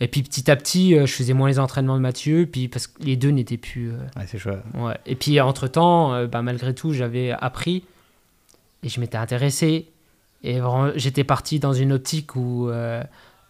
Et 0.00 0.08
puis 0.08 0.22
petit 0.22 0.50
à 0.50 0.56
petit, 0.56 0.94
je 0.94 1.06
faisais 1.12 1.32
moins 1.32 1.48
les 1.48 1.58
entraînements 1.58 1.96
de 1.96 2.02
Mathieu, 2.02 2.46
puis 2.50 2.68
parce 2.68 2.86
que 2.86 3.02
les 3.02 3.16
deux 3.16 3.30
n'étaient 3.30 3.56
plus. 3.56 3.90
Ouais, 3.90 4.26
c'est 4.26 4.38
chouette. 4.38 4.62
Ouais. 4.74 4.96
Et 5.06 5.14
puis 5.14 5.40
entre 5.40 5.68
temps, 5.68 6.26
bah, 6.26 6.42
malgré 6.42 6.74
tout, 6.74 6.92
j'avais 6.92 7.30
appris 7.30 7.82
et 8.82 8.90
je 8.90 9.00
m'étais 9.00 9.16
intéressé. 9.16 9.88
Et 10.44 10.60
j'étais 10.96 11.24
parti 11.24 11.58
dans 11.58 11.72
une 11.72 11.92
optique 11.92 12.36
où 12.36 12.70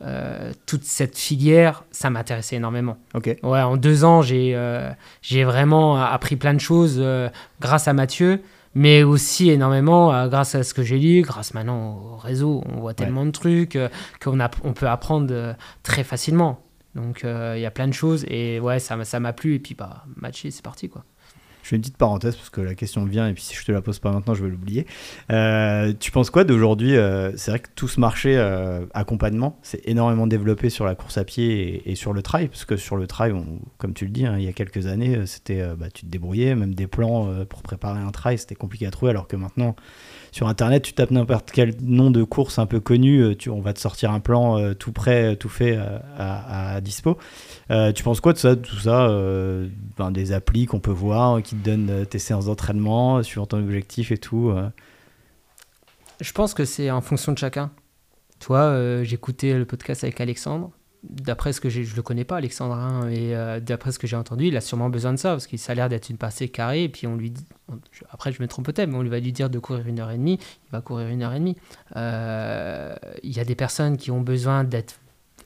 euh, 0.03 0.53
toute 0.67 0.85
cette 0.85 1.17
filière, 1.17 1.85
ça 1.91 2.11
m'intéressait 2.11 2.57
énormément. 2.57 2.99
Ok. 3.15 3.35
Ouais, 3.43 3.63
en 3.63 3.79
deux 3.79 4.05
ans, 4.05 4.21
j'ai 4.21 4.53
euh, 4.55 4.91
j'ai 5.23 5.43
vraiment 5.45 5.97
appris 5.97 6.37
plein 6.37 6.53
de 6.53 6.61
choses 6.61 6.97
euh, 6.99 7.31
grâce 7.61 7.89
à 7.89 7.95
Mathieu, 7.95 8.43
mais 8.77 9.03
aussi 9.03 9.51
énormément 9.51 10.29
grâce 10.29 10.55
à 10.55 10.63
ce 10.63 10.75
que 10.75 10.83
j'ai 10.83 10.99
lu, 10.99 11.23
grâce 11.23 11.55
maintenant 11.55 11.97
au 11.97 12.17
réseau. 12.17 12.63
On 12.67 12.81
voit 12.81 12.95
tellement 12.95 13.25
de 13.25 13.31
trucs 13.31 13.79
qu'on 14.23 14.39
on 14.63 14.73
peut 14.75 14.87
apprendre 14.87 15.57
très 15.83 16.05
facilement. 16.05 16.61
Donc 16.95 17.23
il 17.25 17.61
y 17.61 17.67
a 17.67 17.71
plein 17.71 17.89
de 17.89 17.95
choses 17.95 18.25
et 18.29 18.61
ouais, 18.61 18.79
ça 18.79 18.97
m'a 19.19 19.33
plu 19.33 19.55
et 19.55 19.59
puis 19.59 19.75
bah 19.75 20.05
matcher, 20.15 20.51
c'est 20.51 20.63
parti 20.63 20.89
quoi. 20.91 21.05
Je 21.67 21.71
fais 21.71 21.77
une 21.77 21.83
petite 21.83 21.97
parenthèse 21.97 22.37
parce 22.37 22.49
que 22.49 22.61
la 22.61 22.77
question 22.77 23.05
vient 23.05 23.27
et 23.27 23.33
puis 23.33 23.43
si 23.43 23.53
je 23.57 23.65
te 23.65 23.73
la 23.73 23.83
pose 23.83 23.99
pas 23.99 24.13
maintenant, 24.13 24.35
je 24.35 24.45
vais 24.45 24.49
l'oublier. 24.49 24.87
Euh, 25.33 25.93
tu 25.99 26.13
penses 26.13 26.31
quoi 26.31 26.45
d'aujourd'hui 26.45 26.95
euh, 26.95 27.33
C'est 27.37 27.51
vrai 27.51 27.59
que 27.59 27.67
tout 27.75 27.89
ce 27.89 27.99
marché 27.99 28.37
euh, 28.37 28.87
accompagnement 28.95 29.59
s'est 29.63 29.81
énormément 29.85 30.29
développé 30.29 30.71
sur 30.71 30.85
la 30.85 30.95
course 30.95 31.19
à 31.19 31.25
pied 31.25 31.91
et, 31.91 31.97
sur 31.97 32.13
le 32.13 32.23
trail, 32.23 32.47
parce 32.47 32.65
que 32.67 32.77
sur 32.77 32.97
le 32.97 33.09
trail, 33.09 33.35
comme 33.79 33.95
tu 33.95 34.05
le 34.05 34.13
dis, 34.13 34.27
hein, 34.27 34.37
il 34.39 34.45
y 34.45 34.49
a 34.49 34.53
quelques 34.53 34.87
années, 34.87 35.27
c'était 35.27 35.61
bah, 35.77 35.89
tu 35.93 36.07
te 36.07 36.09
débrouillais, 36.09 36.55
même 36.55 36.73
des 36.73 36.87
plans 36.87 37.35
pour 37.47 37.63
préparer 37.63 37.99
un 37.99 38.13
trail, 38.13 38.39
c'était 38.39 38.55
compliqué 38.55 38.87
à 38.87 38.93
trouver, 38.93 39.11
alors 39.11 39.27
que 39.27 39.35
maintenant, 39.35 39.75
sur 40.37 40.49
Internet, 40.49 40.83
tu 40.83 40.93
tapes 40.93 41.13
n'importe 41.13 41.51
quel 41.51 41.75
nom 41.81 42.11
de 42.11 42.23
course 42.23 42.59
un 42.59 42.67
peu 42.67 42.79
connu, 42.79 43.21
euh, 43.21 43.35
on 43.49 43.63
va 43.63 43.73
te 43.73 43.81
sortir 43.81 44.11
un 44.11 44.21
plan 44.21 44.59
euh, 44.59 44.75
tout 44.75 44.93
prêt, 44.93 45.35
tout 45.37 45.49
fait 45.49 45.79
euh, 45.79 45.99
à, 46.19 46.79
dispo. 46.83 47.17
tu 47.71 48.03
penses 48.03 48.21
quoi 48.21 48.35
de 48.35 48.39
ça, 48.39 48.55
tout 48.55 48.77
ça 48.77 49.09
ben, 49.97 50.11
Des 50.11 50.33
applis 50.33 50.67
qu'on 50.67 50.79
peut 50.79 50.91
voir, 50.91 51.43
qui 51.43 51.57
te 51.57 51.65
donnent 51.65 52.05
tes 52.05 52.19
séances 52.19 52.45
d'entraînement, 52.47 53.23
suivant 53.23 53.47
ton 53.47 53.61
objectif 53.61 54.13
et 54.13 54.19
tout 54.19 54.53
Je 56.21 56.33
pense 56.33 56.53
que 56.53 56.67
c'est 56.67 56.91
en 56.91 57.01
fonction 57.01 57.33
de 57.33 57.39
chacun. 57.39 57.71
Toi, 58.39 59.03
j'écoutais 59.05 59.55
le 59.55 59.65
podcast 59.65 60.05
avec 60.05 60.21
Alexandre 60.21 60.71
d'après 61.09 61.53
ce 61.53 61.61
que 61.61 61.69
je 61.69 61.95
le 61.95 62.03
connais 62.03 62.25
pas 62.25 62.37
Alexandrin 62.37 63.03
hein, 63.03 63.09
et 63.09 63.35
euh, 63.37 63.61
d'après 63.61 63.93
ce 63.93 63.99
que 63.99 64.07
j'ai 64.07 64.17
entendu 64.17 64.47
il 64.47 64.57
a 64.57 64.61
sûrement 64.61 64.91
besoin 64.91 65.13
de 65.13 65.19
ça 65.19 65.31
parce 65.31 65.47
qu'il 65.47 65.59
a 65.67 65.75
l'air 65.75 65.89
d'être 65.89 66.09
une 66.09 66.17
passée 66.17 66.49
carrée 66.49 66.85
et 66.85 66.89
puis 66.89 67.07
on 67.07 67.17
lui 67.17 67.31
dit 67.31 67.45
après 68.11 68.33
je 68.33 68.43
me 68.43 68.49
trompe 68.49 68.67
peut-être 68.67 68.89
mais 68.89 68.97
on 68.97 69.03
lui 69.03 69.09
va 69.09 69.21
lui 69.21 69.33
dire 69.33 69.51
de 69.51 69.59
courir 69.59 69.87
une 69.87 70.01
heure 70.01 70.11
et 70.11 70.17
demie 70.17 70.39
il 70.41 70.73
va 70.73 70.81
courir 70.81 71.09
une 71.09 71.23
heure 71.23 71.33
et 71.33 71.39
demie. 71.39 71.57
Euh, 71.97 72.95
il 73.23 73.33
y 73.33 73.41
a 73.41 73.45
des 73.45 73.55
personnes 73.55 73.97
qui 73.97 74.11
ont 74.11 74.21
besoin 74.21 74.65
d'être 74.65 74.99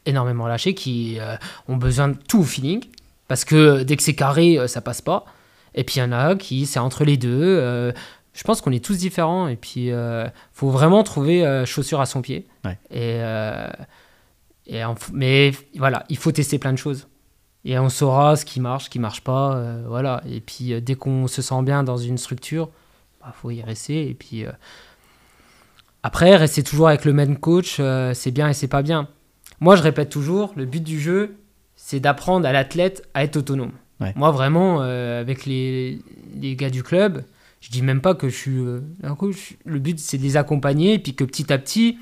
énormément 0.07 0.47
lâchées 0.47 0.75
qui 0.75 1.19
euh, 1.21 1.37
ont 1.69 1.77
besoin 1.77 2.09
de 2.09 2.17
tout 2.29 2.41
au 2.41 2.45
feeling 2.45 2.83
parce 3.29 3.45
que 3.45 3.83
dès 3.83 3.97
que 3.97 4.03
c'est 4.03 4.15
carré 4.15 4.59
ça 4.67 4.81
passe 4.81 5.03
pas. 5.03 5.25
Et 5.75 5.85
puis 5.85 5.97
il 5.97 6.01
y 6.01 6.03
en 6.03 6.13
a 6.13 6.37
qui 6.37 6.67
c'est 6.67 6.81
entre 6.81 7.05
les 7.05 7.17
deux 7.17 7.93
je 8.33 8.45
pense 8.45 8.61
qu'on 8.61 8.73
est 8.73 8.85
tous 8.85 8.97
différents 8.97 9.49
et 9.49 9.57
puis 9.57 9.87
il 9.87 10.33
faut 10.53 10.71
vraiment 10.71 11.03
trouver 11.03 11.65
chaussure 11.67 12.01
à 12.01 12.07
son 12.07 12.23
pied. 12.23 12.47
Et 12.91 13.21
mais 15.13 15.53
voilà, 15.77 16.05
il 16.09 16.17
faut 16.17 16.33
tester 16.33 16.59
plein 16.59 16.73
de 16.73 16.79
choses. 16.79 17.07
Et 17.65 17.79
on 17.79 17.89
saura 17.89 18.37
ce 18.37 18.45
qui 18.45 18.61
marche, 18.61 18.85
ce 18.85 18.91
qui 18.91 18.99
marche 18.99 19.23
pas. 19.23 19.55
Euh, 19.57 19.85
voilà. 19.87 20.23
Et 20.29 20.41
puis 20.41 20.73
euh, 20.73 20.81
dès 20.81 20.95
qu'on 20.95 21.27
se 21.27 21.43
sent 21.43 21.63
bien 21.63 21.83
dans 21.83 21.97
une 21.97 22.19
structure, 22.19 22.71
il 23.21 23.27
bah, 23.27 23.35
faut 23.35 23.51
y 23.51 23.63
rester. 23.63 24.09
Et 24.09 24.15
puis 24.15 24.47
euh, 24.47 24.53
après, 26.03 26.37
rester 26.37 26.63
toujours 26.63 26.89
avec 26.89 27.05
le 27.05 27.13
même 27.13 27.37
coach, 27.37 27.81
c'est 28.15 28.31
bien 28.31 28.49
et 28.49 28.55
c'est 28.55 28.69
pas 28.69 28.83
bien. 28.83 29.09
Moi, 29.61 29.77
je 29.77 29.83
répète 29.83 30.09
toujours, 30.09 30.55
le 30.57 30.65
but 30.65 30.83
du 30.83 30.99
jeu, 30.99 31.37
c'est 31.77 32.01
d'apprendre 32.01 32.47
à 32.49 32.53
l'athlète 32.53 33.07
à 33.13 33.25
être 33.25 33.37
autonome. 33.37 33.73
Moi, 34.17 34.31
vraiment, 34.31 34.81
avec 34.81 35.45
les, 35.45 35.99
les, 36.35 36.57
gars 36.57 36.71
du 36.71 36.83
club, 36.83 37.23
je 37.61 37.69
dis 37.69 37.83
même 37.83 38.01
pas 38.01 38.15
que 38.15 38.31
je 38.31 38.35
suis 38.35 38.59
un 39.03 39.15
coach. 39.15 39.59
Le 39.67 39.79
but, 39.79 39.99
c'est 39.99 40.17
de 40.17 40.23
les 40.23 40.39
accompagner 40.39 40.95
et 40.95 40.99
puis 40.99 41.15
que 41.15 41.25
petit 41.25 41.53
à 41.53 41.59
petit, 41.59 41.99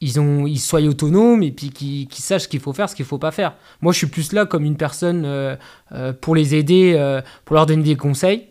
ils, 0.00 0.20
ont, 0.20 0.46
ils 0.46 0.58
soient 0.58 0.80
autonomes 0.82 1.42
et 1.42 1.50
puis 1.50 1.70
qu'ils 1.70 2.08
sachent 2.12 2.42
ce 2.42 2.48
qu'il 2.48 2.60
faut 2.60 2.72
faire, 2.72 2.88
ce 2.88 2.94
qu'il 2.94 3.04
faut 3.04 3.18
pas 3.18 3.30
faire. 3.30 3.54
Moi, 3.80 3.92
je 3.92 3.98
suis 3.98 4.06
plus 4.06 4.32
là 4.32 4.46
comme 4.46 4.64
une 4.64 4.76
personne 4.76 5.24
euh, 5.24 5.56
euh, 5.92 6.12
pour 6.12 6.34
les 6.34 6.54
aider, 6.54 6.94
euh, 6.96 7.22
pour 7.44 7.54
leur 7.54 7.66
donner 7.66 7.82
des 7.82 7.96
conseils, 7.96 8.44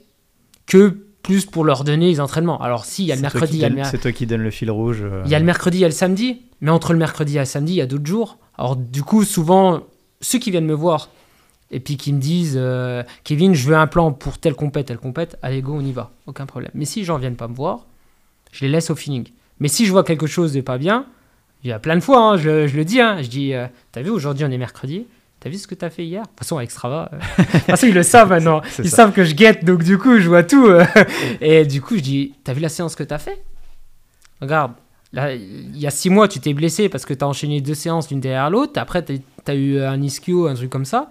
que 0.65 0.97
plus 1.21 1.45
pour 1.45 1.63
leur 1.63 1.83
donner 1.83 2.07
les 2.07 2.19
entraînements. 2.19 2.61
Alors, 2.61 2.85
si, 2.85 3.03
il 3.03 3.07
y 3.07 3.11
a 3.11 3.15
le 3.15 3.21
mercredi. 3.21 3.63
C'est 3.83 3.99
toi 3.99 4.11
qui 4.11 4.25
donne 4.25 4.41
le 4.41 4.51
fil 4.51 4.69
rouge. 4.69 5.03
Il 5.25 5.31
y 5.31 5.35
a 5.35 5.39
le 5.39 5.45
mercredi, 5.45 5.77
il 5.77 5.81
y 5.81 5.85
a 5.85 5.87
le 5.87 5.93
samedi, 5.93 6.41
mais 6.61 6.71
entre 6.71 6.93
le 6.93 6.99
mercredi 6.99 7.35
et 7.37 7.39
le 7.39 7.45
samedi, 7.45 7.73
il 7.73 7.77
y 7.77 7.81
a 7.81 7.87
d'autres 7.87 8.05
jours. 8.05 8.37
Alors, 8.57 8.75
du 8.75 9.03
coup, 9.03 9.23
souvent, 9.23 9.81
ceux 10.21 10.39
qui 10.39 10.51
viennent 10.51 10.65
me 10.65 10.73
voir 10.73 11.09
et 11.71 11.79
puis 11.79 11.97
qui 11.97 12.13
me 12.13 12.19
disent 12.19 12.59
Kevin, 13.23 13.55
je 13.55 13.67
veux 13.67 13.75
un 13.75 13.87
plan 13.87 14.11
pour 14.11 14.37
telle 14.37 14.53
compète, 14.53 14.87
telle 14.87 14.99
compète, 14.99 15.37
allez, 15.41 15.61
go, 15.61 15.73
on 15.73 15.81
y 15.81 15.91
va, 15.91 16.11
aucun 16.27 16.45
problème. 16.45 16.71
Mais 16.75 16.85
si 16.85 17.03
j'en 17.03 17.17
viennent 17.17 17.35
pas 17.35 17.47
me 17.47 17.55
voir, 17.55 17.87
je 18.51 18.63
les 18.65 18.71
laisse 18.71 18.91
au 18.91 18.95
feeling. 18.95 19.27
Mais 19.59 19.67
si 19.67 19.85
je 19.85 19.91
vois 19.91 20.03
quelque 20.03 20.27
chose 20.27 20.53
de 20.53 20.61
pas 20.61 20.77
bien, 20.77 21.07
il 21.65 21.69
y 21.69 21.71
a 21.71 21.79
plein 21.79 21.95
de 21.95 22.01
fois, 22.01 22.19
hein, 22.19 22.37
je, 22.37 22.77
le 22.77 22.85
dis, 22.85 23.01
hein, 23.01 23.17
je 23.23 23.27
dis, 23.27 23.53
euh, 23.55 23.65
t'as 23.91 24.03
vu, 24.03 24.11
aujourd'hui 24.11 24.45
on 24.45 24.51
est 24.51 24.57
mercredi, 24.57 25.07
t'as 25.39 25.49
vu 25.49 25.57
ce 25.57 25.65
que 25.65 25.73
t'as 25.73 25.89
fait 25.89 26.05
hier? 26.05 26.21
De 26.21 26.27
toute 26.27 26.39
façon, 26.39 26.57
avec 26.57 26.69
Strava, 26.69 27.09
euh, 27.11 27.17
de 27.75 27.87
ils 27.87 27.93
le 27.93 28.03
savent 28.03 28.29
maintenant, 28.29 28.61
ils 28.77 28.89
savent 28.89 29.11
que 29.11 29.23
je 29.23 29.33
guette, 29.33 29.65
donc 29.65 29.83
du 29.83 29.97
coup, 29.97 30.19
je 30.19 30.27
vois 30.27 30.43
tout. 30.43 30.67
Euh. 30.67 30.85
et 31.41 31.65
du 31.65 31.81
coup, 31.81 31.95
je 31.95 32.01
dis, 32.01 32.33
t'as 32.43 32.53
vu 32.53 32.61
la 32.61 32.69
séance 32.69 32.95
que 32.95 33.01
t'as 33.01 33.17
fait? 33.17 33.43
Regarde, 34.41 34.73
là, 35.11 35.33
il 35.33 35.75
y 35.75 35.87
a 35.87 35.89
six 35.89 36.11
mois, 36.11 36.27
tu 36.27 36.39
t'es 36.39 36.53
blessé 36.53 36.87
parce 36.87 37.03
que 37.03 37.15
t'as 37.15 37.25
enchaîné 37.25 37.61
deux 37.61 37.73
séances 37.73 38.11
l'une 38.11 38.19
derrière 38.19 38.51
l'autre, 38.51 38.79
après 38.79 39.03
t'as 39.03 39.55
eu 39.55 39.79
un 39.79 39.99
ischio, 40.03 40.45
un 40.45 40.53
truc 40.53 40.69
comme 40.69 40.85
ça. 40.85 41.09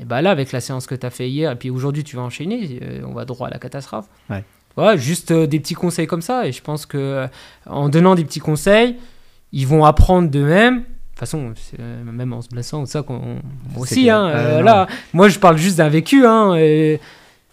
Et 0.00 0.04
bah 0.04 0.20
là, 0.20 0.32
avec 0.32 0.52
la 0.52 0.60
séance 0.60 0.86
que 0.86 0.94
t'as 0.94 1.10
fait 1.10 1.30
hier, 1.30 1.50
et 1.50 1.56
puis 1.56 1.70
aujourd'hui 1.70 2.04
tu 2.04 2.16
vas 2.16 2.22
enchaîner, 2.22 2.78
on 3.06 3.14
va 3.14 3.24
droit 3.24 3.46
à 3.46 3.50
la 3.50 3.58
catastrophe. 3.58 4.06
Ouais. 4.28 4.44
Ouais, 4.76 4.98
juste 4.98 5.32
des 5.32 5.60
petits 5.60 5.74
conseils 5.74 6.08
comme 6.08 6.20
ça, 6.20 6.46
et 6.46 6.52
je 6.52 6.60
pense 6.60 6.84
que 6.84 7.26
en 7.64 7.88
donnant 7.88 8.16
des 8.16 8.24
petits 8.24 8.40
conseils, 8.40 8.96
ils 9.54 9.68
vont 9.68 9.84
apprendre 9.84 10.28
d'eux-mêmes. 10.28 10.80
De 10.80 10.82
toute 10.82 11.20
façon, 11.20 11.54
euh, 11.78 12.04
même 12.04 12.32
en 12.32 12.42
se 12.42 12.48
blessant 12.48 12.82
ou 12.82 12.86
ça, 12.86 13.02
qu'on, 13.02 13.38
aussi, 13.78 14.10
hein, 14.10 14.26
euh, 14.26 14.62
là, 14.62 14.88
moi 15.12 15.28
je 15.28 15.38
parle 15.38 15.56
juste 15.56 15.78
d'un 15.78 15.88
vécu, 15.88 16.26
hein, 16.26 16.56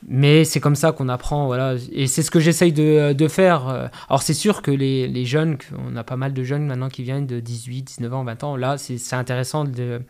mais 0.09 0.43
c'est 0.43 0.59
comme 0.59 0.75
ça 0.75 0.93
qu'on 0.93 1.09
apprend, 1.09 1.45
voilà, 1.45 1.75
et 1.91 2.07
c'est 2.07 2.23
ce 2.23 2.31
que 2.31 2.39
j'essaye 2.39 2.73
de, 2.73 3.13
de, 3.13 3.27
faire. 3.27 3.89
Alors 4.09 4.23
c'est 4.23 4.33
sûr 4.33 4.63
que 4.63 4.71
les, 4.71 5.07
les, 5.07 5.25
jeunes, 5.25 5.59
on 5.77 5.95
a 5.95 6.03
pas 6.03 6.15
mal 6.15 6.33
de 6.33 6.43
jeunes 6.43 6.65
maintenant 6.65 6.89
qui 6.89 7.03
viennent 7.03 7.27
de 7.27 7.39
18, 7.39 7.83
19 7.83 8.13
ans, 8.15 8.23
20 8.23 8.43
ans, 8.43 8.55
là 8.55 8.79
c'est, 8.79 9.13
intéressant 9.13 9.63
de, 9.63 10.01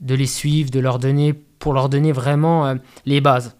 de 0.00 0.14
les 0.14 0.26
suivre, 0.26 0.70
de 0.70 0.80
leur 0.80 0.98
donner, 0.98 1.32
pour 1.32 1.72
leur 1.72 1.88
donner 1.88 2.12
vraiment 2.12 2.66
euh, 2.66 2.74
les 3.06 3.22
bases. 3.22 3.56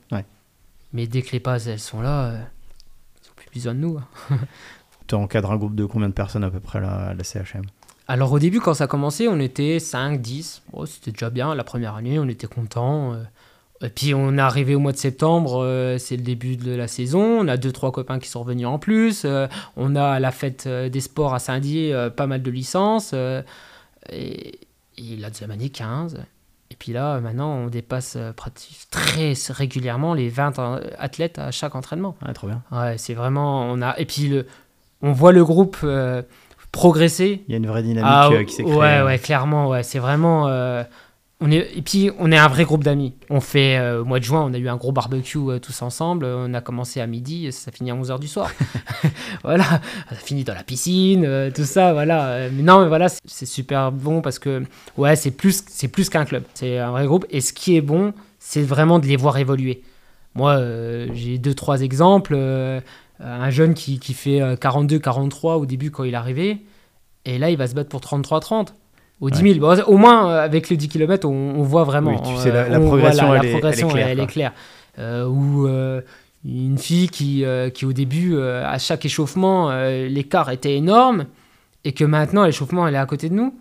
Mais 0.92 1.06
dès 1.06 1.22
que 1.22 1.32
les 1.32 1.40
bases 1.40 1.68
elles 1.68 1.80
sont 1.80 2.02
là, 2.02 2.32
ils 2.32 3.28
n'ont 3.28 3.34
plus 3.34 3.48
besoin 3.52 3.74
de 3.74 3.80
nous. 3.80 3.98
Hein. 4.30 4.38
Tu 5.06 5.14
encadres 5.14 5.52
un 5.52 5.56
groupe 5.56 5.74
de 5.74 5.84
combien 5.84 6.08
de 6.08 6.14
personnes 6.14 6.44
à 6.44 6.50
peu 6.50 6.60
près 6.60 6.80
la, 6.80 7.14
la 7.14 7.24
CHM 7.24 7.62
Alors 8.08 8.32
au 8.32 8.38
début, 8.38 8.60
quand 8.60 8.74
ça 8.74 8.84
a 8.84 8.86
commencé, 8.86 9.28
on 9.28 9.38
était 9.38 9.78
5, 9.78 10.20
10. 10.20 10.62
C'était 10.86 11.12
déjà 11.12 11.30
bien. 11.30 11.54
La 11.54 11.64
première 11.64 11.94
année, 11.94 12.18
on 12.18 12.28
était 12.28 12.46
content. 12.46 13.14
Euh. 13.14 13.22
Et 13.82 13.90
puis 13.90 14.14
on 14.14 14.38
est 14.38 14.40
arrivé 14.40 14.74
au 14.74 14.78
mois 14.78 14.92
de 14.92 14.96
septembre, 14.96 15.62
euh, 15.62 15.98
c'est 15.98 16.16
le 16.16 16.22
début 16.22 16.56
de 16.56 16.74
la 16.74 16.88
saison. 16.88 17.20
On 17.20 17.46
a 17.46 17.58
deux 17.58 17.72
trois 17.72 17.92
copains 17.92 18.18
qui 18.18 18.28
sont 18.28 18.40
revenus 18.40 18.66
en 18.66 18.78
plus. 18.78 19.24
Euh. 19.26 19.48
on 19.76 19.96
a 19.96 20.18
la 20.18 20.30
fête 20.30 20.66
des 20.66 21.00
sports 21.00 21.34
à 21.34 21.38
Saint-Dié, 21.38 22.08
pas 22.16 22.26
mal 22.26 22.42
de 22.42 22.50
licences. 22.50 23.14
et, 24.10 24.60
la 24.98 25.28
deuxième 25.28 25.50
année 25.50 25.68
15. 25.68 26.24
Et 26.70 26.74
puis 26.74 26.92
là, 26.92 27.20
maintenant, 27.20 27.54
on 27.54 27.66
dépasse 27.66 28.16
très 28.90 29.34
régulièrement 29.50 30.14
les 30.14 30.30
20 30.30 30.80
athlètes 30.98 31.38
à 31.38 31.50
chaque 31.50 31.74
entraînement. 31.74 32.16
Ah, 32.24 32.32
trop 32.32 32.46
bien. 32.46 32.62
Ouais, 32.72 32.96
c'est 32.96 33.14
vraiment. 33.14 33.70
On 33.70 33.82
a, 33.82 33.98
et 33.98 34.06
puis 34.06 34.28
le, 34.28 34.46
on 35.02 35.12
voit 35.12 35.32
le 35.32 35.44
groupe 35.44 35.78
euh, 35.84 36.22
progresser. 36.72 37.42
Il 37.48 37.52
y 37.52 37.54
a 37.54 37.58
une 37.58 37.66
vraie 37.66 37.82
dynamique 37.82 38.10
ah, 38.10 38.28
euh, 38.32 38.44
qui 38.44 38.54
s'est 38.54 38.64
créée. 38.64 38.74
Ouais, 38.74 39.02
ouais, 39.02 39.18
clairement, 39.18 39.68
ouais, 39.68 39.82
c'est 39.82 39.98
vraiment. 39.98 40.48
Euh, 40.48 40.82
on 41.40 41.50
est, 41.50 41.70
et 41.76 41.82
puis, 41.82 42.10
on 42.18 42.32
est 42.32 42.38
un 42.38 42.48
vrai 42.48 42.64
groupe 42.64 42.82
d'amis. 42.82 43.14
On 43.28 43.40
fait, 43.40 43.78
au 43.98 44.06
mois 44.06 44.18
de 44.18 44.24
juin, 44.24 44.42
on 44.48 44.54
a 44.54 44.58
eu 44.58 44.68
un 44.70 44.76
gros 44.76 44.92
barbecue 44.92 45.60
tous 45.60 45.82
ensemble. 45.82 46.24
On 46.24 46.54
a 46.54 46.62
commencé 46.62 46.98
à 47.02 47.06
midi, 47.06 47.52
ça 47.52 47.70
finit 47.70 47.90
à 47.90 47.94
11h 47.94 48.18
du 48.18 48.26
soir. 48.26 48.50
voilà, 49.44 49.64
ça 50.08 50.16
finit 50.16 50.44
dans 50.44 50.54
la 50.54 50.62
piscine, 50.62 51.52
tout 51.54 51.64
ça, 51.64 51.92
voilà. 51.92 52.48
Mais 52.50 52.62
non, 52.62 52.80
mais 52.80 52.88
voilà, 52.88 53.08
c'est 53.26 53.44
super 53.44 53.92
bon 53.92 54.22
parce 54.22 54.38
que, 54.38 54.62
ouais, 54.96 55.14
c'est 55.14 55.30
plus, 55.30 55.62
c'est 55.68 55.88
plus 55.88 56.08
qu'un 56.08 56.24
club. 56.24 56.44
C'est 56.54 56.78
un 56.78 56.90
vrai 56.90 57.04
groupe. 57.04 57.26
Et 57.28 57.42
ce 57.42 57.52
qui 57.52 57.76
est 57.76 57.82
bon, 57.82 58.14
c'est 58.38 58.62
vraiment 58.62 58.98
de 58.98 59.06
les 59.06 59.16
voir 59.16 59.36
évoluer. 59.36 59.82
Moi, 60.36 60.58
j'ai 61.12 61.36
deux, 61.36 61.54
trois 61.54 61.82
exemples. 61.82 62.34
Euh, 62.36 62.80
un 63.20 63.50
jeune 63.50 63.74
qui, 63.74 63.98
qui 63.98 64.14
fait 64.14 64.40
42-43 64.40 65.46
euh, 65.46 65.54
au 65.54 65.66
début 65.66 65.90
quand 65.90 66.04
il 66.04 66.14
est 66.14 66.16
arrivé, 66.16 66.58
et 67.24 67.38
là 67.38 67.50
il 67.50 67.56
va 67.56 67.66
se 67.66 67.74
battre 67.74 67.88
pour 67.88 68.00
33-30 68.00 68.68
au 69.20 69.30
10 69.30 69.54
000. 69.60 69.64
au 69.86 69.96
moins, 69.96 70.30
euh, 70.30 70.44
avec 70.44 70.68
les 70.68 70.76
10 70.76 70.88
km, 70.88 71.26
on, 71.26 71.62
voit 71.62 71.84
vraiment. 71.84 72.18
tu 72.18 72.36
sais, 72.36 72.52
la, 72.52 72.78
progression, 72.78 73.32
elle, 73.96 74.20
est, 74.20 74.26
claire. 74.26 74.52
ou 74.98 75.66
une 76.44 76.78
fille 76.78 77.08
qui, 77.08 77.44
qui 77.72 77.86
au 77.86 77.92
début, 77.92 78.38
à 78.38 78.78
chaque 78.78 79.04
échauffement, 79.06 79.70
l'écart 79.88 80.50
était 80.50 80.76
énorme, 80.76 81.26
et 81.84 81.92
que 81.92 82.04
maintenant, 82.04 82.44
l'échauffement, 82.44 82.86
elle 82.86 82.94
est 82.94 82.98
à 82.98 83.06
côté 83.06 83.28
de 83.30 83.34
nous. 83.34 83.54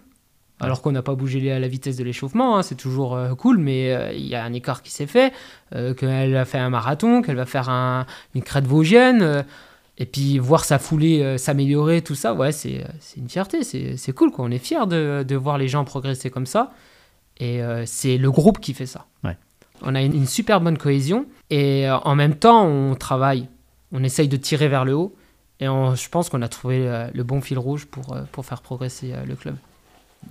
Alors 0.59 0.81
qu'on 0.81 0.93
n'a 0.93 1.01
pas 1.01 1.15
bougé 1.15 1.51
à 1.51 1.59
la 1.59 1.67
vitesse 1.67 1.97
de 1.97 2.03
l'échauffement, 2.05 2.57
hein, 2.57 2.61
c'est 2.61 2.75
toujours 2.75 3.15
euh, 3.15 3.35
cool, 3.35 3.57
mais 3.57 3.93
euh, 3.93 4.13
il 4.13 4.25
y 4.25 4.35
a 4.35 4.43
un 4.45 4.53
écart 4.53 4.81
qui 4.81 4.91
s'est 4.91 5.05
fait, 5.07 5.33
euh, 5.75 5.93
qu'elle 5.93 6.35
a 6.37 6.45
fait 6.45 6.57
un 6.59 6.69
marathon, 6.69 7.21
qu'elle 7.21 7.35
va 7.35 7.45
faire 7.45 7.69
un- 7.69 8.05
une 8.35 8.41
crête 8.41 8.65
vosgienne, 8.65 9.43
et 9.97 10.05
puis 10.05 10.39
voir 10.39 10.63
sa 10.63 10.79
foulée 10.79 11.37
s'améliorer, 11.37 12.01
tout 12.01 12.15
ça, 12.15 12.33
ouais, 12.33 12.51
c'est 12.53 12.85
une 13.17 13.27
fierté, 13.29 13.63
c'est 13.63 13.97
c'est 13.97 14.13
cool, 14.13 14.31
quoi. 14.31 14.45
On 14.45 14.51
est 14.51 14.57
fiers 14.59 14.87
de, 14.87 15.23
de 15.27 15.35
voir 15.35 15.57
les 15.57 15.67
gens 15.67 15.83
progresser 15.83 16.29
comme 16.29 16.45
ça, 16.45 16.71
et 17.39 17.59
c'est 17.85 18.17
le 18.17 18.31
groupe 18.31 18.59
qui 18.59 18.73
fait 18.73 18.85
ça. 18.85 19.05
Ouais. 19.25 19.37
On 19.81 19.93
a 19.93 20.01
une, 20.01 20.13
une 20.15 20.25
super 20.25 20.61
bonne 20.61 20.77
cohésion, 20.77 21.25
et 21.49 21.87
en 21.89 22.15
même 22.15 22.35
temps, 22.35 22.65
on 22.65 22.95
travaille, 22.95 23.47
on 23.91 24.03
essaye 24.03 24.27
de 24.29 24.37
tirer 24.37 24.67
vers 24.69 24.85
le 24.85 24.93
haut, 24.95 25.13
et 25.59 25.67
on- 25.67 25.95
je 25.95 26.07
pense 26.09 26.29
qu'on 26.29 26.41
a 26.41 26.47
trouvé 26.47 27.07
le 27.13 27.23
bon 27.23 27.41
fil 27.41 27.59
rouge 27.59 27.85
pour, 27.87 28.15
pour 28.31 28.45
faire 28.45 28.61
progresser 28.61 29.13
le 29.27 29.35
club. 29.35 29.55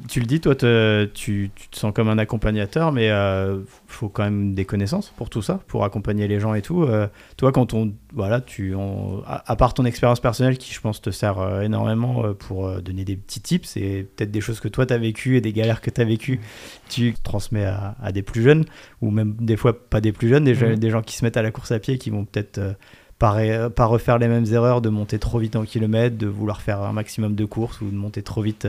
Tu 0.09 0.19
le 0.19 0.27
dis, 0.27 0.41
toi, 0.41 0.57
te- 0.57 1.05
tu, 1.15 1.51
tu 1.55 1.69
te 1.69 1.77
sens 1.79 1.93
comme 1.95 2.09
un 2.09 2.19
accompagnateur, 2.19 2.91
mais 2.91 3.11
euh, 3.11 3.61
faut 3.87 4.09
quand 4.09 4.25
même 4.25 4.53
des 4.53 4.65
connaissances 4.65 5.13
pour 5.17 5.31
tout 5.31 5.41
ça, 5.41 5.61
pour 5.69 5.85
accompagner 5.85 6.27
les 6.27 6.41
gens 6.41 6.53
et 6.55 6.63
tout. 6.63 6.83
Euh, 6.83 7.07
toi, 7.37 7.53
quand 7.53 7.75
on, 7.75 7.93
voilà, 8.13 8.41
tu, 8.41 8.75
on- 8.75 9.23
à, 9.25 9.51
à 9.51 9.55
part 9.57 9.73
ton 9.73 9.85
expérience 9.85 10.19
personnelle 10.19 10.59
qui, 10.59 10.75
je 10.75 10.81
pense, 10.81 11.01
te 11.01 11.11
sert 11.11 11.39
euh, 11.39 11.61
énormément 11.61 12.35
pour 12.35 12.83
donner 12.83 13.05
des 13.05 13.15
petits 13.17 13.41
tips 13.41 13.77
et 13.77 14.03
peut-être 14.17 14.33
des 14.33 14.41
choses 14.41 14.59
que 14.59 14.67
toi 14.69 14.85
t'as 14.85 14.99
vécues 14.99 15.37
et 15.37 15.41
des 15.41 15.53
galères 15.53 15.81
que 15.81 15.91
t'as 15.91 16.05
vécues, 16.05 16.41
tu 16.89 17.15
transmets 17.23 17.65
à, 17.65 17.95
à 18.03 18.11
des 18.11 18.23
plus 18.23 18.43
jeunes 18.43 18.65
ou 19.01 19.11
même 19.13 19.35
des 19.39 19.57
fois 19.57 19.79
pas 19.89 20.01
des 20.01 20.11
plus 20.13 20.29
jeunes, 20.29 20.45
des, 20.45 20.55
gens- 20.57 20.67
Mhm. 20.71 20.77
des 20.77 20.91
gens 20.91 21.03
qui 21.03 21.17
se 21.17 21.25
mettent 21.25 21.37
à 21.37 21.43
la 21.43 21.53
course 21.53 21.71
à 21.71 21.79
pied 21.79 21.99
qui 21.99 22.11
vont 22.11 22.25
peut-être 22.25 22.59
euh, 22.59 22.73
pas, 23.21 23.71
pas 23.71 23.87
refaire 23.87 24.19
les 24.19 24.29
mêmes 24.29 24.47
erreurs, 24.53 24.81
de 24.83 24.89
monter 24.89 25.21
trop 25.21 25.39
vite 25.39 25.55
en 25.55 25.63
kilomètre, 25.63 26.19
de 26.19 26.27
vouloir 26.27 26.61
faire 26.63 26.83
un 26.83 26.93
maximum 26.93 27.37
de 27.37 27.45
courses 27.45 27.81
ou 27.81 27.89
de 27.91 27.95
monter 27.97 28.23
trop 28.23 28.43
vite 28.43 28.67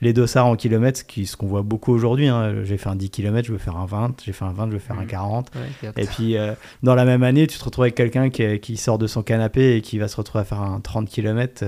les 0.00 0.12
dossards 0.12 0.46
en 0.46 0.56
kilomètres, 0.56 1.00
ce 1.08 1.36
qu'on 1.36 1.46
voit 1.46 1.62
beaucoup 1.62 1.92
aujourd'hui. 1.92 2.28
hein. 2.28 2.56
J'ai 2.64 2.76
fait 2.76 2.88
un 2.88 2.96
10 2.96 3.10
km, 3.10 3.46
je 3.46 3.52
veux 3.52 3.58
faire 3.58 3.76
un 3.76 3.86
20, 3.86 4.22
j'ai 4.24 4.32
fait 4.32 4.44
un 4.44 4.52
20, 4.52 4.66
je 4.68 4.72
veux 4.72 4.78
faire 4.78 4.98
un 4.98 5.02
Mhm. 5.02 5.06
40. 5.08 5.50
Ouais, 5.54 5.62
exact. 5.80 5.98
Et 5.98 6.04
puis, 6.06 6.36
euh, 6.36 6.52
dans 6.82 6.94
la 6.94 7.04
même 7.04 7.22
année, 7.22 7.46
tu 7.46 7.58
te 7.58 7.64
retrouves 7.64 7.84
avec 7.84 7.94
quelqu'un 7.94 8.28
qui, 8.30 8.76
sort 8.76 8.98
de 8.98 9.06
son 9.06 9.22
canapé 9.22 9.76
et 9.76 9.80
qui 9.80 9.98
va 9.98 10.08
se 10.08 10.16
retrouver 10.16 10.42
à 10.42 10.44
faire 10.44 10.60
un 10.60 10.80
30 10.80 11.08
km. 11.08 11.64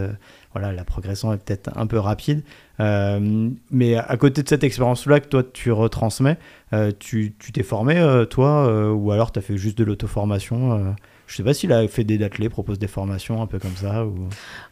voilà, 0.55 0.73
la 0.73 0.83
progression 0.85 1.33
est 1.33 1.37
peut-être 1.37 1.71
un 1.77 1.87
peu 1.87 1.99
rapide. 1.99 2.43
Euh, 2.81 3.51
mais 3.71 3.97
à 3.97 4.17
côté 4.17 4.43
de 4.43 4.49
cette 4.49 4.65
expérience-là 4.65 5.21
que 5.21 5.29
toi, 5.29 5.43
tu 5.43 5.71
retransmets, 5.73 6.37
euh, 6.73 6.91
tu 6.99 7.35
t'es 7.53 7.63
formé, 7.63 7.97
euh, 7.99 8.25
toi, 8.25 8.67
euh, 8.67 8.91
ou 8.91 9.13
alors 9.13 9.31
tu 9.31 9.39
as 9.39 9.43
fait 9.43 9.57
juste 9.59 9.77
de 9.79 9.85
l'auto-formation 9.85 10.73
euh, 10.73 10.91
Je 11.29 11.37
sais 11.37 11.45
pas 11.45 11.55
s'il 11.55 11.73
a 11.73 11.87
fait 11.87 12.03
des 12.03 12.19
d'athlètes, 12.19 12.51
propose 12.51 12.81
des 12.81 12.89
formations 12.89 13.41
un 13.41 13.47
peu 13.47 13.61
comme 13.61 13.77
ça. 13.77 14.05
Ou... 14.05 14.29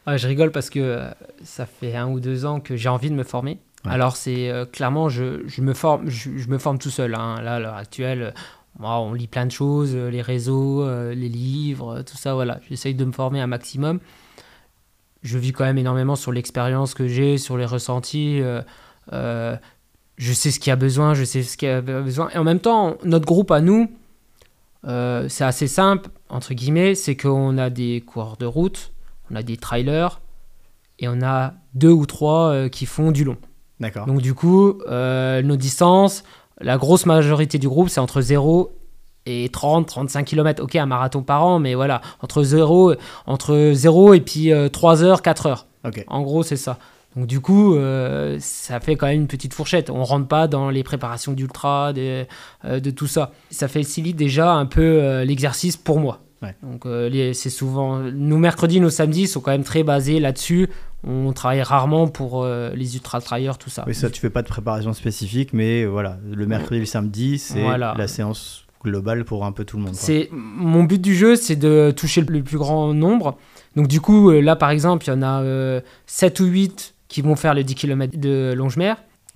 Ouais, 0.07 0.19
je 0.19 0.27
rigole 0.27 0.51
parce 0.51 0.69
que 0.69 0.81
euh, 0.81 1.11
ça 1.45 1.67
fait 1.67 1.95
un 1.95 2.09
ou 2.09 2.19
deux 2.19 2.45
ans 2.45 2.59
que 2.59 2.75
j'ai 2.75 2.89
envie 2.89 3.11
de 3.11 3.15
me 3.15 3.23
former. 3.23 3.61
Ouais. 3.85 3.93
Alors 3.93 4.17
c'est 4.17 4.51
euh, 4.51 4.65
clairement 4.65 5.09
je, 5.09 5.47
je 5.47 5.63
me 5.63 5.75
forme 5.75 6.09
je, 6.09 6.31
je 6.37 6.49
me 6.49 6.59
forme 6.59 6.79
tout 6.79 6.91
seul. 6.91 7.15
hein. 7.15 7.41
Là 7.43 7.55
à 7.55 7.61
l'heure 7.61 7.77
actuelle, 7.77 8.23
euh, 8.23 8.31
moi, 8.79 8.99
on 9.01 9.15
lit 9.15 9.27
plein 9.27 9.47
de 9.47 9.53
choses, 9.53 9.97
les 9.97 10.21
réseaux, 10.21 10.87
les 11.11 11.31
livres, 11.31 12.03
tout 12.03 12.19
ça. 12.19 12.35
Voilà, 12.35 12.61
j'essaye 12.69 12.95
de 12.95 13.07
me 13.07 13.13
former 13.13 13.41
un 13.41 13.47
maximum. 13.47 14.01
Je 15.23 15.39
vis 15.39 15.53
quand 15.53 15.65
même 15.65 15.79
énormément 15.79 16.15
sur 16.15 16.31
l'expérience 16.31 16.93
que 16.93 17.09
j'ai, 17.09 17.39
sur 17.39 17.57
les 17.57 17.65
ressentis. 17.65 18.41
euh, 18.43 18.61
euh, 19.15 19.57
je 20.19 20.33
sais 20.35 20.51
ce 20.51 20.61
qu'il 20.61 20.69
y 20.71 20.73
a 20.73 20.77
besoin, 20.77 21.15
je 21.15 21.25
sais 21.25 21.43
ce 21.43 21.57
qu'il 21.57 21.69
y 21.69 21.73
a 21.73 21.81
besoin. 21.81 22.29
Et 22.35 22.39
en 22.39 22.45
même 22.45 22.61
temps, 22.61 22.99
notre 23.03 23.25
groupe 23.25 23.51
à 23.51 23.63
nous, 23.63 23.91
euh, 24.87 25.29
c'est 25.29 25.45
assez 25.45 25.67
simple, 25.67 26.11
entre 26.29 26.55
guillemets, 26.55 26.95
c'est 26.95 27.17
qu'on 27.17 27.59
a 27.59 27.71
des 27.71 28.03
coureurs 28.07 28.37
de 28.37 28.47
route, 28.47 28.93
on 29.31 29.37
a 29.37 29.43
des 29.43 29.57
trailers, 29.57 30.21
et 30.99 31.09
on 31.09 31.21
a 31.23 31.55
deux 31.75 31.91
ou 31.91 32.07
trois 32.07 32.51
euh, 32.51 32.69
qui 32.69 32.87
font 32.87 33.11
du 33.11 33.25
long. 33.25 33.37
D'accord. 33.81 34.07
Donc 34.07 34.23
du 34.23 34.33
coup, 34.35 34.81
euh, 34.89 35.43
nos 35.43 35.57
distances, 35.57 36.25
la 36.61 36.79
grosse 36.79 37.05
majorité 37.05 37.59
du 37.59 37.69
groupe, 37.69 37.89
c'est 37.89 38.01
entre 38.01 38.21
0 38.21 38.73
et 39.27 39.49
30, 39.49 39.89
35 39.89 40.25
km. 40.25 40.63
Ok, 40.63 40.77
un 40.77 40.87
marathon 40.87 41.23
par 41.23 41.45
an, 41.45 41.59
mais 41.59 41.75
voilà, 41.75 42.01
entre 42.23 42.43
0, 42.43 42.95
entre 43.27 43.73
0 43.75 44.15
et 44.15 44.21
puis 44.21 44.53
3 44.73 45.03
heures, 45.03 45.21
4 45.21 45.47
heures. 45.47 45.67
Ok. 45.85 46.05
En 46.07 46.23
gros, 46.23 46.43
c'est 46.43 46.57
ça. 46.57 46.79
Donc 47.17 47.27
du 47.27 47.41
coup, 47.41 47.75
euh, 47.75 48.37
ça 48.41 48.79
fait 48.79 48.95
quand 48.97 49.07
même 49.07 49.23
une 49.23 49.27
petite 49.27 49.55
fourchette. 49.55 49.89
On 49.89 50.05
rentre 50.05 50.29
pas 50.29 50.49
dans 50.49 50.69
les 50.69 50.83
préparations 50.83 51.33
d'ultra, 51.33 51.93
euh, 51.97 52.25
de 52.65 52.91
tout 52.91 53.07
ça. 53.07 53.33
Ça 53.51 53.69
facilite 53.69 54.17
déjà 54.17 54.53
un 54.53 54.67
peu 54.67 54.83
euh, 54.83 55.25
l'exercice 55.25 55.79
pour 55.79 55.99
moi. 55.99 56.21
Ouais. 56.43 56.55
Donc 56.63 56.85
c'est 57.35 57.49
souvent 57.49 57.99
nos 57.99 58.37
mercredis, 58.37 58.79
nos 58.79 58.91
samedis 58.91 59.27
sont 59.27 59.41
quand 59.41 59.53
même 59.53 59.65
très 59.65 59.83
basés 59.83 60.21
là-dessus. 60.21 60.69
On 61.03 61.33
travaille 61.33 61.63
rarement 61.63 62.09
pour 62.09 62.47
les 62.47 62.95
ultra 62.97 63.23
trailers, 63.23 63.57
tout 63.57 63.71
ça. 63.71 63.85
Oui, 63.87 63.95
ça, 63.95 64.11
tu 64.11 64.21
fais 64.21 64.29
pas 64.29 64.43
de 64.43 64.49
préparation 64.49 64.93
spécifique, 64.93 65.55
mais 65.55 65.87
voilà, 65.87 66.19
le 66.31 66.47
mercredi 66.47 66.77
et 66.77 66.81
le 66.81 66.85
samedi, 66.87 67.39
c'est 67.39 67.63
Voilà. 67.63 67.95
la 67.97 68.07
séance 68.07 68.67
globale 68.85 69.25
pour 69.25 69.47
un 69.47 69.53
peu 69.53 69.65
tout 69.65 69.79
le 69.79 69.85
monde. 69.85 69.95
C'est 69.95 70.29
mon 70.31 70.85
but 70.85 71.01
du 71.01 71.15
jeu, 71.15 71.37
c'est 71.37 71.57
de 71.57 71.91
toucher 71.97 72.21
le 72.21 72.43
plus 72.43 72.59
grand 72.59 72.93
nombre. 72.93 73.39
Donc 73.75 73.89
du 73.89 74.03
coup, 74.03 74.31
là 74.31 74.57
par 74.57 74.69
exemple, 74.71 75.07
il 75.07 75.11
y 75.11 75.13
en 75.13 75.23
a 75.23 75.41
euh, 75.43 75.81
7 76.05 76.41
ou 76.41 76.45
8 76.45 76.96
qui 77.09 77.23
vont 77.23 77.37
faire 77.37 77.55
le 77.55 77.65
10 77.65 77.75
km 77.75 78.19
de 78.19 78.55
Longemer. 78.57 78.95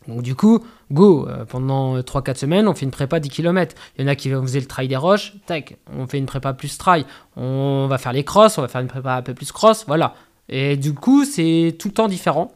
Donc 0.09 0.23
du 0.23 0.35
coup, 0.35 0.61
go, 0.91 1.29
euh, 1.29 1.45
pendant 1.45 1.99
3-4 1.99 2.37
semaines, 2.37 2.69
on 2.69 2.75
fait 2.75 2.85
une 2.85 2.91
prépa 2.91 3.21
10 3.21 3.29
km. 3.29 3.75
Il 3.97 4.03
y 4.03 4.05
en 4.05 4.09
a 4.09 4.15
qui 4.15 4.31
vont 4.31 4.43
faisait 4.43 4.61
le 4.61 4.67
trail 4.67 4.89
des 4.89 4.97
roches, 4.97 5.35
tac, 5.47 5.77
on 5.97 6.07
fait 6.07 6.19
une 6.19 6.27
prépa 6.27 6.53
plus 6.53 6.79
trail. 6.79 7.05
On 7.37 7.87
va 7.89 7.99
faire 7.99 8.13
les 8.13 8.25
crosses, 8.25 8.59
on 8.59 8.63
va 8.63 8.69
faire 8.69 8.81
une 8.81 8.89
prépa 8.89 9.15
un 9.15 9.23
peu 9.23 9.35
plus 9.35 9.53
cross, 9.53 9.85
voilà. 9.87 10.15
Et 10.49 10.77
du 10.77 10.95
coup, 10.95 11.25
c'est 11.25 11.77
tout 11.79 11.89
le 11.89 11.95
temps 11.95 12.09
différent. 12.09 12.53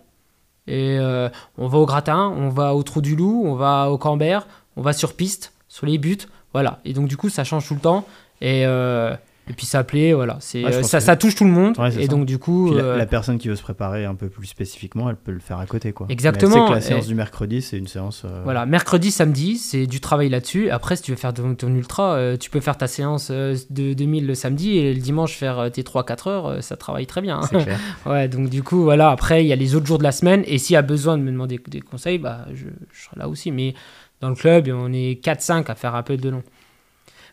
Et 0.66 0.98
euh, 0.98 1.28
on 1.58 1.68
va 1.68 1.78
au 1.78 1.86
gratin, 1.86 2.32
on 2.36 2.48
va 2.48 2.74
au 2.74 2.82
trou 2.82 3.00
du 3.02 3.14
loup, 3.16 3.42
on 3.44 3.54
va 3.54 3.90
au 3.90 3.98
Cambert, 3.98 4.46
on 4.76 4.82
va 4.82 4.94
sur 4.94 5.14
piste, 5.14 5.52
sur 5.68 5.86
les 5.86 5.98
buts, 5.98 6.16
voilà. 6.52 6.80
Et 6.84 6.94
donc 6.94 7.08
du 7.08 7.16
coup, 7.16 7.28
ça 7.28 7.44
change 7.44 7.68
tout 7.68 7.74
le 7.74 7.80
temps. 7.80 8.06
Et, 8.40 8.64
euh, 8.66 9.14
et 9.49 9.53
puis 9.53 9.66
ça 9.66 9.84
plaît, 9.84 10.12
voilà. 10.12 10.38
C'est, 10.40 10.64
Ouais, 10.64 10.74
euh, 10.74 10.82
ça, 10.82 10.99
que- 10.99 11.05
ça 11.05 11.16
touche 11.16 11.34
tout 11.34 11.45
le 11.45 11.51
monde. 11.51 11.78
Ouais, 11.78 11.88
et 11.97 12.03
ça. 12.03 12.09
donc 12.09 12.24
du 12.26 12.38
coup, 12.38 12.68
Puis 12.70 12.76
la, 12.78 12.84
euh, 12.84 12.97
la 12.97 13.07
personne 13.07 13.38
qui 13.38 13.49
veut 13.49 13.57
se 13.57 13.62
préparer 13.62 14.05
un 14.05 14.14
peu 14.14 14.28
plus 14.28 14.47
spécifiquement, 14.47 15.11
elle 15.11 15.16
peut 15.16 15.32
le 15.32 15.38
faire 15.40 15.59
à 15.59 15.66
côté. 15.66 15.92
Quoi. 15.92 16.07
Exactement, 16.09 16.64
Mais 16.64 16.68
que 16.70 16.74
la 16.76 16.80
séance 16.80 17.05
et- 17.05 17.09
du 17.09 17.14
mercredi, 17.14 17.61
c'est 17.62 17.76
une 17.78 17.86
séance. 17.86 18.22
euh, 18.24 18.40
Voilà, 18.45 18.64
mercredi, 18.66 19.11
samedi, 19.11 19.59
c'est 19.59 19.86
du 19.86 20.01
travail 20.01 20.28
là-dessus. 20.28 20.70
Après, 20.70 20.97
si 20.97 21.03
tu 21.03 21.11
veux 21.11 21.16
faire 21.16 21.34
ton, 21.34 21.55
ton 21.55 21.74
ultra, 21.74 22.36
tu 22.38 22.49
peux 22.51 22.61
faire 22.61 22.76
ta 22.78 22.86
séance 22.86 23.30
de 23.30 23.92
2000 23.95 24.26
le 24.26 24.34
samedi 24.34 24.78
et 24.78 24.95
le 24.95 25.01
dimanche 25.01 25.34
faire 25.36 25.70
tes 25.72 25.82
3-4 25.82 26.28
heures, 26.28 26.62
ça 26.62 26.76
travaille 26.76 27.07
très 27.07 27.20
bien. 27.20 27.40
hein. 27.42 27.47
Clair. 27.49 27.78
Ouais, 28.07 28.28
donc 28.28 28.49
du 28.51 28.62
coup, 28.62 28.82
voilà, 28.82 29.11
après, 29.11 29.45
il 29.45 29.49
y 29.49 29.53
a 29.53 29.57
les 29.57 29.74
autres 29.74 29.86
jours 29.86 29.99
de 29.99 30.05
la 30.05 30.12
semaine. 30.12 30.42
Et 30.47 30.59
s'il 30.59 30.74
y 30.74 30.76
a 30.76 30.82
besoin 30.82 31.18
de 31.18 31.22
me 31.22 31.30
demander 31.30 31.61
des 31.68 31.80
conseils, 31.80 32.18
bah, 32.18 32.47
je, 32.55 32.64
je 32.92 33.03
serai 33.05 33.16
là 33.18 33.28
aussi. 33.28 33.51
Mais 33.51 33.74
dans 34.20 34.28
le 34.28 34.34
club, 34.34 34.68
on 34.74 34.92
est 34.92 35.22
4-5 35.22 35.68
à 35.70 35.74
faire 35.74 35.95
un 35.95 36.03
peu 36.03 36.16
de 36.16 36.28
long. 36.30 36.42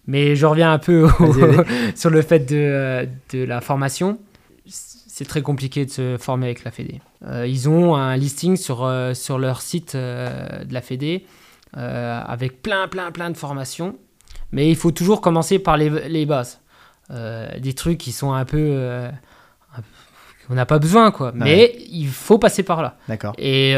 Mais 0.08 0.36
je 0.36 0.46
reviens 0.46 0.72
un 0.74 0.80
peu 0.80 1.08
au- 1.20 1.34
sur 1.96 2.10
le 2.10 2.22
fait 2.22 2.40
de, 2.40 2.56
euh, 2.58 3.06
de 3.34 3.44
la 3.44 3.62
formation. 3.62 4.18
C'est 4.66 5.26
très 5.26 5.42
compliqué 5.42 5.86
de 5.86 5.92
se 5.92 6.18
former 6.18 6.48
avec 6.48 6.64
la 6.64 6.72
Fédé. 6.72 7.02
Euh, 7.28 7.46
ils 7.46 7.70
ont 7.70 7.96
un 7.96 8.16
listing 8.18 8.56
sur, 8.58 8.84
euh, 8.86 9.14
sur 9.14 9.38
leur 9.38 9.62
site 9.62 9.94
euh, 9.96 10.64
de 10.64 10.74
la 10.74 10.82
Fédé 10.82 11.26
avec 11.74 12.62
plein, 12.62 12.88
plein, 12.88 13.12
plein 13.12 13.30
de 13.30 13.38
formations. 13.38 13.96
Mais 14.52 14.70
il 14.70 14.76
faut 14.76 14.92
toujours 14.92 15.22
commencer 15.22 15.60
par 15.60 15.78
les, 15.78 15.90
les 16.10 16.26
bases. 16.26 16.60
Des 17.10 17.74
trucs 17.74 17.98
qui 17.98 18.12
sont 18.12 18.34
un 18.34 18.44
peu. 18.46 18.78
qu'on 20.48 20.56
n'a 20.56 20.66
pas 20.66 20.80
besoin, 20.80 21.12
quoi. 21.12 21.32
Mais 21.36 21.76
il 21.90 22.08
faut 22.10 22.38
passer 22.40 22.64
par 22.64 22.82
là. 22.82 22.98
D'accord. 23.08 23.34
Et 23.38 23.74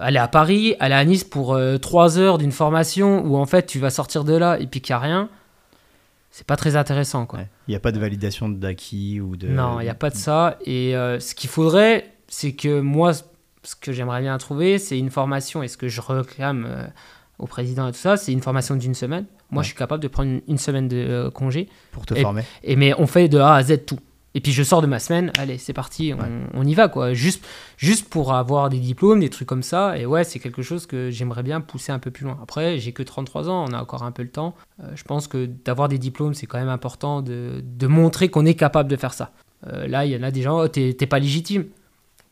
aller 0.00 0.18
à 0.18 0.28
Paris, 0.28 0.74
aller 0.80 0.94
à 0.94 1.04
Nice 1.04 1.24
pour 1.24 1.58
3 1.80 2.18
heures 2.18 2.38
d'une 2.38 2.52
formation 2.52 3.22
où 3.24 3.36
en 3.36 3.46
fait 3.46 3.66
tu 3.66 3.78
vas 3.78 3.90
sortir 3.90 4.24
de 4.24 4.34
là 4.34 4.58
et 4.58 4.66
puis 4.66 4.80
qu'il 4.80 4.94
n'y 4.94 4.98
a 4.98 5.00
rien, 5.00 5.28
c'est 6.30 6.46
pas 6.46 6.56
très 6.56 6.76
intéressant. 6.76 7.26
Il 7.66 7.70
n'y 7.70 7.74
a 7.76 7.80
pas 7.80 7.92
de 7.92 7.98
validation 7.98 8.48
d'acquis 8.48 9.20
ou 9.20 9.36
de. 9.36 9.48
Non, 9.48 9.80
il 9.80 9.84
n'y 9.84 9.88
a 9.90 9.94
pas 9.94 10.10
de 10.10 10.14
ça. 10.16 10.58
Et 10.64 10.94
euh, 10.96 11.18
ce 11.20 11.34
qu'il 11.34 11.50
faudrait, 11.50 12.12
c'est 12.28 12.52
que 12.52 12.80
moi, 12.80 13.12
ce 13.14 13.74
que 13.80 13.92
j'aimerais 13.92 14.20
bien 14.20 14.36
trouver, 14.38 14.78
c'est 14.78 14.98
une 14.98 15.10
formation, 15.10 15.62
et 15.62 15.68
ce 15.68 15.76
que 15.76 15.88
je 15.88 16.00
réclame 16.00 16.66
euh, 16.68 16.84
au 17.38 17.46
président 17.46 17.88
et 17.88 17.92
tout 17.92 17.98
ça, 17.98 18.16
c'est 18.16 18.32
une 18.32 18.42
formation 18.42 18.76
d'une 18.76 18.94
semaine. 18.94 19.24
Moi, 19.50 19.60
Ouais. 19.60 19.64
je 19.64 19.68
suis 19.70 19.78
capable 19.78 20.02
de 20.02 20.08
prendre 20.08 20.28
une, 20.30 20.42
une 20.46 20.58
semaine 20.58 20.86
de 20.88 20.96
euh, 20.96 21.30
congé, 21.30 21.68
Pour 21.92 22.04
te 22.04 22.14
Et- 22.14 22.20
former. 22.20 22.42
et, 22.62 22.76
mais 22.76 22.92
on 22.98 23.06
fait 23.06 23.28
de 23.28 23.38
A 23.38 23.54
à 23.54 23.62
Z 23.62 23.84
tout. 23.86 23.98
Et 24.38 24.40
puis 24.40 24.52
je 24.52 24.62
sors 24.62 24.80
de 24.82 24.86
ma 24.86 25.00
semaine, 25.00 25.32
allez, 25.36 25.58
c'est 25.58 25.72
parti, 25.72 26.12
on, 26.16 26.20
Ouais. 26.22 26.28
on 26.54 26.64
y 26.64 26.72
va, 26.72 26.86
quoi. 26.86 27.12
Juste, 27.12 27.44
juste 27.76 28.08
pour 28.08 28.32
avoir 28.32 28.68
des 28.68 28.78
diplômes, 28.78 29.18
des 29.18 29.30
trucs 29.30 29.48
comme 29.48 29.64
ça. 29.64 29.98
Et 29.98 30.06
ouais, 30.06 30.22
c'est 30.22 30.38
quelque 30.38 30.62
chose 30.62 30.86
que 30.86 31.10
j'aimerais 31.10 31.42
bien 31.42 31.60
pousser 31.60 31.90
un 31.90 31.98
peu 31.98 32.12
plus 32.12 32.22
loin. 32.24 32.38
Après, 32.40 32.78
j'ai 32.78 32.92
que 32.92 33.02
33 33.02 33.48
ans, 33.50 33.64
on 33.68 33.72
a 33.72 33.80
encore 33.82 34.04
un 34.04 34.12
peu 34.12 34.22
le 34.22 34.28
temps. 34.30 34.54
Euh, 34.80 34.92
je 34.94 35.02
pense 35.02 35.26
que 35.26 35.46
d'avoir 35.64 35.88
des 35.88 35.98
diplômes, 35.98 36.34
c'est 36.34 36.46
quand 36.46 36.60
même 36.60 36.68
important 36.68 37.20
de, 37.20 37.64
de 37.64 37.86
montrer 37.88 38.28
qu'on 38.28 38.46
est 38.46 38.54
capable 38.54 38.88
de 38.88 38.94
faire 38.94 39.12
ça. 39.12 39.32
Euh, 39.66 39.88
là, 39.88 40.04
il 40.04 40.12
y 40.12 40.16
en 40.16 40.22
a 40.22 40.30
des 40.30 40.42
gens, 40.42 40.60
oh, 40.60 40.68
t'es 40.68 40.94
t'es 40.96 41.08
pas 41.08 41.18
légitime. 41.18 41.64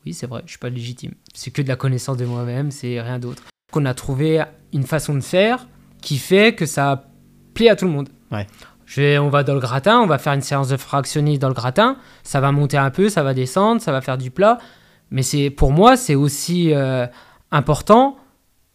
Oui, 0.04 0.14
c'est 0.14 0.28
vrai, 0.28 0.42
je 0.46 0.50
suis 0.50 0.60
pas 0.60 0.68
légitime. 0.68 1.10
C'est 1.34 1.50
que 1.50 1.60
de 1.60 1.66
la 1.66 1.74
connaissance 1.74 2.16
de 2.18 2.24
moi-même, 2.24 2.70
c'est 2.70 3.00
rien 3.00 3.18
d'autre. 3.18 3.42
Qu'on 3.72 3.84
a 3.84 3.94
trouvé 3.94 4.44
une 4.72 4.84
façon 4.84 5.12
de 5.16 5.20
faire 5.22 5.66
qui 6.02 6.18
fait 6.18 6.54
que 6.54 6.66
ça 6.66 7.08
plaît 7.52 7.68
à 7.68 7.74
tout 7.74 7.86
le 7.86 7.90
monde. 7.90 8.10
Ouais. 8.30 8.46
On 8.98 9.28
va 9.28 9.42
dans 9.42 9.54
le 9.54 9.60
gratin, 9.60 10.00
on 10.00 10.06
va 10.06 10.18
faire 10.18 10.32
une 10.32 10.42
séance 10.42 10.68
de 10.68 10.76
fractionnisme 10.76 11.40
dans 11.40 11.48
le 11.48 11.54
gratin. 11.54 11.96
Ça 12.22 12.40
va 12.40 12.52
monter 12.52 12.76
un 12.76 12.90
peu, 12.90 13.08
ça 13.08 13.22
va 13.22 13.34
descendre, 13.34 13.80
ça 13.80 13.92
va 13.92 14.00
faire 14.00 14.16
du 14.16 14.30
plat. 14.30 14.58
Mais 15.10 15.22
c'est 15.22 15.50
pour 15.50 15.72
moi, 15.72 15.96
c'est 15.96 16.14
aussi 16.14 16.72
euh, 16.72 17.06
important 17.50 18.16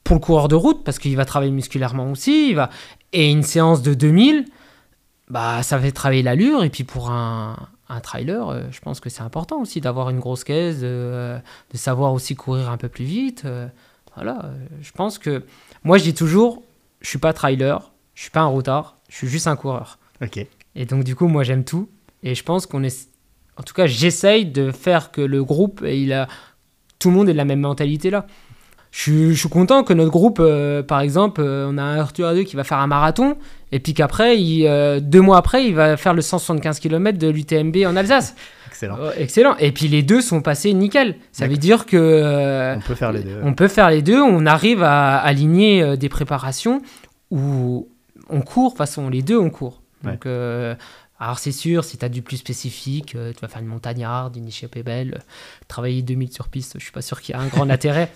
pour 0.03 0.16
le 0.16 0.22
coureur 0.22 0.47
de 0.47 0.55
route 0.55 0.84
parce 0.84 0.99
qu'il 0.99 1.16
va 1.16 1.26
travailler 1.26 1.51
musculairement 1.51 2.12
aussi. 2.12 2.53
Va... 2.53 2.70
Et 3.14 3.32
une 3.32 3.43
séance 3.43 3.82
de 3.82 3.93
2000, 3.93 4.45
bah, 5.30 5.64
ça 5.64 5.80
fait 5.80 5.91
travailler 5.91 6.24
l'allure. 6.24 6.64
Et 6.64 6.70
puis 6.70 6.84
pour 6.84 7.09
un, 7.09 7.55
trailer, 8.03 8.49
euh, 8.49 8.64
je 8.72 8.80
pense 8.80 8.99
que 8.99 9.09
c'est 9.09 9.22
important 9.22 9.59
aussi 9.59 9.82
d'avoir 9.82 10.09
une 10.09 10.20
grosse 10.20 10.43
caisse, 10.43 10.80
de, 10.80 11.41
savoir 11.74 12.14
aussi 12.14 12.36
courir 12.36 12.70
un 12.70 12.78
peu 12.78 12.89
plus 12.89 13.05
vite. 13.05 13.43
euh, 13.45 13.68
voilà, 14.16 14.51
je 14.82 14.91
pense 14.91 15.18
que 15.18 15.45
moi 15.86 15.97
je 15.97 16.03
dis 16.03 16.14
toujours, 16.14 16.64
je 16.99 17.07
suis 17.07 17.18
pas 17.18 17.32
trailer, 17.32 17.91
je 18.14 18.24
suis 18.24 18.30
pas 18.30 18.41
un 18.41 18.47
routard, 18.47 18.97
je 19.07 19.16
suis 19.16 19.28
juste 19.30 19.47
un 19.47 19.55
coureur. 19.55 19.99
Ok. 20.22 20.45
Et 20.76 20.86
donc 20.86 21.03
du 21.03 21.15
coup, 21.15 21.28
moi 21.28 21.43
j'aime 21.43 21.63
tout. 21.63 21.89
Et 22.24 22.36
je 22.36 22.43
pense 22.43 22.65
qu'on 22.65 22.84
est, 22.84 23.09
en 23.57 23.63
tout 23.63 23.74
cas, 23.74 23.88
j'essaye 23.88 24.45
de 24.45 24.72
faire 24.72 25.11
que 25.11 25.22
le 25.22 25.43
groupe, 25.43 25.84
il 25.88 26.13
a, 26.13 26.28
tout 26.99 27.09
le 27.09 27.15
monde 27.15 27.30
ait 27.30 27.34
la 27.34 27.45
même 27.45 27.61
mentalité 27.61 28.09
là. 28.09 28.26
Je 28.91 28.99
suis, 28.99 29.34
je 29.34 29.39
suis 29.39 29.49
content 29.49 29.84
que 29.84 29.93
notre 29.93 30.11
groupe, 30.11 30.39
euh, 30.41 30.84
par 30.84 30.99
exemple, 30.99 31.39
euh, 31.41 31.69
on 31.72 31.78
a 31.78 31.82
un 31.82 31.97
Arthur 31.97 32.28
à 32.28 32.34
deux 32.34 32.43
qui 32.43 32.57
va 32.57 32.65
faire 32.65 32.80
un 32.80 32.88
marathon, 32.88 33.38
et 33.72 33.80
puis 33.80 33.93
qu'après, 33.93 34.38
il, 34.38 34.67
euh, 34.67 34.99
deux 34.99 35.22
mois 35.22 35.38
après, 35.38 35.65
il 35.65 35.74
va 35.74 35.95
faire 35.95 36.13
le 36.13 36.22
175 36.22 36.80
km 36.80 37.17
de 37.17 37.30
l'UTMB 37.30 37.78
en 37.86 37.95
Alsace. 37.95 38.36
Excellent. 38.67 38.97
Oh, 39.01 39.09
excellent. 39.15 39.55
Et 39.59 39.72
puis 39.72 39.88
les 39.88 40.01
deux 40.01 40.22
sont 40.22 40.41
passés 40.41 40.74
nickel. 40.74 41.15
Ça 41.32 41.47
veut 41.47 41.57
dire 41.57 41.86
que 41.86 42.76
On 42.76 42.82
peut 42.82 42.95
faire 42.95 43.11
les 43.11 43.22
deux. 43.22 43.39
on 43.43 43.53
peut 43.53 43.67
faire 43.67 43.89
les 43.91 44.01
deux. 44.01 44.19
On 44.19 44.45
arrive 44.45 44.82
à 44.82 45.17
aligner 45.17 45.97
des 45.97 46.09
préparations 46.09 46.82
où 47.30 47.89
on 48.30 48.41
court. 48.41 48.67
De 48.67 48.69
toute 48.69 48.78
façon, 48.78 49.09
les 49.09 49.22
deux, 49.22 49.38
on 49.38 49.51
court. 49.51 49.80
Donc, 50.04 50.26
euh, 50.26 50.76
alors 51.20 51.39
c'est 51.39 51.52
sûr, 51.52 51.84
si 51.84 51.97
tu 51.97 52.06
as 52.06 52.10
du 52.10 52.22
plus 52.22 52.38
spécifique, 52.38 53.16
euh, 53.16 53.32
tu 53.34 53.39
vas 53.39 53.47
faire 53.47 53.62
une 53.62 53.68
montagnarde, 53.68 54.36
une 54.36 54.47
échappée 54.47 54.84
belle, 54.84 55.22
travailler 55.68 56.02
2000 56.02 56.32
sur 56.32 56.47
piste, 56.47 56.74
je 56.78 56.84
suis 56.84 56.91
pas 56.91 57.02
sûr 57.02 57.22
qu'il 57.22 57.36
y 57.36 57.38
a 57.38 57.41
un 57.41 57.47
grand 57.47 57.70
intérêt. 57.70 58.12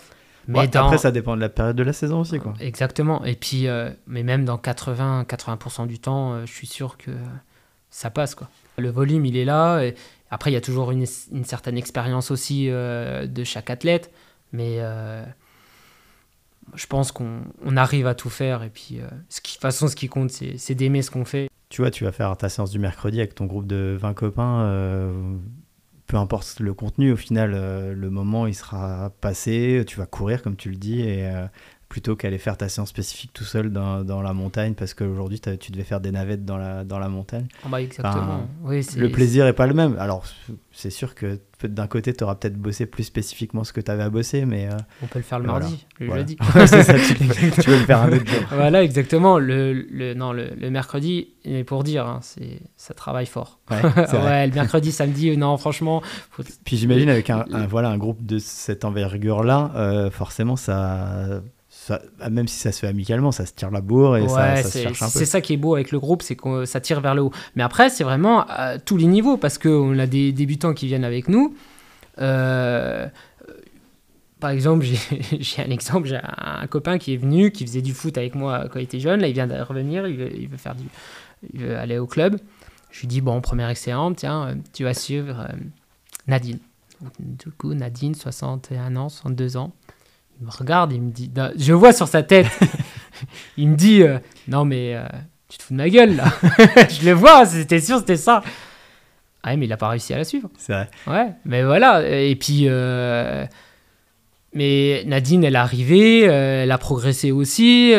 Mais 0.47 0.59
Ouais, 0.59 0.67
dans... 0.67 0.85
Après, 0.85 0.97
ça 0.97 1.11
dépend 1.11 1.35
de 1.35 1.41
la 1.41 1.49
période 1.49 1.75
de 1.75 1.83
la 1.83 1.93
saison 1.93 2.21
aussi, 2.21 2.39
quoi. 2.39 2.53
Exactement. 2.59 3.23
Et 3.25 3.35
puis, 3.35 3.67
euh, 3.67 3.89
mais 4.07 4.23
même 4.23 4.45
dans 4.45 4.57
80-80% 4.57 5.87
du 5.87 5.99
temps, 5.99 6.33
euh, 6.33 6.45
je 6.45 6.51
suis 6.51 6.67
sûr 6.67 6.97
que 6.97 7.11
ça 7.89 8.09
passe. 8.09 8.35
Quoi. 8.35 8.49
Le 8.77 8.89
volume, 8.89 9.25
il 9.25 9.37
est 9.37 9.45
là. 9.45 9.81
Et 9.81 9.95
après, 10.29 10.51
il 10.51 10.53
y 10.53 10.57
a 10.57 10.61
toujours 10.61 10.91
une, 10.91 11.05
une 11.31 11.45
certaine 11.45 11.77
expérience 11.77 12.31
aussi 12.31 12.69
euh, 12.69 13.25
de 13.25 13.43
chaque 13.43 13.69
athlète. 13.69 14.11
Mais 14.51 14.79
je 16.73 16.87
pense 16.87 17.11
qu'on 17.11 17.41
on 17.63 17.77
arrive 17.77 18.07
à 18.07 18.15
tout 18.15 18.29
faire. 18.29 18.63
Et 18.63 18.69
puis, 18.69 18.99
ce 19.29 19.41
qui, 19.41 19.53
de 19.53 19.55
toute 19.55 19.61
façon, 19.61 19.87
ce 19.87 19.95
qui 19.95 20.07
compte, 20.07 20.29
c'est 20.29 20.75
d'aimer 20.75 21.01
ce 21.01 21.11
qu'on 21.11 21.25
fait. 21.25 21.49
Tu 21.91 22.03
vas 22.05 22.11
faire 22.11 22.35
ta 22.37 22.49
séance 22.49 22.71
du 22.71 22.79
mercredi 22.79 23.19
avec 23.19 23.35
ton 23.35 23.45
groupe 23.45 23.67
de 23.67 23.97
20 23.99 24.13
copains. 24.13 24.61
euh, 24.61 25.37
peu 26.07 26.17
importe 26.17 26.59
le 26.59 26.73
contenu, 26.73 27.11
au 27.11 27.15
final, 27.15 27.53
euh, 27.55 27.93
le 27.93 28.09
moment, 28.09 28.47
il 28.47 28.53
sera 28.53 29.11
passé. 29.21 29.83
Tu 29.87 29.97
vas 29.97 30.05
courir, 30.05 30.41
comme 30.41 30.55
tu 30.55 30.69
le 30.69 30.75
dis, 30.77 31.01
et 31.01 31.27
euh, 31.27 31.47
plutôt 31.89 32.15
qu'aller 32.15 32.37
faire 32.39 32.57
ta 32.57 32.67
séance 32.67 32.89
spécifique 32.89 33.31
tout 33.33 33.43
seul 33.43 33.71
dans, 33.71 34.03
dans 34.03 34.21
la 34.21 34.33
montagne, 34.33 34.73
parce 34.73 34.93
qu'aujourd'hui, 34.93 35.39
tu 35.39 35.71
devais 35.71 35.83
faire 35.83 36.01
des 36.01 36.11
navettes 36.11 36.43
dans 36.43 36.57
la, 36.57 36.83
dans 36.83 36.99
la 36.99 37.09
montagne. 37.09 37.47
Ah 37.63 37.67
bah, 37.69 37.81
exactement. 37.81 38.15
Enfin, 38.23 38.47
oui, 38.63 38.83
c'est- 38.83 38.99
Le 38.99 39.09
plaisir 39.11 39.45
est 39.47 39.53
pas 39.53 39.67
le 39.67 39.73
même. 39.73 39.95
Alors, 39.99 40.23
c'est 40.71 40.89
sûr 40.89 41.13
que 41.15 41.39
d'un 41.63 41.87
côté, 41.87 42.13
tu 42.13 42.23
auras 42.23 42.35
peut-être 42.35 42.57
bossé 42.57 42.85
plus 42.85 43.03
spécifiquement 43.03 43.63
ce 43.63 43.71
que 43.71 43.79
tu 43.81 43.89
avais 43.89 44.03
à 44.03 44.09
bosser, 44.09 44.45
mais 44.45 44.67
euh, 44.67 44.75
On 45.03 45.07
peut 45.07 45.19
le 45.19 45.23
faire 45.23 45.39
le 45.39 45.45
voilà. 45.45 45.61
mardi, 45.61 45.85
le 45.99 46.05
Voilà. 46.07 46.21
jeudi. 46.23 46.37
c'est 46.67 46.83
ça, 46.83 46.93
tu, 46.95 47.13
tu 47.61 47.69
veux 47.69 47.77
le 47.79 47.85
faire 47.85 48.01
un 48.01 48.11
autre 48.11 48.25
jour. 48.27 48.43
voilà, 48.51 48.83
exactement. 48.83 49.39
Le, 49.39 49.71
le, 49.73 50.13
non, 50.15 50.33
le, 50.33 50.49
le 50.59 50.69
mercredi, 50.69 51.29
et 51.45 51.63
pour 51.63 51.83
dire, 51.83 52.05
hein, 52.07 52.19
c'est 52.23 52.59
ça 52.75 52.93
travaille 52.93 53.25
fort. 53.27 53.59
Ouais, 53.69 54.47
le 54.47 54.53
mercredi, 54.53 54.91
samedi, 54.91 55.29
euh, 55.29 55.35
non, 55.37 55.55
franchement, 55.57 56.01
faut- 56.31 56.43
Puis 56.65 56.77
j'imagine 56.77 57.09
avec 57.09 57.29
un, 57.29 57.45
un- 57.53 57.67
voilà, 57.67 57.89
un 57.89 57.97
groupe 57.97 58.25
de 58.25 58.37
cette 58.39 58.83
envergure-là, 58.85 59.71
euh, 59.75 60.09
forcément, 60.11 60.55
ça, 60.55 61.41
ça, 61.85 62.01
même 62.31 62.47
si 62.47 62.57
ça 62.57 62.71
se 62.71 62.79
fait 62.79 62.87
amicalement, 62.87 63.31
ça 63.31 63.45
se 63.45 63.53
tire 63.53 63.69
la 63.69 63.79
bourre 63.79 64.17
et 64.17 64.27
ça, 64.27 64.53
ouais, 64.53 64.63
ça 64.63 64.71
se 64.71 64.79
cherche 64.79 65.03
un 65.03 65.05
peu. 65.05 65.19
c'est 65.19 65.25
ça 65.25 65.39
qui 65.39 65.53
est 65.53 65.57
beau 65.57 65.75
avec 65.75 65.91
le 65.91 65.99
groupe, 65.99 66.23
c'est 66.23 66.35
que 66.35 66.65
ça 66.65 66.79
tire 66.79 66.99
vers 66.99 67.13
le 67.13 67.21
haut. 67.21 67.31
Mais 67.55 67.61
après, 67.61 67.91
c'est 67.91 68.03
vraiment 68.03 68.43
à 68.47 68.79
tous 68.79 68.97
les 68.97 69.05
niveaux 69.05 69.37
parce 69.37 69.59
qu'on 69.59 69.99
a 69.99 70.07
des 70.07 70.31
débutants 70.31 70.73
qui 70.73 70.87
viennent 70.87 71.03
avec 71.03 71.27
nous. 71.27 71.55
Euh, 72.19 73.07
par 74.39 74.49
exemple, 74.49 74.83
j'ai 75.39 75.61
un 75.63 75.69
exemple, 75.69 76.07
j'ai 76.07 76.19
un 76.23 76.65
copain 76.65 76.97
qui 76.97 77.13
est 77.13 77.17
venu, 77.17 77.51
qui 77.51 77.67
faisait 77.67 77.83
du 77.83 77.93
foot 77.93 78.17
avec 78.17 78.33
moi 78.33 78.67
quand 78.67 78.79
il 78.79 78.85
était 78.85 78.99
jeune. 78.99 79.21
Là, 79.21 79.27
il 79.27 79.35
vient 79.35 79.45
de 79.45 79.53
revenir, 79.53 80.07
il 80.07 80.17
veut, 80.17 80.35
il 80.35 80.47
veut 80.47 80.57
faire 80.57 80.73
du, 80.73 80.85
il 81.53 81.59
veut 81.59 81.77
aller 81.77 81.99
au 81.99 82.07
club. 82.07 82.37
Je 82.89 83.01
lui 83.01 83.07
dis 83.07 83.21
bon, 83.21 83.41
première 83.41 83.69
excellente, 83.69 84.15
tiens, 84.15 84.47
euh, 84.47 84.55
tu 84.73 84.85
vas 84.85 84.95
suivre 84.95 85.41
euh, 85.41 85.55
Nadine. 86.25 86.57
Du 87.19 87.51
coup, 87.51 87.75
Nadine, 87.75 88.15
61 88.15 88.95
ans, 88.95 89.09
62 89.09 89.57
ans. 89.57 89.71
Il 90.39 90.45
me 90.45 90.51
regarde, 90.51 90.91
il 90.91 91.01
me 91.01 91.11
dit, 91.11 91.31
je 91.57 91.73
vois 91.73 91.93
sur 91.93 92.07
sa 92.07 92.21
tête, 92.23 92.47
il 93.57 93.69
me 93.69 93.75
dit, 93.75 94.01
euh, 94.03 94.19
non 94.47 94.65
mais 94.65 94.95
euh, 94.95 95.05
tu 95.47 95.57
te 95.57 95.63
fous 95.63 95.73
de 95.73 95.77
ma 95.77 95.89
gueule 95.89 96.15
là. 96.17 96.25
je 96.89 97.05
le 97.05 97.13
vois, 97.13 97.45
c'était 97.45 97.79
sûr, 97.79 97.99
c'était 97.99 98.17
ça. 98.17 98.43
Ah 99.43 99.49
ouais, 99.51 99.57
mais 99.57 99.65
il 99.65 99.73
a 99.73 99.77
pas 99.77 99.89
réussi 99.89 100.13
à 100.13 100.17
la 100.17 100.23
suivre. 100.23 100.49
C'est 100.57 100.73
vrai. 100.73 100.89
Ouais, 101.07 101.27
mais 101.45 101.63
voilà. 101.63 102.01
Et 102.07 102.35
puis, 102.35 102.63
euh, 102.65 103.45
mais 104.53 105.03
Nadine, 105.05 105.43
elle 105.43 105.55
est 105.55 105.59
arrivée, 105.59 106.21
elle 106.21 106.71
a 106.71 106.77
progressé 106.77 107.31
aussi. 107.31 107.93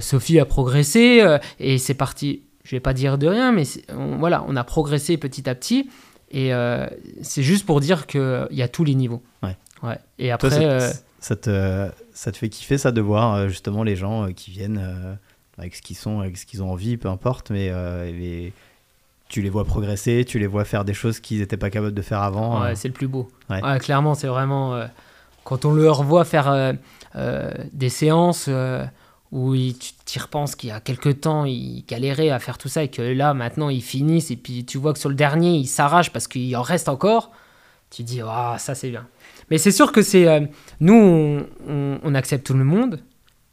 Sophie 0.00 0.40
a 0.40 0.44
progressé. 0.44 1.24
et 1.60 1.78
c'est 1.78 1.94
parti. 1.94 2.42
Je 2.64 2.72
vais 2.74 2.80
pas 2.80 2.94
dire 2.94 3.16
de 3.16 3.28
rien, 3.28 3.52
mais 3.52 3.62
on- 3.96 4.16
voilà, 4.16 4.44
on 4.48 4.56
a 4.56 4.64
progressé 4.64 5.16
petit 5.18 5.48
à 5.48 5.54
petit. 5.54 5.88
Et 6.32 6.50
c'est 7.22 7.42
juste 7.44 7.64
pour 7.64 7.80
dire 7.80 8.06
qu'il 8.08 8.48
y 8.50 8.62
a 8.62 8.68
tous 8.68 8.82
les 8.84 8.94
niveaux. 8.96 9.22
Ouais. 9.42 9.56
Ouais. 9.82 9.98
Et 10.18 10.32
après, 10.32 10.80
ça 11.20 11.36
te, 11.36 11.88
ça 12.12 12.32
te 12.32 12.36
fait 12.36 12.48
kiffer 12.48 12.78
ça 12.78 12.92
de 12.92 13.00
voir 13.00 13.34
euh, 13.34 13.48
justement 13.48 13.82
les 13.82 13.96
gens 13.96 14.24
euh, 14.28 14.32
qui 14.32 14.50
viennent 14.50 14.78
euh, 14.82 15.14
avec 15.58 15.74
ce 15.74 15.82
qu'ils 15.82 15.96
sont, 15.96 16.20
avec 16.20 16.36
ce 16.36 16.46
qu'ils 16.46 16.62
ont 16.62 16.70
envie, 16.70 16.96
peu 16.96 17.08
importe, 17.08 17.50
mais 17.50 17.70
les- 18.12 18.52
tu 19.28 19.42
les 19.42 19.50
vois 19.50 19.64
progresser, 19.64 20.24
tu 20.24 20.38
les 20.38 20.46
vois 20.46 20.64
faire 20.64 20.84
des 20.84 20.94
choses 20.94 21.18
qu'ils 21.18 21.40
n'étaient 21.40 21.56
pas 21.56 21.70
capables 21.70 21.94
de 21.94 22.02
faire 22.02 22.20
avant. 22.22 22.62
Ouais, 22.62 22.76
c'est 22.76 22.86
le 22.88 22.94
plus 22.94 23.08
beau. 23.08 23.28
Ouais. 23.50 23.60
Ouais, 23.64 23.78
clairement, 23.80 24.14
c'est 24.14 24.28
vraiment. 24.28 24.80
quand 25.44 25.64
on 25.64 25.72
le 25.72 25.90
revoit 25.90 26.24
faire 26.24 26.74
des 27.72 27.88
séances 27.88 28.48
où 29.32 29.54
il, 29.54 29.76
tu 29.76 30.18
y 30.18 30.22
repenses 30.22 30.54
qu'il 30.54 30.68
y 30.68 30.72
a 30.72 30.78
quelques 30.80 31.22
temps, 31.22 31.44
il 31.44 31.84
galérait 31.88 32.30
à 32.30 32.38
faire 32.38 32.56
tout 32.58 32.68
ça 32.68 32.84
et 32.84 32.88
que 32.88 33.02
là, 33.02 33.34
maintenant, 33.34 33.68
ils 33.68 33.82
finissent 33.82 34.30
et 34.30 34.36
puis 34.36 34.64
tu 34.64 34.78
vois 34.78 34.92
que 34.92 34.98
sur 35.00 35.08
le 35.08 35.14
dernier, 35.16 35.54
il 35.56 35.66
s'arrache 35.66 36.10
parce 36.12 36.28
qu'il 36.28 36.54
en 36.56 36.62
reste 36.62 36.88
encore. 36.88 37.32
Tu 37.90 38.02
dis, 38.04 38.20
ah, 38.24 38.56
ça 38.58 38.74
c'est 38.76 38.90
bien. 38.90 39.06
Mais 39.50 39.58
c'est 39.58 39.70
sûr 39.72 39.92
que 39.92 40.02
c'est. 40.02 40.26
euh, 40.28 40.40
nous, 40.80 40.94
on, 40.94 41.46
on- 41.68 41.98
on 42.02 42.14
accepte 42.14 42.46
tout 42.46 42.54
le 42.54 42.64
monde, 42.64 43.00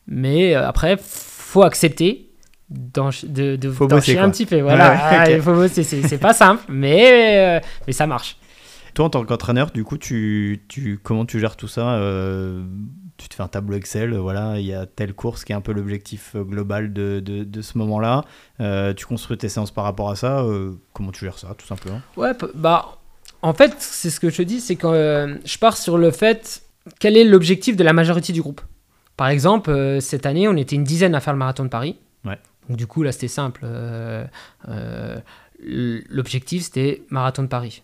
mais 0.08 0.56
euh, 0.56 0.68
après, 0.68 0.98
faut 1.02 1.64
accepter. 1.64 2.30
De, 2.70 3.56
de, 3.56 3.70
Faut 3.70 3.88
bosser, 3.88 4.18
un 4.18 4.32
petit 4.32 4.48
peu, 4.48 4.60
voilà. 4.62 4.98
Ah. 5.22 5.30
Il 5.30 5.42
faut 5.42 5.54
bosser, 5.54 5.84
c'est, 5.84 6.18
pas 6.18 6.34
simple, 6.34 6.64
mais, 6.70 7.60
euh, 7.60 7.68
mais 7.86 7.94
ça 7.94 8.08
marche. 8.08 8.38
Toi, 8.96 9.06
en 9.06 9.10
tant 9.12 9.24
qu'entraîneur, 9.26 9.70
du 9.70 9.84
coup, 9.84 9.98
tu, 10.00 10.64
tu, 10.68 10.98
comment 11.04 11.26
tu 11.26 11.40
gères 11.40 11.56
tout 11.56 11.68
ça 11.68 11.96
euh, 11.98 12.64
Tu 13.18 13.30
te 13.30 13.36
fais 13.36 13.44
un 13.44 13.48
tableau 13.48 13.76
Excel, 13.78 14.16
voilà, 14.16 14.60
il 14.60 14.66
y 14.66 14.74
a 14.74 14.88
telle 14.88 15.14
course 15.14 15.44
qui 15.46 15.52
est 15.52 15.56
un 15.56 15.62
peu 15.62 15.72
l'objectif 15.74 16.36
global 16.36 16.94
de, 16.94 17.20
de, 17.24 17.44
de 17.44 17.62
ce 17.62 17.78
moment-là. 17.78 18.24
Euh, 18.60 18.94
tu 18.96 19.06
construis 19.06 19.38
tes 19.38 19.50
séances 19.50 19.72
par 19.72 19.84
rapport 19.84 20.10
à 20.10 20.16
ça. 20.16 20.40
euh, 20.40 20.72
comment 20.94 21.12
tu 21.12 21.26
gères 21.26 21.38
ça, 21.38 21.54
tout 21.56 21.68
simplement? 21.68 22.02
Ouais, 22.18 22.32
bah, 22.56 22.98
en 23.44 23.54
fait, 23.54 23.76
c'est 23.78 24.10
ce 24.10 24.20
que 24.20 24.30
je 24.30 24.38
te 24.38 24.42
dis, 24.42 24.60
c'est 24.60 24.76
que 24.76 24.88
euh, 24.88 25.36
je 25.46 25.58
pars 25.60 25.78
sur 25.78 25.98
le 25.98 26.10
fait 26.12 26.64
quel 27.00 27.16
est 27.18 27.24
l'objectif 27.24 27.76
de 27.76 27.84
la 27.84 27.94
majorité 27.94 28.34
du 28.34 28.42
groupe. 28.42 28.62
Par 29.18 29.28
exemple, 29.28 29.70
euh, 29.70 30.00
cette 30.00 30.26
année, 30.26 30.48
on 30.48 30.56
était 30.58 30.76
une 30.76 30.84
dizaine 30.84 31.14
à 31.14 31.20
faire 31.20 31.34
le 31.34 31.40
marathon 31.40 31.64
de 31.64 31.70
Paris. 31.70 31.98
Ouais. 32.26 32.40
Donc, 32.68 32.78
du 32.78 32.88
coup, 32.88 33.04
là, 33.04 33.12
c'était 33.12 33.28
simple. 33.28 33.62
euh, 33.66 34.26
L'objectif, 35.60 36.64
c'était 36.64 37.04
marathon 37.10 37.44
de 37.44 37.48
Paris. 37.48 37.84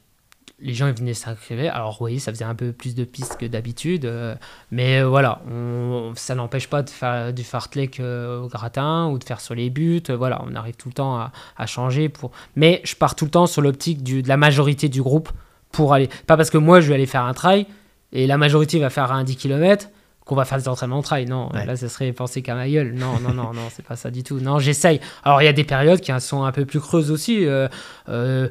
Les 0.62 0.74
gens 0.74 0.88
ils 0.88 0.93
venaient 0.93 1.14
s'inscrire. 1.14 1.74
Alors, 1.74 1.91
vous 1.93 1.99
voyez, 1.99 2.20
ça 2.20 2.34
faisait 2.34 2.43
un 2.43 2.55
peu 2.55 2.74
plus 2.74 2.93
de 2.93 3.05
pistes 3.05 3.38
que 3.38 3.45
d'habitude. 3.45 4.03
euh, 4.03 4.36
mais 4.72 4.99
euh, 5.01 5.07
voilà, 5.07 5.41
on- 5.49 6.12
ça 6.16 6.36
n'empêche 6.36 6.68
pas 6.68 6.84
de 6.84 6.89
faire 6.89 7.32
du 7.32 7.45
fartlek 7.45 8.01
euh, 8.01 8.41
au 8.41 8.47
gratin 8.49 9.07
ou 9.07 9.18
de 9.20 9.24
faire 9.24 9.39
sur 9.39 9.55
les 9.55 9.70
buts. 9.70 10.01
voilà, 10.10 10.41
on 10.45 10.55
arrive 10.55 10.76
tout 10.76 10.89
le 10.89 10.93
temps 10.95 11.16
à, 11.18 11.32
à 11.57 11.66
changer. 11.66 12.10
Pour... 12.10 12.32
Mais 12.57 12.82
je 12.84 12.95
pars 12.95 13.16
tout 13.16 13.24
le 13.24 13.32
temps 13.32 13.47
sur 13.47 13.62
l'optique 13.62 14.03
de 14.03 14.28
la 14.28 14.36
majorité 14.36 14.89
du 14.89 15.01
groupe 15.01 15.30
pour 15.72 15.94
aller. 15.94 16.10
Pas 16.28 16.38
parce 16.38 16.50
que 16.50 16.58
moi, 16.58 16.80
je 16.82 16.88
vais 16.90 16.96
aller 16.96 17.06
faire 17.06 17.24
un 17.24 17.34
trail 17.34 17.66
et 18.12 18.28
la 18.28 18.38
majorité 18.38 18.80
va 18.80 18.90
faire 18.90 19.12
un 19.12 19.24
10 19.24 19.36
km 19.36 19.90
qu'on 20.26 20.36
va 20.36 20.46
faire 20.46 20.58
des 20.60 20.68
entraînements 20.68 21.00
de 21.00 21.04
trail. 21.04 21.26
Non, 21.26 21.50
Ouais. 21.54 21.66
là, 21.66 21.76
ça 21.76 21.90
serait 21.90 22.12
penser 22.12 22.42
qu'à 22.42 22.54
ma 22.56 22.70
gueule. 22.70 22.94
Non, 22.94 23.20
non, 23.20 23.34
non, 23.34 23.54
non, 23.54 23.68
c'est 23.72 23.86
pas 23.86 23.96
ça 23.96 24.12
du 24.12 24.24
tout. 24.24 24.40
Non, 24.40 24.60
j'essaye. 24.60 25.00
Alors, 25.24 25.42
il 25.42 25.46
y 25.46 25.48
a 25.48 25.54
des 25.54 25.64
périodes 25.64 26.02
qui 26.02 26.12
sont 26.20 26.44
un 26.44 26.52
peu 26.52 26.66
plus 26.66 26.80
creuses 26.80 27.10
aussi. 27.12 27.46
euh, 27.46 27.68
euh, 28.10 28.48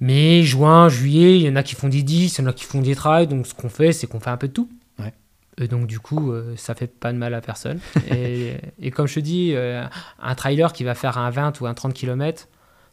mai, 0.00 0.42
juin, 0.42 0.88
juillet, 0.88 1.36
il 1.38 1.42
y 1.42 1.48
en 1.50 1.56
a 1.56 1.62
qui 1.62 1.74
font 1.74 1.88
des 1.88 2.02
10, 2.02 2.38
il 2.38 2.40
y 2.42 2.44
en 2.44 2.48
a 2.48 2.52
qui 2.52 2.64
font 2.64 2.80
des 2.80 2.94
trails. 2.94 3.26
Donc, 3.26 3.46
ce 3.46 3.54
qu'on 3.54 3.68
fait, 3.68 3.92
c'est 3.92 4.06
qu'on 4.06 4.20
fait 4.20 4.30
un 4.30 4.36
peu 4.36 4.48
de 4.48 4.52
tout. 4.52 4.68
Ouais. 4.98 5.12
Et 5.58 5.68
donc, 5.68 5.86
du 5.86 6.00
coup, 6.00 6.32
euh, 6.32 6.54
ça 6.56 6.74
fait 6.74 6.86
pas 6.86 7.12
de 7.12 7.18
mal 7.18 7.34
à 7.34 7.40
personne. 7.40 7.78
et, 8.10 8.54
et 8.80 8.90
comme 8.90 9.06
je 9.06 9.14
te 9.14 9.20
dis, 9.20 9.52
euh, 9.54 9.84
un 10.22 10.34
trailer 10.34 10.72
qui 10.72 10.84
va 10.84 10.94
faire 10.94 11.18
un 11.18 11.30
20 11.30 11.60
ou 11.60 11.66
un 11.66 11.74
30 11.74 11.94
km, 11.94 12.48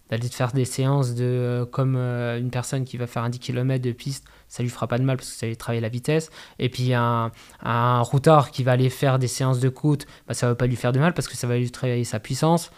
d'aller 0.10 0.28
faire 0.28 0.52
des 0.52 0.66
séances 0.66 1.16
de 1.16 1.24
euh, 1.24 1.66
comme 1.66 1.96
euh, 1.96 2.40
une 2.40 2.50
personne 2.50 2.84
qui 2.84 2.98
va 2.98 3.08
faire 3.08 3.24
un 3.24 3.30
10 3.30 3.40
km 3.40 3.82
de 3.84 3.92
piste, 3.92 4.26
ça 4.48 4.62
lui 4.64 4.70
fera 4.70 4.88
pas 4.88 4.98
de 4.98 5.04
mal 5.04 5.18
parce 5.18 5.30
que 5.30 5.36
ça 5.36 5.48
va 5.48 5.56
travailler 5.56 5.82
la 5.82 5.90
vitesse. 5.90 6.30
Et 6.60 6.70
puis 6.70 6.94
un, 6.94 7.32
un 7.62 8.02
routard 8.02 8.52
qui 8.52 8.64
va 8.64 8.74
aller 8.74 8.90
faire 8.90 9.20
des 9.20 9.28
séances 9.28 9.60
de 9.60 9.70
côte, 9.70 10.06
bah, 10.28 10.34
ça 10.34 10.48
va 10.48 10.56
pas 10.56 10.68
lui 10.68 10.76
faire 10.76 10.92
de 10.92 11.00
mal 11.00 11.14
parce 11.14 11.28
que 11.28 11.36
ça 11.36 11.48
va 11.48 11.58
lui 11.58 11.72
travailler 11.72 12.04
sa 12.04 12.20
puissance. 12.20 12.72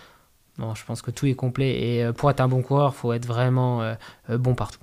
Non, 0.58 0.74
je 0.74 0.86
pense 0.86 1.02
que 1.02 1.12
tout 1.12 1.26
est 1.26 1.36
complet. 1.36 1.82
Et 1.82 2.04
euh, 2.04 2.14
pour 2.14 2.30
être 2.30 2.40
un 2.40 2.48
bon 2.48 2.62
coureur, 2.62 2.96
faut 2.96 3.12
être 3.12 3.26
vraiment 3.26 3.96
bon 4.30 4.56
partout. 4.56 4.80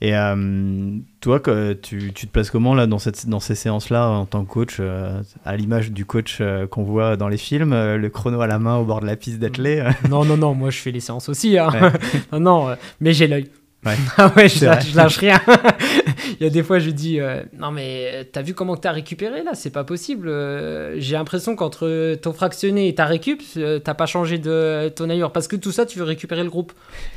Et 0.00 0.14
euh, 0.16 0.96
toi, 1.20 1.40
tu, 1.80 2.12
tu 2.12 2.26
te 2.26 2.32
places 2.32 2.50
comment 2.50 2.74
là 2.74 2.86
dans, 2.86 2.98
cette, 2.98 3.28
dans 3.28 3.40
ces 3.40 3.54
séances-là 3.54 4.08
en 4.08 4.26
tant 4.26 4.44
que 4.44 4.50
coach, 4.52 4.76
euh, 4.80 5.22
à 5.44 5.56
l'image 5.56 5.92
du 5.92 6.04
coach 6.04 6.38
euh, 6.40 6.66
qu'on 6.66 6.82
voit 6.82 7.16
dans 7.16 7.28
les 7.28 7.36
films, 7.38 7.70
le 7.72 8.08
chrono 8.10 8.40
à 8.40 8.46
la 8.46 8.58
main 8.58 8.76
au 8.76 8.84
bord 8.84 9.00
de 9.00 9.06
la 9.06 9.16
piste 9.16 9.38
d'athlée? 9.38 9.82
Non, 10.10 10.24
non, 10.24 10.36
non, 10.36 10.54
moi 10.54 10.70
je 10.70 10.78
fais 10.78 10.90
les 10.90 11.00
séances 11.00 11.28
aussi. 11.28 11.56
hein. 11.58 11.70
Ouais. 11.72 11.90
non, 12.32 12.40
non, 12.40 12.76
mais 13.00 13.12
j'ai 13.12 13.26
l'œil. 13.28 13.48
Ouais. 13.84 13.96
ah 14.16 14.32
ouais, 14.36 14.48
je 14.48 14.64
lâche, 14.64 14.90
je 14.90 14.96
lâche 14.96 15.18
rien. 15.18 15.40
Il 16.40 16.44
y 16.44 16.46
a 16.46 16.50
des 16.50 16.62
fois, 16.62 16.78
je 16.78 16.90
dis 16.90 17.20
euh, 17.20 17.42
Non, 17.58 17.70
mais 17.70 18.10
euh, 18.12 18.24
t'as 18.30 18.42
vu 18.42 18.54
comment 18.54 18.76
t'as 18.76 18.92
récupéré 18.92 19.42
là? 19.42 19.52
C'est 19.54 19.70
pas 19.70 19.84
possible. 19.84 20.28
Euh, 20.28 20.94
J'ai 20.98 21.14
l'impression 21.16 21.54
qu'entre 21.54 22.14
ton 22.16 22.32
fractionné 22.32 22.88
et 22.88 22.94
ta 22.94 23.04
récup, 23.04 23.42
euh, 23.56 23.78
t'as 23.78 23.94
pas 23.94 24.06
changé 24.06 24.38
de 24.38 24.90
ton 24.94 25.10
allure. 25.10 25.32
Parce 25.32 25.48
que 25.48 25.56
tout 25.56 25.72
ça, 25.72 25.86
tu 25.86 25.98
veux 25.98 26.04
récupérer 26.04 26.42
le 26.42 26.50
groupe. 26.50 26.72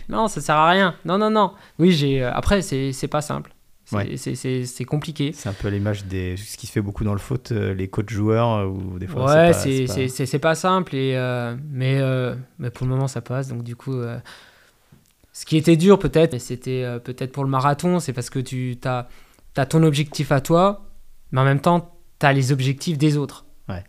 Non, 0.10 0.28
ça 0.28 0.42
sert 0.42 0.56
à 0.56 0.70
rien. 0.70 0.96
Non, 1.06 1.18
non, 1.18 1.30
non. 1.30 1.52
Oui, 1.80 1.92
j'ai. 1.92 2.24
Après, 2.24 2.62
c'est 2.62 3.08
pas 3.10 3.22
simple. 3.22 3.52
C'est 3.86 3.96
Ouais. 4.80 4.86
compliqué. 4.86 5.32
C'est 5.34 5.48
un 5.48 5.54
peu 5.54 5.70
l'image 5.70 6.06
de 6.06 6.36
ce 6.36 6.58
qui 6.58 6.68
se 6.68 6.74
fait 6.74 6.82
beaucoup 6.82 7.06
dans 7.06 7.14
le 7.14 7.20
foot, 7.20 7.52
les 7.52 7.88
coachs 7.88 8.10
joueurs, 8.10 8.70
ou 8.70 9.00
des 9.00 9.08
fois 9.08 9.24
Ouais, 9.34 9.54
c'est 9.54 9.86
pas- 9.86 10.26
c'est 10.26 10.40
pas 10.40 10.56
simple, 10.56 10.94
et, 10.94 11.14
euh, 11.16 11.56
mais, 11.72 11.98
euh, 12.02 12.36
mais 12.60 12.70
pour 12.70 12.86
le 12.86 12.92
moment 12.94 13.08
ça 13.08 13.22
passe. 13.22 13.48
Donc 13.48 13.64
du 13.64 13.78
coup, 13.78 13.94
euh, 13.94 14.18
ce 15.38 15.46
qui 15.46 15.56
était 15.56 15.76
dur 15.78 16.00
peut-être, 16.00 16.34
mais 16.34 16.40
c'était 16.40 16.82
euh, 16.84 16.98
peut-être 16.98 17.32
pour 17.32 17.44
le 17.44 17.50
marathon, 17.52 18.00
c'est 18.00 18.12
parce 18.12 18.32
que 18.32 18.40
tu 18.40 18.76
as, 18.86 19.08
ton 19.68 19.84
objectif 19.84 20.32
à 20.32 20.42
toi, 20.42 20.90
mais 21.32 21.40
en 21.40 21.44
même 21.44 21.62
temps 21.62 21.96
tu 22.20 22.26
as 22.26 22.34
les 22.34 22.52
objectifs 22.52 22.98
des 22.98 23.18
autres. 23.18 23.46
Ouais. 23.70 23.84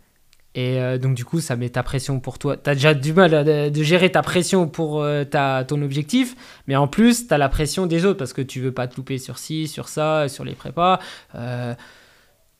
Et 0.53 0.79
euh, 0.79 0.99
donc 0.99 1.15
du 1.15 1.25
coup, 1.25 1.39
ça 1.39 1.55
met 1.55 1.69
ta 1.69 1.81
pression 1.81 2.19
pour 2.19 2.37
toi. 2.37 2.55
Tu 2.55 2.69
as 2.69 2.75
déjà 2.75 2.93
du 2.93 3.13
mal 3.13 3.33
à- 3.33 3.71
de, 3.71 3.81
gérer 3.81 4.11
ta 4.11 4.21
pression 4.21 4.67
pour 4.67 5.01
euh, 5.01 5.23
ta, 5.23 5.65
ton 5.67 5.81
objectif, 5.81 6.35
mais 6.67 6.75
en 6.75 6.87
plus, 6.87 7.27
tu 7.27 7.33
as 7.33 7.39
la 7.39 7.49
pression 7.49 7.87
des 7.87 8.05
autres 8.05 8.19
parce 8.19 8.33
que 8.33 8.43
tu 8.43 8.59
veux 8.61 8.71
pas 8.71 8.87
te 8.87 8.95
louper 8.97 9.17
sur 9.17 9.39
ci, 9.39 9.67
sur 9.67 9.89
ça, 9.89 10.29
sur 10.29 10.45
les 10.45 10.53
prépas. 10.53 10.99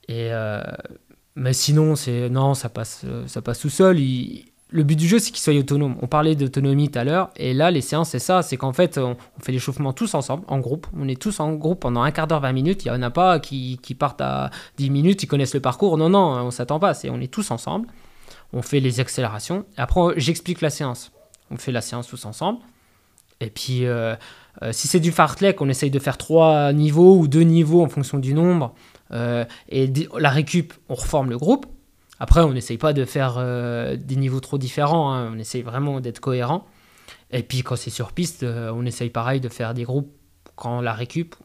Et 0.07 0.31
mais 1.35 1.53
sinon, 1.53 1.95
c'est 1.95 2.27
non, 2.29 2.55
ça 2.55 2.69
passe, 2.69 3.05
ça 3.27 3.43
passe 3.43 3.59
tout 3.59 3.69
seul. 3.69 3.99
Il- 3.99 4.51
le 4.71 4.83
but 4.83 4.95
du 4.95 5.07
jeu, 5.07 5.19
c'est 5.19 5.31
qu'il 5.31 5.39
soit 5.39 5.57
autonome. 5.57 5.95
On 6.01 6.07
parlait 6.07 6.35
d'autonomie 6.35 6.89
tout 6.89 6.99
à 6.99 7.03
l'heure, 7.03 7.29
et 7.35 7.53
là, 7.53 7.71
les 7.71 7.81
séances, 7.81 8.09
c'est 8.09 8.19
ça. 8.19 8.41
C'est 8.41 8.57
qu'en 8.57 8.73
fait, 8.73 8.97
on, 8.97 9.17
on 9.37 9.43
fait 9.43 9.51
l'échauffement 9.51 9.93
tous 9.93 10.13
ensemble, 10.13 10.43
en 10.47 10.59
groupe. 10.59 10.87
On 10.97 11.07
est 11.07 11.19
tous 11.19 11.39
en 11.39 11.53
groupe 11.53 11.79
pendant 11.79 12.01
un 12.01 12.11
quart 12.11 12.27
d'heure, 12.27 12.41
20 12.41 12.51
minutes. 12.53 12.85
Il 12.85 12.89
y 12.89 12.91
en 12.91 13.01
a 13.01 13.09
pas 13.09 13.39
qui, 13.39 13.79
partent 13.97 14.21
à 14.21 14.51
10 14.77 14.89
minutes, 14.89 15.23
ils 15.23 15.27
connaissent 15.27 15.55
le 15.55 15.59
parcours. 15.59 15.97
Non, 15.97 16.09
non, 16.09 16.35
on 16.41 16.51
s'attend 16.51 16.79
pas. 16.79 16.93
C'est 16.93 17.09
on 17.09 17.19
est 17.19 17.31
tous 17.31 17.51
ensemble. 17.51 17.87
On 18.53 18.61
fait 18.61 18.79
les 18.79 18.99
accélérations. 18.99 19.65
Après, 19.77 20.13
j'explique 20.17 20.61
la 20.61 20.69
séance. 20.69 21.11
On 21.51 21.57
fait 21.57 21.71
la 21.71 21.81
séance 21.81 22.07
tous 22.07 22.25
ensemble. 22.25 22.59
Et 23.41 23.49
puis, 23.49 23.85
euh, 23.85 24.15
euh, 24.61 24.71
si 24.71 24.87
c'est 24.87 24.99
du 24.99 25.11
fartlek, 25.11 25.61
on 25.61 25.69
essaye 25.69 25.91
de 25.91 25.99
faire 25.99 26.17
trois 26.17 26.73
niveaux 26.73 27.17
ou 27.17 27.27
deux 27.27 27.41
niveaux 27.41 27.83
en 27.83 27.89
fonction 27.89 28.19
du 28.19 28.33
nombre. 28.33 28.73
Euh, 29.11 29.45
et 29.69 29.91
la 30.17 30.29
récup, 30.29 30.73
on 30.89 30.95
reforme 30.95 31.29
le 31.29 31.37
groupe. 31.37 31.65
Après, 32.19 32.41
on 32.41 32.51
n'essaye 32.53 32.77
pas 32.77 32.93
de 32.93 33.05
faire 33.05 33.35
euh, 33.37 33.95
des 33.95 34.15
niveaux 34.17 34.39
trop 34.41 34.57
différents. 34.57 35.13
hein. 35.13 35.31
On 35.33 35.39
essaye 35.39 35.61
vraiment 35.61 35.99
d'être 36.01 36.19
cohérent. 36.19 36.65
Et 37.31 37.43
puis, 37.43 37.61
quand 37.63 37.75
c'est 37.75 37.89
sur 37.89 38.11
piste, 38.11 38.43
euh, 38.43 38.71
on 38.75 38.85
essaye 38.85 39.09
pareil 39.09 39.39
de 39.39 39.49
faire 39.49 39.73
des 39.73 39.83
groupes. 39.83 40.11
Quand 40.55 40.81
la 40.81 40.91
récup, 40.93 41.35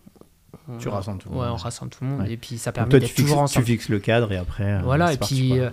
on, 0.69 0.79
Tu 0.79 0.89
rassembles 0.89 1.19
tout 1.23 1.29
le 1.29 1.37
ouais, 1.37 1.43
monde. 1.47 1.53
on 1.53 1.57
rassemble 1.57 1.91
tout 1.93 2.03
le 2.03 2.11
monde. 2.11 2.21
Ouais. 2.23 2.33
Et 2.33 2.37
puis, 2.37 2.59
ça 2.59 2.73
permet 2.73 2.91
tu 2.91 2.99
d'être 2.99 3.15
toujours 3.15 3.37
tu 3.37 3.43
ensemble. 3.43 3.67
fixes 3.67 3.89
le 3.89 4.01
cadre 4.01 4.33
et 4.33 4.37
après. 4.37 4.65
euh, 4.65 4.81
Voilà, 4.83 5.13
et 5.13 5.17
parti, 5.17 5.51
puis, 5.51 5.61
au 5.61 5.69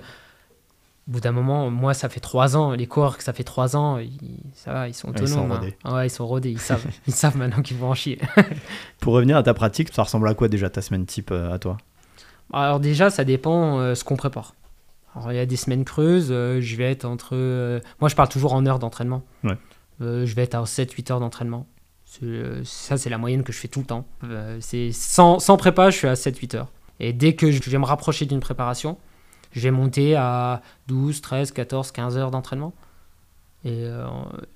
bout 1.08 1.20
d'un 1.22 1.32
moment, 1.32 1.72
moi, 1.72 1.96
ça 1.96 2.08
fait 2.10 2.20
trois 2.20 2.56
ans, 2.56 2.74
les 2.74 2.86
coureurs 2.86 3.18
que 3.18 3.24
ça 3.24 3.34
fait 3.34 3.44
trois 3.44 3.76
ans, 3.76 3.98
ils, 3.98 4.12
ça 4.54 4.72
va, 4.72 4.88
ils 4.88 4.94
sont 4.94 5.08
Ouais, 5.08 5.14
ils 5.20 5.28
sont 5.28 5.40
autonomes. 5.40 5.52
hein. 5.52 5.56
rodés. 5.60 5.78
Ouais, 5.96 6.08
ils 6.08 6.10
sont 6.12 6.28
rodés, 6.28 6.52
ils 6.52 6.60
savent, 6.60 6.86
ils 7.08 7.14
savent 7.14 7.38
maintenant 7.38 7.64
qu'ils 7.64 7.78
vont 7.78 7.90
en 7.90 7.96
chier. 7.96 8.20
Pour 9.00 9.14
revenir 9.14 9.36
à 9.38 9.42
ta 9.44 9.56
pratique, 9.56 9.90
ça 9.92 10.04
ressemble 10.04 10.28
à 10.28 10.36
quoi 10.36 10.48
déjà 10.48 10.70
ta 10.70 10.82
semaine 10.84 11.06
type 11.08 11.32
à 11.32 11.58
toi? 11.58 11.78
Alors 12.54 12.80
déjà, 12.80 13.10
ça 13.10 13.24
dépend 13.24 13.80
euh, 13.80 13.96
ce 13.96 14.04
qu'on 14.04 14.16
prépare. 14.18 14.54
Alors 15.16 15.32
il 15.32 15.36
y 15.36 15.40
a 15.40 15.46
des 15.46 15.56
semaines 15.58 15.84
creuses, 15.86 16.30
euh, 16.32 16.62
je 16.62 16.76
vais 16.76 16.90
être 16.92 17.06
entre... 17.06 17.32
euh, 17.34 17.80
moi, 18.00 18.10
je 18.10 18.16
parle 18.16 18.30
toujours 18.30 18.54
en 18.54 18.66
heures 18.66 18.80
d'entraînement. 18.80 19.24
Ouais. 19.44 19.58
Euh, 20.02 20.26
je 20.26 20.36
vais 20.36 20.44
être 20.44 20.56
à 20.56 20.64
7-8 20.64 21.12
heures 21.12 21.20
d'entraînement. 21.20 21.68
C'est, 22.06 22.24
euh, 22.24 22.64
Ça, 22.64 22.98
c'est 22.98 23.10
la 23.10 23.18
moyenne 23.18 23.44
que 23.44 23.52
je 23.54 23.58
fais 23.60 23.68
tout 23.68 23.80
le 23.82 23.86
temps. 23.86 24.06
Euh, 24.24 24.58
c'est 24.62 24.92
sans, 24.92 25.40
sans 25.40 25.58
prépa, 25.58 25.90
je 25.90 25.98
suis 25.98 26.08
à 26.08 26.14
7-8 26.14 26.56
heures. 26.58 26.72
Et 27.00 27.14
dès 27.14 27.36
que 27.36 27.52
je 27.52 27.70
vais 27.70 27.78
me 27.78 27.86
rapprocher 27.86 28.26
d'une 28.26 28.40
préparation, 28.40 28.98
je 29.52 29.60
vais 29.62 29.72
monter 29.72 30.16
à 30.16 30.62
12, 30.88 31.22
13, 31.22 31.52
14, 31.52 31.92
15 31.92 32.18
heures 32.18 32.32
d'entraînement. 32.32 32.74
Et, 33.64 33.84
euh, 33.86 34.06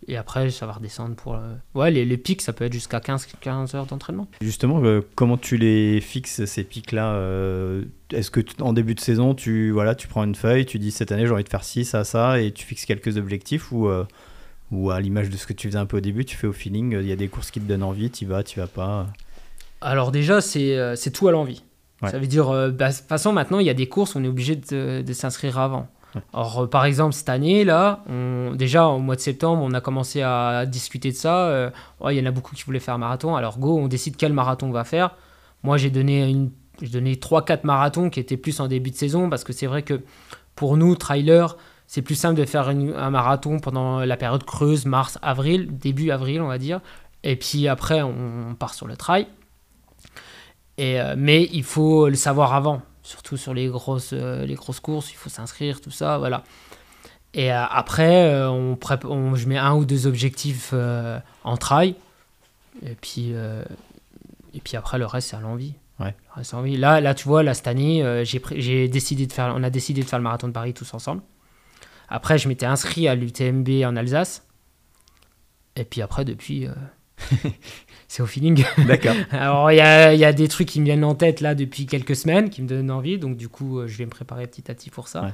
et 0.07 0.17
après, 0.17 0.49
ça 0.49 0.65
va 0.65 0.73
redescendre 0.73 1.15
pour... 1.15 1.35
euh, 1.35 1.53
Ouais, 1.75 1.91
les, 1.91 2.05
les 2.05 2.17
pics, 2.17 2.41
ça 2.41 2.53
peut 2.53 2.65
être 2.65 2.73
jusqu'à 2.73 2.99
15, 2.99 3.27
15 3.39 3.75
heures 3.75 3.85
d'entraînement. 3.85 4.27
Justement, 4.41 4.81
euh, 4.83 5.01
comment 5.13 5.37
tu 5.37 5.57
les 5.57 6.01
fixes 6.01 6.45
ces 6.45 6.63
pics-là 6.63 7.15
Est-ce 8.11 8.31
que 8.31 8.41
en 8.61 8.73
début 8.73 8.95
de 8.95 8.99
saison, 8.99 9.35
tu 9.35 9.69
voilà, 9.71 9.93
tu 9.93 10.07
prends 10.07 10.23
une 10.23 10.33
feuille, 10.35 10.65
tu 10.65 10.79
dis 10.79 10.89
cette 10.91 11.11
année 11.11 11.27
j'ai 11.27 11.33
envie 11.33 11.43
de 11.43 11.49
faire 11.49 11.63
ci, 11.63 11.85
ça, 11.85 12.03
ça, 12.03 12.41
et 12.41 12.51
tu 12.51 12.65
fixes 12.65 12.85
quelques 12.85 13.17
objectifs 13.17 13.71
ou 13.71 13.87
ou 14.71 14.89
à 14.89 14.99
l'image 14.99 15.29
de 15.29 15.37
ce 15.37 15.45
que 15.45 15.53
tu 15.53 15.67
faisais 15.67 15.77
un 15.77 15.85
peu 15.85 15.97
au 15.97 16.01
début, 16.01 16.25
tu 16.25 16.35
fais 16.35 16.47
au 16.47 16.53
feeling. 16.53 16.93
Il 16.99 17.07
y 17.07 17.11
a 17.11 17.15
des 17.15 17.27
courses 17.27 17.51
qui 17.51 17.59
te 17.61 17.65
donnent 17.67 17.83
envie, 17.83 18.09
tu 18.09 18.25
vas, 18.25 18.41
tu 18.41 18.59
vas 18.59 18.65
pas. 18.67 19.05
Alors 19.81 20.11
déjà, 20.11 20.41
c'est 20.41 21.11
tout 21.13 21.27
à 21.27 21.31
l'envie. 21.31 21.63
Ouais. 22.01 22.09
Ça 22.09 22.17
veut 22.17 22.27
dire, 22.27 22.47
bah, 22.49 22.89
de 22.89 22.95
toute 22.97 23.05
façon, 23.07 23.31
maintenant, 23.31 23.59
il 23.59 23.65
y 23.67 23.69
a 23.69 23.73
des 23.75 23.87
courses, 23.87 24.15
on 24.15 24.23
est 24.23 24.27
obligé 24.27 24.55
de, 24.55 25.01
de 25.01 25.13
s'inscrire 25.13 25.59
avant. 25.59 25.87
Alors, 26.33 26.61
euh, 26.63 26.67
par 26.67 26.85
exemple, 26.85 27.13
cette 27.13 27.29
année, 27.29 27.63
là, 27.65 28.03
déjà, 28.53 28.87
au 28.87 28.99
mois 28.99 29.15
de 29.15 29.21
septembre, 29.21 29.61
on 29.63 29.71
a 29.73 29.81
commencé 29.81 30.21
à 30.21 30.65
discuter 30.65 31.11
de 31.11 31.15
ça. 31.15 31.47
Euh, 31.47 31.69
il 32.09 32.13
y 32.17 32.21
en 32.21 32.25
a 32.25 32.31
beaucoup 32.31 32.55
qui 32.55 32.63
voulaient 32.63 32.79
faire 32.79 32.93
un 32.95 32.99
marathon. 32.99 33.35
Alors, 33.35 33.57
go, 33.59 33.77
on 33.77 33.87
décide 33.87 34.15
quel 34.17 34.33
marathon 34.33 34.67
on 34.67 34.71
va 34.71 34.83
faire. 34.83 35.15
Moi, 35.63 35.77
j'ai 35.77 35.89
donné, 35.89 36.29
une, 36.29 36.51
j'ai 36.81 36.89
donné 36.89 37.15
3-4 37.15 37.61
marathons 37.65 38.09
qui 38.09 38.19
étaient 38.19 38.37
plus 38.37 38.59
en 38.59 38.67
début 38.67 38.91
de 38.91 38.95
saison, 38.95 39.29
parce 39.29 39.43
que 39.43 39.53
c'est 39.53 39.67
vrai 39.67 39.83
que 39.83 40.01
pour 40.55 40.77
nous, 40.77 40.95
trailers, 40.95 41.57
c'est 41.87 42.01
plus 42.01 42.15
simple 42.15 42.39
de 42.39 42.45
faire 42.45 42.69
une- 42.69 42.93
un 42.93 43.09
marathon 43.09 43.59
pendant 43.59 43.99
la 43.99 44.17
période 44.17 44.43
creuse, 44.43 44.85
mars, 44.85 45.19
avril, 45.21 45.77
début 45.77 46.11
avril, 46.11 46.41
on 46.41 46.47
va 46.47 46.57
dire. 46.57 46.79
Et 47.23 47.35
puis 47.35 47.67
après, 47.67 48.01
on, 48.01 48.13
on 48.51 48.55
part 48.55 48.73
sur 48.73 48.87
le 48.87 48.95
trail. 48.95 49.27
Et, 50.77 50.99
euh, 50.99 51.15
mais 51.17 51.47
il 51.53 51.63
faut 51.63 52.09
le 52.09 52.15
savoir 52.15 52.53
avant, 52.53 52.81
surtout 53.05 53.37
sur 53.37 53.53
les 53.53 53.67
grosses, 53.67 54.11
euh, 54.13 54.45
les 54.45 54.55
grosses 54.55 54.79
courses, 54.81 55.11
il 55.11 55.15
faut 55.15 55.29
s'inscrire, 55.29 55.79
tout 55.79 55.91
ça, 55.91 56.17
voilà. 56.17 56.43
Et 57.33 57.51
euh, 57.53 57.63
après, 57.69 58.27
euh, 58.33 58.49
on 58.49 58.75
prép- 58.75 59.05
on- 59.05 59.35
je 59.35 59.47
mets 59.47 59.57
un 59.57 59.73
ou 59.75 59.85
deux 59.85 60.07
objectifs 60.07 60.73
en 61.43 61.57
trail. 61.57 61.95
Et 62.85 62.95
puis, 62.95 63.33
et 64.53 64.59
puis 64.61 64.75
après, 64.77 64.97
le 64.97 65.05
reste, 65.05 65.29
c'est 65.29 65.35
à 65.37 65.39
l'envie. 65.39 65.73
Ouais. 65.99 66.13
Là, 66.77 66.99
là, 66.99 67.13
tu 67.15 67.27
vois, 67.27 67.41
là, 67.41 67.53
cette 67.53 67.67
année, 67.67 68.03
euh, 68.03 68.25
j'ai 68.25 68.87
décidé 68.89 69.27
de 69.27 69.31
faire, 69.33 69.53
on 69.55 69.63
a 69.63 69.69
décidé 69.69 70.01
de 70.01 70.07
faire 70.07 70.19
le 70.19 70.23
marathon 70.23 70.47
de 70.47 70.53
Paris 70.53 70.73
tous 70.73 70.93
ensemble. 70.93 71.21
Après, 72.09 72.37
je 72.37 72.47
m'étais 72.49 72.65
inscrit 72.65 73.07
à 73.07 73.15
l'UTMB 73.15 73.85
en 73.85 73.95
Alsace. 73.95 74.45
Et 75.77 75.85
puis 75.85 76.01
après, 76.01 76.25
depuis, 76.25 76.67
euh, 76.67 76.73
c'est 78.15 78.23
au 78.23 78.25
feeling. 78.25 78.63
D'accord. 78.87 79.13
Alors, 79.31 79.71
il 79.71 79.75
y 79.75 79.81
a, 79.81 80.13
il 80.13 80.19
y 80.19 80.23
a 80.25 80.31
des 80.31 80.47
trucs 80.47 80.67
qui 80.69 80.79
me 80.79 80.85
viennent 80.85 81.03
en 81.03 81.15
tête 81.15 81.41
là 81.41 81.53
depuis 81.55 81.85
quelques 81.85 82.15
semaines 82.15 82.49
qui 82.49 82.61
me 82.61 82.67
donnent 82.67 82.91
envie. 82.91 83.17
Donc, 83.17 83.35
du 83.35 83.49
coup, 83.49 83.79
euh, 83.79 83.87
je 83.87 83.97
vais 83.97 84.05
me 84.05 84.09
préparer 84.09 84.47
petit 84.47 84.71
à 84.71 84.73
petit 84.73 84.89
pour 84.89 85.07
ça. 85.09 85.23
Ouais. 85.23 85.29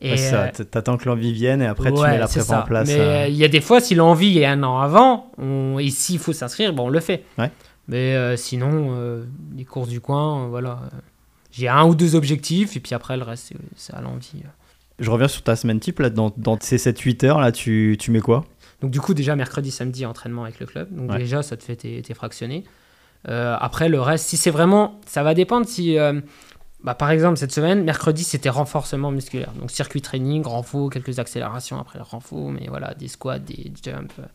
Et, 0.00 0.10
Ouais, 0.10 0.16
ça, 0.16 0.42
euh, 0.44 0.64
t'attends 0.70 0.96
que 0.96 1.08
l'envie 1.08 1.32
vienne 1.32 1.62
et 1.62 1.66
après 1.66 1.90
tu 1.92 2.00
mets 2.02 2.18
la 2.18 2.26
prépa 2.28 2.60
en 2.60 2.62
place. 2.62 2.88
Mais 2.88 2.98
euh, 3.00 3.24
euh, 3.24 3.28
il 3.28 3.36
y 3.36 3.44
a 3.44 3.48
des 3.48 3.60
fois, 3.62 3.80
si 3.80 3.94
l'envie 3.94 4.38
est 4.38 4.44
un 4.46 4.62
an 4.62 4.78
avant, 4.80 5.30
on... 5.38 5.78
et 5.78 5.88
s'il 5.90 6.18
faut 6.18 6.32
s'inscrire, 6.32 6.72
bon, 6.74 6.86
on 6.86 6.88
le 6.90 7.00
fait. 7.00 7.22
Ouais. 7.38 7.50
Mais 7.88 8.14
euh, 8.16 8.36
sinon, 8.36 8.88
euh, 8.96 9.24
les 9.56 9.64
courses 9.64 9.88
du 9.88 10.00
coin, 10.00 10.44
euh, 10.44 10.48
voilà. 10.48 10.80
euh, 10.92 10.96
J'ai 11.52 11.68
un 11.68 11.84
ou 11.86 11.94
deux 11.94 12.14
objectifs, 12.16 12.76
et 12.76 12.80
puis 12.80 12.94
après, 12.94 13.16
le 13.16 13.22
reste, 13.22 13.44
c'est- 13.48 13.56
c'est 13.76 13.94
à 13.94 14.00
l'envie. 14.02 14.42
Je 14.98 15.10
reviens 15.10 15.28
sur 15.28 15.42
ta 15.42 15.56
semaine 15.56 15.78
type, 15.78 16.00
là, 16.00 16.10
dans, 16.10 16.32
dans 16.36 16.58
ces 16.60 16.78
7-8 16.78 17.24
heures, 17.24 17.38
là, 17.40 17.52
tu, 17.52 17.96
tu 18.00 18.10
mets 18.10 18.20
quoi? 18.20 18.44
Donc 18.86 18.92
du 18.92 19.00
coup, 19.00 19.14
déjà 19.14 19.34
mercredi, 19.34 19.72
samedi, 19.72 20.06
entraînement 20.06 20.44
avec 20.44 20.60
le 20.60 20.66
club. 20.66 20.94
Donc 20.94 21.10
Ouais. 21.10 21.18
déjà, 21.18 21.42
ça 21.42 21.56
te 21.56 21.64
fait 21.64 21.74
tes, 21.74 22.00
tes 22.02 22.14
fractionnés. 22.14 22.62
Euh, 23.28 23.56
après, 23.58 23.88
le 23.88 24.00
reste, 24.00 24.26
si 24.26 24.36
c'est 24.36 24.52
vraiment... 24.52 25.00
Ça 25.06 25.24
va 25.24 25.34
dépendre 25.34 25.66
si... 25.66 25.98
euh, 25.98 26.20
bah, 26.84 26.94
par 26.94 27.10
exemple, 27.10 27.36
cette 27.36 27.50
semaine, 27.50 27.82
mercredi, 27.82 28.22
c'était 28.22 28.48
renforcement 28.48 29.10
musculaire. 29.10 29.50
Donc 29.58 29.72
circuit 29.72 30.00
training, 30.02 30.44
renfort, 30.44 30.88
quelques 30.88 31.18
accélérations 31.18 31.80
après 31.80 31.98
le 31.98 32.04
renfort, 32.04 32.48
mais 32.52 32.66
voilà, 32.68 32.94
des 32.94 33.08
squats, 33.08 33.40
des 33.40 33.72
jumps, 33.82 34.14
euh, 34.20 34.26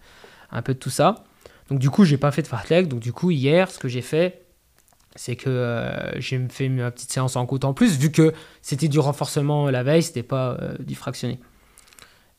un 0.51 0.61
peu 0.61 0.73
de 0.73 0.79
tout 0.79 0.89
ça. 0.89 1.23
Donc 1.69 1.79
du 1.79 1.89
coup, 1.89 2.03
j'ai 2.03 2.17
pas 2.17 2.31
fait 2.31 2.41
de 2.41 2.47
fartlek. 2.47 2.89
Donc 2.89 2.99
du 2.99 3.13
coup, 3.13 3.31
hier, 3.31 3.71
ce 3.71 3.79
que 3.79 3.87
j'ai 3.87 4.01
fait, 4.01 4.41
c'est 5.15 5.37
que 5.37 5.49
euh, 5.49 6.19
j'ai 6.19 6.45
fait 6.49 6.67
ma 6.67 6.91
petite 6.91 7.09
séance 7.13 7.37
en 7.37 7.45
côte 7.45 7.63
en 7.63 7.73
plus, 7.73 7.97
vu 7.97 8.11
que 8.11 8.33
c'était 8.61 8.89
du 8.89 8.99
renforcement 8.99 9.69
la 9.69 9.83
veille, 9.83 10.03
c'était 10.03 10.23
pas 10.23 10.57
euh, 10.61 10.75
du 10.79 10.95
fractionné. 10.95 11.39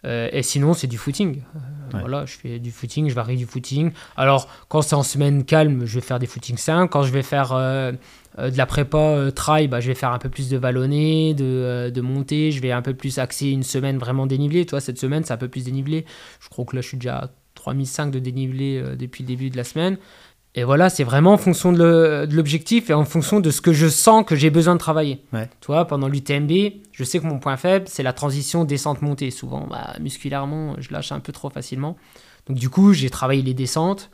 Euh, 0.05 0.29
et 0.33 0.43
sinon, 0.43 0.75
c'est 0.75 0.87
du 0.87 0.99
footing. 0.99 1.43
Euh, 1.55 1.99
voilà, 2.01 2.27
je 2.27 2.37
fais 2.37 2.59
du 2.59 2.71
footing, 2.71 3.09
je 3.09 3.15
varie 3.15 3.37
du 3.37 3.47
footing. 3.47 3.93
Alors, 4.17 4.49
quand 4.69 4.83
c'est 4.83 4.95
en 4.95 5.03
semaine 5.03 5.45
calme, 5.45 5.85
je 5.85 5.95
vais 5.95 6.01
faire 6.01 6.19
des 6.19 6.27
footing 6.27 6.57
5. 6.57 6.89
Quand 6.89 7.03
je 7.03 7.13
vais 7.13 7.23
faire 7.23 7.53
euh, 7.53 7.93
de 8.39 8.57
la 8.57 8.67
prépa 8.67 9.31
trail, 9.35 9.69
bah, 9.69 9.81
je 9.81 9.89
vais 9.89 9.95
faire 9.95 10.11
un 10.11 10.19
peu 10.19 10.29
plus 10.29 10.49
de 10.49 10.57
vallonné, 10.57 11.35
de, 11.35 11.91
de 11.95 12.01
montée. 12.01 12.51
Je 12.51 12.61
vais 12.61 12.73
un 12.73 12.83
peu 12.83 12.95
plus 12.95 13.19
axer 13.19 13.49
une 13.49 13.63
semaine 13.63 13.99
vraiment 13.99 14.27
dénivelée. 14.27 14.67
Toi, 14.67 14.81
cette 14.81 14.99
semaine, 14.99 15.23
c'est 15.25 15.35
un 15.35 15.39
peu 15.39 15.49
plus 15.49 15.65
dénivelé. 15.65 16.05
Je 16.41 16.49
crois 16.49 16.65
que 16.65 16.75
là, 16.75 16.83
je 16.83 16.89
suis 16.89 16.97
déjà 16.97 17.19
à 17.19 17.31
3005 17.55 18.11
de 18.11 18.19
dénivelé 18.19 18.83
depuis 18.99 19.23
le 19.23 19.29
début 19.29 19.51
de 19.51 19.57
la 19.57 19.65
semaine. 19.65 19.99
Et 20.55 20.65
voilà, 20.65 20.91
c'est 20.91 21.05
vraiment 21.05 21.33
en 21.33 21.39
fonction 21.39 21.73
de 21.73 22.29
l'objectif 22.31 22.91
et 22.91 22.95
en 22.95 23.07
fonction 23.07 23.41
de 23.41 23.51
ce 23.51 23.63
que 23.63 23.73
je 23.73 23.89
sens 23.89 24.25
que 24.27 24.37
j'ai 24.37 24.51
besoin 24.51 24.75
de 24.75 24.79
travailler. 24.79 25.23
Ouais. 25.33 25.49
Tu 25.61 25.69
vois, 25.69 25.87
pendant 25.87 26.09
l'UTMB, 26.09 26.51
je 26.93 27.05
sais 27.05 27.21
que 27.21 27.27
mon 27.27 27.39
point 27.39 27.57
faible, 27.57 27.87
c'est 27.89 28.03
la 28.03 28.13
transition 28.13 28.65
descente-montée. 28.65 29.31
Souvent, 29.31 29.67
bah, 29.67 29.95
musculairement, 29.99 30.77
je 30.79 30.93
lâche 30.93 31.11
un 31.11 31.21
peu 31.21 31.33
trop 31.33 31.49
facilement. 31.49 31.97
Donc 32.47 32.59
du 32.59 32.69
coup, 32.69 32.93
j'ai 32.93 33.09
travaillé 33.09 33.41
les 33.41 33.55
descentes, 33.55 34.11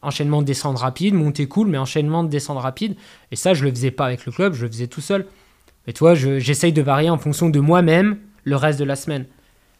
enchaînement 0.00 0.40
de 0.40 0.46
descente 0.46 0.78
rapide, 0.78 1.14
montée 1.14 1.46
cool, 1.46 1.68
mais 1.68 1.76
enchaînement 1.76 2.24
de 2.24 2.28
descente 2.30 2.58
rapide. 2.58 2.96
Et 3.30 3.36
ça, 3.36 3.52
je 3.52 3.62
le 3.62 3.70
faisais 3.70 3.90
pas 3.90 4.06
avec 4.06 4.24
le 4.24 4.32
club, 4.32 4.54
je 4.54 4.64
le 4.64 4.72
faisais 4.72 4.86
tout 4.86 5.02
seul. 5.02 5.26
Et 5.86 5.92
toi, 5.92 6.14
j'essaye 6.14 6.72
de 6.72 6.82
varier 6.82 7.10
en 7.10 7.18
fonction 7.18 7.50
de 7.50 7.60
moi-même 7.60 8.18
le 8.44 8.56
reste 8.56 8.78
de 8.78 8.84
la 8.84 8.96
semaine. 8.96 9.26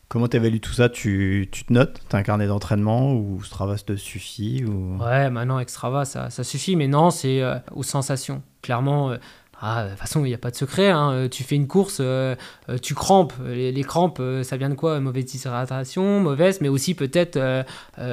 Comment 0.08 0.28
tu 0.28 0.36
évalues 0.36 0.60
tout 0.60 0.72
ça 0.72 0.88
tu, 0.88 1.48
tu, 1.50 1.64
te 1.64 1.72
notes 1.72 2.00
Tu 2.08 2.14
as 2.14 2.18
un 2.20 2.22
carnet 2.22 2.46
d'entraînement 2.46 3.12
ou 3.14 3.42
Strava 3.42 3.76
te 3.76 3.96
suffit 3.96 4.64
ou... 4.64 4.98
Ouais, 5.02 5.30
maintenant 5.30 5.56
avec 5.56 5.68
Strava 5.68 6.04
ça, 6.04 6.30
ça 6.30 6.44
suffit, 6.44 6.76
mais 6.76 6.86
non, 6.86 7.10
c'est 7.10 7.42
euh, 7.42 7.58
aux 7.74 7.82
sensations. 7.82 8.42
Clairement, 8.62 9.10
euh, 9.10 9.16
ah, 9.60 9.84
de 9.84 9.90
toute 9.90 9.98
façon, 9.98 10.24
il 10.24 10.28
n'y 10.28 10.34
a 10.34 10.38
pas 10.38 10.52
de 10.52 10.56
secret. 10.56 10.90
Hein. 10.90 11.10
Euh, 11.10 11.28
tu 11.28 11.42
fais 11.42 11.56
une 11.56 11.66
course, 11.66 12.00
tu 12.82 12.94
crampes. 12.94 13.32
Les, 13.44 13.82
crampes, 13.82 14.22
ça 14.42 14.56
vient 14.56 14.70
de 14.70 14.74
quoi? 14.74 15.00
Mauvaise 15.00 15.34
hydratation, 15.34 16.20
mauvaise, 16.20 16.60
mais 16.60 16.68
aussi 16.68 16.94
peut-être 16.94 17.64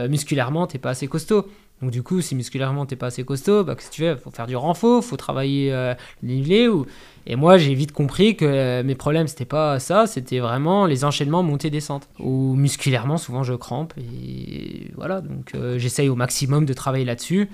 musculairement, 0.08 0.66
tu 0.66 0.78
n'es 0.78 0.82
pas 0.82 0.92
assez 0.92 1.08
costaud. 1.08 1.48
Donc 1.84 1.92
du 1.92 2.02
coup, 2.02 2.22
si 2.22 2.34
musculairement 2.34 2.86
t'es 2.86 2.96
pas 2.96 3.08
assez 3.08 3.26
costaud, 3.26 3.66
bah, 3.66 3.76
que 3.76 3.84
tu 3.92 4.06
Faut 4.16 4.32
faire 4.32 4.48
du 4.48 4.56
renfort, 4.56 5.04
faut 5.04 5.18
travailler 5.18 5.74
euh. 5.74 5.94
Ou... 6.24 6.86
Et 7.28 7.36
moi, 7.36 7.58
j'ai 7.58 7.74
vite 7.74 7.92
compris 7.92 8.38
que 8.38 8.46
euh, 8.46 8.84
mes 8.84 8.96
problèmes, 8.96 9.28
c'était 9.28 9.44
pas 9.44 9.80
ça, 9.80 10.08
c'était 10.08 10.40
vraiment 10.40 10.86
les 10.86 11.04
enchaînements 11.04 11.44
montée-descente. 11.44 12.08
Ou 12.20 12.56
musculairement, 12.56 13.18
souvent 13.18 13.44
je 13.44 13.54
crampe. 13.54 13.94
Et 13.98 14.92
voilà, 14.96 15.20
donc 15.20 15.52
euh, 15.56 15.78
j'essaye 15.78 16.08
au 16.08 16.16
maximum 16.16 16.66
de 16.66 16.72
travailler 16.72 17.04
là-dessus. 17.04 17.50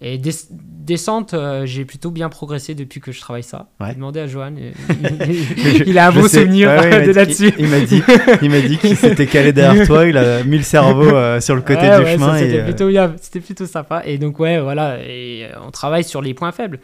Et 0.00 0.18
descente, 0.18 1.34
euh, 1.34 1.66
j'ai 1.66 1.84
plutôt 1.84 2.10
bien 2.10 2.28
progressé 2.28 2.74
depuis 2.74 3.00
que 3.00 3.12
je 3.12 3.20
travaille 3.20 3.44
ça. 3.44 3.68
J'ai 3.86 3.94
demandé 3.94 4.18
à 4.18 4.26
Johan, 4.26 4.52
euh, 4.58 4.72
il, 5.86 5.98
a 5.98 6.08
un 6.08 6.12
beau 6.12 6.26
souvenir 6.26 6.68
de 6.68 7.12
là-dessus. 7.12 7.52
Il, 7.58 7.68
m'a 7.68 7.78
dit, 7.78 8.02
il 8.42 8.50
m'a 8.50 8.60
dit 8.60 8.76
qu'il 8.76 8.96
s'était 8.96 9.28
calé 9.28 9.52
derrière 9.52 9.86
toi, 9.86 10.04
il 10.04 10.16
a 10.18 10.42
mis 10.42 10.56
le 10.56 10.64
cerveau 10.64 11.14
euh, 11.14 11.40
sur 11.40 11.54
le 11.54 11.62
côté 11.62 11.82
du 11.82 12.06
chemin. 12.06 12.36
C'était 12.38 12.64
plutôt, 12.64 12.90
c'était 13.20 13.40
plutôt 13.40 13.66
sympa. 13.66 14.02
Et 14.04 14.18
donc 14.18 14.40
ouais, 14.40 14.60
voilà, 14.60 14.98
et 14.98 15.48
on 15.64 15.70
travaille 15.70 16.04
sur 16.04 16.20
les 16.20 16.34
points 16.34 16.52
faibles. 16.52 16.80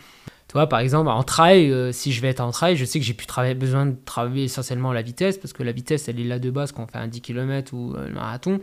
Tu 0.46 0.52
vois, 0.52 0.68
par 0.68 0.78
exemple, 0.78 1.11
en 1.11 1.22
trail, 1.24 1.92
si 1.92 2.12
je 2.12 2.22
vais 2.22 2.28
être 2.28 2.40
en 2.40 2.52
trail, 2.52 2.76
je 2.76 2.84
sais 2.84 3.00
que 3.00 3.04
j'ai 3.04 3.14
plus 3.14 3.26
besoin 3.54 3.86
de 3.86 3.96
travailler 4.04 4.44
essentiellement 4.44 4.92
la 4.92 5.02
vitesse, 5.02 5.36
parce 5.36 5.52
que 5.52 5.64
la 5.64 5.72
vitesse, 5.72 6.08
elle 6.08 6.20
est 6.20 6.24
là 6.24 6.38
de 6.38 6.50
base 6.50 6.70
quand 6.70 6.84
on 6.84 6.86
fait 6.86 6.98
un 6.98 7.08
10 7.08 7.20
km 7.20 7.74
ou 7.74 7.94
un 7.98 8.11
marathon. 8.12 8.61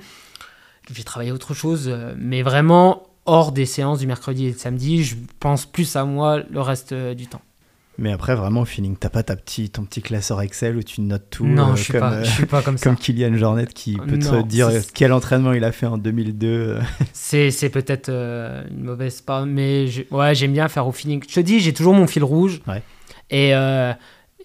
Je 0.89 0.93
vais 0.93 1.03
travailler 1.03 1.33
autre 1.33 1.53
chose, 1.53 1.93
mais 2.17 2.41
vraiment 2.43 3.03
hors 3.27 3.51
des 3.51 3.65
séances 3.65 3.99
du 3.99 4.07
mercredi 4.07 4.47
et 4.47 4.51
du 4.51 4.57
samedi, 4.57 5.03
je 5.03 5.15
pense 5.39 5.65
plus 5.65 5.95
à 5.95 6.05
moi 6.05 6.41
le 6.49 6.61
reste 6.61 6.93
euh, 6.93 7.13
du 7.13 7.27
temps. 7.27 7.41
Mais 7.99 8.11
après, 8.11 8.35
vraiment, 8.35 8.61
au 8.61 8.65
feeling, 8.65 8.95
t'as 8.95 9.09
pas 9.09 9.23
ta 9.23 9.35
petit, 9.35 9.69
ton 9.69 9.83
petit 9.83 10.03
classeur 10.03 10.39
Excel 10.41 10.77
où 10.77 10.83
tu 10.83 11.01
notes 11.01 11.29
tout 11.31 11.45
Non, 11.45 11.71
euh, 11.71 11.75
je, 11.75 11.83
suis 11.83 11.93
pas, 11.93 12.13
euh, 12.13 12.23
je 12.23 12.29
suis 12.29 12.45
pas 12.45 12.61
comme 12.61 12.77
ça. 12.77 12.83
Comme 12.83 12.95
Kylian 12.95 13.35
Jornet 13.35 13.65
qui 13.65 13.97
peut 13.97 14.19
te 14.19 14.43
dire 14.43 14.69
quel 14.93 15.11
entraînement 15.11 15.53
il 15.53 15.63
a 15.63 15.71
fait 15.71 15.87
en 15.87 15.97
2002. 15.97 16.77
c'est, 17.13 17.69
peut-être 17.69 18.09
une 18.09 18.83
mauvaise 18.83 19.21
part, 19.21 19.45
mais 19.45 19.87
ouais, 20.11 20.35
j'aime 20.35 20.53
bien 20.53 20.67
faire 20.67 20.87
au 20.87 20.91
feeling. 20.91 21.23
Je 21.27 21.35
te 21.35 21.39
dis, 21.39 21.59
j'ai 21.59 21.73
toujours 21.73 21.93
mon 21.93 22.07
fil 22.07 22.23
rouge. 22.23 22.61
Ouais. 22.67 22.83
Et 23.31 23.53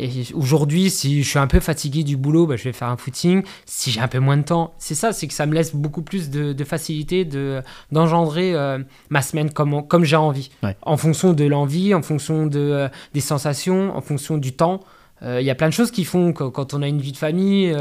et 0.03 0.35
aujourd'hui, 0.35 0.91
si 0.91 1.23
je 1.23 1.29
suis 1.29 1.39
un 1.39 1.47
peu 1.47 1.61
fatigué 1.61 2.03
du 2.03 2.17
boulot, 2.17 2.47
bah, 2.47 2.57
je 2.57 2.65
vais 2.65 2.73
faire 2.73 2.89
un 2.89 2.97
footing. 2.97 3.45
Si 3.67 3.93
j'ai 3.93 4.01
un 4.01 4.09
peu 4.09 4.19
moins 4.19 4.37
de 4.37 4.43
temps, 4.43 4.75
c'est 4.79 4.97
ça, 4.97 5.13
c'est 5.13 5.29
que 5.29 5.35
ça 5.35 5.47
me 5.47 5.55
laisse 5.55 5.75
beaucoup 5.75 6.03
plus 6.03 6.29
de, 6.31 6.65
facilité 6.65 7.25
de, 7.25 7.63
d'engendrer 7.93 8.55
euh, 8.55 8.79
ma 9.11 9.23
semaine 9.23 9.53
comme, 9.53 9.87
comme 9.87 10.05
j'ai 10.05 10.17
envie. 10.17 10.51
En 10.83 10.97
fonction 10.97 11.33
de 11.33 11.45
l'envie, 11.45 11.95
en 11.95 12.03
fonction 12.03 12.47
de, 12.47 12.59
euh, 12.59 12.89
des 13.15 13.21
sensations, 13.21 13.97
en 13.97 14.01
fonction 14.01 14.39
du 14.39 14.53
temps. 14.53 14.81
Euh, 15.23 15.41
il 15.41 15.47
y 15.47 15.51
a 15.51 15.55
plein 15.55 15.69
de 15.69 15.73
choses 15.73 15.93
qui 15.93 16.05
font 16.05 16.33
que 16.33 16.43
quand 16.43 16.75
on 16.75 16.83
a 16.83 16.89
une 16.89 17.01
vie 17.01 17.13
de 17.13 17.17
famille, 17.17 17.73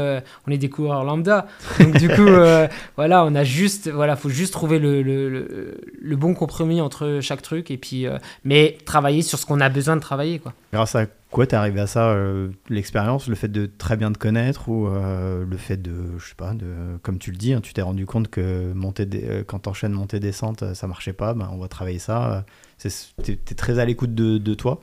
on 0.46 0.50
est 0.52 0.58
des 0.58 0.70
coureurs 0.70 1.02
lambda. 1.02 1.48
Donc 1.80 1.96
du 1.98 2.08
coup, 2.08 2.28
voilà, 2.96 3.24
on 3.24 3.34
a 3.34 3.42
juste, 3.42 3.90
voilà, 3.90 4.14
faut 4.14 4.28
juste 4.28 4.52
trouver 4.52 4.78
le, 4.78 5.02
le, 5.02 5.76
le, 6.00 6.16
bon 6.16 6.34
compromis 6.34 6.80
entre 6.80 7.18
chaque 7.20 7.42
truc 7.42 7.72
et 7.72 7.78
puis, 7.78 8.06
mais 8.44 8.78
travailler 8.86 9.22
sur 9.22 9.40
ce 9.40 9.46
qu'on 9.46 9.60
a 9.60 9.68
besoin 9.68 9.96
de 9.96 10.00
travailler, 10.00 10.38
quoi. 10.38 10.52
Grâce 10.72 10.94
à 10.94 11.06
quoi 11.32 11.46
t'es 11.46 11.56
arrivé 11.56 11.80
à 11.80 11.88
ça 11.88 12.10
euh, 12.10 12.50
L'expérience, 12.68 13.26
le 13.26 13.34
fait 13.34 13.48
de 13.48 13.66
très 13.66 13.96
bien 13.96 14.12
te 14.12 14.18
connaître 14.18 14.68
ou 14.68 14.86
euh, 14.86 15.44
le 15.44 15.56
fait 15.56 15.78
de, 15.78 16.18
je 16.18 16.28
sais 16.28 16.34
pas, 16.36 16.52
de, 16.52 16.98
comme 17.02 17.18
tu 17.18 17.32
le 17.32 17.36
dis, 17.36 17.52
hein, 17.54 17.60
tu 17.60 17.72
t'es 17.72 17.82
rendu 17.82 18.06
compte 18.06 18.28
que 18.28 18.72
monter 18.74 19.06
des, 19.06 19.24
euh, 19.24 19.44
quand 19.44 19.60
t'enchaînes 19.60 19.92
montée-descente, 19.92 20.74
ça 20.74 20.86
marchait 20.86 21.14
pas, 21.14 21.34
ben, 21.34 21.48
on 21.52 21.58
va 21.58 21.66
travailler 21.66 21.98
ça. 21.98 22.44
T'es 22.78 23.32
es 23.32 23.54
très 23.54 23.78
à 23.80 23.84
l'écoute 23.84 24.14
de, 24.14 24.38
de, 24.38 24.54
toi 24.54 24.80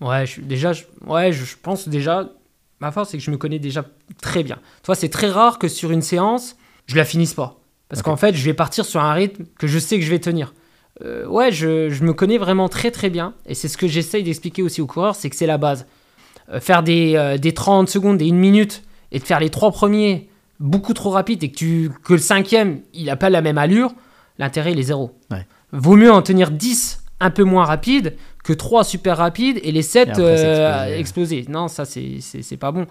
Ouais, 0.00 0.26
je, 0.26 0.40
déjà, 0.40 0.72
je, 0.72 0.84
ouais, 1.06 1.32
je, 1.32 1.56
pense 1.62 1.88
déjà, 1.88 2.28
ma 2.80 2.90
force 2.90 3.10
c'est 3.10 3.18
que 3.18 3.22
je 3.22 3.30
me 3.30 3.36
connais 3.36 3.60
déjà 3.60 3.84
très 4.20 4.42
bien. 4.42 4.58
Toi, 4.82 4.94
c'est 4.94 5.10
très 5.10 5.28
rare 5.28 5.58
que 5.58 5.68
sur 5.68 5.92
une 5.92 6.02
séance, 6.02 6.56
je 6.86 6.96
la 6.96 7.04
finisse 7.04 7.34
pas. 7.34 7.60
Parce 7.88 8.00
qu'en 8.02 8.16
fait, 8.16 8.34
je 8.34 8.44
vais 8.44 8.54
partir 8.54 8.86
sur 8.86 9.02
un 9.02 9.12
rythme 9.12 9.44
que 9.58 9.66
je 9.66 9.78
sais 9.78 9.98
que 9.98 10.04
je 10.04 10.10
vais 10.10 10.18
tenir. 10.18 10.54
Euh, 11.04 11.26
ouais, 11.26 11.50
je, 11.50 12.02
me 12.04 12.12
connais 12.12 12.38
vraiment 12.38 12.68
très 12.68 12.90
très 12.90 13.10
bien. 13.10 13.34
Et 13.46 13.54
c'est 13.54 13.68
ce 13.68 13.76
que 13.76 13.88
j'essaye 13.88 14.22
d'expliquer 14.22 14.62
aussi 14.62 14.80
aux 14.80 14.86
coureurs, 14.86 15.14
c'est 15.14 15.30
que 15.30 15.36
c'est 15.36 15.46
la 15.46 15.58
base. 15.58 15.86
Euh, 16.50 16.60
faire 16.60 16.82
des, 16.82 17.14
euh, 17.16 17.38
des 17.38 17.52
30 17.52 17.88
secondes 17.88 18.20
et 18.22 18.26
une 18.26 18.38
minute 18.38 18.82
et 19.10 19.18
de 19.18 19.24
faire 19.24 19.40
les 19.40 19.50
trois 19.50 19.72
premiers 19.72 20.28
beaucoup 20.60 20.94
trop 20.94 21.10
rapides 21.10 21.42
et 21.42 21.50
que, 21.50 21.56
tu, 21.56 21.90
que 22.04 22.14
le 22.14 22.18
cinquième, 22.18 22.80
il 22.94 23.06
n'a 23.06 23.16
pas 23.16 23.30
la 23.30 23.42
même 23.42 23.58
allure, 23.58 23.92
l'intérêt, 24.38 24.72
il 24.72 24.78
est 24.78 24.84
zéro. 24.84 25.16
Vaut 25.72 25.96
mieux 25.96 26.12
en 26.12 26.22
tenir 26.22 26.50
10 26.50 27.02
un 27.20 27.30
peu 27.30 27.44
moins 27.44 27.64
rapides 27.64 28.14
que 28.44 28.52
3 28.52 28.84
super 28.84 29.16
rapides 29.16 29.58
et 29.62 29.72
les 29.72 29.82
7 29.82 30.18
exploser. 30.94 31.46
Non, 31.48 31.68
ça, 31.68 31.84
c'est 31.84 32.56
pas 32.58 32.72
bon. 32.72 32.86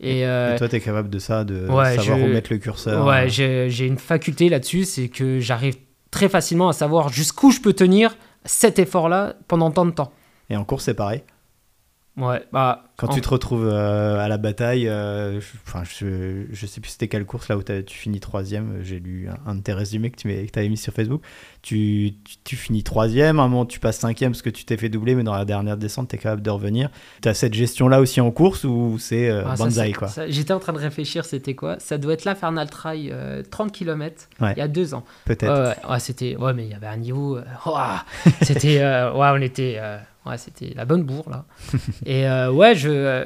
Et, 0.00 0.24
toi, 0.58 0.68
tu 0.68 0.76
es 0.76 0.80
capable 0.80 1.08
de 1.08 1.18
ça, 1.18 1.44
de 1.44 1.66
savoir 1.66 2.20
remettre 2.20 2.52
le 2.52 2.58
curseur 2.58 3.06
Ouais, 3.06 3.28
j'ai 3.28 3.86
une 3.86 3.98
faculté 3.98 4.48
là-dessus, 4.48 4.84
c'est 4.84 5.08
que 5.08 5.40
j'arrive 5.40 5.76
très 6.10 6.28
facilement 6.28 6.68
à 6.68 6.72
savoir 6.72 7.08
jusqu'où 7.08 7.50
je 7.50 7.60
peux 7.60 7.72
tenir 7.72 8.16
cet 8.44 8.78
effort-là 8.78 9.34
pendant 9.48 9.70
tant 9.70 9.86
de 9.86 9.90
temps. 9.90 10.12
Et 10.50 10.56
en 10.56 10.64
course, 10.64 10.84
c'est 10.84 10.94
pareil 10.94 11.22
Ouais, 12.16 12.42
bah. 12.50 12.82
Quand 12.96 13.08
tu 13.08 13.20
te 13.20 13.28
retrouves 13.28 13.68
euh, 13.70 14.18
à 14.18 14.26
la 14.26 14.38
bataille, 14.38 14.88
euh, 14.88 15.38
enfin, 15.66 15.82
je, 15.84 16.46
je, 16.50 16.66
sais 16.66 16.80
plus 16.80 16.92
c'était 16.92 17.08
quelle 17.08 17.26
course 17.26 17.48
là 17.48 17.58
où 17.58 17.62
tu 17.62 17.94
finis 17.94 18.20
troisième. 18.20 18.78
J'ai 18.82 19.00
lu 19.00 19.28
un, 19.44 19.54
de 19.54 19.60
tes 19.60 19.74
résumés 19.74 20.10
que 20.10 20.16
tu 20.16 20.58
avais 20.58 20.68
mis 20.70 20.78
sur 20.78 20.94
Facebook. 20.94 21.20
Tu, 21.60 22.14
tu, 22.44 22.56
finis 22.56 22.84
troisième, 22.84 23.38
à 23.38 23.42
un 23.42 23.48
moment 23.48 23.66
tu 23.66 23.80
passes 23.80 23.98
cinquième 23.98 24.32
parce 24.32 24.40
que 24.40 24.48
tu 24.48 24.64
t'es 24.64 24.78
fait 24.78 24.88
doubler, 24.88 25.14
mais 25.14 25.24
dans 25.24 25.34
la 25.34 25.44
dernière 25.44 25.76
descente, 25.76 26.08
tu 26.08 26.16
es 26.16 26.18
capable 26.18 26.40
de 26.40 26.48
revenir. 26.48 26.88
Tu 27.20 27.28
as 27.28 27.34
cette 27.34 27.52
gestion 27.52 27.86
là 27.86 28.00
aussi 28.00 28.22
en 28.22 28.30
course 28.30 28.64
ou 28.64 28.96
c'est 28.98 29.28
euh, 29.28 29.42
ah, 29.44 29.56
banzai 29.56 29.92
quoi? 29.92 30.08
J'étais 30.28 30.54
en 30.54 30.60
train 30.60 30.72
de 30.72 30.78
réfléchir, 30.78 31.26
c'était 31.26 31.54
quoi? 31.54 31.78
Ça 31.80 31.98
doit 31.98 32.14
être 32.14 32.24
l'Infernal 32.24 32.70
Trail, 32.70 33.14
30 33.50 33.72
km, 33.72 34.28
il 34.40 34.56
y 34.56 34.62
a 34.62 34.68
deux 34.68 34.94
ans. 34.94 35.04
Peut-être. 35.26 35.90
Ouais, 35.90 36.00
c'était. 36.00 36.34
Ouais, 36.36 36.54
mais 36.54 36.64
il 36.64 36.70
y 36.70 36.74
avait 36.74 36.86
un 36.86 36.96
niveau. 36.96 37.38
c'était. 38.40 38.78
ouais, 38.80 39.30
on 39.34 39.42
était. 39.42 39.78
Ouais, 40.26 40.38
c'était 40.38 40.72
la 40.74 40.84
bonne 40.84 41.04
bourre, 41.04 41.30
là. 41.30 41.44
et 42.06 42.26
euh, 42.26 42.50
ouais, 42.50 42.74
je, 42.74 42.88
euh, 42.88 43.24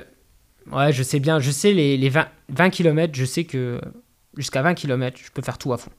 ouais, 0.72 0.92
je 0.92 1.02
sais 1.02 1.20
bien, 1.20 1.38
je 1.38 1.50
sais 1.50 1.72
les, 1.72 1.96
les 1.96 2.08
20, 2.08 2.26
20 2.50 2.70
km, 2.70 3.14
je 3.14 3.24
sais 3.24 3.44
que 3.44 3.80
jusqu'à 4.36 4.62
20 4.62 4.74
km, 4.74 5.18
je 5.22 5.30
peux 5.30 5.42
faire 5.42 5.58
tout 5.58 5.72
à 5.72 5.78
fond. 5.78 5.90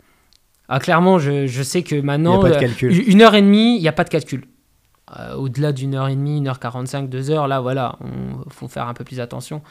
Ah, 0.69 0.79
clairement, 0.79 1.19
je, 1.19 1.47
je 1.47 1.63
sais 1.63 1.83
que 1.83 1.99
maintenant, 1.99 2.45
euh, 2.45 2.59
une 2.81 3.21
heure 3.21 3.35
et 3.35 3.41
demie, 3.41 3.75
il 3.75 3.81
n'y 3.81 3.87
a 3.87 3.93
pas 3.93 4.03
de 4.03 4.09
calcul. 4.09 4.45
Au-delà 5.35 5.73
d'une 5.73 5.95
heure 5.95 6.07
et 6.07 6.15
demie, 6.15 6.37
une 6.37 6.47
heure 6.47 6.59
45, 6.59 7.09
deux 7.09 7.31
heures, 7.31 7.49
là, 7.49 7.59
voilà, 7.59 7.97
il 8.45 8.53
faut 8.53 8.69
faire 8.69 8.87
un 8.87 8.93
peu 8.93 9.03
plus 9.03 9.19
attention. 9.19 9.61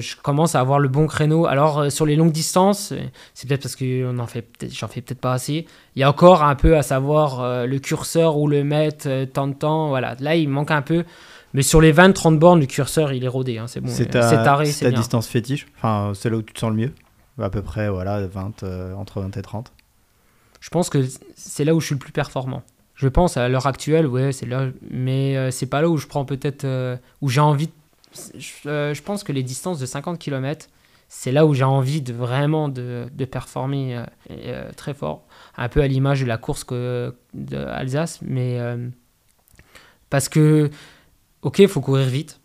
Je, 0.00 0.16
commence 0.16 0.54
à 0.54 0.60
avoir 0.60 0.78
le 0.78 0.88
bon 0.88 1.06
créneau. 1.06 1.46
Alors, 1.46 1.78
euh, 1.78 1.90
sur 1.90 2.06
les 2.06 2.16
longues 2.16 2.32
distances, 2.32 2.92
euh, 2.92 3.00
c'est 3.34 3.48
peut-être 3.48 3.62
parce 3.62 3.76
que 3.76 4.12
j'en 4.70 4.88
fais 4.88 5.00
peut-être 5.00 5.20
pas 5.20 5.32
assez. 5.32 5.66
Il 5.96 6.00
y 6.00 6.02
a 6.02 6.08
encore 6.08 6.42
un 6.42 6.54
peu 6.54 6.76
à 6.76 6.82
savoir 6.82 7.40
euh, 7.40 7.66
le 7.66 7.78
curseur 7.78 8.38
où 8.38 8.48
le 8.48 8.64
mettre, 8.64 9.24
tant 9.26 9.48
de 9.48 9.54
temps. 9.54 9.88
Voilà, 9.88 10.16
là, 10.20 10.36
il 10.36 10.48
manque 10.48 10.70
un 10.70 10.82
peu. 10.82 11.04
Mais 11.54 11.62
sur 11.62 11.80
les 11.80 11.92
20-30 11.92 12.38
bornes, 12.38 12.60
le 12.60 12.66
curseur, 12.66 13.12
il 13.12 13.24
est 13.24 13.28
rodé. 13.28 13.58
Hein, 13.58 13.66
c'est 13.66 13.80
bon. 13.80 13.88
C'est 13.88 14.06
ta, 14.06 14.44
ta 14.44 14.90
distance 14.90 15.26
fétiche? 15.26 15.66
Enfin, 15.76 16.12
c'est 16.14 16.30
là 16.30 16.36
où 16.36 16.42
tu 16.42 16.54
te 16.54 16.58
sens 16.58 16.70
le 16.70 16.76
mieux? 16.76 16.92
À 17.40 17.50
peu 17.50 17.62
près, 17.62 17.88
voilà, 17.88 18.26
20, 18.26 18.62
entre 18.96 19.20
20 19.20 19.36
et 19.36 19.42
30 19.42 19.72
Je 20.60 20.70
pense 20.70 20.88
que 20.88 21.04
c'est 21.34 21.64
là 21.64 21.74
où 21.74 21.80
je 21.80 21.86
suis 21.86 21.94
le 21.94 21.98
plus 21.98 22.12
performant. 22.12 22.62
Je 22.94 23.08
pense 23.08 23.36
à 23.36 23.48
l'heure 23.48 23.66
actuelle, 23.66 24.06
ouais, 24.06 24.32
c'est 24.32 24.46
là. 24.46 24.66
Mais 24.90 25.50
c'est 25.50 25.66
pas 25.66 25.82
là 25.82 25.88
où 25.88 25.96
je 25.96 26.06
prends 26.06 26.24
peut-être. 26.24 26.66
où 27.20 27.28
j'ai 27.28 27.40
envie 27.40 27.66
de 27.66 27.72
euh, 28.66 28.94
je, 28.94 29.02
pense 29.02 29.24
que 29.24 29.32
les 29.32 29.42
distances 29.42 29.78
de 29.78 29.86
50 29.86 30.18
km, 30.18 30.68
c'est 31.08 31.32
là 31.32 31.46
où 31.46 31.54
j'ai 31.54 31.64
envie 31.64 32.00
de 32.00 32.12
vraiment 32.12 32.68
de, 32.68 33.08
performer 33.30 33.96
euh, 33.96 34.04
euh, 34.30 34.70
très 34.76 34.94
fort. 34.94 35.26
Un 35.56 35.68
peu 35.68 35.80
à 35.80 35.86
l'image 35.86 36.20
de 36.20 36.26
la 36.26 36.38
course 36.38 36.64
que, 36.64 37.14
de 37.34 37.56
Alsace, 37.56 38.20
mais 38.22 38.58
parce 40.10 40.28
que, 40.28 40.70
ok, 41.42 41.60
il 41.60 41.68
faut 41.68 41.80
courir 41.80 42.08
vite, 42.08 42.40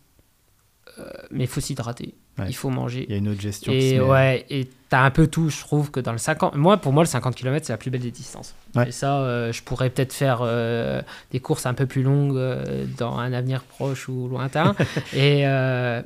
mais 1.30 1.44
il 1.44 1.48
faut 1.48 1.60
s'hydrater, 1.60 2.14
Ouais. 2.38 2.46
il 2.48 2.54
faut 2.54 2.70
manger. 2.70 3.04
Il 3.08 3.12
y 3.12 3.14
a 3.14 3.18
une 3.18 3.28
autre 3.28 3.40
gestion. 3.40 3.72
qui 3.72 3.78
Et 3.78 3.98
met- 3.98 4.04
ouais, 4.04 4.46
et 4.50 4.68
t'as 4.88 5.00
un 5.02 5.10
peu 5.10 5.26
tout, 5.26 5.50
je 5.50 5.58
trouve 5.60 5.90
que 5.90 6.00
dans 6.00 6.12
le 6.12 6.18
50. 6.18 6.54
Moi, 6.54 6.76
pour 6.76 6.92
moi, 6.92 7.02
le 7.02 7.08
50 7.08 7.34
km, 7.34 7.66
c'est 7.66 7.72
la 7.72 7.76
plus 7.78 7.90
belle 7.90 8.00
des 8.02 8.10
distances. 8.10 8.54
Ouais. 8.74 8.88
Et 8.88 8.92
ça, 8.92 9.18
euh, 9.18 9.52
je 9.52 9.62
pourrais 9.62 9.90
peut-être 9.90 10.12
faire 10.12 10.38
euh, 10.42 11.02
des 11.32 11.40
courses 11.40 11.66
un 11.66 11.74
peu 11.74 11.86
plus 11.86 12.02
longues 12.02 12.36
euh, 12.36 12.84
dans 12.96 13.16
un 13.18 13.32
avenir 13.32 13.62
proche 13.64 14.08
ou 14.08 14.28
lointain. 14.28 14.76
et, 15.14 15.42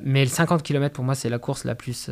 mais 0.03 0.23
le 0.23 0.29
50 0.29 0.63
km, 0.63 0.93
pour 0.93 1.03
moi, 1.05 1.15
c'est 1.15 1.29
la 1.29 1.39
course 1.39 1.65
la 1.65 1.75
plus. 1.75 2.09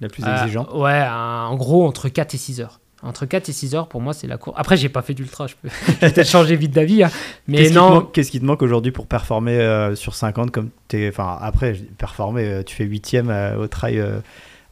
La 0.00 0.08
plus 0.08 0.24
exigeante. 0.26 0.70
ouais, 0.74 0.92
un- 0.92 1.46
en 1.46 1.56
gros, 1.56 1.86
entre 1.86 2.08
4 2.08 2.34
et 2.34 2.38
6 2.38 2.60
heures. 2.60 2.80
Entre 3.04 3.26
4 3.26 3.48
et 3.48 3.52
6 3.52 3.74
heures, 3.74 3.88
pour 3.88 4.00
moi, 4.00 4.12
c'est 4.14 4.26
la 4.26 4.38
course. 4.38 4.56
Après, 4.58 4.76
j'ai 4.78 4.88
pas 4.88 5.02
fait 5.02 5.12
d'ultra, 5.14 5.46
je 5.46 5.54
peux 5.60 5.68
je 5.88 5.92
peut-être 6.08 6.26
changer 6.28 6.56
vite 6.56 6.72
d'avis. 6.72 7.02
hein. 7.04 7.10
Mais 7.46 7.58
Qu'est-ce 7.58 7.68
qui, 7.68 7.74
te 7.74 7.78
non. 7.78 7.90
manque, 7.90 8.12
qu'est-ce 8.12 8.30
qui 8.30 8.40
te 8.40 8.44
manque 8.46 8.62
aujourd'hui 8.62 8.92
pour 8.92 9.06
performer 9.06 9.52
euh, 9.58 9.94
sur 9.94 10.14
50 10.14 10.50
comme 10.50 10.70
t'es 10.88 11.08
enfin 11.10 11.38
après 11.40 11.74
performer 11.98 12.44
euh, 12.46 12.62
tu 12.62 12.74
fais 12.74 12.84
huitième 12.84 13.28
euh, 13.30 13.56
au 13.58 13.66
trail 13.68 13.98
euh, 14.00 14.20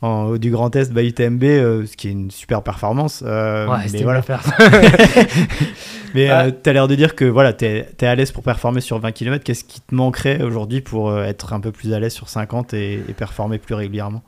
en 0.01 0.25
haut 0.25 0.39
du 0.39 0.51
Grand 0.51 0.75
Est 0.75 0.93
by 0.93 1.07
UTMB 1.09 1.43
ce 1.87 1.95
qui 1.97 2.09
est 2.09 2.13
une 2.13 2.31
super 2.31 2.63
performance 2.63 3.21
Ouais, 3.21 3.67
mais 3.83 3.89
c'était 3.89 4.03
voilà 4.05 4.23
mais 6.15 6.31
Ouais. 6.33 6.53
t'as 6.53 6.73
l'air 6.73 6.89
de 6.89 6.95
dire 6.95 7.15
que 7.15 7.25
voilà 7.25 7.53
t'es 7.53 7.87
es 8.01 8.07
à 8.07 8.15
l'aise 8.15 8.33
pour 8.33 8.43
performer 8.43 8.81
sur 8.81 8.99
20 8.99 9.13
km 9.13 9.45
qu'est-ce 9.45 9.65
qui 9.65 9.81
te 9.81 9.95
manquerait 9.95 10.43
aujourd'hui 10.43 10.81
pour 10.81 11.17
être 11.23 11.53
un 11.53 11.61
peu 11.61 11.73
plus 11.73 11.93
à 11.93 12.01
l'aise 12.01 12.13
sur 12.13 12.29
50 12.29 12.75
et, 12.75 12.95
et 12.95 13.13
performer 13.13 13.59
plus 13.59 13.75
régulièrement? 13.75 14.23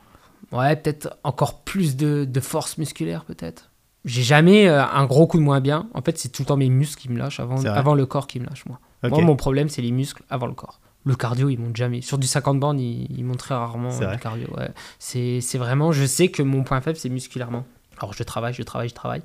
Ouais, 0.52 0.76
peut-être 0.76 1.16
encore 1.24 1.62
plus 1.62 1.96
de, 1.96 2.24
de 2.24 2.40
force 2.40 2.78
musculaire, 2.78 3.24
peut-être. 3.24 3.70
J'ai 4.04 4.22
jamais 4.22 4.68
euh, 4.68 4.84
un 4.84 5.06
gros 5.06 5.26
coup 5.26 5.38
de 5.38 5.42
moins 5.42 5.60
bien. 5.60 5.88
En 5.94 6.02
fait, 6.02 6.18
c'est 6.18 6.28
tout 6.30 6.42
le 6.42 6.46
temps 6.46 6.56
mes 6.56 6.68
muscles 6.68 7.00
qui 7.02 7.08
me 7.10 7.18
lâchent 7.18 7.40
avant, 7.40 7.56
le 7.94 8.06
corps 8.06 8.26
qui 8.26 8.38
me 8.40 8.46
lâche, 8.46 8.64
moi. 8.66 8.78
Mon 9.22 9.36
problème, 9.36 9.68
c'est 9.68 9.82
les 9.82 9.90
muscles 9.92 10.22
avant 10.30 10.46
le 10.46 10.54
corps. 10.54 10.80
Le 11.06 11.14
cardio, 11.14 11.50
il 11.50 11.58
monte 11.58 11.76
jamais. 11.76 12.00
Sur 12.00 12.16
du 12.16 12.26
50 12.26 12.58
bornes, 12.58 12.80
il, 12.80 13.06
il 13.16 13.24
monte 13.24 13.36
très 13.38 13.54
rarement 13.54 13.88
euh, 13.90 13.92
vrai. 14.06 14.12
le 14.12 14.18
cardio. 14.18 14.46
Ouais. 14.56 14.70
C'est 14.98 15.40
vraiment, 15.58 15.92
je 15.92 16.06
sais 16.06 16.28
que 16.28 16.42
mon 16.42 16.62
point 16.64 16.80
faible, 16.80 16.96
c'est 16.98 17.10
musculairement. 17.10 17.64
Alors, 17.98 18.14
je 18.14 18.22
travaille, 18.22 18.54
je 18.54 18.62
travaille, 18.62 18.88
je 18.88 18.94
travaille. 18.94 19.22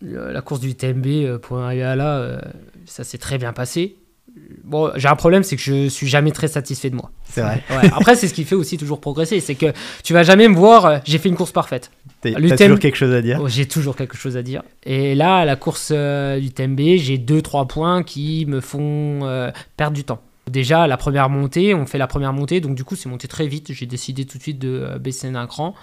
Le- 0.00 0.32
La 0.32 0.40
course 0.42 0.60
du 0.60 0.74
TMB, 0.74 1.06
euh, 1.06 1.38
pour 1.38 1.58
arriver 1.58 1.84
à 1.84 1.94
là, 1.96 2.16
euh, 2.18 2.40
ça 2.86 3.04
s'est 3.04 3.18
très 3.18 3.38
bien 3.38 3.52
passé. 3.52 3.96
Bon, 4.64 4.90
j'ai 4.96 5.08
un 5.08 5.14
problème, 5.16 5.42
c'est 5.42 5.56
que 5.56 5.62
je 5.62 5.88
suis 5.88 6.06
jamais 6.08 6.32
très 6.32 6.48
satisfait 6.48 6.88
de 6.90 6.96
moi. 6.96 7.10
c'est 7.24 7.42
vrai 7.42 7.62
Ouais, 7.70 7.90
Après, 7.94 8.16
c'est 8.16 8.28
ce 8.28 8.34
qui 8.34 8.44
fait 8.44 8.54
aussi 8.54 8.78
toujours 8.78 9.00
progresser. 9.00 9.40
C'est 9.40 9.54
que 9.54 9.72
tu 10.02 10.12
vas 10.14 10.22
jamais 10.22 10.48
me 10.48 10.56
voir, 10.56 10.86
euh, 10.86 10.98
j'ai 11.04 11.18
fait 11.18 11.28
une 11.28 11.36
course 11.36 11.52
parfaite. 11.52 11.90
T'as 12.22 12.56
toujours 12.56 12.78
quelque 12.78 12.96
chose 12.96 13.12
à 13.12 13.20
dire 13.20 13.38
Oh, 13.42 13.48
j'ai 13.48 13.66
toujours 13.66 13.96
quelque 13.96 14.16
chose 14.16 14.36
à 14.36 14.42
dire. 14.42 14.62
Et 14.84 15.14
là, 15.14 15.38
à 15.38 15.44
la 15.44 15.56
course 15.56 15.90
euh, 15.92 16.38
du 16.38 16.50
TMB, 16.50 16.80
j'ai 16.96 17.18
deux, 17.18 17.42
trois 17.42 17.66
points 17.66 18.02
qui 18.02 18.46
me 18.46 18.60
font 18.60 19.20
euh, 19.22 19.50
perdre 19.76 19.96
du 19.96 20.04
temps. 20.04 20.22
Déjà, 20.48 20.86
la 20.86 20.96
première 20.96 21.28
montée, 21.28 21.74
on 21.74 21.86
fait 21.86 21.98
la 21.98 22.06
première 22.06 22.32
montée, 22.32 22.60
donc 22.60 22.74
du 22.74 22.84
coup, 22.84 22.96
c'est 22.96 23.08
monté 23.08 23.26
très 23.26 23.46
vite. 23.46 23.72
J'ai 23.72 23.86
décidé 23.86 24.24
tout 24.24 24.38
de 24.38 24.42
suite 24.42 24.58
de 24.58 24.68
euh, 24.68 24.98
baisser 24.98 25.30
d'un 25.30 25.46
cran. 25.46 25.74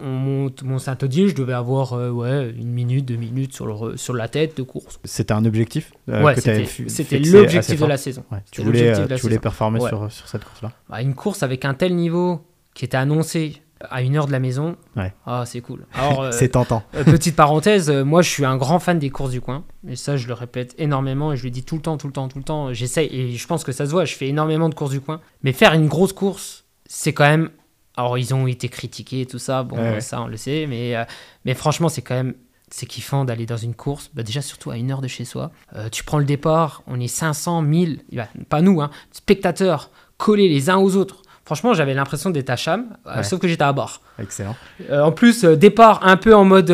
On 0.00 0.10
monte 0.10 0.62
mon 0.62 0.78
Saint-Odile, 0.78 1.28
je 1.28 1.34
devais 1.34 1.54
avoir 1.54 1.92
ouais, 1.92 2.54
une 2.56 2.70
minute, 2.70 3.04
deux 3.04 3.16
minutes 3.16 3.52
sur, 3.52 3.66
le, 3.66 3.96
sur 3.96 4.14
la 4.14 4.28
tête 4.28 4.56
de 4.56 4.62
course. 4.62 5.00
c'était 5.02 5.32
un 5.32 5.44
objectif 5.44 5.90
ouais, 6.06 6.36
c'était 6.36 7.18
l'objectif 7.18 7.80
de 7.80 7.84
la 7.84 7.96
saison. 7.96 8.22
Ouais, 8.30 8.38
tu 8.52 8.62
voulais, 8.62 8.92
tu 8.92 9.18
saison. 9.18 9.40
performer 9.40 9.80
sur 9.80 10.08
cette 10.28 10.44
course-là. 10.44 10.70
Bah, 10.88 11.02
une 11.02 11.16
course 11.16 11.42
avec 11.42 11.64
un 11.64 11.74
tel 11.74 11.96
niveau 11.96 12.40
qui 12.74 12.84
était 12.84 12.96
annoncé 12.96 13.60
à 13.88 14.02
une 14.02 14.16
heure 14.16 14.26
de 14.26 14.32
la 14.32 14.40
maison, 14.40 14.76
Ouais. 14.96 15.12
ah, 15.26 15.44
c'est 15.46 15.60
cool. 15.60 15.86
Alors, 15.94 16.22
euh, 16.22 16.30
C'est 16.32 16.48
tentant. 16.50 16.82
Euh, 16.94 17.04
petite 17.04 17.36
parenthèse, 17.36 17.90
euh, 17.90 18.04
moi 18.04 18.22
je 18.22 18.28
suis 18.28 18.44
un 18.44 18.56
grand 18.56 18.78
fan 18.78 18.98
des 18.98 19.10
courses 19.10 19.30
du 19.30 19.40
coin. 19.40 19.64
Et 19.88 19.96
ça, 19.96 20.16
je 20.16 20.26
le 20.26 20.34
répète 20.34 20.74
énormément 20.78 21.32
et 21.32 21.36
je 21.36 21.44
le 21.44 21.50
dis 21.50 21.62
tout 21.62 21.76
le 21.76 21.82
temps, 21.82 21.96
tout 21.96 22.06
le 22.08 22.12
temps, 22.12 22.28
tout 22.28 22.38
le 22.38 22.44
temps. 22.44 22.72
J'essaye 22.72 23.08
et 23.12 23.32
je 23.36 23.46
pense 23.46 23.64
que 23.64 23.72
ça 23.72 23.86
se 23.86 23.90
voit, 23.90 24.04
je 24.04 24.14
fais 24.14 24.28
énormément 24.28 24.68
de 24.68 24.74
courses 24.74 24.90
du 24.90 25.00
coin. 25.00 25.20
Mais 25.42 25.52
faire 25.52 25.74
une 25.74 25.86
grosse 25.88 26.12
course, 26.12 26.64
c'est 26.86 27.12
quand 27.12 27.28
même. 27.28 27.50
Alors, 27.96 28.16
ils 28.16 28.32
ont 28.32 28.46
été 28.46 28.68
critiqués 28.68 29.22
et 29.22 29.26
tout 29.26 29.40
ça, 29.40 29.64
bon, 29.64 29.76
ouais. 29.76 30.00
ça 30.00 30.20
on 30.22 30.28
le 30.28 30.36
sait, 30.36 30.66
mais, 30.68 30.94
euh, 30.94 31.04
mais 31.44 31.54
franchement, 31.54 31.88
c'est 31.88 32.02
quand 32.02 32.14
même. 32.14 32.34
C'est 32.70 32.84
kiffant 32.86 33.24
d'aller 33.24 33.46
dans 33.46 33.56
une 33.56 33.74
course, 33.74 34.10
bah, 34.12 34.22
déjà 34.22 34.42
surtout 34.42 34.70
à 34.70 34.76
une 34.76 34.90
heure 34.90 35.00
de 35.00 35.08
chez 35.08 35.24
soi. 35.24 35.50
Euh, 35.74 35.88
tu 35.88 36.04
prends 36.04 36.18
le 36.18 36.26
départ, 36.26 36.82
on 36.86 37.00
est 37.00 37.08
500, 37.08 37.62
1000, 37.62 38.00
bah, 38.12 38.28
pas 38.50 38.60
nous, 38.60 38.82
hein, 38.82 38.90
spectateurs 39.10 39.90
collés 40.18 40.48
les 40.48 40.68
uns 40.68 40.76
aux 40.76 40.94
autres. 40.94 41.22
Franchement, 41.48 41.72
j'avais 41.72 41.94
l'impression 41.94 42.28
d'être 42.28 42.50
à 42.50 42.56
Cham, 42.56 42.84
euh, 43.06 43.16
Ouais. 43.16 43.22
sauf 43.22 43.40
que 43.40 43.48
j'étais 43.48 43.64
à 43.64 43.72
bord. 43.72 44.02
Excellent. 44.18 44.54
Euh, 44.90 45.00
en 45.00 45.12
plus, 45.12 45.44
euh, 45.44 45.56
départ 45.56 46.00
un 46.06 46.18
peu 46.18 46.34
en 46.34 46.44
mode 46.44 46.70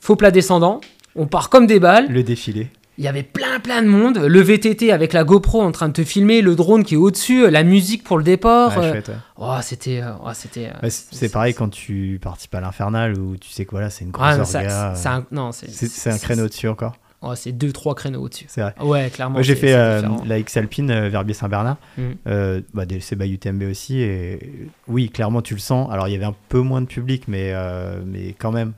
faux 0.00 0.16
plat 0.16 0.32
descendant. 0.32 0.80
On 1.14 1.26
part 1.28 1.50
comme 1.50 1.68
des 1.68 1.78
balles. 1.78 2.08
Le 2.10 2.24
défilé. 2.24 2.68
Il 2.98 3.04
y 3.04 3.08
avait 3.08 3.22
plein 3.22 3.60
plein 3.60 3.80
de 3.82 3.86
monde. 3.86 4.18
Le 4.18 4.40
VTT 4.40 4.90
avec 4.90 5.12
la 5.12 5.22
GoPro 5.22 5.62
en 5.62 5.70
train 5.70 5.86
de 5.86 5.92
te 5.92 6.02
filmer, 6.02 6.42
le 6.42 6.56
drone 6.56 6.82
qui 6.82 6.94
est 6.94 6.96
au-dessus, 6.96 7.48
la 7.48 7.62
musique 7.62 8.02
pour 8.02 8.18
le 8.18 8.24
départ. 8.24 8.76
Ouais, 8.76 8.90
chouette, 8.90 9.08
ouais. 9.10 9.14
oh, 9.36 9.54
c'était, 9.62 10.02
oh, 10.24 10.30
c'était. 10.34 10.72
Ouais, 10.82 10.90
c'est 10.90 11.30
pareil 11.30 11.54
quand 11.54 11.68
tu 11.68 12.18
participes 12.20 12.56
à 12.56 12.60
l'Infernal 12.60 13.16
où 13.20 13.36
tu 13.36 13.50
sais 13.50 13.66
que 13.66 13.70
voilà, 13.70 13.88
c'est 13.88 14.04
une 14.04 14.10
grosse 14.10 14.26
ah, 14.26 14.44
ça- 14.44 14.60
euh, 14.60 14.94
un, 15.18 15.24
non, 15.30 15.52
c'est 15.52 16.10
un 16.10 16.18
créneau 16.18 16.48
dessus 16.48 16.66
encore. 16.68 16.94
Oh, 17.22 17.34
c'est 17.34 17.52
deux 17.52 17.72
trois 17.72 17.94
créneaux 17.94 18.22
au-dessus. 18.22 18.46
C'est 18.48 18.60
vrai. 18.60 18.74
Ouais, 18.80 19.10
clairement. 19.10 19.42
J'ai 19.42 19.54
fait 19.56 19.74
euh, 19.74 20.02
la 20.26 20.38
X 20.38 20.56
Alpine 20.56 20.90
euh, 20.90 21.08
Verbier-Saint-Bernard. 21.08 21.76
Mhm. 21.98 22.16
Euh, 22.26 22.60
bah, 22.74 22.84
c'est 23.00 23.16
by 23.16 23.30
UTMB 23.32 23.62
aussi. 23.70 24.00
Et 24.00 24.68
oui, 24.88 25.10
clairement 25.10 25.42
tu 25.42 25.54
le 25.54 25.60
sens. 25.60 25.90
Alors 25.92 26.08
il 26.08 26.12
y 26.12 26.16
avait 26.16 26.24
un 26.24 26.34
peu 26.48 26.60
moins 26.60 26.80
de 26.80 26.86
public, 26.86 27.24
mais, 27.28 27.52
mais 28.04 28.34
quand 28.38 28.52
même, 28.52 28.72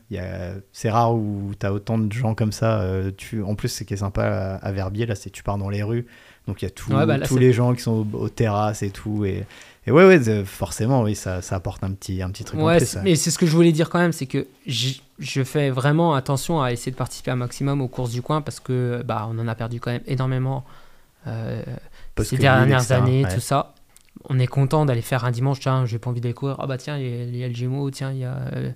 c'est 0.72 0.90
rare 0.90 1.14
où 1.14 1.52
tu 1.58 1.66
as 1.66 1.72
autant 1.72 1.98
de 1.98 2.12
gens 2.12 2.34
comme 2.34 2.52
ça. 2.52 2.84
tu... 3.16 3.42
En 3.42 3.54
plus, 3.54 3.68
ce 3.68 3.84
qui 3.84 3.94
est 3.94 3.98
sympa 3.98 4.24
à, 4.24 4.54
à 4.56 4.72
Verbier, 4.72 5.06
là, 5.06 5.14
c'est 5.14 5.30
que 5.30 5.34
tu 5.36 5.42
pars 5.42 5.58
dans 5.58 5.68
les 5.70 5.82
rues. 5.82 6.06
Donc 6.46 6.62
il 6.62 6.64
y 6.64 6.68
a 6.68 6.70
tout- 6.70 6.92
Ouais, 6.92 7.04
bah, 7.04 7.18
là, 7.18 7.26
tous 7.26 7.36
les 7.36 7.52
gens 7.52 7.74
qui 7.74 7.82
sont 7.82 8.06
aux, 8.14 8.18
aux 8.18 8.28
terrasses 8.30 8.82
et 8.82 8.88
tout. 8.90 9.24
Et, 9.26 9.44
et 9.88 9.90
ouais, 9.90 10.06
ouais, 10.06 10.44
forcément, 10.44 11.02
oui, 11.02 11.14
ça, 11.14 11.40
ça 11.42 11.56
apporte 11.56 11.82
un 11.82 11.92
petit, 11.92 12.20
un 12.22 12.30
petit 12.30 12.44
truc 12.44 12.60
en 12.60 12.76
plus. 12.76 12.96
mais 13.02 13.14
c'est 13.16 13.30
ce 13.30 13.38
que 13.38 13.46
je 13.46 13.52
voulais 13.52 13.72
dire 13.72 13.88
quand 13.88 13.98
même, 13.98 14.12
c'est 14.12 14.26
que 14.26 14.46
je 14.66 15.42
fais 15.42 15.70
vraiment 15.70 16.14
attention 16.14 16.60
à 16.62 16.72
essayer 16.72 16.92
de 16.92 16.96
participer 16.96 17.30
un 17.30 17.36
maximum 17.36 17.80
aux 17.80 17.88
courses 17.88 18.10
du 18.12 18.20
coin 18.22 18.40
parce 18.42 18.60
que 18.60 19.02
bah, 19.04 19.26
on 19.30 19.38
en 19.38 19.48
a 19.48 19.54
perdu 19.54 19.80
quand 19.80 19.90
même 19.90 20.02
énormément 20.06 20.64
euh, 21.26 21.62
ces 22.22 22.36
dernières 22.36 22.80
etc., 22.82 22.94
années, 22.94 23.24
ouais. 23.24 23.34
tout 23.34 23.40
ça. 23.40 23.74
On 24.28 24.38
est 24.38 24.46
content 24.46 24.84
d'aller 24.84 25.00
faire 25.02 25.24
un 25.24 25.30
dimanche, 25.30 25.60
tiens, 25.60 25.86
j'ai 25.86 25.98
pas 25.98 26.10
envie 26.10 26.20
d'aller 26.20 26.34
courir. 26.34 26.56
Ah 26.58 26.66
bah 26.66 26.76
tiens, 26.76 26.98
il 26.98 27.04
y, 27.08 27.12
a- 27.20 27.24
il 27.24 27.36
y 27.36 27.44
a 27.44 27.48
le 27.48 27.54
Gémeaux, 27.54 27.90
tiens, 27.90 28.12
il 28.12 28.18
y 28.18 28.24
a, 28.24 28.36
euh, 28.54 28.70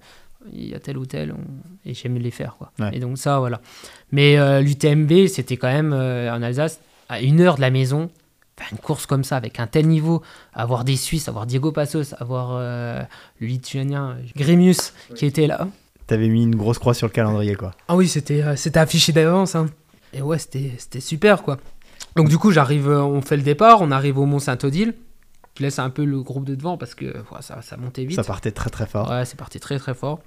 il 0.52 0.68
y 0.68 0.74
a 0.74 0.78
tel 0.80 0.96
ou 0.96 1.04
tel, 1.04 1.32
on- 1.32 1.88
et 1.88 1.94
j'aime 1.94 2.16
les 2.16 2.30
faire. 2.30 2.56
Quoi. 2.56 2.72
Ouais. 2.78 2.90
Et 2.96 3.00
donc 3.00 3.18
ça, 3.18 3.38
voilà. 3.38 3.60
Mais 4.12 4.38
euh, 4.38 4.60
l'UTMB, 4.60 5.26
c'était 5.26 5.56
quand 5.56 5.70
même 5.72 5.92
euh, 5.92 6.32
en 6.34 6.42
Alsace, 6.42 6.80
à 7.08 7.20
une 7.20 7.40
heure 7.40 7.56
de 7.56 7.60
la 7.60 7.70
maison, 7.70 8.08
faire 8.62 8.72
une 8.72 8.78
course 8.78 9.06
comme 9.06 9.24
ça, 9.24 9.36
avec 9.36 9.60
un 9.60 9.66
tel 9.66 9.86
niveau, 9.88 10.22
avoir 10.54 10.84
des 10.84 10.96
Suisses, 10.96 11.28
avoir 11.28 11.46
Diego 11.46 11.72
Passos, 11.72 12.14
avoir 12.18 12.50
euh, 12.52 13.02
le 13.40 13.46
Lituanien 13.46 14.16
Grémius 14.36 14.92
qui 15.14 15.26
était 15.26 15.46
là. 15.46 15.68
T'avais 16.06 16.28
mis 16.28 16.42
une 16.42 16.56
grosse 16.56 16.78
croix 16.78 16.94
sur 16.94 17.06
le 17.06 17.12
calendrier, 17.12 17.54
quoi. 17.54 17.72
Ah 17.88 17.96
oui, 17.96 18.08
c'était 18.08 18.42
euh, 18.42 18.56
c'était 18.56 18.80
affiché 18.80 19.12
d'avance. 19.12 19.54
hein. 19.54 19.66
Et 20.12 20.20
ouais, 20.22 20.38
c'était 20.38 20.72
c'était 20.78 21.00
super, 21.00 21.42
quoi. 21.42 21.58
Donc 22.16 22.28
du 22.28 22.38
coup, 22.38 22.50
j'arrive, 22.50 22.88
euh, 22.88 23.02
on 23.02 23.22
fait 23.22 23.36
le 23.36 23.42
départ, 23.42 23.80
on 23.80 23.90
arrive 23.90 24.18
au 24.18 24.26
Mont 24.26 24.38
Saint-Odile. 24.38 24.94
Je 25.56 25.62
laisse 25.62 25.78
un 25.78 25.90
peu 25.90 26.04
le 26.04 26.20
groupe 26.22 26.44
de 26.44 26.54
devant 26.54 26.76
parce 26.78 26.94
que 26.94 27.04
ouais, 27.06 27.40
ça, 27.40 27.62
ça 27.62 27.76
montait 27.76 28.04
vite. 28.04 28.16
Ça 28.16 28.24
partait 28.24 28.52
très 28.52 28.70
très 28.70 28.86
fort. 28.86 29.10
Ouais, 29.10 29.24
c'est 29.24 29.36
parti 29.36 29.60
très 29.60 29.78
très 29.78 29.94
fort. 29.94 30.20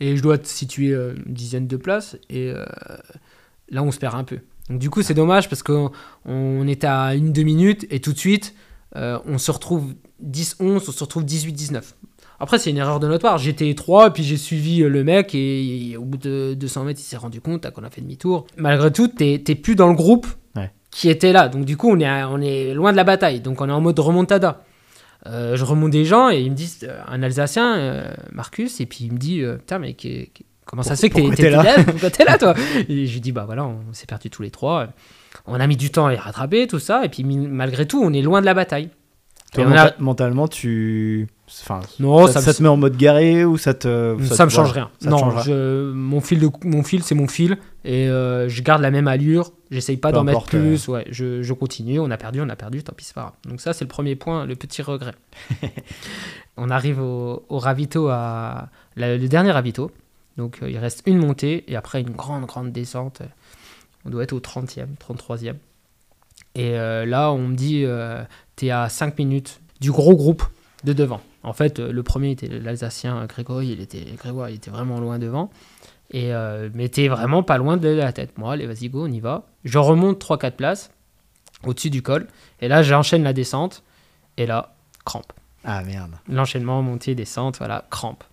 Et 0.00 0.16
je 0.16 0.22
dois 0.22 0.38
te 0.38 0.48
situer 0.48 0.90
euh, 0.92 1.14
une 1.26 1.34
dizaine 1.34 1.66
de 1.68 1.76
places. 1.76 2.16
Et 2.30 2.50
euh, 2.50 2.64
là, 3.68 3.82
on 3.82 3.90
se 3.92 3.98
perd 3.98 4.14
un 4.16 4.24
peu. 4.24 4.38
Donc 4.72 4.80
du 4.80 4.88
coup, 4.90 5.02
c'est 5.02 5.12
dommage 5.14 5.48
parce 5.50 5.62
qu'on 5.62 5.90
on 6.24 6.66
était 6.66 6.86
à 6.86 7.14
une, 7.14 7.32
deux 7.32 7.42
minutes 7.42 7.86
et 7.90 8.00
tout 8.00 8.12
de 8.14 8.18
suite, 8.18 8.54
euh, 8.96 9.18
on 9.26 9.36
se 9.36 9.50
retrouve 9.50 9.92
10-11, 10.24 10.56
on 10.60 10.80
se 10.80 11.00
retrouve 11.04 11.24
18-19. 11.24 11.82
Après, 12.40 12.58
c'est 12.58 12.70
une 12.70 12.78
erreur 12.78 12.98
de 13.00 13.06
notre 13.06 13.22
part. 13.22 13.36
J'étais 13.38 13.72
3, 13.74 14.12
puis 14.14 14.24
j'ai 14.24 14.36
suivi 14.38 14.82
euh, 14.82 14.88
le 14.88 15.04
mec 15.04 15.34
et, 15.34 15.90
et 15.90 15.96
au 15.98 16.04
bout 16.04 16.16
de 16.16 16.54
200 16.58 16.84
mètres, 16.84 17.00
il 17.00 17.04
s'est 17.04 17.16
rendu 17.18 17.40
compte 17.42 17.70
qu'on 17.70 17.84
a 17.84 17.90
fait 17.90 18.00
demi-tour. 18.00 18.46
Malgré 18.56 18.90
tout, 18.90 19.08
t'es 19.08 19.38
plus 19.38 19.74
dans 19.76 19.88
le 19.88 19.94
groupe 19.94 20.26
Ouais. 20.56 20.70
qui 20.90 21.08
était 21.10 21.32
là. 21.32 21.48
Donc 21.48 21.64
du 21.66 21.76
coup, 21.76 21.90
on 21.90 22.00
est, 22.00 22.06
à- 22.06 22.28
on 22.30 22.40
est 22.40 22.72
loin 22.74 22.92
de 22.92 22.96
la 22.96 23.04
bataille. 23.04 23.40
Donc 23.40 23.60
on 23.60 23.68
est 23.68 23.72
en 23.72 23.80
mode 23.82 23.98
remontada. 23.98 24.64
Euh, 25.26 25.54
je 25.54 25.64
remonte 25.64 25.90
des 25.92 26.04
gens 26.06 26.30
et 26.30 26.40
ils 26.40 26.50
me 26.50 26.56
disent, 26.56 26.88
un 27.06 27.22
Alsacien, 27.22 27.76
euh, 27.76 28.14
Marcus, 28.32 28.80
et 28.80 28.86
puis 28.86 29.04
il 29.04 29.12
me 29.12 29.18
dit, 29.18 29.42
putain, 29.58 29.78
mais 29.78 29.94
comment 30.64 30.82
ça 30.82 30.96
se 30.96 31.00
fait 31.02 31.10
que 31.10 31.34
t'es 31.34 31.50
là 31.50 31.62
t'es 31.62 31.76
là 31.76 31.84
Pourquoi 31.84 32.10
t'es 32.10 32.24
là, 32.24 32.38
toi? 32.38 32.54
Et 32.88 33.06
je 33.06 33.12
lui 33.12 33.20
dis, 33.20 33.32
bah 33.32 33.44
voilà, 33.46 33.64
on 33.64 33.80
s'est 33.92 34.06
perdu 34.06 34.30
tous 34.30 34.42
les 34.42 34.50
trois. 34.50 34.88
On 35.46 35.58
a 35.60 35.66
mis 35.66 35.76
du 35.76 35.90
temps 35.90 36.06
à 36.06 36.10
les 36.12 36.16
rattraper, 36.18 36.66
tout 36.66 36.78
ça, 36.78 37.04
et 37.04 37.08
puis 37.08 37.24
malgré 37.24 37.86
tout, 37.86 38.02
on 38.02 38.12
est 38.12 38.22
loin 38.22 38.40
de 38.40 38.46
la 38.46 38.54
bataille. 38.54 38.90
Toi, 39.54 39.66
a- 39.76 39.94
mentalement, 39.98 40.48
tu... 40.48 41.28
enfin, 41.46 41.80
Non, 42.00 42.26
ça, 42.26 42.40
ça, 42.40 42.54
te 42.54 42.62
met 42.62 42.70
en 42.70 42.78
mode 42.78 42.96
garé 42.96 43.44
ou 43.44 43.58
ça 43.58 43.74
te. 43.74 44.16
ça, 44.22 44.46
me 44.46 44.50
te- 44.50 44.54
change 44.54 44.72
rien. 44.72 44.90
ça 44.98 45.10
non, 45.10 45.18
change 45.18 45.34
rien. 45.34 45.42
je- 45.44 45.92
mon 45.92 46.22
fil 46.22 46.40
de 46.40 46.48
mon 46.64 46.82
fil 46.82 47.02
c'est 47.02 47.14
mon 47.14 47.28
fil 47.28 47.58
et 47.84 48.08
euh, 48.08 48.48
je 48.48 48.62
garde 48.62 48.80
la 48.80 48.90
même 48.90 49.08
allure. 49.08 49.52
J'essaye 49.70 49.98
pas 49.98 50.10
d'en 50.10 50.24
mettre 50.24 50.38
euh. 50.54 50.58
plus. 50.58 50.88
Ouais, 50.88 51.04
je, 51.10 51.42
je 51.42 51.52
continue. 51.52 52.00
On 52.00 52.10
a 52.10 52.16
perdu, 52.16 52.40
on 52.40 52.48
a 52.48 52.56
perdu. 52.56 52.82
Tant 52.82 52.94
pis, 52.94 53.04
c'est 53.04 53.14
pas 53.14 53.20
grave. 53.20 53.32
Donc 53.46 53.60
ça 53.60 53.74
c'est 53.74 53.84
le 53.84 53.90
premier 53.90 54.16
point, 54.16 54.46
le 54.46 54.56
petit 54.56 54.80
regret. 54.80 55.12
on 56.56 56.70
arrive 56.70 57.00
au, 57.02 57.44
au 57.50 57.58
ravito 57.58 58.08
à 58.08 58.68
la- 58.96 59.18
le 59.18 59.28
dernier 59.28 59.50
ravito. 59.50 59.90
Donc 60.36 60.62
euh, 60.62 60.70
il 60.70 60.78
reste 60.78 61.02
une 61.06 61.18
montée 61.18 61.64
et 61.70 61.76
après 61.76 62.00
une 62.00 62.10
grande 62.10 62.46
grande 62.46 62.72
descente. 62.72 63.22
On 64.04 64.10
doit 64.10 64.24
être 64.24 64.32
au 64.32 64.40
30e, 64.40 64.86
33e. 64.96 65.56
Et 66.54 66.78
euh, 66.78 67.06
là 67.06 67.32
on 67.32 67.48
me 67.48 67.54
dit 67.54 67.84
euh, 67.84 68.22
t'es 68.56 68.70
à 68.70 68.88
5 68.88 69.18
minutes 69.18 69.60
du 69.80 69.90
gros 69.90 70.16
groupe 70.16 70.44
de 70.84 70.92
devant. 70.92 71.20
En 71.44 71.52
fait, 71.52 71.80
le 71.80 72.02
premier 72.04 72.30
était 72.30 72.46
l'Alsacien 72.46 73.26
Grégory, 73.26 73.68
il 73.68 73.80
était, 73.80 74.04
Grégoire, 74.16 74.48
il 74.48 74.56
était 74.56 74.70
vraiment 74.70 75.00
loin 75.00 75.18
devant. 75.18 75.50
Et, 76.12 76.32
euh, 76.34 76.68
mais 76.74 76.88
t'es 76.88 77.08
vraiment 77.08 77.42
pas 77.42 77.58
loin 77.58 77.76
de 77.76 77.88
la 77.88 78.12
tête. 78.12 78.36
Moi, 78.38 78.52
allez, 78.52 78.66
vas-y, 78.66 78.88
go, 78.88 79.04
on 79.04 79.10
y 79.10 79.20
va. 79.20 79.46
Je 79.64 79.78
remonte 79.78 80.22
3-4 80.22 80.52
places 80.52 80.90
au-dessus 81.64 81.90
du 81.90 82.02
col. 82.02 82.28
Et 82.60 82.68
là, 82.68 82.82
j'enchaîne 82.82 83.22
la 83.22 83.32
descente. 83.32 83.82
Et 84.36 84.46
là, 84.46 84.74
crampe. 85.04 85.32
Ah 85.64 85.82
merde. 85.82 86.12
L'enchaînement, 86.28 86.82
montée, 86.82 87.14
descente, 87.14 87.58
voilà, 87.58 87.84
crampe. 87.90 88.24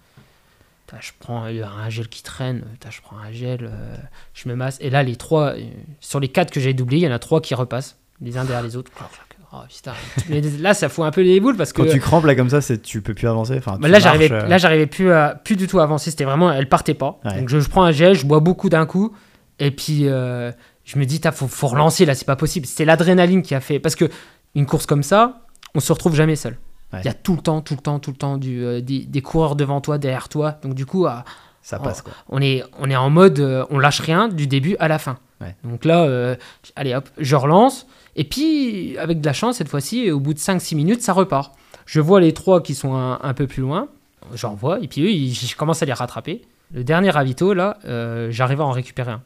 Je 1.00 1.12
prends 1.20 1.44
un 1.44 1.90
gel 1.90 2.08
qui 2.08 2.24
traîne, 2.24 2.64
je 2.90 3.02
prends 3.02 3.18
un 3.18 3.32
gel, 3.32 3.60
euh, 3.64 3.96
je 4.34 4.50
me 4.50 4.56
masse. 4.56 4.78
Et 4.82 4.90
là, 4.90 5.04
les 5.04 5.16
trois, 5.16 5.54
euh, 5.54 5.62
sur 6.00 6.20
les 6.20 6.30
quatre 6.30 6.52
que 6.52 6.60
j'ai 6.60 6.74
doublés, 6.74 6.98
il 6.98 7.04
y 7.04 7.08
en 7.08 7.12
a 7.12 7.20
trois 7.20 7.42
qui 7.42 7.54
repassent, 7.54 7.98
les 8.22 8.38
uns 8.38 8.44
derrière 8.44 8.64
les 8.64 8.76
autres. 8.76 8.92
Clac. 8.92 9.10
Oh, 9.52 9.58
putain. 9.68 9.94
Mais 10.30 10.42
là, 10.42 10.76
ça 10.76 10.90
fout 10.90 11.06
un 11.06 11.12
peu 11.12 11.22
les 11.22 11.40
boules 11.40 11.58
parce 11.58 11.74
que. 11.74 11.82
Quand 11.82 11.90
tu 11.90 12.00
crampes 12.00 12.26
là 12.26 12.36
comme 12.36 12.50
ça, 12.50 12.62
c'est 12.62 12.82
tu 12.82 13.02
peux 13.02 13.16
plus 13.16 13.28
avancer. 13.28 13.56
Enfin, 13.58 13.78
Bah 13.80 13.88
là, 13.88 13.98
j'arrivais, 14.00 14.32
euh, 14.32 14.48
là, 14.48 14.60
j'arrivais 14.60 14.86
plus, 14.86 15.12
à, 15.12 15.40
plus 15.44 15.56
du 15.56 15.66
tout 15.66 15.80
à 15.80 15.84
avancer. 15.84 16.12
C'était 16.12 16.24
vraiment, 16.24 16.52
elle 16.52 16.70
partait 16.70 16.94
pas. 16.94 17.20
Ouais. 17.26 17.40
Donc 17.40 17.50
je, 17.50 17.60
je 17.60 17.68
prends 17.70 17.84
un 17.84 17.92
gel, 17.92 18.14
je 18.14 18.26
bois 18.28 18.42
beaucoup 18.42 18.70
d'un 18.70 18.86
coup, 18.86 19.16
et 19.58 19.72
puis 19.72 20.08
euh, 20.08 20.52
je 20.86 21.00
me 21.00 21.06
dis, 21.06 21.20
il 21.24 21.32
faut, 21.32 21.48
faut 21.48 21.68
relancer 21.68 22.06
là, 22.06 22.14
c'est 22.14 22.26
pas 22.26 22.36
possible. 22.36 22.68
C'était 22.68 22.86
l'adrénaline 22.86 23.42
qui 23.42 23.56
a 23.56 23.60
fait, 23.60 23.80
parce 23.80 23.96
que 23.96 24.06
une 24.54 24.68
course 24.68 24.86
comme 24.86 25.04
ça, 25.04 25.42
on 25.74 25.80
se 25.80 25.92
retrouve 25.92 26.16
jamais 26.16 26.36
seul. 26.36 26.58
Il 26.94 27.06
y 27.06 27.10
a 27.10 27.14
tout 27.14 27.36
le 27.36 27.42
temps, 27.42 27.62
tout 27.62 27.76
le 27.76 27.82
temps, 27.82 28.00
tout 28.00 28.10
le 28.12 28.18
temps 28.18 28.38
du, 28.38 28.64
euh, 28.64 28.82
des, 28.82 29.00
des 29.06 29.22
coureurs 29.22 29.56
devant 29.56 29.80
toi, 29.82 29.98
derrière 29.98 30.28
toi. 30.30 30.54
Donc 30.64 30.74
du 30.74 30.86
coup, 30.88 31.06
ah, 31.06 31.24
ça 31.62 31.78
passe 31.80 32.02
quoi. 32.02 32.14
on 32.30 32.42
est, 32.42 32.64
on 32.80 32.90
est 32.90 32.96
en 32.96 33.10
mode, 33.12 33.40
euh, 33.40 33.66
on 33.70 33.78
lâche 33.78 34.00
rien 34.00 34.28
du 34.28 34.48
début 34.48 34.76
à 34.80 34.88
la 34.88 34.98
fin. 34.98 35.18
Ouais. 35.42 35.56
Donc 35.64 35.86
là, 35.86 36.04
euh, 36.06 36.36
allez 36.76 36.96
hop, 36.96 37.08
je 37.20 37.36
relance. 37.36 37.86
Et 38.16 38.24
puis, 38.24 38.98
avec 38.98 39.22
de 39.22 39.26
la 39.26 39.34
chance, 39.34 39.58
cette 39.58 39.70
fois-ci, 39.70 40.10
au 40.12 40.20
bout 40.20 40.34
de 40.34 40.40
5-6 40.40 40.76
minutes, 40.76 41.02
ça 41.02 41.14
repart. 41.14 41.54
Je 41.86 42.02
vois 42.02 42.20
les 42.20 42.34
trois 42.34 42.62
qui 42.64 42.74
sont 42.76 42.96
un, 42.96 43.20
un 43.22 43.34
peu 43.34 43.46
plus 43.48 43.62
loin. 43.62 43.88
J'en 44.34 44.56
vois. 44.56 44.80
Et 44.82 44.88
puis 44.88 45.02
eux, 45.04 45.12
ils- 45.12 45.34
je 45.34 45.56
commence 45.56 45.82
à 45.84 45.86
les 45.86 45.94
rattraper. 45.94 46.42
Le 46.74 46.84
dernier 46.84 47.10
ravito, 47.12 47.54
là, 47.54 47.78
euh, 47.86 48.30
j'arrive 48.32 48.62
à 48.62 48.66
en 48.66 48.72
récupérer 48.72 49.12
un. 49.12 49.22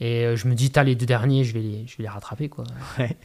Et 0.00 0.36
je 0.36 0.48
me 0.48 0.54
dis, 0.54 0.70
t'as 0.70 0.82
les 0.82 0.94
deux 0.94 1.06
derniers, 1.06 1.44
je 1.44 1.54
vais 1.54 1.60
les, 1.60 1.86
je 1.86 1.96
vais 1.96 2.02
les 2.02 2.08
rattraper, 2.08 2.48
quoi. 2.48 2.64
Ouais. 2.98 3.16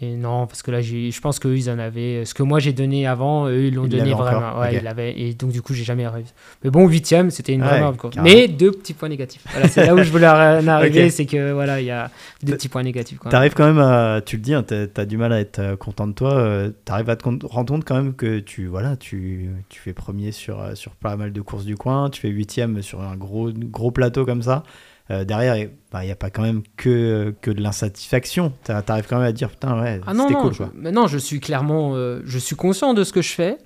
Et 0.00 0.14
non, 0.14 0.46
parce 0.46 0.62
que 0.62 0.70
là, 0.70 0.80
j'ai- 0.80 1.10
je 1.10 1.20
pense 1.20 1.40
qu'eux, 1.40 1.56
ils 1.56 1.68
en 1.68 1.78
avaient. 1.80 2.24
Ce 2.24 2.32
que 2.32 2.44
moi, 2.44 2.60
j'ai 2.60 2.72
donné 2.72 3.04
avant, 3.08 3.48
eux, 3.48 3.64
ils 3.64 3.74
l'ont 3.74 3.88
donné 3.88 4.12
vraiment. 4.12 4.60
Ouais, 4.60 4.76
ils 4.76 4.82
l'avaient. 4.84 5.18
Et 5.18 5.34
donc, 5.34 5.50
du 5.50 5.60
coup, 5.60 5.74
j'ai 5.74 5.82
jamais 5.82 6.06
réussi. 6.06 6.32
Mais 6.62 6.70
bon, 6.70 6.86
huitième, 6.86 7.32
c'était 7.32 7.52
une 7.52 7.62
Ouais, 7.62 7.80
vraie 7.80 7.96
quoi. 7.96 8.10
carrément. 8.10 8.32
Mais 8.32 8.46
deux 8.46 8.70
petits 8.70 8.92
points 8.94 9.08
négatifs. 9.08 9.42
Voilà, 9.50 9.66
c'est 9.66 9.84
là 9.84 9.96
où 9.96 10.02
je 10.04 10.10
voulais 10.12 10.28
en 10.28 10.68
arriver, 10.68 11.10
c'est 11.10 11.26
que 11.26 11.50
voilà, 11.52 11.80
il 11.80 11.86
y 11.86 11.90
a 11.90 12.12
deux 12.44 12.52
petits 12.54 12.68
points 12.68 12.84
négatifs. 12.84 13.18
Quoi. 13.18 13.32
T'arrives 13.32 13.54
quand 13.54 13.66
même 13.66 13.80
à, 13.80 14.20
tu 14.24 14.36
le 14.36 14.42
dis, 14.42 14.54
hein, 14.54 14.62
t'as 14.62 14.86
as 14.96 15.04
du 15.04 15.16
mal 15.16 15.32
à 15.32 15.40
être 15.40 15.58
euh, 15.58 15.74
content 15.76 16.06
de 16.06 16.12
toi. 16.12 16.32
euh, 16.34 16.70
T'arrives 16.84 17.10
à 17.10 17.16
te 17.16 17.24
rendre 17.46 17.66
compte 17.72 17.84
quand 17.84 17.96
même 17.96 18.14
que 18.14 18.38
tu, 18.38 18.66
voilà, 18.66 18.94
tu, 18.96 19.50
tu 19.68 19.80
fais 19.80 19.94
premier 19.94 20.30
sur, 20.30 20.60
euh, 20.60 20.76
sur 20.76 20.92
pas 20.92 21.16
mal 21.16 21.32
de 21.32 21.40
courses 21.40 21.64
du 21.64 21.74
coin, 21.76 22.08
tu 22.08 22.20
fais 22.20 22.28
huitième 22.28 22.82
sur 22.82 23.00
un 23.02 23.16
gros, 23.16 23.50
gros 23.52 23.90
plateau 23.90 24.24
comme 24.24 24.42
ça. 24.42 24.62
Euh, 25.10 25.24
derrière, 25.24 25.56
il 25.56 25.70
n'y 26.04 26.10
a 26.10 26.16
pas 26.16 26.28
quand 26.30 26.42
même 26.42 26.62
que, 26.76 27.34
que 27.40 27.50
de 27.50 27.62
l'insatisfaction. 27.62 28.52
T'a- 28.64 28.82
T'arrives 28.82 29.06
quand 29.08 29.16
même 29.18 29.26
à 29.26 29.32
dire, 29.32 29.48
putain, 29.50 29.80
ouais, 29.80 30.00
Ah 30.06 30.12
c'était 30.14 30.34
non, 30.34 30.42
cool. 30.42 30.52
je, 30.52 30.58
Quoi. 30.58 30.70
mais 30.74 30.92
non, 30.92 31.06
je 31.06 31.16
suis 31.18 31.40
clairement, 31.40 31.92
euh, 31.94 32.20
je 32.24 32.38
suis 32.38 32.56
conscient 32.56 32.92
de 32.92 33.04
ce 33.04 33.12
que 33.12 33.22
je 33.22 33.30
fais, 33.32 33.56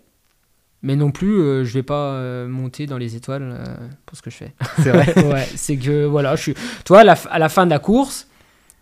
mais 0.82 0.94
non 0.96 1.10
plus, 1.10 1.40
euh, 1.40 1.64
je 1.64 1.72
vais 1.74 1.82
pas 1.82 2.12
euh, 2.14 2.46
monter 2.48 2.86
dans 2.86 2.98
les 2.98 3.16
étoiles 3.16 3.58
pour 4.06 4.16
ce 4.16 4.22
que 4.22 4.30
je 4.30 4.36
fais. 4.36 4.54
C'est 4.82 4.90
vrai. 4.90 5.14
ouais, 5.32 5.48
c'est 5.56 5.76
que 5.76 6.04
voilà, 6.04 6.36
je 6.36 6.42
suis, 6.42 6.54
tu 6.54 6.60
vois, 6.88 7.00
à 7.00 7.04
la, 7.04 7.14
f- 7.14 7.28
à 7.28 7.38
la 7.40 7.48
fin 7.48 7.64
de 7.66 7.70
la 7.70 7.80
course, 7.80 8.28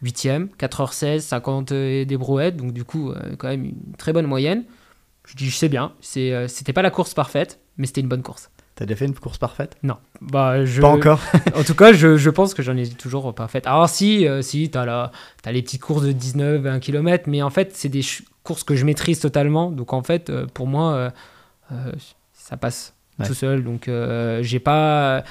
8ème, 0.05 0.49
4h16, 0.59 1.21
50 1.21 1.73
et 1.73 2.05
des 2.05 2.17
brouettes, 2.19 2.57
donc 2.57 2.73
du 2.75 2.85
coup, 2.85 3.13
quand 3.39 3.49
même 3.49 3.65
une 3.65 3.97
très 3.99 4.13
bonne 4.13 4.27
moyenne. 4.27 4.65
Je 5.27 5.35
dis, 5.37 5.49
je 5.49 5.57
sais 5.57 5.69
bien, 5.69 5.93
c'est, 6.01 6.49
c'était 6.49 6.73
pas 6.73 6.83
la 6.83 6.91
course 6.91 7.15
parfaite, 7.15 7.61
mais 7.79 7.87
c'était 7.87 8.01
une 8.01 8.09
bonne 8.09 8.23
course. 8.23 8.51
T'as 8.81 8.87
déjà 8.87 8.97
fait 8.97 9.05
une 9.05 9.15
course 9.15 9.37
parfaite? 9.37 9.77
Non, 9.83 9.99
bah 10.23 10.65
je. 10.65 10.81
Pas 10.81 10.89
encore. 10.89 11.21
En 11.55 11.63
tout 11.65 11.75
cas, 11.75 11.93
je, 11.93 12.17
je 12.17 12.31
pense 12.31 12.55
que 12.55 12.63
j'en 12.63 12.75
ai 12.79 12.89
toujours 12.89 13.35
pas 13.35 13.47
fait. 13.47 13.67
Alors 13.67 13.91
si, 13.91 14.27
euh, 14.27 14.41
si, 14.41 14.71
t'as 14.71 14.87
la, 14.87 15.13
t'as 15.43 15.53
les 15.53 15.61
petites 15.61 15.83
courses 15.83 16.03
de 16.05 16.13
19, 16.13 16.63
20 16.63 16.79
km, 16.81 17.25
mais 17.29 17.43
en 17.43 17.51
fait, 17.51 17.73
c'est 17.77 17.91
des 17.91 18.01
ch- 18.01 18.23
courses 18.43 18.65
que 18.65 18.75
je 18.77 18.87
maîtrise 18.87 19.21
totalement. 19.21 19.71
Donc 19.71 19.93
en 19.93 20.03
fait, 20.03 20.31
euh, 20.31 20.47
pour 20.55 20.67
moi, 20.67 20.93
euh, 20.95 21.11
euh, 21.73 21.93
ça 22.33 22.57
passe 22.57 22.95
Ouais. 23.19 23.27
tout 23.27 23.35
seul. 23.35 23.63
Donc 23.63 23.91
j'ai 24.41 24.61
pas, 24.61 25.25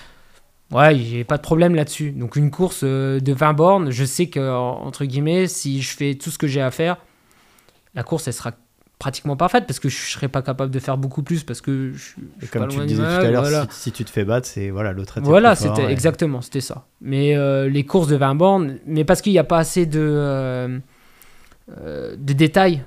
ouais, 0.72 0.96
j'ai 0.96 1.24
pas 1.24 1.38
de 1.38 1.42
problème 1.42 1.74
là-dessus. 1.74 2.12
Donc 2.12 2.36
une 2.36 2.52
course 2.52 2.84
de 2.84 3.34
20 3.34 3.54
bornes, 3.54 3.90
je 3.90 4.06
sais 4.06 4.28
que 4.28 4.40
en- 4.40 4.86
entre 4.86 5.06
guillemets, 5.06 5.48
si 5.48 5.82
je 5.82 5.98
fais 5.98 6.14
tout 6.14 6.30
ce 6.30 6.38
que 6.38 6.46
j'ai 6.46 6.62
à 6.62 6.70
faire, 6.70 6.98
la 7.96 8.04
course, 8.04 8.28
elle 8.28 8.36
sera 8.36 8.52
pratiquement 9.00 9.38
parfaite 9.38 9.66
parce 9.66 9.80
que 9.80 9.88
je 9.90 9.96
serai 9.96 10.28
pas 10.28 10.42
capable 10.42 10.72
de 10.72 10.80
faire 10.80 10.98
beaucoup 10.98 11.24
plus 11.24 11.44
parce 11.46 11.62
que 11.62 11.94
je, 11.94 11.98
je 12.40 12.46
Et 12.46 12.48
comme 12.48 12.68
tu 12.68 12.80
le 12.80 12.86
disais 12.86 13.02
tout 13.02 13.08
à 13.10 13.32
l'heure, 13.32 13.42
voilà. 13.44 13.66
si, 13.72 13.84
si 13.84 13.92
tu 13.94 14.04
te 14.06 14.10
fais 14.10 14.26
battre, 14.26 14.46
c'est 14.48 14.70
voilà, 14.70 14.92
l'autre 14.92 15.20
Voilà, 15.22 15.56
c'était 15.56 15.84
et- 15.86 15.92
exactement, 15.92 16.42
c'était 16.42 16.60
ça. 16.62 16.86
Mais 17.02 17.36
euh, 17.36 17.70
les 17.70 17.86
courses 17.86 18.10
de 18.10 18.18
20 18.18 18.36
bornes, 18.36 18.78
mais 18.86 19.06
parce 19.06 19.22
qu'il 19.22 19.32
n'y 19.32 19.40
a 19.40 19.44
pas 19.46 19.58
assez 19.60 19.86
de, 19.86 20.00
euh, 20.02 20.78
euh, 21.82 22.16
de 22.18 22.34
détails 22.34 22.84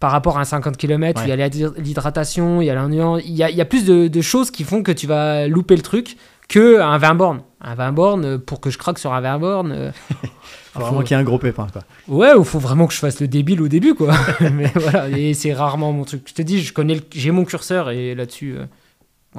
par 0.00 0.12
rapport 0.12 0.38
à 0.38 0.42
un 0.42 0.44
50 0.44 0.76
km, 0.76 1.20
Ouais. 1.20 1.26
il 1.26 1.30
y 1.30 1.32
a 1.32 1.48
l'hyd- 1.48 1.74
l'hydratation, 1.76 2.60
il 2.62 2.66
y 2.66 2.70
a 2.70 2.74
l'endurance, 2.76 3.20
il 3.24 3.32
y 3.34 3.42
a, 3.42 3.50
il 3.50 3.56
y 3.56 3.60
a 3.60 3.64
plus 3.64 3.84
de, 3.84 4.06
de 4.06 4.20
choses 4.20 4.52
qui 4.52 4.62
font 4.62 4.84
que 4.84 4.92
tu 4.92 5.08
vas 5.08 5.48
louper 5.48 5.74
le 5.74 5.82
truc 5.82 6.16
que 6.48 6.80
un 6.80 6.98
20 6.98 7.14
bornes. 7.16 7.42
Un 7.60 7.74
20 7.74 7.90
bornes, 7.92 8.38
pour 8.38 8.60
que 8.60 8.70
je 8.70 8.78
craque 8.78 9.00
sur 9.00 9.12
un 9.12 9.20
20 9.20 9.38
bornes, 9.40 9.92
Faut 10.78 10.86
vraiment 10.86 11.02
qu'il 11.02 11.16
y 11.16 11.18
ait 11.18 11.20
un 11.20 11.24
gros 11.24 11.38
pépin. 11.38 11.66
Quoi. 11.72 11.82
ouais, 12.08 12.32
il 12.38 12.44
faut 12.44 12.58
vraiment 12.58 12.86
que 12.86 12.94
je 12.94 12.98
fasse 12.98 13.20
le 13.20 13.28
débile 13.28 13.60
au 13.62 13.68
début, 13.68 13.94
quoi. 13.94 14.14
mais 14.52 14.70
voilà, 14.74 15.08
et 15.10 15.34
c'est 15.34 15.52
rarement 15.52 15.92
mon 15.92 16.04
truc. 16.04 16.22
Je 16.26 16.34
te 16.34 16.42
dis, 16.42 16.60
je 16.62 16.72
connais, 16.72 16.94
le- 16.96 17.02
j'ai 17.12 17.30
mon 17.30 17.44
curseur 17.44 17.90
et 17.90 18.14
là-dessus, 18.14 18.56
euh, 18.56 18.64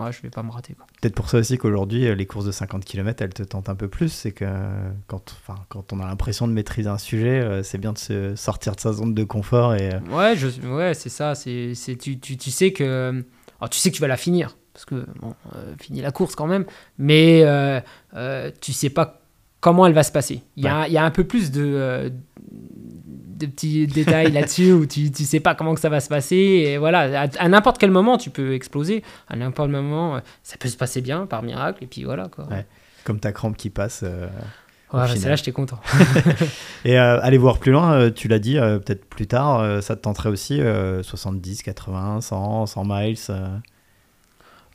ouais, 0.02 0.12
je 0.12 0.22
vais 0.22 0.30
pas 0.30 0.44
me 0.44 0.52
rater, 0.52 0.74
quoi. 0.74 0.86
Peut-être 1.02 1.16
pour 1.16 1.30
ça 1.30 1.38
aussi 1.38 1.58
qu'aujourd'hui, 1.58 2.08
euh, 2.08 2.14
les 2.16 2.26
courses 2.26 2.44
de 2.46 2.52
50 2.52 2.84
km, 2.84 3.24
elles 3.24 3.34
te 3.34 3.44
tentent 3.44 3.70
un 3.70 3.76
peu 3.76 3.88
plus. 3.88 4.10
C'est 4.10 4.34
que 4.34 4.44
euh, 4.46 4.90
quand, 5.08 5.36
enfin, 5.42 5.60
quand 5.70 5.94
on 5.94 6.02
a 6.02 6.06
l'impression 6.06 6.46
de 6.48 6.52
maîtriser 6.54 6.90
un 6.90 6.98
sujet, 6.98 7.40
euh, 7.40 7.64
c'est 7.64 7.78
bien 7.78 7.94
de 7.94 7.98
se 7.98 8.36
sortir 8.36 8.76
de 8.76 8.82
sa 8.82 8.92
zone 8.92 9.14
de 9.14 9.24
confort. 9.24 9.76
Et, 9.76 9.92
Ouais, 10.12 10.36
je, 10.36 10.48
ouais, 10.68 10.94
c'est 10.94 11.08
ça. 11.10 11.36
C'est, 11.36 11.74
c'est, 11.76 11.96
tu, 11.96 12.20
tu, 12.20 12.36
tu 12.36 12.52
sais 12.52 12.74
que, 12.74 13.24
alors, 13.62 13.70
tu 13.70 13.80
sais 13.80 13.92
que 13.92 13.96
tu 13.96 14.02
vas 14.02 14.08
la 14.10 14.18
finir 14.18 14.58
parce 14.74 14.86
que 14.86 15.06
bon, 15.20 15.34
euh, 15.56 15.74
finis 15.82 16.02
la 16.02 16.12
course 16.12 16.36
quand 16.36 16.48
même, 16.48 16.64
mais 16.98 17.42
euh, 17.44 17.82
tu 18.62 18.72
sais 18.72 18.90
pas 18.90 19.19
comment 19.60 19.86
elle 19.86 19.94
va 19.94 20.04
se 20.04 20.12
passer. 20.12 20.42
Il 20.58 20.64
y, 20.64 20.68
a, 20.68 20.88
il 20.88 20.94
y 20.94 20.98
a 20.98 21.04
un 21.04 21.12
peu 21.12 21.24
plus 21.24 21.52
de, 21.52 21.64
euh, 21.66 22.10
de 22.52 23.46
petits 23.46 23.88
détails 23.88 24.32
là-dessus 24.32 24.72
où 24.74 24.86
tu, 24.86 25.12
tu 25.12 25.24
sais 25.24 25.40
pas 25.40 25.56
comment 25.56 25.74
que 25.74 25.80
ça 25.82 25.90
va 25.90 26.00
se 26.00 26.10
passer. 26.10 26.36
Et 26.36 26.78
voilà, 26.78 27.22
à, 27.24 27.28
à 27.40 27.48
n'importe 27.48 27.78
quel 27.78 27.92
moment, 27.92 28.18
tu 28.18 28.30
peux 28.30 28.54
exploser. 28.54 29.04
À 29.28 29.36
n'importe 29.36 29.70
quel 29.72 29.82
moment, 29.82 30.16
euh, 30.16 30.20
ça 30.44 30.58
peut 30.58 30.70
se 30.70 30.78
passer 30.78 31.02
bien 31.02 31.26
par 31.26 31.44
miracle. 31.44 31.84
Et 31.84 31.88
puis 31.88 32.04
voilà 32.04 32.28
quoi. 32.28 32.46
Ouais. 32.48 32.66
comme 33.04 33.20
ta 33.20 33.32
crampe 33.32 33.58
qui 33.58 33.70
passe. 33.70 34.02
euh. 34.04 34.28
Ouais, 34.92 35.02
bah, 35.02 35.06
final. 35.06 35.20
c'est 35.22 35.30
là, 35.30 35.36
j'étais 35.36 35.52
content. 35.52 35.80
Et 36.86 36.98
euh, 37.00 37.20
aller 37.22 37.38
voir 37.38 37.60
plus 37.60 37.72
loin, 37.72 38.10
tu 38.10 38.28
l'as 38.28 38.40
dit, 38.40 38.56
peut-être 38.56 39.06
plus 39.06 39.28
tard, 39.28 39.84
ça 39.84 39.96
te 39.96 40.02
tenterait 40.02 40.30
aussi 40.30 40.60
euh, 40.60 41.04
70, 41.04 41.62
80, 41.62 42.22
100, 42.22 42.66
100 42.66 42.84
miles. 42.86 43.18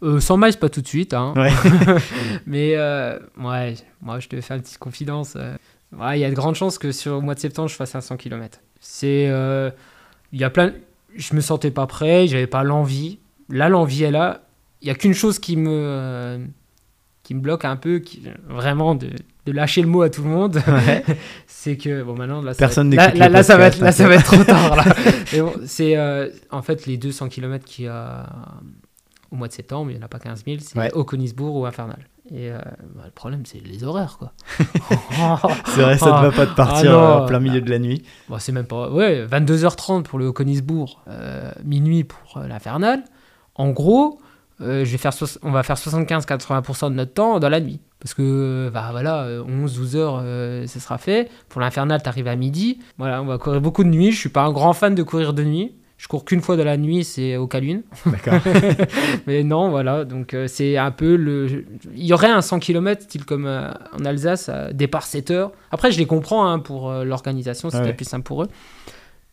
Euh. 0.03 0.17
Euh, 0.17 0.21
100 0.21 0.37
miles, 0.37 0.57
pas 0.59 0.69
tout 0.69 0.81
de 0.83 0.87
suite. 0.89 1.15
Hein. 1.15 1.33
Ouais. 1.37 1.51
Mais 2.47 2.75
euh, 2.77 3.19
ouais, 3.39 3.75
moi 4.03 4.21
je 4.21 4.29
te 4.29 4.41
fais 4.41 4.55
une 4.55 4.63
petite 4.63 4.79
confidence. 4.79 5.35
euh, 5.37 5.55
ouais, 5.99 6.19
Il 6.19 6.23
y 6.23 6.25
a 6.25 6.31
de 6.31 6.35
grandes 6.35 6.55
chances 6.57 6.79
que 6.79 6.93
sur 6.93 7.15
le 7.17 7.21
mois 7.21 7.35
de 7.35 7.41
septembre 7.41 7.69
je 7.69 7.75
fasse 7.75 7.95
un 7.95 8.01
100 8.01 8.17
km. 8.17 8.59
C'est, 8.81 9.29
euh, 9.29 9.71
il 10.33 10.41
y 10.41 10.45
a 10.45 10.51
plein. 10.51 10.73
Je 11.17 11.35
me 11.35 11.41
sentais 11.41 11.71
pas 11.71 11.87
prêt, 11.87 12.27
j'avais 12.27 12.47
pas 12.47 12.65
l'envie. 12.65 13.19
Là, 13.49 13.69
l'envie 13.69 14.03
est 14.05 14.11
là. 14.11 14.43
Il 14.83 14.89
y 14.89 14.91
a 14.91 14.95
qu'une 14.95 15.15
chose 15.15 15.39
qui 15.39 15.57
me 15.57 16.41
qui 17.23 17.35
me 17.35 17.41
bloque 17.41 17.65
un 17.65 17.77
peu, 17.77 18.01
qui, 18.01 18.23
vraiment 18.47 18.95
de, 18.95 19.09
de 19.47 19.53
lâcher 19.53 19.81
le 19.81 19.89
mot 19.89 20.03
à 20.03 20.11
tout 20.11 20.23
le 20.23 20.29
monde. 20.29 20.61
Ouais. 20.67 21.03
c'est 21.47 21.79
que 21.79 22.03
bon 22.03 22.15
maintenant 22.15 22.43
là 22.43 22.53
ça 22.53 22.59
Personne 22.59 22.95
va 22.95 23.05
être, 23.05 23.15
n'écoute 23.15 23.19
là, 23.21 23.29
le 23.29 23.33
là, 23.33 23.39
là, 23.39 23.43
ça 23.43 23.57
va 23.57 23.67
être 23.67 23.79
là 23.81 23.93
ça 23.93 24.07
va 24.09 24.15
être 24.17 24.25
trop 24.25 24.45
tard 24.45 24.77
là. 24.77 24.85
Mais 25.33 25.41
bon, 25.41 25.55
c'est 25.65 25.97
euh, 25.97 26.29
en 26.51 26.61
fait 26.61 26.85
les 26.85 26.99
200 26.99 27.29
km 27.31 27.65
a 27.89 28.27
au 29.35 29.37
mois 29.37 29.49
de 29.49 29.53
septembre, 29.53 29.91
il 29.91 29.97
n'y 29.97 30.03
en 30.03 30.07
a 30.07 30.09
pas 30.09 30.19
15 30.21 30.45
000, 30.47 30.59
c'est 30.61 30.79
Ouais. 30.79 30.93
au 30.95 31.05
Conisbourg 31.05 31.57
ou 31.57 31.67
Infernal. 31.67 31.99
Et 32.31 32.51
euh, 32.51 32.59
bah, 32.95 33.03
le 33.05 33.11
problème, 33.11 33.43
c'est 33.45 33.59
les 33.61 33.85
horaires, 33.85 34.17
quoi. 34.19 34.33
C'est 35.67 35.83
vrai, 35.83 35.99
ça 35.99 36.07
ne 36.23 36.27
va 36.27 36.31
pas 36.33 36.47
te 36.47 36.55
partir 36.55 36.91
Ah, 36.91 36.95
non. 36.95 36.99
euh, 37.03 37.19
en 37.25 37.27
plein 37.27 37.41
milieu 37.41 37.61
de 37.61 37.69
la 37.69 37.79
nuit. 37.79 38.03
Bon, 38.31 38.39
c'est 38.39 38.53
même 38.53 38.65
pas. 38.67 38.89
Ouais, 38.91 39.27
22h30 39.27 40.05
pour 40.05 40.19
le 40.19 40.33
Conisbourg, 40.33 41.03
euh, 41.09 41.51
minuit 41.65 42.05
pour 42.05 42.39
euh, 42.39 42.47
l'Infernal. 42.49 43.03
en 43.57 43.71
gros, 43.71 44.19
euh, 44.63 44.85
je 44.87 44.91
vais 44.93 44.97
faire 44.99 45.13
on 45.43 45.51
va 45.51 45.63
faire 45.65 45.77
75-80% 45.77 46.91
de 46.91 46.95
notre 46.95 47.13
temps 47.13 47.39
dans 47.41 47.49
la 47.51 47.61
nuit. 47.61 47.81
Parce 48.01 48.15
que, 48.15 48.71
bah 48.73 48.89
voilà, 48.91 49.27
11-12 49.47 49.97
heures, 49.97 50.23
ça 50.69 50.79
sera 50.81 50.99
fait. 50.99 51.31
Pour 51.49 51.61
l'infernal, 51.63 52.03
tu 52.03 52.09
arrives 52.09 52.29
à 52.29 52.37
midi. 52.37 52.79
Voilà, 52.99 53.23
on 53.23 53.27
va 53.27 53.39
courir 53.39 53.61
beaucoup 53.63 53.83
de 53.83 53.89
nuit. 53.89 54.13
Je 54.13 54.19
suis 54.19 54.29
pas 54.29 54.43
un 54.45 54.53
grand 54.53 54.73
fan 54.75 54.95
de 54.95 55.03
courir 55.03 55.33
de 55.33 55.43
nuit. 55.43 55.75
Je 55.97 56.09
cours 56.09 56.25
qu'une 56.25 56.41
fois 56.41 56.57
de 56.57 56.63
la 56.63 56.77
nuit, 56.77 57.05
c'est 57.05 57.37
au 57.37 57.47
Calune. 57.47 57.83
D'accord. 58.05 58.41
Mais 59.27 59.43
non, 59.43 59.71
voilà, 59.71 60.05
donc 60.05 60.35
euh, 60.35 60.47
c'est 60.49 60.77
un 60.77 60.91
peu 60.91 61.17
le. 61.17 61.65
Il 61.95 62.05
y 62.05 62.13
aurait 62.13 62.31
un 62.31 62.43
100 62.43 62.59
km, 62.59 63.03
style 63.03 63.25
comme 63.25 63.47
en 63.47 64.05
Alsace, 64.05 64.51
départ 64.73 65.05
7 65.05 65.31
heures. 65.31 65.53
Après, 65.71 65.93
je 65.93 65.99
les 65.99 66.07
comprends 66.07 66.51
hein, 66.51 66.59
pour 66.59 66.93
l'organisation, 66.93 67.71
c'était 67.71 67.95
plus 67.95 68.07
simple 68.07 68.25
pour 68.25 68.43
eux. 68.43 68.49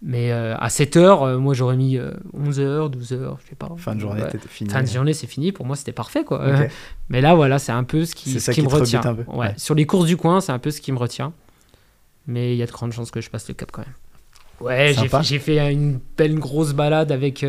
Mais 0.03 0.31
euh, 0.31 0.55
à 0.57 0.69
7 0.69 0.97
heures, 0.97 1.23
euh, 1.23 1.37
moi 1.37 1.53
j'aurais 1.53 1.77
mis 1.77 1.99
11 2.33 2.59
euh, 2.59 2.63
heures, 2.63 2.89
12 2.89 3.13
heures, 3.13 3.37
je 3.43 3.49
sais 3.49 3.55
pas. 3.55 3.69
Fin 3.77 3.93
de 3.93 3.99
journée, 3.99 4.23
c'était 4.31 4.47
fini. 4.47 4.69
Fin 4.71 4.81
de 4.81 4.87
journée, 4.87 5.13
c'est 5.13 5.27
fini. 5.27 5.51
Pour 5.51 5.65
moi, 5.65 5.75
c'était 5.75 5.91
parfait, 5.91 6.23
quoi. 6.23 6.43
mais 7.09 7.21
là, 7.21 7.35
voilà, 7.35 7.59
c'est 7.59 7.71
un 7.71 7.83
peu 7.83 8.05
ce 8.05 8.15
qui, 8.15 8.35
qui, 8.35 8.61
me 8.63 8.67
retient. 8.67 9.01
Ouais. 9.27 9.53
Sur 9.57 9.75
les 9.75 9.85
courses 9.85 10.07
du 10.07 10.17
coin, 10.17 10.41
c'est 10.41 10.51
un 10.51 10.59
peu 10.59 10.71
ce 10.71 10.81
qui 10.81 10.91
me 10.91 10.97
retient. 10.97 11.33
Mais 12.25 12.55
il 12.55 12.57
y 12.57 12.63
a 12.63 12.65
de 12.65 12.71
grandes 12.71 12.93
chances 12.93 13.11
que 13.11 13.21
je 13.21 13.29
passe 13.29 13.47
le 13.47 13.53
cap 13.53 13.71
quand 13.71 13.83
même. 13.83 13.93
Ouais, 14.61 14.93
j'ai 14.93 15.07
fait, 15.07 15.39
fait, 15.39 15.73
une 15.73 15.99
belle 16.17 16.39
grosse 16.39 16.73
balade 16.73 17.11
avec 17.11 17.45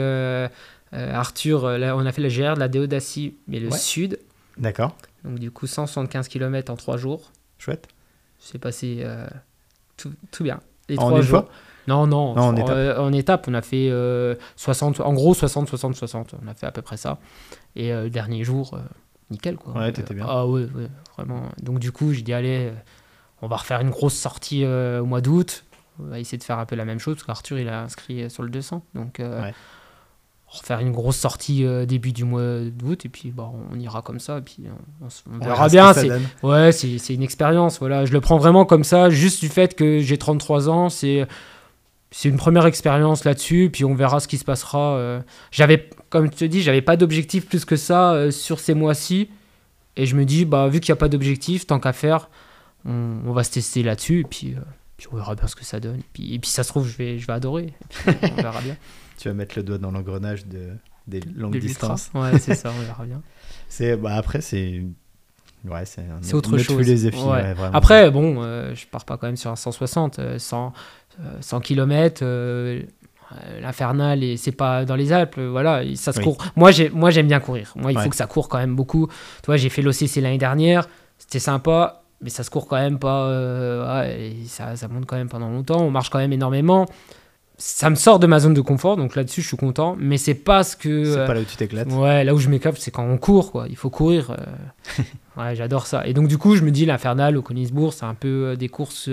Arthur. 0.93 1.79
Là, 1.79 1.97
on 1.97 2.07
a 2.07 2.13
fait 2.13 2.23
la 2.23 2.29
GR 2.29 2.55
de 2.55 2.61
la 2.61 2.69
Déodacie, 2.69 3.37
mais 3.49 3.61
le 3.61 3.71
sud. 3.71 4.19
D'accord. 4.59 4.97
Donc, 5.25 5.39
du 5.39 5.51
coup, 5.51 5.67
175 5.67 6.29
km 6.29 6.73
en 6.73 6.77
3 6.77 6.97
jours. 6.97 7.33
Chouette. 7.59 7.89
C'est 8.39 8.59
passé 8.59 9.07
tout, 9.97 10.13
tout, 10.31 10.43
bien. 10.43 10.61
Les 10.89 10.99
en 10.99 11.09
3 11.09 11.21
jours. 11.21 11.41
Fois? 11.41 11.49
Non, 11.89 12.07
non, 12.07 12.37
en, 12.39 13.13
étape. 13.13 13.47
on 13.49 13.55
a 13.55 13.63
fait 13.63 13.91
60, 14.57 15.01
euh, 15.01 15.03
en 15.03 15.13
gros 15.15 15.35
60, 15.35 15.69
60, 15.69 15.97
60. 15.97 16.35
On 16.43 16.49
a 16.49 16.55
fait 16.55 16.67
à 16.67 16.73
peu 16.73 16.83
près 16.83 16.97
ça. 16.97 17.19
Et 17.75 17.93
euh, 17.93 18.05
le 18.05 18.11
dernier 18.11 18.45
jour, 18.45 18.75
euh, 18.75 18.79
nickel 19.31 19.57
quoi. 19.57 19.75
Ouais, 19.75 19.93
t'étais 19.93 20.15
bien. 20.15 20.27
Ah 20.29 20.47
ouais, 20.47 20.63
ouais, 20.63 20.89
vraiment. 21.17 21.43
Donc 21.61 21.79
du 21.81 21.91
coup, 21.91 22.13
j'ai 22.13 22.23
dit, 22.23 22.33
allez, 22.33 22.73
on 23.41 23.49
va 23.49 23.57
refaire 23.57 23.81
une 23.81 23.91
grosse 23.91 24.15
sortie 24.15 24.65
au 24.65 25.05
mois 25.05 25.21
d'août. 25.21 25.65
On 25.99 26.05
va 26.05 26.19
essayer 26.21 26.39
de 26.39 26.45
faire 26.45 26.59
un 26.59 26.67
peu 26.67 26.77
la 26.77 26.85
même 26.85 26.99
chose 26.99 27.17
parce 27.17 27.25
qu'Arthur, 27.25 27.59
il 27.59 27.69
a 27.69 27.83
inscrit 27.83 28.31
sur 28.31 28.43
le 28.43 28.51
200. 28.51 28.85
Donc, 28.95 29.21
refaire 30.47 30.81
une 30.81 30.93
grosse 30.93 31.17
sortie 31.17 31.65
début 31.87 32.13
du 32.13 32.25
mois 32.25 32.61
d'août 32.61 33.07
et 33.07 33.09
puis 33.09 33.31
bon, 33.31 33.53
on 33.73 33.79
ira 33.79 34.03
comme 34.03 34.21
ça 34.21 34.39
et 34.39 34.43
puis 34.43 34.65
on, 35.01 35.39
verra 35.39 35.69
bien 35.71 35.95
c'est 35.95 36.11
ouais 36.43 36.73
c'est 36.73 37.15
une 37.15 37.23
expérience 37.23 37.79
voilà 37.79 38.05
je 38.05 38.13
le 38.13 38.21
prends 38.21 38.37
vraiment 38.37 38.67
comme 38.67 38.85
ça 38.85 39.09
juste 39.09 39.41
du 39.41 39.49
fait 39.49 39.75
que 39.75 40.01
j'ai 40.01 40.19
33 40.19 40.69
ans 40.69 40.91
c'est 40.91 41.27
c'est 42.13 42.29
une 42.29 42.37
première 42.37 42.67
expérience 42.67 43.25
là-dessus, 43.25 43.71
puis 43.73 43.85
on 43.85 43.95
verra 43.95 44.21
ce 44.21 44.29
qui 44.29 44.37
se 44.37 44.45
passera. 44.45 44.97
Euh. 44.97 45.21
J'avais, 45.51 45.89
comme 46.11 46.29
tu 46.29 46.37
te 46.37 46.45
dis, 46.45 46.63
j'avais 46.63 46.83
pas 46.83 46.97
d'objectif 46.97 47.47
plus 47.47 47.65
que 47.65 47.75
ça 47.75 48.13
euh, 48.13 48.31
sur 48.31 48.61
ces 48.61 48.75
mois-ci. 48.75 49.31
Et 49.97 50.05
je 50.05 50.15
me 50.15 50.27
dis, 50.27 50.45
bah, 50.45 50.69
vu 50.69 50.81
qu'il 50.81 50.93
n'y 50.93 50.99
a 50.99 51.01
pas 51.01 51.09
d'objectif, 51.09 51.67
tant 51.67 51.81
qu'à 51.81 51.95
faire, 51.95 52.29
on, 52.85 53.33
va 53.33 53.45
se 53.45 53.53
tester 53.53 53.83
là-dessus, 53.83 54.21
et 54.21 54.25
puis, 54.25 54.55
euh, 54.55 54.61
puis, 55.03 55.09
on 55.13 55.17
verra 55.17 55.35
bien 55.35 55.47
ce 55.47 55.57
que 55.57 55.65
ça 55.65 55.81
donne. 55.81 56.01
Et 56.01 56.05
puis, 56.13 56.35
et 56.35 56.39
puis 56.39 56.51
ça 56.51 56.63
se 56.63 56.69
trouve, 56.69 56.87
je 56.87 56.97
vais, 56.97 57.19
je 57.19 57.27
vais 57.27 57.33
adorer. 57.33 57.73
on 58.07 58.43
verra 58.43 58.61
bien. 58.61 58.77
tu 59.19 59.29
vas 59.29 59.35
mettre 59.35 59.55
le 59.57 59.63
doigt 59.63 59.79
dans 59.79 59.91
l'engrenage 59.91 60.47
de, 60.47 60.71
des 61.07 61.21
longues 61.21 61.59
distances. 61.59 62.11
Ouais, 62.15 62.39
c'est 62.39 62.55
ça, 62.55 62.73
on 62.77 62.81
verra 62.85 63.05
bien. 63.05 63.23
c'est, 63.69 63.97
bah, 63.97 64.15
après, 64.15 64.41
c'est 64.41 64.83
Ouais, 65.65 65.85
c'est 65.85 66.03
c'est 66.23 66.35
autre 66.35 66.59
chose. 66.59 66.89
Ouais. 66.89 67.55
Après, 67.73 68.11
bon, 68.11 68.43
je 68.75 68.85
pars 68.87 69.05
pas 69.05 69.17
quand 69.17 69.29
même 69.29 69.37
sur 69.37 69.49
un 69.49 69.57
160. 69.57 70.19
100, 70.37 70.73
100 71.41 71.61
km, 71.61 72.25
euh, 73.33 73.61
l'infernal 73.61 74.23
et 74.23 74.37
c'est 74.37 74.53
pas 74.53 74.85
dans 74.85 74.97
les 74.97 75.11
Alpes 75.13 75.39
voilà 75.39 75.83
ça 75.95 76.13
se 76.13 76.21
court 76.21 76.37
moi 76.55 76.71
j'ai 76.71 76.91
moi 76.91 77.11
j'aime 77.11 77.29
bien 77.29 77.41
courir 77.41 77.73
moi 77.77 77.91
il 77.91 77.99
faut 77.99 78.11
que 78.11 78.17
ça 78.17 78.27
court 78.27 78.49
quand 78.49 78.59
même 78.59 78.77
beaucoup 78.77 79.07
tu 79.07 79.47
vois 79.47 79.57
j'ai 79.57 79.71
fait 79.71 79.81
l'OCC 79.81 80.17
l'année 80.17 80.39
dernière 80.39 80.87
c'était 81.17 81.39
sympa 81.39 82.02
mais 82.23 82.31
ça 82.31 82.45
se 82.45 82.51
court 82.51 82.67
quand 82.67 82.77
même 82.77 82.99
pas 82.99 83.27
euh, 83.27 84.31
ça, 84.47 84.77
ça 84.77 84.89
monte 84.89 85.07
quand 85.07 85.17
même 85.17 85.29
pendant 85.29 85.51
longtemps 85.51 85.81
on 85.81 85.91
marche 85.91 86.11
quand 86.11 86.19
même 86.19 86.33
énormément 86.33 86.87
ça 87.65 87.91
me 87.91 87.95
sort 87.95 88.19
de 88.19 88.27
ma 88.27 88.41
zone 88.41 88.55
de 88.55 88.61
confort, 88.61 88.97
donc 88.97 89.15
là-dessus 89.15 89.41
je 89.41 89.47
suis 89.47 89.57
content, 89.57 89.97
mais 89.99 90.19
c'est 90.19 90.35
pas 90.35 90.65
ce 90.65 90.77
que. 90.77 91.05
C'est 91.05 91.27
pas 91.27 91.35
là 91.35 91.41
où 91.41 91.45
tu 91.45 91.57
t'éclates. 91.57 91.93
Ouais, 91.93 92.25
là 92.25 92.35
où 92.35 92.39
je 92.39 92.49
m'éclate, 92.49 92.77
c'est 92.79 92.91
quand 92.91 93.05
on 93.05 93.19
court, 93.19 93.53
quoi. 93.53 93.67
Il 93.69 93.77
faut 93.77 93.89
courir. 93.89 94.33
Euh. 94.33 95.03
ouais, 95.41 95.55
j'adore 95.55 95.87
ça. 95.87 96.05
Et 96.07 96.13
donc, 96.13 96.27
du 96.27 96.39
coup, 96.39 96.57
je 96.57 96.63
me 96.63 96.73
dis, 96.73 96.87
l'Infernal 96.87 97.37
au 97.37 97.43
Königsbourg, 97.43 97.93
c'est 97.93 98.05
un 98.05 98.15
peu 98.15 98.47
euh, 98.47 98.57
des 98.57 98.69
courses 98.69 99.09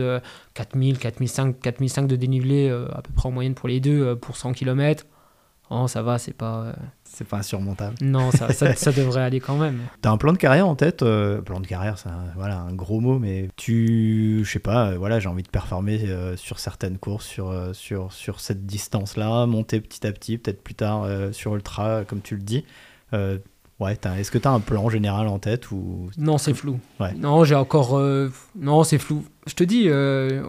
4000, 0.56 0.98
4005, 0.98 1.60
4005 1.60 2.08
de 2.08 2.16
dénivelé, 2.16 2.70
euh, 2.70 2.88
à 2.92 3.02
peu 3.04 3.12
près 3.16 3.28
en 3.28 3.32
moyenne 3.32 3.54
pour 3.54 3.70
les 3.70 3.80
deux, 3.80 4.16
pour 4.16 4.36
100 4.36 4.54
km. 4.54 5.06
Oh, 5.72 5.88
ça 5.88 6.02
va, 6.02 6.18
c'est 6.18 6.34
pas. 6.34 6.64
Euh, 6.64 6.74
c'est 7.04 7.28
pas 7.28 7.38
insurmontable. 7.38 7.96
Non, 8.02 8.32
ça, 8.32 8.52
ça, 8.76 8.92
devrait 8.92 9.22
aller 9.22 9.40
quand 9.40 9.58
même. 9.58 9.82
T'as 10.02 10.10
un 10.10 10.18
plan 10.18 10.34
de 10.34 10.38
carrière 10.38 10.68
en 10.68 10.76
tête 10.76 11.04
euh, 11.04 11.42
Plan 11.42 11.60
de 11.60 11.68
carrière, 11.68 12.00
c'est 12.00 12.10
un, 12.10 12.26
voilà, 12.36 12.60
un 12.60 12.74
gros 12.74 13.00
mot, 13.00 13.20
mais 13.20 13.50
tu. 13.56 14.42
Je 14.44 14.52
sais 14.52 14.60
pas, 14.60 14.90
euh, 14.90 14.98
voilà, 14.98 15.20
j'ai 15.20 15.30
envie 15.30 15.44
de 15.44 15.50
performer 15.50 16.08
sur 16.38 16.60
certaines 16.60 16.98
courses, 16.98 17.26
sur, 17.26 17.54
sur, 17.74 18.12
sur 18.12 18.40
cette 18.40 18.66
distance-là, 18.66 19.46
monter 19.46 19.80
petit 19.80 20.08
à 20.08 20.12
petit, 20.12 20.38
peut-être 20.38 20.64
plus 20.64 20.76
tard 20.76 21.08
sur 21.32 21.56
Ultra, 21.56 22.04
comme 22.06 22.22
tu 22.22 22.36
le 22.36 22.42
dis. 22.42 22.66
Ouais, 23.80 23.98
est-ce 24.18 24.30
que 24.30 24.38
tu 24.38 24.48
as 24.48 24.52
un 24.52 24.60
plan 24.60 24.90
général 24.90 25.28
en 25.28 25.40
tête 25.40 25.72
ou 25.72 26.10
Non, 26.18 26.38
c'est 26.38 26.54
flou. 26.54 26.80
Non, 27.18 27.44
j'ai 27.46 27.56
encore 27.56 28.00
non, 28.56 28.84
c'est 28.84 28.98
flou 28.98 29.24
je 29.50 29.56
te 29.56 29.64
dis, 29.64 29.86
euh, 29.88 30.42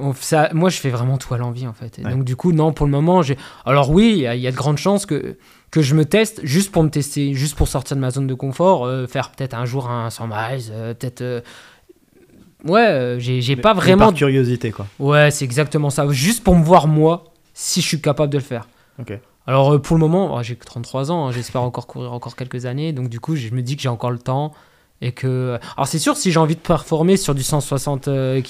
moi 0.52 0.68
je 0.68 0.78
fais 0.78 0.90
vraiment 0.90 1.18
tout 1.18 1.34
à 1.34 1.38
l'envie 1.38 1.66
en 1.66 1.72
fait. 1.72 2.00
donc 2.00 2.24
du 2.24 2.36
coup, 2.36 2.52
non, 2.52 2.72
pour 2.72 2.86
le 2.86 2.92
moment, 2.92 3.22
j'ai. 3.22 3.36
Alors 3.64 3.90
oui, 3.90 4.26
il 4.32 4.40
y, 4.40 4.46
a 4.46 4.50
de 4.50 4.56
grandes 4.56 4.78
chances 4.78 5.06
que, 5.06 5.36
que 5.70 5.82
je 5.82 5.94
me 5.94 6.04
teste 6.04 6.40
juste 6.44 6.70
pour 6.70 6.84
me 6.84 6.90
tester, 6.90 7.34
juste 7.34 7.56
pour 7.56 7.66
sortir 7.66 7.96
de 7.96 8.00
ma 8.00 8.10
zone 8.10 8.26
de 8.26 8.34
confort, 8.34 8.84
euh, 8.84 9.06
faire 9.06 9.32
peut-être 9.32 9.54
un 9.54 9.64
jour 9.64 9.88
un 9.90 10.10
100 10.10 10.26
miles, 10.26 10.64
euh, 10.70 10.94
peut-être. 10.94 11.42
Ouais, 12.64 13.16
j'ai 13.18 13.56
pas 13.56 13.72
vraiment. 13.72 14.06
Par 14.06 14.14
curiosité 14.14 14.70
quoi. 14.70 14.86
Ouais, 14.98 15.30
c'est 15.30 15.46
exactement 15.46 15.90
ça. 15.90 16.06
Juste 16.10 16.44
pour 16.44 16.54
me 16.54 16.62
voir 16.62 16.86
moi, 16.86 17.24
si 17.54 17.80
je 17.80 17.86
suis 17.86 18.00
capable 18.00 18.32
de 18.32 18.38
le 18.38 18.44
faire. 18.44 18.68
Ok. 18.98 19.18
Alors 19.46 19.80
pour 19.80 19.96
le 19.96 20.00
moment, 20.00 20.36
oh, 20.36 20.42
j'ai 20.42 20.56
que 20.56 20.64
33 20.64 21.10
ans, 21.10 21.26
hein, 21.26 21.32
j'espère 21.32 21.62
encore 21.62 21.86
courir 21.86 22.12
encore 22.12 22.36
quelques 22.36 22.66
années, 22.66 22.92
donc 22.92 23.08
du 23.08 23.20
coup, 23.20 23.36
je 23.36 23.50
me 23.50 23.62
dis 23.62 23.76
que 23.76 23.82
j'ai 23.82 23.88
encore 23.88 24.10
le 24.10 24.18
temps. 24.18 24.52
Et 25.02 25.12
que... 25.12 25.58
Alors 25.76 25.86
c'est 25.86 25.98
sûr, 25.98 26.16
si 26.16 26.30
j'ai 26.30 26.38
envie 26.38 26.56
de 26.56 26.60
performer 26.60 27.16
sur 27.16 27.34
du 27.34 27.42
160 27.42 28.08
euh, 28.08 28.40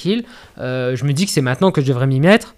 euh, 0.58 0.96
je 0.96 1.04
me 1.04 1.12
dis 1.12 1.26
que 1.26 1.30
c'est 1.30 1.42
maintenant 1.42 1.70
que 1.70 1.80
je 1.80 1.86
devrais 1.86 2.08
m'y 2.08 2.18
mettre, 2.20 2.54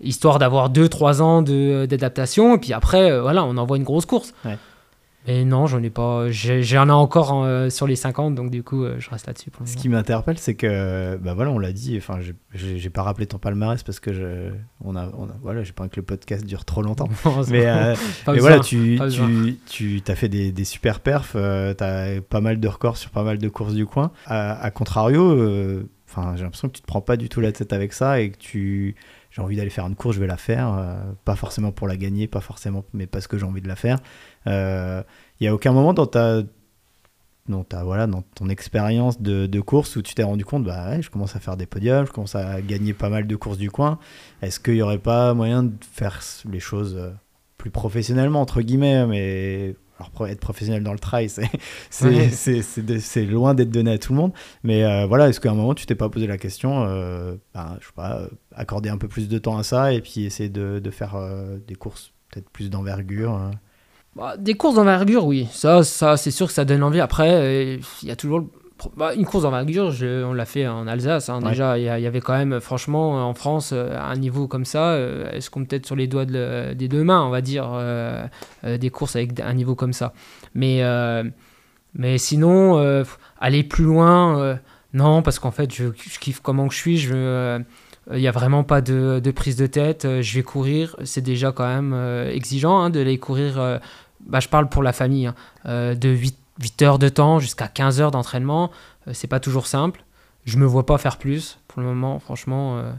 histoire 0.00 0.38
d'avoir 0.38 0.70
2-3 0.70 1.20
ans 1.20 1.42
d'adaptation, 1.42 2.56
et 2.56 2.58
puis 2.58 2.72
après, 2.72 3.10
euh, 3.10 3.22
voilà, 3.22 3.44
on 3.44 3.56
envoie 3.56 3.76
une 3.76 3.84
grosse 3.84 4.06
course. 4.06 4.34
Et 5.28 5.44
non, 5.44 5.66
j'en 5.66 5.82
ai 5.82 5.90
pas. 5.90 6.30
J'en 6.30 6.88
ai, 6.88 6.92
encore 6.92 7.42
euh, 7.44 7.68
sur 7.68 7.88
les 7.88 7.96
50, 7.96 8.36
donc 8.36 8.50
du 8.50 8.62
coup, 8.62 8.84
euh, 8.84 8.96
je 9.00 9.10
reste 9.10 9.26
là-dessus. 9.26 9.50
Ce 9.64 9.76
qui 9.76 9.88
m'interpelle, 9.88 10.38
c'est 10.38 10.54
que, 10.54 11.16
bah 11.16 11.34
voilà, 11.34 11.50
on 11.50 11.58
l'a 11.58 11.72
dit. 11.72 11.96
Enfin, 11.98 12.20
j'ai 12.54 12.90
pas 12.90 13.02
rappelé 13.02 13.26
ton 13.26 13.38
palmarès 13.38 13.82
parce 13.82 13.98
que 13.98 14.12
je, 14.12 14.50
on 14.84 14.94
a, 14.94 15.10
on 15.18 15.24
a 15.24 15.34
voilà, 15.42 15.64
j'ai 15.64 15.72
pas 15.72 15.82
envie 15.82 15.90
que 15.90 15.96
le 15.96 16.04
podcast 16.04 16.44
dure 16.44 16.64
trop 16.64 16.82
longtemps. 16.82 17.08
mais, 17.48 17.66
euh, 17.66 17.94
voilà, 18.26 18.60
tu, 18.60 19.00
tu, 19.66 20.00
tu 20.02 20.12
as 20.12 20.14
fait 20.14 20.28
des, 20.28 20.52
des 20.52 20.64
super 20.64 21.00
perfs. 21.00 21.32
tu 21.32 21.38
as 21.38 22.20
pas 22.28 22.40
mal 22.40 22.60
de 22.60 22.68
records 22.68 22.96
sur 22.96 23.10
pas 23.10 23.24
mal 23.24 23.38
de 23.38 23.48
courses 23.48 23.74
du 23.74 23.84
coin. 23.84 24.12
À, 24.26 24.70
contrario, 24.70 25.32
enfin, 26.08 26.36
j'ai 26.36 26.44
l'impression 26.44 26.68
que 26.68 26.74
tu 26.74 26.82
te 26.82 26.86
prends 26.86 27.00
pas 27.00 27.16
du 27.16 27.28
tout 27.28 27.40
la 27.40 27.50
tête 27.50 27.72
avec 27.72 27.92
ça 27.94 28.20
et 28.20 28.30
que 28.30 28.38
tu 28.38 28.94
j'ai 29.32 29.42
envie 29.42 29.56
d'aller 29.56 29.70
faire 29.70 29.86
une 29.86 29.96
course, 29.96 30.14
je 30.14 30.20
vais 30.20 30.26
la 30.26 30.38
faire. 30.38 30.96
pas 31.24 31.34
forcément 31.34 31.72
pour 31.72 31.88
la 31.88 31.96
gagner, 31.96 32.28
pas 32.28 32.40
forcément, 32.40 32.84
mais 32.94 33.06
parce 33.06 33.26
que 33.26 33.36
j'ai 33.36 33.44
envie 33.44 33.60
de 33.60 33.68
la 33.68 33.76
faire. 33.76 33.98
Il 34.46 34.52
euh, 34.52 35.02
n'y 35.40 35.48
a 35.48 35.54
aucun 35.54 35.72
moment 35.72 35.92
dans 35.92 36.06
ta, 36.06 36.42
dans 37.48 37.64
ta 37.64 37.82
voilà, 37.82 38.06
dans 38.06 38.22
ton 38.22 38.48
expérience 38.48 39.20
de, 39.20 39.46
de, 39.46 39.60
course 39.60 39.96
où 39.96 40.02
tu 40.02 40.14
t'es 40.14 40.22
rendu 40.22 40.44
compte, 40.44 40.64
bah 40.64 40.90
ouais, 40.90 41.02
je 41.02 41.10
commence 41.10 41.34
à 41.34 41.40
faire 41.40 41.56
des 41.56 41.66
podiums, 41.66 42.06
je 42.06 42.12
commence 42.12 42.36
à 42.36 42.60
gagner 42.62 42.92
pas 42.92 43.08
mal 43.08 43.26
de 43.26 43.36
courses 43.36 43.58
du 43.58 43.70
coin. 43.70 43.98
Est-ce 44.42 44.60
qu'il 44.60 44.74
n'y 44.74 44.82
aurait 44.82 44.98
pas 44.98 45.34
moyen 45.34 45.64
de 45.64 45.72
faire 45.80 46.20
les 46.48 46.60
choses 46.60 46.96
euh, 46.96 47.10
plus 47.58 47.70
professionnellement, 47.70 48.40
entre 48.40 48.62
guillemets, 48.62 49.04
mais 49.06 49.74
alors 49.98 50.28
être 50.28 50.40
professionnel 50.40 50.84
dans 50.84 50.92
le 50.92 50.98
trail, 51.00 51.28
c'est 51.90 53.24
loin 53.24 53.54
d'être 53.54 53.70
donné 53.70 53.92
à 53.92 53.98
tout 53.98 54.12
le 54.12 54.18
monde. 54.18 54.32
Mais 54.62 54.84
euh, 54.84 55.06
voilà, 55.06 55.28
est-ce 55.28 55.40
qu'à 55.40 55.50
un 55.50 55.54
moment 55.54 55.74
tu 55.74 55.86
t'es 55.86 55.96
pas 55.96 56.08
posé 56.08 56.28
la 56.28 56.38
question, 56.38 56.84
ben, 57.54 57.76
je 57.80 57.86
sais 57.86 57.92
pas, 57.96 58.28
accorder 58.54 58.90
un 58.90 58.98
peu 58.98 59.08
plus 59.08 59.28
de 59.28 59.38
temps 59.38 59.58
à 59.58 59.64
ça 59.64 59.92
et 59.92 60.00
puis 60.02 60.24
essayer 60.24 60.50
de, 60.50 60.78
de 60.78 60.90
faire 60.92 61.16
des 61.66 61.74
courses 61.74 62.12
peut-être 62.30 62.50
plus 62.50 62.70
d'envergure 62.70 63.50
bah, 64.16 64.34
des 64.38 64.54
courses 64.54 64.76
d'envergure, 64.76 65.26
oui. 65.26 65.46
Ça, 65.52 65.84
ça 65.84 66.16
c'est 66.16 66.30
sûr 66.30 66.46
que 66.46 66.52
ça 66.52 66.64
donne 66.64 66.82
envie. 66.82 67.00
Après, 67.00 67.34
euh, 67.34 67.76
il 68.02 68.08
y 68.08 68.10
a 68.10 68.16
toujours 68.16 68.46
bah, 68.96 69.14
une 69.14 69.26
course 69.26 69.42
d'envergure, 69.42 69.92
on 70.26 70.32
l'a 70.32 70.46
fait 70.46 70.66
en 70.66 70.86
Alsace. 70.86 71.28
Hein, 71.28 71.42
déjà, 71.42 71.76
il 71.76 71.84
y, 71.84 71.88
avait 71.88 72.20
quand 72.20 72.32
même, 72.32 72.58
franchement, 72.60 73.28
en 73.28 73.34
France, 73.34 73.70
euh, 73.74 73.94
un 73.98 74.16
niveau 74.16 74.48
comme 74.48 74.64
ça. 74.64 74.92
Euh, 74.92 75.30
est-ce 75.32 75.50
qu'on 75.50 75.66
peut-être 75.66 75.84
sur 75.84 75.96
les 75.96 76.06
doigts 76.06 76.24
des 76.24 76.88
deux 76.88 77.04
mains, 77.04 77.22
on 77.24 77.30
va 77.30 77.42
dire, 77.42 77.78
des 78.64 78.90
courses 78.90 79.16
avec 79.16 79.38
un 79.38 79.52
niveau 79.52 79.74
comme 79.74 79.92
ça. 79.92 80.14
Mais, 80.54 80.82
mais 81.94 82.16
sinon, 82.16 83.04
aller 83.38 83.64
plus 83.64 83.84
loin, 83.84 84.58
non, 84.94 85.20
parce 85.20 85.38
qu'en 85.38 85.50
fait, 85.50 85.74
je, 85.74 85.88
je, 85.94 86.18
kiffe 86.18 86.40
comment 86.40 86.70
je 86.70 86.76
suis. 86.76 86.96
Je 86.96 87.60
il 88.12 88.20
n'y 88.20 88.28
a 88.28 88.32
vraiment 88.32 88.62
pas 88.62 88.80
de, 88.82 89.20
prise 89.34 89.56
de 89.56 89.66
tête. 89.66 90.06
Je 90.22 90.34
vais 90.36 90.42
courir. 90.42 90.96
C'est 91.04 91.22
déjà 91.22 91.52
quand 91.52 91.66
même 91.66 91.92
exigeant 92.30 92.78
hein, 92.78 92.88
de 92.88 93.00
les 93.00 93.18
courir 93.18 93.80
bah, 94.26 94.40
je 94.40 94.48
parle 94.48 94.68
pour 94.68 94.82
la 94.82 94.92
famille, 94.92 95.26
hein, 95.26 95.34
euh, 95.66 95.94
de 95.94 96.08
8, 96.08 96.36
8 96.62 96.82
heures 96.82 96.98
de 96.98 97.08
temps 97.08 97.38
jusqu'à 97.38 97.68
15 97.68 98.00
heures 98.00 98.10
d'entraînement. 98.10 98.70
Euh, 99.08 99.12
c'est 99.14 99.26
pas 99.28 99.40
toujours 99.40 99.66
simple. 99.66 100.02
Je 100.44 100.58
me 100.58 100.64
vois 100.66 100.86
pas 100.86 100.98
faire 100.98 101.16
plus 101.18 101.58
pour 101.68 101.80
le 101.80 101.86
moment, 101.88 102.18
franchement. 102.18 102.78
euh, 102.78 102.92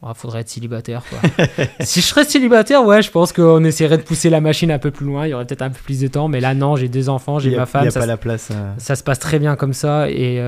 il 0.00 0.14
faudrait 0.14 0.42
être 0.42 0.48
célibataire. 0.48 1.02
Quoi. 1.10 1.18
si 1.80 2.00
je 2.00 2.06
serais 2.06 2.22
célibataire, 2.24 2.84
ouais, 2.84 3.02
je 3.02 3.10
pense 3.10 3.32
qu'on 3.32 3.64
essaierait 3.64 3.98
de 3.98 4.02
pousser 4.04 4.30
la 4.30 4.40
machine 4.40 4.70
un 4.70 4.78
peu 4.78 4.92
plus 4.92 5.04
loin. 5.04 5.26
Il 5.26 5.30
y 5.30 5.34
aurait 5.34 5.44
peut-être 5.44 5.62
un 5.62 5.70
peu 5.70 5.80
plus 5.82 5.98
de 6.00 6.06
temps. 6.06 6.28
Mais 6.28 6.38
là, 6.38 6.54
non, 6.54 6.76
j'ai 6.76 6.88
deux 6.88 7.08
enfants, 7.08 7.40
j'ai 7.40 7.50
ma 7.56 7.64
Il 7.64 7.66
femme. 7.66 7.82
n'y 7.82 7.88
a 7.88 7.90
Ça, 7.90 7.98
pas 8.00 8.04
se- 8.06 8.08
la 8.10 8.16
place. 8.16 8.48
euh. 8.52 8.72
ça 8.78 8.94
se 8.94 9.02
passe 9.02 9.18
très 9.18 9.40
bien 9.40 9.56
comme 9.56 9.72
ça. 9.72 10.08
Et, 10.08 10.40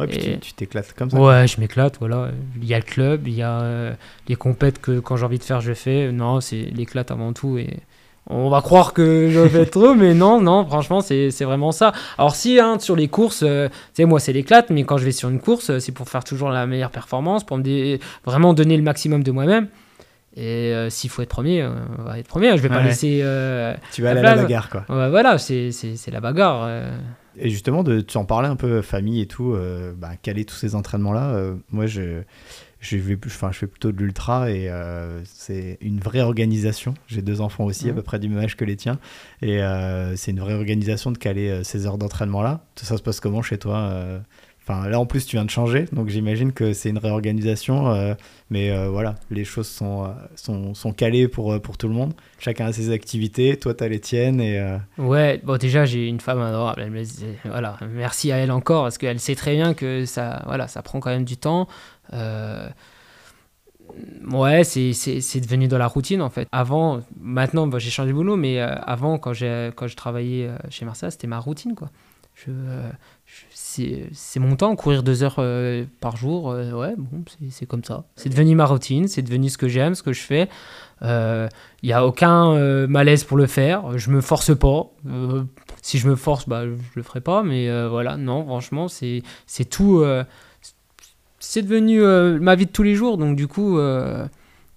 Ouais, 0.00 0.06
puis 0.08 0.16
Et- 0.16 0.32
tu- 0.34 0.38
tu 0.40 0.52
t'éclates 0.54 0.92
comme 0.94 1.08
ça. 1.08 1.18
Ouais, 1.20 1.46
je 1.46 1.60
m'éclate, 1.60 1.98
voilà. 2.00 2.30
Il 2.60 2.64
y 2.66 2.74
a 2.74 2.78
le 2.78 2.84
club, 2.84 3.28
il 3.28 3.34
y 3.34 3.42
a 3.42 3.92
les 4.28 4.34
compètes 4.36 4.80
que 4.80 4.98
quand 4.98 5.16
j'ai 5.16 5.24
envie 5.24 5.38
de 5.38 5.44
faire, 5.44 5.60
je 5.60 5.72
fais. 5.72 6.10
Non, 6.10 6.40
c'est 6.40 6.62
l'éclate 6.74 7.12
avant 7.12 7.32
tout. 7.32 7.58
Et 7.58 7.78
on 8.32 8.48
va 8.48 8.60
croire 8.62 8.92
que 8.92 9.28
je 9.30 9.48
fais 9.48 9.66
trop, 9.66 9.94
mais 9.94 10.14
non, 10.14 10.40
non, 10.40 10.64
franchement, 10.64 11.00
c'est 11.00 11.30
vraiment 11.42 11.72
ça. 11.72 11.92
Alors, 12.16 12.34
si 12.34 12.58
hein, 12.60 12.78
sur 12.78 12.94
les 12.96 13.08
courses, 13.08 13.42
euh, 13.46 13.68
tu 13.68 13.74
sais, 13.94 14.04
moi, 14.04 14.20
c'est 14.20 14.32
l'éclate, 14.32 14.70
mais 14.70 14.84
quand 14.84 14.96
je 14.98 15.04
vais 15.04 15.12
sur 15.12 15.28
une 15.28 15.40
course, 15.40 15.70
euh, 15.70 15.78
c'est 15.80 15.92
pour 15.92 16.08
faire 16.08 16.22
toujours 16.24 16.48
la 16.50 16.66
meilleure 16.66 16.90
performance, 16.90 17.44
pour 17.44 17.58
me 17.58 17.62
dé- 17.62 17.98
vraiment 18.24 18.54
donner 18.54 18.76
le 18.76 18.82
maximum 18.82 19.22
de 19.24 19.30
moi-même. 19.32 19.66
Et 20.36 20.72
euh, 20.72 20.90
s'il 20.90 21.10
faut 21.10 21.22
être 21.22 21.28
premier, 21.28 21.62
euh, 21.62 21.70
on 21.98 22.02
va 22.04 22.18
être 22.20 22.28
premier. 22.28 22.56
Je 22.56 22.62
vais 22.62 22.68
pas 22.68 22.82
laisser. 22.82 23.18
Tu 23.92 24.02
vas 24.02 24.14
La 24.14 24.20
aller 24.20 24.28
à 24.28 24.34
la 24.36 24.42
bagarre, 24.42 24.70
quoi. 24.70 24.84
ouais, 24.88 25.10
voilà, 25.10 25.36
c'est 25.38 25.70
la 26.12 26.20
bagarre. 26.20 26.68
Et 27.36 27.48
justement, 27.50 27.82
de, 27.82 28.00
tu 28.00 28.16
en 28.16 28.24
parlais 28.24 28.48
un 28.48 28.56
peu 28.56 28.80
famille 28.82 29.20
et 29.22 29.26
tout, 29.26 29.54
euh, 29.54 29.92
bah, 29.96 30.10
caler 30.22 30.44
tous 30.44 30.54
ces 30.56 30.74
entraînements-là. 30.76 31.34
moi, 31.72 31.86
je, 31.86 32.22
je, 32.80 32.96
vais, 32.96 33.16
plus- 33.16 33.30
enfin, 33.30 33.52
je 33.52 33.58
fais 33.58 33.66
plutôt 33.66 33.92
de 33.92 33.98
l'ultra 33.98 34.50
et 34.50 34.68
euh, 34.68 35.20
c'est 35.24 35.78
une 35.80 36.00
vraie 36.00 36.22
organisation. 36.22 36.94
J'ai 37.06 37.22
deux 37.22 37.40
enfants 37.40 37.64
aussi, 37.64 37.88
à 37.90 37.92
peu 37.92 38.02
près 38.02 38.18
du 38.18 38.28
même 38.28 38.38
âge 38.38 38.56
que 38.56 38.64
les 38.64 38.76
tiens. 38.76 38.98
Et 39.42 39.62
euh, 39.62 40.16
c'est 40.16 40.30
une 40.30 40.40
vraie 40.40 40.54
organisation 40.54 41.10
de 41.12 41.18
caler 41.18 41.48
euh, 41.50 41.62
ces 41.62 41.86
heures 41.86 41.98
d'entraînement-là. 41.98 42.64
Tout 42.74 42.84
ça 42.86 42.96
se 42.96 43.02
passe 43.02 43.20
comment 43.20 43.42
chez 43.42 43.58
toi 43.58 44.20
Là, 44.70 44.98
en 45.00 45.06
plus, 45.06 45.26
tu 45.26 45.36
viens 45.36 45.44
de 45.44 45.50
changer, 45.50 45.86
donc 45.92 46.08
j'imagine 46.08 46.52
que 46.52 46.72
c'est 46.72 46.90
une 46.90 46.98
réorganisation. 46.98 47.90
euh, 47.92 48.14
mais 48.50 48.70
euh, 48.70 48.88
voilà, 48.88 49.14
les 49.30 49.44
choses 49.44 49.68
sont, 49.68 50.04
euh, 50.04 50.08
sont, 50.34 50.74
sont 50.74 50.92
calées 50.92 51.28
pour, 51.28 51.60
pour 51.60 51.78
tout 51.78 51.88
le 51.88 51.94
monde. 51.94 52.14
Chacun 52.38 52.66
a 52.66 52.72
ses 52.72 52.90
activités, 52.90 53.56
toi, 53.56 53.74
tu 53.74 53.84
as 53.84 53.88
les 53.88 54.00
tiennes. 54.00 54.40
Et, 54.40 54.60
Ouais, 54.98 55.40
bon 55.44 55.56
déjà 55.56 55.84
j'ai 55.84 56.06
une 56.08 56.20
femme 56.20 56.40
adorable. 56.40 56.90
Voilà, 57.44 57.78
merci 57.90 58.32
à 58.32 58.36
elle 58.38 58.50
encore 58.50 58.84
parce 58.84 58.98
qu'elle 58.98 59.20
sait 59.20 59.34
très 59.34 59.54
bien 59.54 59.74
que 59.74 60.04
ça, 60.04 60.42
voilà, 60.46 60.68
ça 60.68 60.82
prend 60.82 61.00
quand 61.00 61.10
même 61.10 61.24
du 61.24 61.36
temps. 61.36 61.68
Ouais, 64.30 64.64
c'est 64.64 65.40
devenu 65.40 65.68
dans 65.68 65.78
la 65.78 65.86
routine 65.86 66.22
en 66.22 66.30
fait. 66.30 66.48
Avant, 66.52 67.00
maintenant 67.20 67.68
j'ai 67.78 67.90
changé 67.90 68.10
de 68.10 68.14
boulot, 68.14 68.36
mais 68.36 68.60
avant 68.60 69.18
quand, 69.18 69.32
quand 69.32 69.86
je 69.86 69.96
travaillais 69.96 70.50
chez 70.70 70.84
Marsa, 70.84 71.10
c'était 71.10 71.26
ma 71.26 71.38
routine 71.38 71.74
quoi. 71.74 71.90
C'est 74.12 74.40
mon 74.40 74.56
temps, 74.56 74.74
courir 74.76 75.02
deux 75.02 75.22
heures 75.22 75.36
euh, 75.38 75.84
par 76.00 76.16
jour, 76.16 76.50
euh, 76.50 76.72
ouais, 76.72 76.94
bon, 76.96 77.22
c'est- 77.50 77.66
comme 77.66 77.84
ça. 77.84 78.04
C'est 78.16 78.28
devenu 78.28 78.54
ma 78.54 78.64
routine, 78.64 79.08
c'est 79.08 79.22
devenu 79.22 79.48
ce 79.48 79.58
que 79.58 79.68
j'aime, 79.68 79.94
ce 79.94 80.02
que 80.02 80.12
je 80.12 80.20
fais. 80.20 80.48
Il 81.02 81.48
n'y 81.86 81.92
a 81.92 82.06
aucun 82.06 82.52
euh, 82.52 82.86
malaise 82.86 83.24
pour 83.24 83.36
le 83.36 83.46
faire, 83.46 83.96
je 83.98 84.10
me 84.10 84.20
force 84.20 84.56
pas. 84.56 84.90
Euh, 85.06 85.44
si 85.82 85.98
je 85.98 86.08
me 86.08 86.16
force, 86.16 86.48
bah, 86.48 86.64
je 86.64 86.70
le 86.96 87.02
ferai 87.02 87.20
pas, 87.20 87.42
mais 87.42 87.68
euh, 87.70 87.88
voilà, 87.88 88.16
non, 88.16 88.44
franchement, 88.44 88.88
c'est 88.88 89.22
tout. 89.70 90.00
euh, 90.00 90.24
c'est 91.38 91.62
devenu 91.62 92.02
euh, 92.02 92.38
ma 92.38 92.54
vie 92.54 92.66
de 92.66 92.70
tous 92.70 92.82
les 92.82 92.94
jours, 92.94 93.16
donc 93.16 93.34
du 93.36 93.46
coup, 93.48 93.78
il 93.78 94.28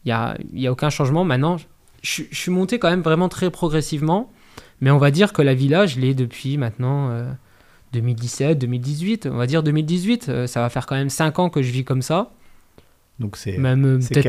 n'y 0.05 0.11
a, 0.11 0.37
y 0.53 0.67
a 0.67 0.71
aucun 0.71 0.89
changement. 0.89 1.25
Maintenant, 1.25 1.57
je, 2.03 2.23
suis 2.31 2.51
monté 2.51 2.79
quand 2.79 2.89
même 2.89 3.01
vraiment 3.01 3.29
très 3.29 3.49
progressivement, 3.49 4.31
mais 4.81 4.91
on 4.91 4.97
va 4.97 5.09
dire 5.09 5.33
que 5.33 5.41
la 5.41 5.53
villa, 5.53 5.85
je 5.87 5.99
l'ai 5.99 6.13
depuis 6.13 6.57
maintenant 6.57 7.09
euh, 7.09 7.25
2017, 7.93 8.57
2018, 8.59 9.27
on 9.31 9.37
va 9.37 9.47
dire 9.47 9.63
2018, 9.63 10.27
euh, 10.29 10.47
ça 10.47 10.61
va 10.61 10.69
faire 10.69 10.85
quand 10.85 10.95
même 10.95 11.09
5 11.09 11.39
ans 11.39 11.49
que 11.49 11.61
je 11.61 11.71
vis 11.71 11.83
comme 11.83 12.01
ça. 12.01 12.31
donc, 13.19 13.37
c'est. 13.37 13.57
Même 13.57 13.85
euh, 13.85 13.99
peut-être 13.99 14.25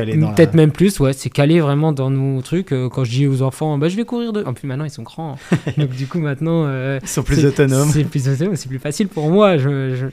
la- 0.47 0.51
même 0.53 0.71
plus, 0.71 0.99
ouais, 0.99 1.13
c'est 1.13 1.29
calé 1.31 1.59
vraiment 1.59 1.91
dans 1.91 2.09
nos 2.11 2.41
trucs. 2.41 2.71
euh, 2.71 2.87
quand 2.89 3.03
je 3.03 3.11
dis 3.11 3.27
aux 3.27 3.41
enfants, 3.41 3.77
bah, 3.77 3.89
je 3.89 3.95
vais 3.95 4.05
courir 4.05 4.31
de. 4.31 4.43
En 4.43 4.53
plus, 4.53 4.67
maintenant, 4.67 4.85
ils 4.85 4.91
sont 4.91 5.03
grands. 5.03 5.37
hein. 5.51 5.57
Donc, 5.77 5.89
du 5.89 6.05
coup, 6.07 6.19
maintenant. 6.19 6.65
euh, 6.67 6.99
Ils 7.01 7.07
sont 7.07 7.23
plus 7.23 7.43
autonomes. 7.45 7.89
C'est 7.89 8.03
plus 8.05 8.29
autonome, 8.29 8.55
c'est 8.55 8.69
plus 8.69 8.79
facile 8.79 9.07
pour 9.07 9.29
moi. 9.31 9.57
Je, 9.57 9.95
je- 9.95 10.05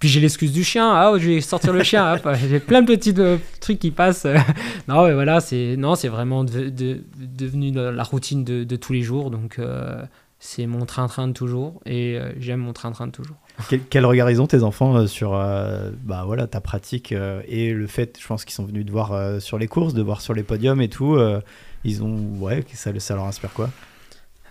Puis 0.00 0.08
j'ai 0.08 0.20
l'excuse 0.20 0.52
du 0.52 0.62
chien. 0.64 0.90
Ah, 0.92 1.12
je 1.18 1.28
vais 1.28 1.40
sortir 1.40 1.72
le 1.72 1.82
chien. 1.84 2.16
j'ai 2.50 2.60
plein 2.60 2.82
de 2.82 2.86
petits 2.86 3.14
euh, 3.18 3.36
trucs 3.60 3.78
qui 3.78 3.90
passent. 3.92 4.26
non, 4.88 5.06
mais 5.06 5.14
voilà, 5.14 5.40
c'est 5.40 5.76
non, 5.78 5.94
c'est 5.94 6.08
vraiment 6.08 6.42
de- 6.44 6.68
de- 6.68 7.00
devenu 7.16 7.70
la, 7.72 7.90
la 7.92 8.02
routine 8.02 8.42
de, 8.44 8.64
de 8.64 8.76
tous 8.76 8.92
les 8.92 9.02
jours. 9.02 9.30
Donc 9.30 9.58
euh, 9.58 10.02
c'est 10.38 10.66
mon 10.66 10.86
train-train 10.86 11.28
de 11.28 11.32
toujours 11.32 11.80
et 11.84 12.16
euh, 12.16 12.32
j'aime 12.38 12.60
mon 12.60 12.72
train-train 12.72 13.06
de 13.06 13.12
toujours. 13.12 13.36
Quel, 13.68 13.80
quel 13.82 14.06
regard 14.06 14.30
ils 14.30 14.40
ont 14.40 14.46
tes 14.46 14.62
enfants 14.62 14.96
euh, 14.96 15.06
sur 15.06 15.34
euh, 15.34 15.90
bah 16.04 16.22
voilà 16.24 16.46
ta 16.46 16.60
pratique 16.60 17.12
euh, 17.12 17.42
et 17.48 17.72
le 17.72 17.86
fait, 17.86 18.18
je 18.20 18.26
pense 18.26 18.44
qu'ils 18.44 18.54
sont 18.54 18.64
venus 18.64 18.86
te 18.86 18.90
voir 18.90 19.12
euh, 19.12 19.40
sur 19.40 19.58
les 19.58 19.66
courses, 19.66 19.94
de 19.94 20.02
voir 20.02 20.20
sur 20.20 20.34
les 20.34 20.44
podiums 20.44 20.80
et 20.80 20.88
tout. 20.88 21.18
ils 21.84 22.02
ont 22.02 22.16
ouais, 22.38 22.64
ça, 22.72 22.98
ça 22.98 23.14
leur 23.14 23.24
inspire 23.24 23.52
quoi? 23.52 23.70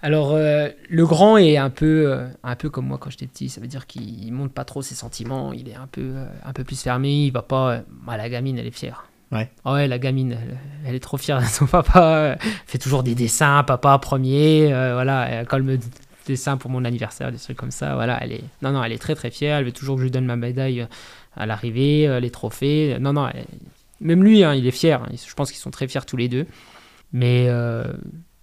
Alors, 0.02 0.34
euh, 0.34 0.70
le 0.90 1.06
grand 1.06 1.38
est 1.38 1.58
un 1.58 1.70
peu, 1.70 2.12
euh, 2.12 2.28
un 2.44 2.56
peu 2.56 2.70
comme 2.70 2.86
moi 2.88 2.98
quand 2.98 3.10
j'étais 3.10 3.28
petit. 3.28 3.50
Ça 3.50 3.62
veut 3.62 3.68
dire 3.68 3.88
qu'il 3.88 4.32
montre 4.32 4.54
pas 4.54 4.64
trop 4.66 4.82
ses 4.82 4.96
sentiments. 4.96 5.54
Il 5.54 5.70
est 5.70 5.76
un 5.76 5.88
peu, 5.88 6.02
euh, 6.16 6.26
un 6.46 6.54
peu 6.54 6.64
plus 6.64 6.82
fermé. 6.82 7.26
Il 7.26 7.32
va 7.32 7.42
pas. 7.42 7.82
bah, 8.06 8.18
la 8.18 8.30
gamine, 8.30 8.58
elle 8.58 8.68
est 8.68 8.72
fière. 8.72 9.06
Ouais. 9.32 9.50
Ah 9.66 9.74
ouais, 9.74 9.88
la 9.88 10.00
gamine, 10.00 10.38
elle, 10.42 10.58
elle 10.86 10.96
est 10.96 11.00
trop 11.00 11.18
fière 11.18 11.40
de 11.42 11.46
son 11.46 11.66
papa. 11.66 12.16
euh, 12.18 12.36
fait 12.66 12.78
toujours 12.78 13.04
des 13.04 13.14
dessins, 13.16 13.64
papa 13.64 13.98
premier. 14.00 14.72
euh, 14.74 14.94
voilà, 14.94 15.28
elle 15.30 15.46
colle 15.48 15.64
me 15.64 15.78
dessins 16.26 16.58
pour 16.58 16.70
mon 16.72 16.86
anniversaire, 16.86 17.32
des 17.32 17.38
trucs 17.38 17.58
comme 17.58 17.72
ça. 17.72 17.96
Voilà, 17.96 18.18
elle 18.22 18.32
est. 18.34 18.44
Non, 18.62 18.72
non, 18.72 18.84
elle 18.84 18.92
est 18.94 18.98
très 18.98 19.16
très 19.16 19.30
fière. 19.32 19.58
Elle 19.58 19.66
veut 19.66 19.72
toujours 19.72 19.96
que 19.96 20.02
je 20.02 20.06
lui 20.06 20.12
donne 20.12 20.26
ma 20.26 20.36
médaille 20.38 20.82
euh, 20.82 20.86
à 21.36 21.46
l'arrivée, 21.46 22.08
euh, 22.08 22.20
les 22.20 22.30
trophées. 22.32 22.98
Non, 23.00 23.14
non. 23.14 23.28
elle- 23.34 23.46
Même 24.02 24.24
lui, 24.24 24.44
hein, 24.44 24.54
il 24.54 24.66
est 24.68 24.72
fier. 24.72 25.02
Je 25.12 25.34
pense 25.34 25.52
qu'ils 25.52 25.60
sont 25.60 25.72
très 25.72 25.88
fiers 25.88 26.06
tous 26.08 26.18
les 26.18 26.30
deux. 26.30 26.46
Mais 27.14 27.48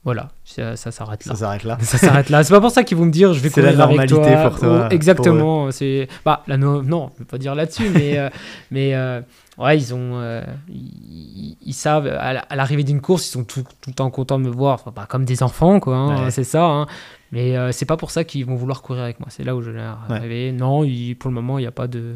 voilà, 0.05 0.28
ça, 0.44 0.76
ça 0.76 0.90
s'arrête 0.90 1.24
là. 1.24 1.32
Ça 1.35 1.39
s'arrête 1.40 1.64
là. 1.64 1.78
Ça 1.81 1.97
s'arrête 1.98 2.28
là. 2.28 2.44
C'est 2.44 2.52
pas 2.52 2.60
pour 2.60 2.70
ça 2.70 2.85
qu'ils 2.85 2.97
vont 2.98 3.06
me 3.06 3.10
dire 3.10 3.32
je 3.32 3.40
vais 3.40 3.48
C'est 3.48 3.62
la 3.62 3.70
courir 3.72 3.85
avec 3.86 4.10
normalité 4.10 4.32
toi. 4.32 4.51
pour 4.51 4.59
toi, 4.60 4.89
exactement. 4.90 5.70
C'est 5.70 6.09
bah 6.24 6.43
la 6.47 6.56
no- 6.59 6.82
non, 6.82 7.10
je 7.14 7.20
vais 7.20 7.24
pas 7.24 7.39
dire 7.39 7.55
là-dessus, 7.55 7.89
mais 7.89 8.18
euh, 8.18 8.28
mais 8.70 8.94
euh, 8.94 9.20
ouais, 9.59 9.78
ils 9.78 9.94
ont 9.94 10.18
euh, 10.20 10.43
ils, 10.68 11.56
ils 11.64 11.72
savent 11.72 12.06
à 12.06 12.32
la- 12.35 12.47
l'arrivée 12.55 12.85
d'une 12.85 13.01
course, 13.01 13.26
ils 13.28 13.31
sont 13.31 13.44
tout, 13.44 13.62
tout 13.81 13.90
le 13.90 13.94
temps 13.94 14.10
contents 14.10 14.39
de 14.39 14.44
me 14.44 14.51
voir, 14.51 14.82
Enfin, 14.86 15.06
comme 15.09 15.24
des 15.24 15.43
enfants 15.43 15.81
quoi. 15.81 15.97
hein, 15.97 16.24
Ouais. 16.24 16.31
C'est 16.31 16.44
ça. 16.44 16.64
hein. 16.64 16.86
Mais 17.32 17.56
c'est 17.72 17.86
pas 17.86 17.97
pour 17.97 18.10
ça 18.12 18.22
qu'ils 18.22 18.44
vont 18.47 18.55
vouloir 18.55 18.81
courir 18.82 19.02
avec 19.02 19.18
moi. 19.18 19.26
C'est 19.31 19.43
là 19.43 19.56
où 19.56 19.62
je 19.62 19.70
l'ai 19.70 19.78
Ouais. 19.81 19.85
arrivé. 20.16 20.52
Non, 20.52 20.85
il- 20.85 21.14
pour 21.16 21.31
le 21.31 21.35
moment, 21.35 21.59
il 21.59 21.62
n'y 21.62 21.66
a 21.66 21.72
pas 21.72 21.89
de. 21.89 22.14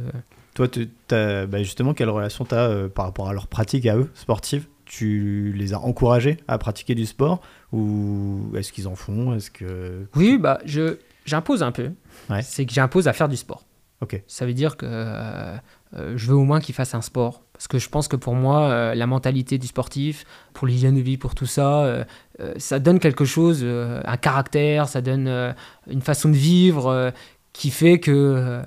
Toi, 0.55 0.67
t'as- 1.09 1.47
bah, 1.47 1.59
justement, 1.63 1.95
quelle 1.95 2.11
relation 2.11 2.45
tu 2.45 2.55
as 2.55 2.89
par 2.95 3.07
rapport 3.07 3.29
à 3.29 3.33
leur 3.33 3.47
pratique 3.49 3.87
à 3.87 3.97
eux, 3.97 4.11
sportive? 4.15 4.67
Tu 4.89 5.53
les 5.55 5.75
as 5.75 5.81
encouragés 5.81 6.39
à 6.49 6.57
pratiquer 6.57 6.95
du 6.95 7.05
sport 7.05 7.41
ou 7.73 8.51
est-ce 8.57 8.73
qu'ils 8.73 8.89
en 8.89 8.95
font? 8.97 9.35
Est-ce 9.35 9.51
que 9.51 10.07
Oui, 10.17 10.39
bah 10.39 10.59
je 10.65 10.97
j'impose 11.27 11.63
un 11.63 11.73
peu. 11.73 11.91
Ouais. 12.31 12.41
C'est 12.43 12.65
que 12.65 12.73
j'impose 12.73 13.07
à 13.07 13.13
faire 13.13 13.29
du 13.29 13.37
sport. 13.37 13.67
Ok. 14.01 14.23
Ça 14.27 14.47
veut 14.47 14.55
dire 14.55 14.77
que 14.77 14.87
euh, 14.89 15.57
euh, 15.95 16.15
je 16.17 16.27
veux 16.29 16.37
au 16.37 16.45
moins 16.45 16.61
qu'il 16.61 16.75
fasse 16.75 16.95
un 16.95 17.03
sport. 17.03 17.43
Parce 17.53 17.69
que 17.69 17.79
je 17.79 17.89
pense 17.89 18.07
que 18.09 18.17
pour 18.17 18.35
moi, 18.35 18.69
euh, 18.69 18.95
la 18.95 19.07
mentalité 19.07 19.59
du 19.59 19.67
sportif, 19.67 20.25
pour 20.55 20.67
l'hygiène 20.67 20.95
de 20.95 21.01
vie, 21.01 21.19
pour 21.19 21.35
tout 21.35 21.47
ça, 21.47 21.85
euh, 21.85 22.05
euh, 22.41 22.55
ça 22.57 22.79
donne 22.79 23.01
quelque 23.01 23.25
chose, 23.25 23.65
un 23.65 24.17
caractère, 24.17 24.89
ça 24.89 25.01
donne 25.03 25.55
une 25.91 26.01
façon 26.01 26.29
de 26.29 26.37
vivre 26.37 27.13
qui 27.53 27.71
fait 27.71 27.99
que. 28.01 28.63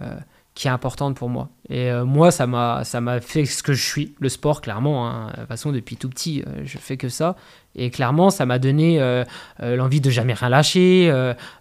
Qui 0.62 0.68
est 0.68 0.72
importante 0.72 1.16
pour 1.18 1.28
moi. 1.28 1.50
Et 1.70 1.90
euh, 1.90 2.06
moi, 2.06 2.30
ça 2.30 2.46
m'a, 2.46 2.84
ça 2.84 3.02
m'a 3.02 3.20
fait 3.20 3.46
ce 3.46 3.64
que 3.64 3.74
je 3.74 3.84
suis, 3.84 4.14
le 4.20 4.30
sport, 4.30 4.62
clairement. 4.62 5.10
hein. 5.10 5.32
De 5.34 5.38
toute 5.40 5.48
façon, 5.48 5.72
depuis 5.72 5.96
tout 5.98 6.08
petit, 6.08 6.44
euh, 6.46 6.62
je 6.66 6.78
fais 6.78 6.98
que 6.98 7.10
ça. 7.10 7.36
Et 7.76 7.90
clairement, 7.90 8.30
ça 8.30 8.46
m'a 8.46 8.60
donné 8.60 9.02
euh, 9.02 9.24
l'envie 9.60 10.02
de 10.02 10.12
jamais 10.12 10.34
rien 10.36 10.50
lâcher, 10.50 11.08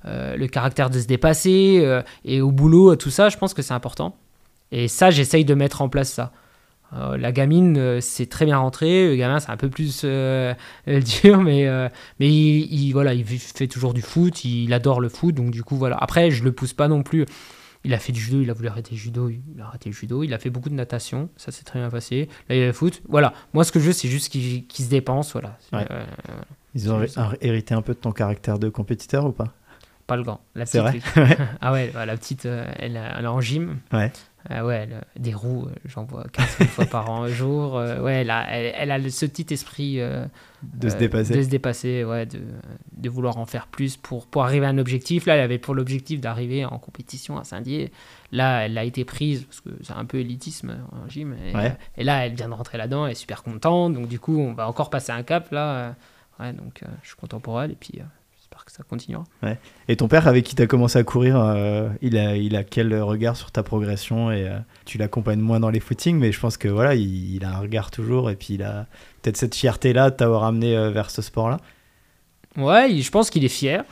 le 0.05 0.47
caractère 0.49 0.91
de 0.91 1.01
se 1.01 1.07
dépasser. 1.07 2.03
et 2.27 2.43
au 2.43 2.51
boulot, 2.53 2.95
tout 2.97 3.09
ça, 3.09 3.31
je 3.31 3.39
pense 3.39 3.55
que 3.55 3.63
c'est 3.63 3.73
important. 3.73 4.17
Et 4.71 4.87
ça, 4.87 5.11
j'essaye 5.11 5.47
de 5.47 5.55
mettre 5.55 5.81
en 5.81 5.89
place 5.89 6.11
ça. 6.13 6.33
La 6.93 7.33
gamine, 7.33 8.01
c'est 8.03 8.29
très 8.29 8.45
bien 8.45 8.59
rentré. 8.59 9.09
Le 9.09 9.17
gamin, 9.17 9.41
c'est 9.41 9.51
un 9.51 9.57
peu 9.57 9.71
plus 9.71 10.05
dur, 10.87 11.41
mais, 11.41 11.67
mais 12.19 12.29
il, 12.29 12.71
il- 12.71 12.93
voilà, 12.93 13.15
il 13.15 13.25
fait 13.25 13.69
toujours 13.69 13.95
du 13.95 14.03
foot. 14.03 14.45
Il 14.45 14.75
adore 14.75 15.01
le 15.01 15.09
foot, 15.09 15.35
donc 15.35 15.53
du 15.53 15.63
coup, 15.63 15.77
voilà. 15.77 15.97
Après, 15.97 16.31
je 16.31 16.45
le 16.45 16.53
pousse 16.53 16.75
pas 16.75 16.89
non 16.89 17.03
plus. 17.03 17.25
Il 17.85 17.95
a 17.95 17.99
fait 17.99 18.13
du 18.13 18.21
judo, 18.21 18.43
il 18.43 18.51
a 18.51 18.53
voulu 18.53 18.69
arrêter 18.69 18.91
le 18.93 18.99
judo, 18.99 19.31
il 19.31 19.43
a 19.61 19.67
arrêté 19.67 19.89
le 19.89 19.95
judo. 19.95 20.23
Il 20.23 20.35
a 20.35 20.39
fait 20.39 20.51
beaucoup 20.51 20.69
de 20.69 20.75
natation, 20.75 21.31
ça 21.37 21.51
s'est 21.51 21.65
très 21.65 21.79
bien 21.79 21.89
passé. 21.89 22.29
Là, 22.49 22.57
il 22.57 22.63
a 22.63 22.67
le 22.67 22.73
foot. 22.73 23.01
Voilà, 23.09 23.33
moi, 23.55 23.65
ce 23.65 23.73
que 23.73 23.81
je 23.81 23.87
veux, 23.87 23.93
c'est 23.93 24.09
juste 24.09 24.29
qu'il 24.31 24.85
se 24.85 24.91
dépense. 24.91 25.33
Voilà. 25.33 25.57
Ouais. 25.73 25.87
Euh, 25.91 26.05
Ils 26.75 26.93
ont 26.93 27.01
hérité 27.41 27.73
un 27.75 27.83
peu 27.83 27.95
de 27.95 27.99
ton 27.99 28.13
caractère 28.13 28.59
de 28.59 28.69
compétiteur 28.69 29.25
ou 29.25 29.33
pas? 29.33 29.55
Pas 30.07 30.17
le 30.17 30.25
grand. 30.25 30.41
La 30.55 30.65
petite, 30.65 30.81
vrai 30.81 31.01
ah 31.61 31.73
ouais, 31.73 31.91
bah, 31.95 32.05
la 32.05 32.17
petite, 32.17 32.45
euh, 32.45 32.71
elle, 32.77 32.97
elle 32.97 33.25
est 33.25 33.29
en 33.29 33.41
gym. 33.41 33.79
Ouais. 33.93 34.13
Euh, 34.51 34.63
ouais, 34.67 34.87
le- 34.87 35.21
des 35.21 35.35
roues, 35.35 35.67
euh, 35.67 35.75
j'en 35.85 36.05
vois 36.05 36.25
15 36.33 36.57
000 36.59 36.71
fois 36.71 36.87
par 36.87 37.11
an, 37.11 37.27
jour. 37.29 37.77
Euh, 37.77 38.01
ouais, 38.01 38.15
elle 38.23 38.31
a, 38.31 38.47
elle, 38.51 38.73
elle 38.75 38.91
a 39.07 39.11
ce 39.11 39.27
petit 39.27 39.53
esprit 39.53 40.01
euh, 40.01 40.25
De 40.63 40.89
se 40.89 40.97
dépasser. 40.97 41.35
de 41.37 41.43
se 41.43 41.49
dépasser, 41.49 42.05
ouais, 42.05 42.25
de, 42.25 42.41
de 42.97 43.09
vouloir 43.11 43.37
en 43.37 43.45
faire 43.45 43.67
plus 43.67 43.99
pour, 43.99 44.27
pour 44.27 44.43
arriver 44.45 44.65
à 44.65 44.71
un 44.71 44.79
objectif. 44.79 45.27
Là, 45.27 45.35
elle 45.35 45.43
avait 45.43 45.59
pour 45.59 45.75
l'objectif 45.75 46.23
d'arriver 46.23 46.65
en 46.65 46.79
compétition 46.79 47.39
à 47.39 47.45
Saint-Dié. 47.45 47.93
Là, 48.33 48.65
elle 48.65 48.79
a 48.79 48.85
été 48.85 49.05
prise 49.05 49.45
parce 49.45 49.61
que 49.61 49.71
c'est 49.83 49.93
un 49.93 50.07
peu 50.07 50.19
élitisme 50.19 50.75
en 50.93 51.07
gym. 51.09 51.37
Et, 51.45 51.55
Ouais. 51.55 51.77
et 51.99 52.05
là, 52.05 52.25
elle 52.25 52.35
vient 52.35 52.49
de 52.49 52.55
rentrer 52.55 52.79
là-dedans, 52.79 53.05
elle 53.05 53.13
est 53.13 53.17
super 53.17 53.43
contente. 53.43 53.93
Donc, 53.93 54.09
du 54.09 54.19
coup, 54.19 54.39
on 54.39 54.55
va 54.55 54.67
encore 54.69 54.89
passer 54.89 55.13
un 55.13 55.23
cap 55.23 55.51
là. 55.53 55.95
Ouais, 56.39 56.55
donc 56.55 56.83
je 57.03 57.09
suis 57.09 57.17
content 57.17 57.41
pour 57.41 57.61
elle 57.61 57.73
et 57.73 57.77
puis 57.79 58.01
j'espère 58.61 58.65
que 58.65 58.73
ça 58.73 58.83
continuera. 58.89 59.25
Et 59.89 59.97
ton 59.97 60.09
père, 60.09 60.27
avec 60.29 60.45
qui 60.45 60.55
tu 60.55 60.63
as 60.63 60.67
commencé 60.67 60.99
à 60.99 61.03
courir, 61.05 61.39
euh, 61.41 61.89
il, 62.03 62.17
a, 62.19 62.37
il 62.37 62.57
a 62.57 62.65
quel 62.65 63.01
regard 63.01 63.37
sur 63.37 63.51
ta 63.51 63.63
progression 63.63 64.31
et 64.31 64.47
euh, 64.47 64.59
tu 64.85 64.99
l'accompagnes 64.99 65.41
moins 65.41 65.61
dans 65.61 65.71
les 65.71 65.81
footings, 65.81 66.19
mais 66.19 66.33
je 66.33 66.41
pense 66.41 66.57
que 66.57 66.69
voilà, 66.69 66.95
il, 66.95 67.37
il 67.37 67.45
a 67.45 67.51
un 67.51 67.59
regard 67.59 67.91
toujours 67.91 68.31
et 68.31 68.37
puis 68.37 68.55
il 68.55 68.63
a 68.63 68.87
peut-être 69.23 69.37
cette 69.37 69.55
fierté-là 69.55 70.11
de 70.11 70.17
t'avoir 70.17 70.45
amené 70.45 70.77
euh, 70.77 70.91
vers 70.91 71.11
ce 71.11 71.23
sport-là. 71.23 71.59
Ouais, 72.57 72.93
il- 72.93 73.03
je 73.03 73.11
pense 73.11 73.31
qu'il 73.31 73.45
est 73.45 73.49
fier. 73.49 73.85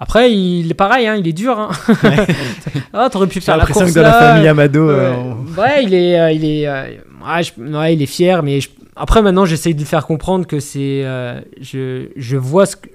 Après, 0.00 0.32
il 0.32 0.70
est 0.70 0.74
pareil, 0.74 1.06
hein, 1.08 1.16
il 1.16 1.26
est 1.26 1.32
dur. 1.32 1.58
Hein. 1.58 1.70
ah, 2.92 3.08
t'aurais 3.10 3.26
pu 3.26 3.40
faire 3.40 3.56
la 3.56 3.62
l'impression 3.64 3.80
course 3.82 3.94
que 3.94 3.98
dans 4.00 4.06
la 4.06 4.12
famille 4.12 4.46
Amado, 4.48 4.86
Ouais, 4.88 5.08
on- 5.16 5.60
ouais, 5.60 5.84
il 5.84 5.92
est, 5.94 6.36
il 6.36 6.44
est, 6.44 6.68
ouais, 6.68 7.42
je- 7.42 7.60
ouais, 7.76 7.94
il 7.94 8.02
est 8.02 8.06
fier, 8.06 8.42
mais 8.44 8.60
je- 8.60 8.68
après 8.94 9.22
maintenant, 9.22 9.44
j'essaye 9.44 9.74
de 9.74 9.80
lui 9.80 9.86
faire 9.86 10.06
comprendre 10.06 10.46
que 10.46 10.60
c'est, 10.60 11.02
euh, 11.04 11.40
je, 11.60 12.08
je 12.16 12.36
vois 12.36 12.66
ce 12.66 12.76
que, 12.76 12.88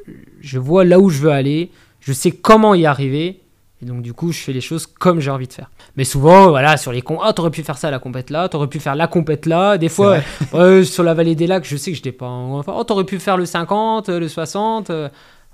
je 0.44 0.60
vois 0.60 0.84
là 0.84 1.00
où 1.00 1.10
je 1.10 1.20
veux 1.20 1.32
aller, 1.32 1.72
je 2.02 2.14
sais 2.14 2.32
comment 2.32 2.76
y 2.76 2.86
arriver, 2.86 3.42
et 3.82 3.86
donc 3.86 4.02
du 4.02 4.14
coup, 4.14 4.32
je 4.32 4.40
fais 4.40 4.54
les 4.54 4.62
choses 4.62 4.86
comme 4.86 5.20
j'ai 5.20 5.32
envie 5.32 5.48
de 5.48 5.54
faire. 5.54 5.72
Mais 5.96 6.04
souvent, 6.04 6.50
voilà, 6.50 6.78
sur 6.78 6.92
les 6.92 7.02
cons, 7.02 7.20
ah, 7.22 7.34
t'aurais 7.34 7.50
pu 7.50 7.64
faire 7.64 7.78
ça 7.78 7.88
à 7.88 7.92
la 7.92 8.00
compète 8.00 8.30
là, 8.30 8.48
t'aurais 8.50 8.68
pu 8.68 8.80
faire 8.80 8.96
la 8.96 9.08
compète 9.08 9.46
là. 9.46 9.78
Des 9.78 9.90
fois, 9.90 10.20
ouais, 10.54 10.84
sur 10.84 11.04
la 11.04 11.14
vallée 11.14 11.36
des 11.36 11.48
lacs, 11.48 11.66
je 11.66 11.78
sais 11.78 11.92
que 11.92 11.98
je 11.98 12.02
n'étais 12.02 12.12
pas 12.12 12.28
en... 12.28 12.60
enfin, 12.60 12.74
oh, 12.76 12.84
t'aurais 12.84 13.06
pu 13.06 13.20
faire 13.20 13.38
le 13.38 13.46
50, 13.46 14.10
euh, 14.10 14.20
le 14.20 14.28
60. 14.28 14.92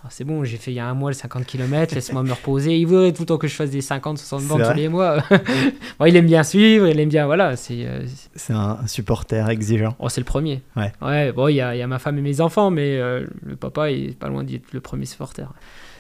Ah, 0.02 0.08
c'est 0.10 0.24
bon, 0.24 0.46
j'ai 0.46 0.56
fait 0.56 0.72
il 0.72 0.76
y 0.76 0.80
a 0.80 0.88
un 0.88 0.94
mois 0.94 1.10
le 1.10 1.14
50 1.16 1.46
km, 1.46 1.94
laisse-moi 1.94 2.24
me 2.24 2.32
reposer. 2.32 2.78
Il 2.78 2.86
voudrait 2.86 3.12
tout 3.12 3.24
le 3.24 3.26
temps 3.26 3.38
que 3.38 3.48
je 3.50 3.54
fasse 3.56 3.70
des 3.70 3.82
50, 3.82 4.18
60 4.18 4.42
C'est 4.42 4.48
bandes 4.48 4.64
tous 4.72 4.78
les 4.78 4.88
mois. 4.88 5.22
Bon, 6.00 6.06
il 6.06 6.16
aime 6.16 6.26
bien 6.26 6.44
suivre, 6.44 6.88
il 6.88 6.98
aime 7.00 7.10
bien, 7.10 7.26
voilà, 7.26 7.58
c'est 7.58 7.86
euh, 7.86 8.06
c'est- 8.08 8.30
c'est 8.34 8.54
un, 8.54 8.88
supporter 8.88 9.50
exigeant. 9.50 9.96
oh, 10.00 10.08
c'est 10.08 10.22
le 10.22 10.26
premier. 10.26 10.62
Ouais. 10.78 10.94
Ouais, 11.02 11.34
bon, 11.34 11.50
il 11.50 11.56
y 11.56 11.62
a, 11.62 11.76
il 11.76 11.80
y 11.80 11.82
a 11.82 11.88
ma 11.88 12.00
femme 12.00 12.18
et 12.18 12.22
mes 12.22 12.40
enfants, 12.40 12.72
mais 12.72 12.98
euh, 12.98 13.28
le 13.44 13.58
papa 13.58 13.92
il 13.92 14.12
est 14.12 14.18
pas 14.18 14.30
loin 14.30 14.46
d'être 14.46 14.72
le 14.72 14.80
premier 14.80 15.06
supporter. 15.06 15.52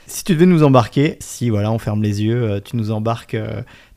Si 0.08 0.24
tu 0.24 0.34
devais 0.34 0.46
nous 0.46 0.64
embarquer, 0.64 1.18
si 1.20 1.50
voilà, 1.50 1.70
on 1.72 1.78
ferme 1.78 2.02
les 2.02 2.24
yeux, 2.24 2.42
euh, 2.44 2.60
tu 2.64 2.78
nous 2.78 2.92
embarques 2.92 3.36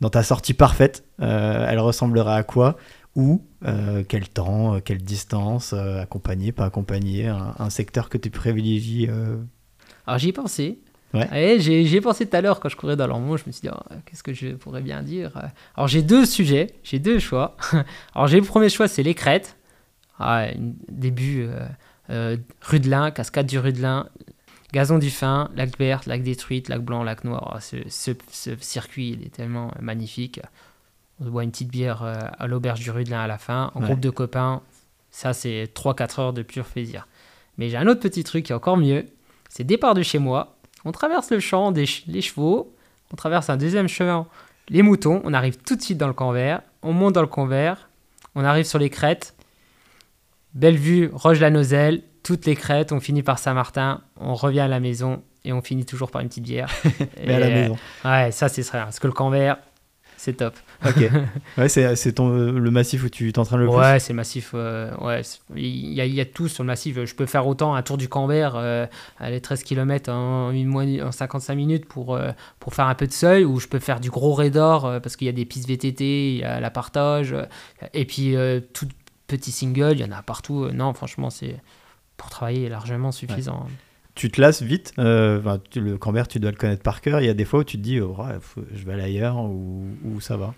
dans 0.01 0.11
ta 0.11 0.25
sortie 0.25 0.53
parfaite, 0.55 1.05
euh, 1.21 1.65
elle 1.71 1.79
ressemblerait 1.79 2.35
à 2.35 2.43
quoi? 2.43 2.77
Où 3.15 3.45
Euh, 3.65 4.03
Quel 4.09 4.29
temps 4.29 4.81
Quelle 4.81 4.99
distance 5.03 5.73
Accompagné 5.75 6.51
Pas 6.51 6.65
accompagné 6.65 7.29
un, 7.29 7.55
un 7.59 7.71
secteur 7.71 8.09
que 8.09 8.19
tu 8.19 8.31
privilégies 8.31 9.09
Alors 10.07 10.19
j'y 10.19 10.29
ai 10.29 10.33
pensé. 10.33 10.79
Ouais. 11.15 11.59
J'ai 11.61 12.01
pensé 12.01 12.27
tout 12.27 12.35
à 12.37 12.41
l'heure 12.41 12.59
quand 12.59 12.69
je 12.71 12.77
courais 12.77 12.97
dans 12.97 13.07
l'Ormont. 13.07 13.37
Je 13.37 13.45
me 13.47 13.53
suis 13.53 13.61
dit, 13.63 13.69
oh, 13.71 13.95
qu'est-ce 14.07 14.23
que 14.23 14.33
je 14.33 14.49
pourrais 14.49 14.81
bien 14.81 15.03
dire? 15.03 15.31
Alors 15.77 15.87
j'ai 15.89 16.03
deux 16.03 16.25
sujets, 16.25 16.69
j'ai 16.83 16.99
deux 16.99 17.19
choix. 17.19 17.57
Alors 18.15 18.29
j'ai 18.29 18.41
le 18.41 18.47
premier 18.47 18.69
choix, 18.71 18.89
c'est 18.89 19.03
les 19.03 19.15
crêtes. 19.15 19.57
Ah, 20.19 20.47
début 20.89 21.43
euh, 21.47 21.67
euh, 22.11 22.37
Rudelin, 22.63 23.11
cascade 23.11 23.47
du 23.47 23.59
Rudelin, 23.59 24.07
gazon 24.73 24.99
du 24.99 25.11
Fin, 25.11 25.51
lac 25.55 25.77
vert, 25.79 26.01
lac 26.07 26.23
détruite, 26.23 26.69
lac 26.71 26.81
blanc, 26.83 27.03
lac 27.03 27.25
noir. 27.25 27.53
Ah, 27.57 27.61
ce, 27.61 27.77
ce- 27.89 28.13
ce 28.31 28.51
circuit, 28.61 29.11
il 29.11 29.27
est 29.27 29.31
tellement 29.35 29.71
magnifique. 29.81 30.41
On 31.21 31.27
boit 31.29 31.45
une 31.45 31.51
petite 31.51 31.71
bière 31.71 32.03
euh, 32.03 32.15
à 32.39 32.47
l'auberge 32.47 32.81
du 32.81 32.91
Rudelin 32.91 33.21
à 33.21 33.27
la 33.27 33.37
fin, 33.39 33.71
en 33.75 33.81
Ouais. 33.81 33.87
groupe 33.87 34.01
de 34.01 34.11
copains. 34.11 34.63
Ça, 35.11 35.35
c'est 35.35 35.69
3-4 35.75 36.21
heures 36.21 36.33
de 36.33 36.41
pur 36.43 36.65
plaisir. 36.65 37.07
Mais 37.59 37.69
j'ai 37.69 37.77
un 37.77 37.87
autre 37.87 38.01
petit 38.01 38.25
truc 38.25 38.47
qui 38.47 38.53
est 38.53 38.55
encore 38.55 38.79
mieux. 38.79 39.05
C'est 39.55 39.65
départ 39.65 39.93
de 39.93 40.03
chez 40.03 40.19
moi. 40.19 40.57
On 40.87 40.93
traverse 40.93 41.31
le 41.31 41.39
champ 41.41 41.73
des 41.73 41.85
ch- 41.85 42.05
les 42.07 42.23
chevaux. 42.23 42.75
On 43.13 43.17
traverse 43.17 43.51
un 43.51 43.59
deuxième 43.59 43.87
chemin, 43.87 44.27
les 44.71 44.81
moutons. 44.83 45.21
On 45.25 45.35
arrive 45.35 45.59
tout 45.59 45.77
de 45.77 45.83
suite 45.83 45.99
dans 45.99 46.07
le 46.07 46.15
camp 46.15 46.33
vert. 46.33 46.63
On 46.83 46.95
monte 46.95 47.13
dans 47.15 47.21
le 47.21 47.27
camp 47.27 47.45
vert. 47.45 47.91
On 48.35 48.45
arrive 48.45 48.65
sur 48.65 48.79
les 48.79 48.89
crêtes. 48.89 49.35
Belle 50.55 50.77
vue, 50.77 51.11
Roche-la-Nozelle, 51.13 52.03
toutes 52.23 52.47
les 52.47 52.57
crêtes. 52.57 52.93
On 52.93 53.01
finit 53.01 53.23
par 53.23 53.39
Saint-Martin. 53.39 54.01
On 54.19 54.35
revient 54.35 54.61
à 54.61 54.69
la 54.69 54.81
maison 54.81 55.23
et 55.45 55.53
on 55.53 55.61
finit 55.61 55.85
toujours 55.85 56.11
par 56.11 56.23
une 56.23 56.29
petite 56.29 56.45
bière. 56.45 56.71
mais 57.27 57.35
à 57.35 57.39
la 57.41 57.49
maison 57.51 57.77
Ouais, 58.07 58.31
ça 58.33 58.49
c'est 58.49 58.63
très 58.63 58.79
Parce 58.79 58.99
que 59.01 59.07
le 59.07 59.13
camp 59.13 59.29
vert, 59.29 59.59
c'est 60.25 60.35
top. 60.35 60.55
Ok. 60.87 61.11
ouais, 61.59 61.69
c'est 61.69 61.97
c'est 61.97 62.13
ton 62.13 62.29
le 62.29 62.71
massif 62.71 63.03
où 63.03 63.09
tu 63.09 63.33
t'entraînes 63.33 63.59
le 63.61 63.69
Ouais, 63.69 63.99
c'est 63.99 64.13
massif. 64.13 64.53
euh, 64.55 64.95
ouais, 64.99 65.25
c'est- 65.25 65.41
il 65.57 65.93
y, 65.93 66.01
a, 66.01 66.05
il 66.07 66.15
y 66.15 66.21
a 66.21 66.25
tout 66.25 66.47
sur 66.47 66.63
le 66.63 66.69
massif. 66.69 66.97
Je 67.05 67.15
peux 67.17 67.27
faire 67.27 67.45
autant 67.49 67.75
un 67.75 67.83
tour 67.83 67.97
du 67.97 68.09
Canvert, 68.09 68.53
euh, 68.55 68.87
aller 69.19 69.41
13 69.41 69.65
km 69.65 70.13
en, 70.13 70.53
une 70.53 70.69
mois- 70.69 70.85
en 71.05 71.11
55 71.11 71.55
minutes 71.57 71.87
pour, 71.87 72.15
euh, 72.15 72.31
pour 72.61 72.73
faire 72.75 72.87
un 72.87 72.95
peu 72.95 73.09
de 73.09 73.13
seuil, 73.13 73.45
ou 73.45 73.59
je 73.59 73.67
peux 73.67 73.81
faire 73.81 73.99
du 73.99 74.11
gros 74.11 74.33
raidor 74.35 74.87
euh, 74.87 75.01
parce 75.01 75.17
qu'il 75.17 75.27
y 75.27 75.31
a 75.31 75.33
des 75.33 75.45
pistes 75.45 75.67
VTT, 75.69 76.35
il 76.35 76.39
y 76.39 76.45
a 76.45 76.61
la 76.61 76.71
partage, 76.71 77.33
euh, 77.33 77.45
et 77.93 78.05
puis 78.05 78.37
euh, 78.37 78.61
tout 78.73 78.87
petit 79.27 79.51
single, 79.51 79.93
il 79.95 80.01
y 80.01 80.05
en 80.05 80.13
a 80.13 80.23
partout. 80.23 80.65
Euh, 80.65 80.71
Non, 80.73 80.95
franchement, 80.95 81.31
c'est 81.31 81.57
pour 82.17 82.31
travailler 82.31 82.69
largement 82.69 83.11
suffisant. 83.11 83.65
plus. 83.67 83.75
Tu 84.15 84.31
te 84.31 84.41
lasses 84.41 84.63
vite. 84.63 84.93
euh, 84.99 85.41
le 85.77 85.97
Cambert, 85.97 86.29
tu 86.29 86.39
dois 86.39 86.51
le 86.51 86.57
connaître 86.57 86.83
par 86.83 87.01
cœur. 87.01 87.21
Il 87.21 87.27
y 87.27 87.31
a 87.31 87.35
des 87.35 87.45
fois 87.45 87.61
où 87.61 87.65
tu 87.65 87.79
te 87.79 87.83
dis, 87.83 88.01
oh, 88.01 88.17
je 88.75 88.85
vais 88.85 88.93
aller 88.93 89.03
ailleurs 89.05 89.37
ou, 89.39 90.21
ça 90.21 90.37
va. 90.37 90.55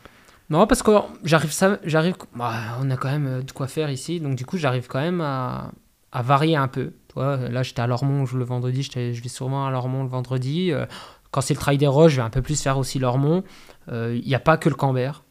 Non, 0.51 0.67
parce 0.67 0.83
que 0.83 0.91
j'arrive, 1.25 1.53
j'arrive, 1.85 2.15
bah, 2.37 2.53
on 2.81 2.91
a 2.91 2.97
quand 2.97 3.11
même 3.11 3.27
euh, 3.27 3.43
de 3.43 3.51
quoi 3.53 3.67
faire 3.67 3.91
ici, 3.91 4.21
donc 4.21 4.37
du 4.37 4.45
coup 4.45 4.59
j'arrive 4.59 4.89
quand 4.89 5.01
même 5.01 5.23
à, 5.23 5.73
varier 6.13 6.55
un 6.55 6.69
peu. 6.69 6.93
Tu 7.09 7.15
vois, 7.15 7.37
là 7.49 7.63
j'étais 7.63 7.81
à 7.81 7.87
Lormont 7.87 8.27
le 8.35 8.45
vendredi, 8.45 8.83
je 8.83 9.23
vais 9.23 9.29
sûrement 9.29 9.67
à 9.67 9.71
Lormont 9.71 10.03
le 10.03 10.09
vendredi. 10.11 10.71
Euh, 10.71 10.85
Quand 11.31 11.41
c'est 11.41 11.55
le 11.55 11.61
trail 11.61 11.79
des 11.79 11.87
roches, 11.87 12.13
je 12.13 12.17
vais 12.17 12.23
un 12.23 12.31
peu 12.31 12.43
plus 12.43 12.61
faire 12.61 12.77
aussi 12.77 12.99
Lormont. 12.99 13.43
Il 13.91 14.23
n'y 14.25 14.35
a 14.35 14.39
pas 14.39 14.59
que 14.59 14.69
le 14.69 14.75
Cambert. 14.75 15.24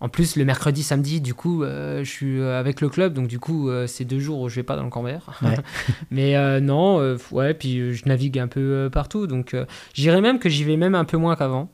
En 0.00 0.08
plus, 0.08 0.36
le 0.36 0.44
mercredi, 0.46 0.82
samedi, 0.82 1.20
du 1.20 1.34
coup, 1.34 1.62
euh, 1.62 2.02
je 2.02 2.10
suis 2.10 2.40
euh, 2.40 2.58
avec 2.58 2.80
le 2.80 2.88
club, 2.88 3.12
donc 3.12 3.28
du 3.28 3.38
coup, 3.38 3.68
euh, 3.68 3.86
c'est 3.86 4.06
deux 4.06 4.18
jours 4.18 4.40
où 4.40 4.48
je 4.48 4.56
vais 4.56 4.62
pas 4.62 4.76
dans 4.76 4.84
le 4.84 4.90
Cambert. 4.90 5.38
Ouais. 5.42 5.56
Mais 6.10 6.36
euh, 6.36 6.60
non, 6.60 7.16
ouais, 7.30 7.52
puis 7.52 7.94
je 7.94 8.06
navigue 8.06 8.38
un 8.38 8.48
peu 8.48 8.88
partout, 8.90 9.26
donc 9.26 9.54
j'irais 9.92 10.20
même 10.20 10.38
que 10.38 10.48
j'y 10.48 10.64
vais 10.64 10.76
même 10.76 10.94
un 10.94 11.04
peu 11.04 11.18
moins 11.18 11.36
qu'avant. 11.36 11.70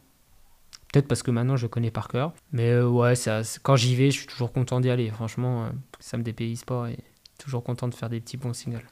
Peut-être 0.93 1.09
parce 1.09 1.23
que 1.23 1.31
maintenant 1.31 1.57
je 1.57 1.67
connais 1.67 1.91
par 1.91 2.09
cœur. 2.09 2.33
Mais 2.53 2.81
ouais, 2.81 3.15
ça, 3.15 3.43
quand 3.63 3.77
j'y 3.77 3.95
vais, 3.95 4.11
je 4.11 4.19
suis 4.19 4.27
toujours 4.27 4.53
content 4.53 4.81
d'y 4.81 4.91
aller. 4.91 5.11
Franchement, 5.11 5.69
ça 6.01 6.17
me 6.17 6.23
dépayse 6.23 6.65
pas 6.65 6.89
et 6.91 6.99
toujours 7.39 7.63
content 7.63 7.87
de 7.89 7.95
faire 7.95 8.09
des 8.09 8.21
petits 8.21 8.37
bons 8.37 8.55
singles. 8.55 8.87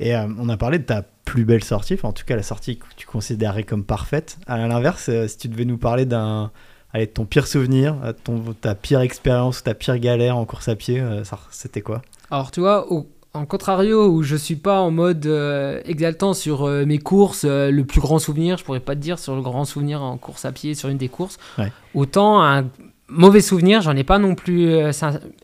Et 0.00 0.16
euh, 0.16 0.26
on 0.38 0.48
a 0.48 0.56
parlé 0.56 0.78
de 0.78 0.84
ta 0.84 1.02
plus 1.02 1.44
belle 1.44 1.62
sortie, 1.62 1.94
enfin, 1.94 2.08
en 2.08 2.12
tout 2.12 2.24
cas 2.24 2.34
la 2.34 2.42
sortie 2.42 2.78
que 2.78 2.86
tu 2.96 3.06
considérais 3.06 3.64
comme 3.64 3.84
parfaite. 3.84 4.38
À 4.46 4.56
l'inverse, 4.66 5.10
euh, 5.10 5.28
si 5.28 5.36
tu 5.36 5.48
devais 5.48 5.66
nous 5.66 5.76
parler 5.76 6.06
d'un, 6.06 6.50
allez, 6.92 7.06
ton 7.06 7.24
pire 7.24 7.46
souvenir, 7.46 7.96
euh, 8.04 8.12
ton, 8.24 8.42
ta 8.60 8.74
pire 8.74 9.00
expérience, 9.00 9.62
ta 9.62 9.74
pire 9.74 9.98
galère 9.98 10.36
en 10.36 10.44
course 10.44 10.68
à 10.68 10.76
pied, 10.76 11.00
euh, 11.00 11.24
ça- 11.24 11.38
c'était 11.50 11.80
quoi? 11.82 12.02
Alors, 12.30 12.50
tu 12.50 12.60
vois, 12.60 12.92
au- 12.92 13.06
en 13.32 13.46
contrario, 13.46 14.08
où 14.08 14.22
je 14.24 14.34
suis 14.34 14.56
pas 14.56 14.80
en 14.80 14.90
mode 14.90 15.24
euh, 15.26 15.80
exaltant 15.84 16.34
sur 16.34 16.64
euh, 16.64 16.84
mes 16.84 16.98
courses, 16.98 17.44
euh, 17.48 17.70
le 17.70 17.84
plus 17.84 18.00
grand 18.00 18.18
souvenir, 18.18 18.56
je 18.56 18.64
pourrais 18.64 18.80
pas 18.80 18.96
te 18.96 19.00
dire 19.00 19.18
sur 19.20 19.36
le 19.36 19.42
grand 19.42 19.64
souvenir 19.64 20.02
en 20.02 20.16
course 20.16 20.44
à 20.44 20.50
pied 20.52 20.74
sur 20.74 20.88
une 20.88 20.98
des 20.98 21.08
courses. 21.08 21.38
Ouais. 21.58 21.70
Autant 21.94 22.42
un 22.42 22.64
mauvais 23.08 23.40
souvenir, 23.40 23.82
j'en 23.82 23.94
ai 23.96 24.02
pas 24.04 24.18
non 24.18 24.34
plus 24.34 24.72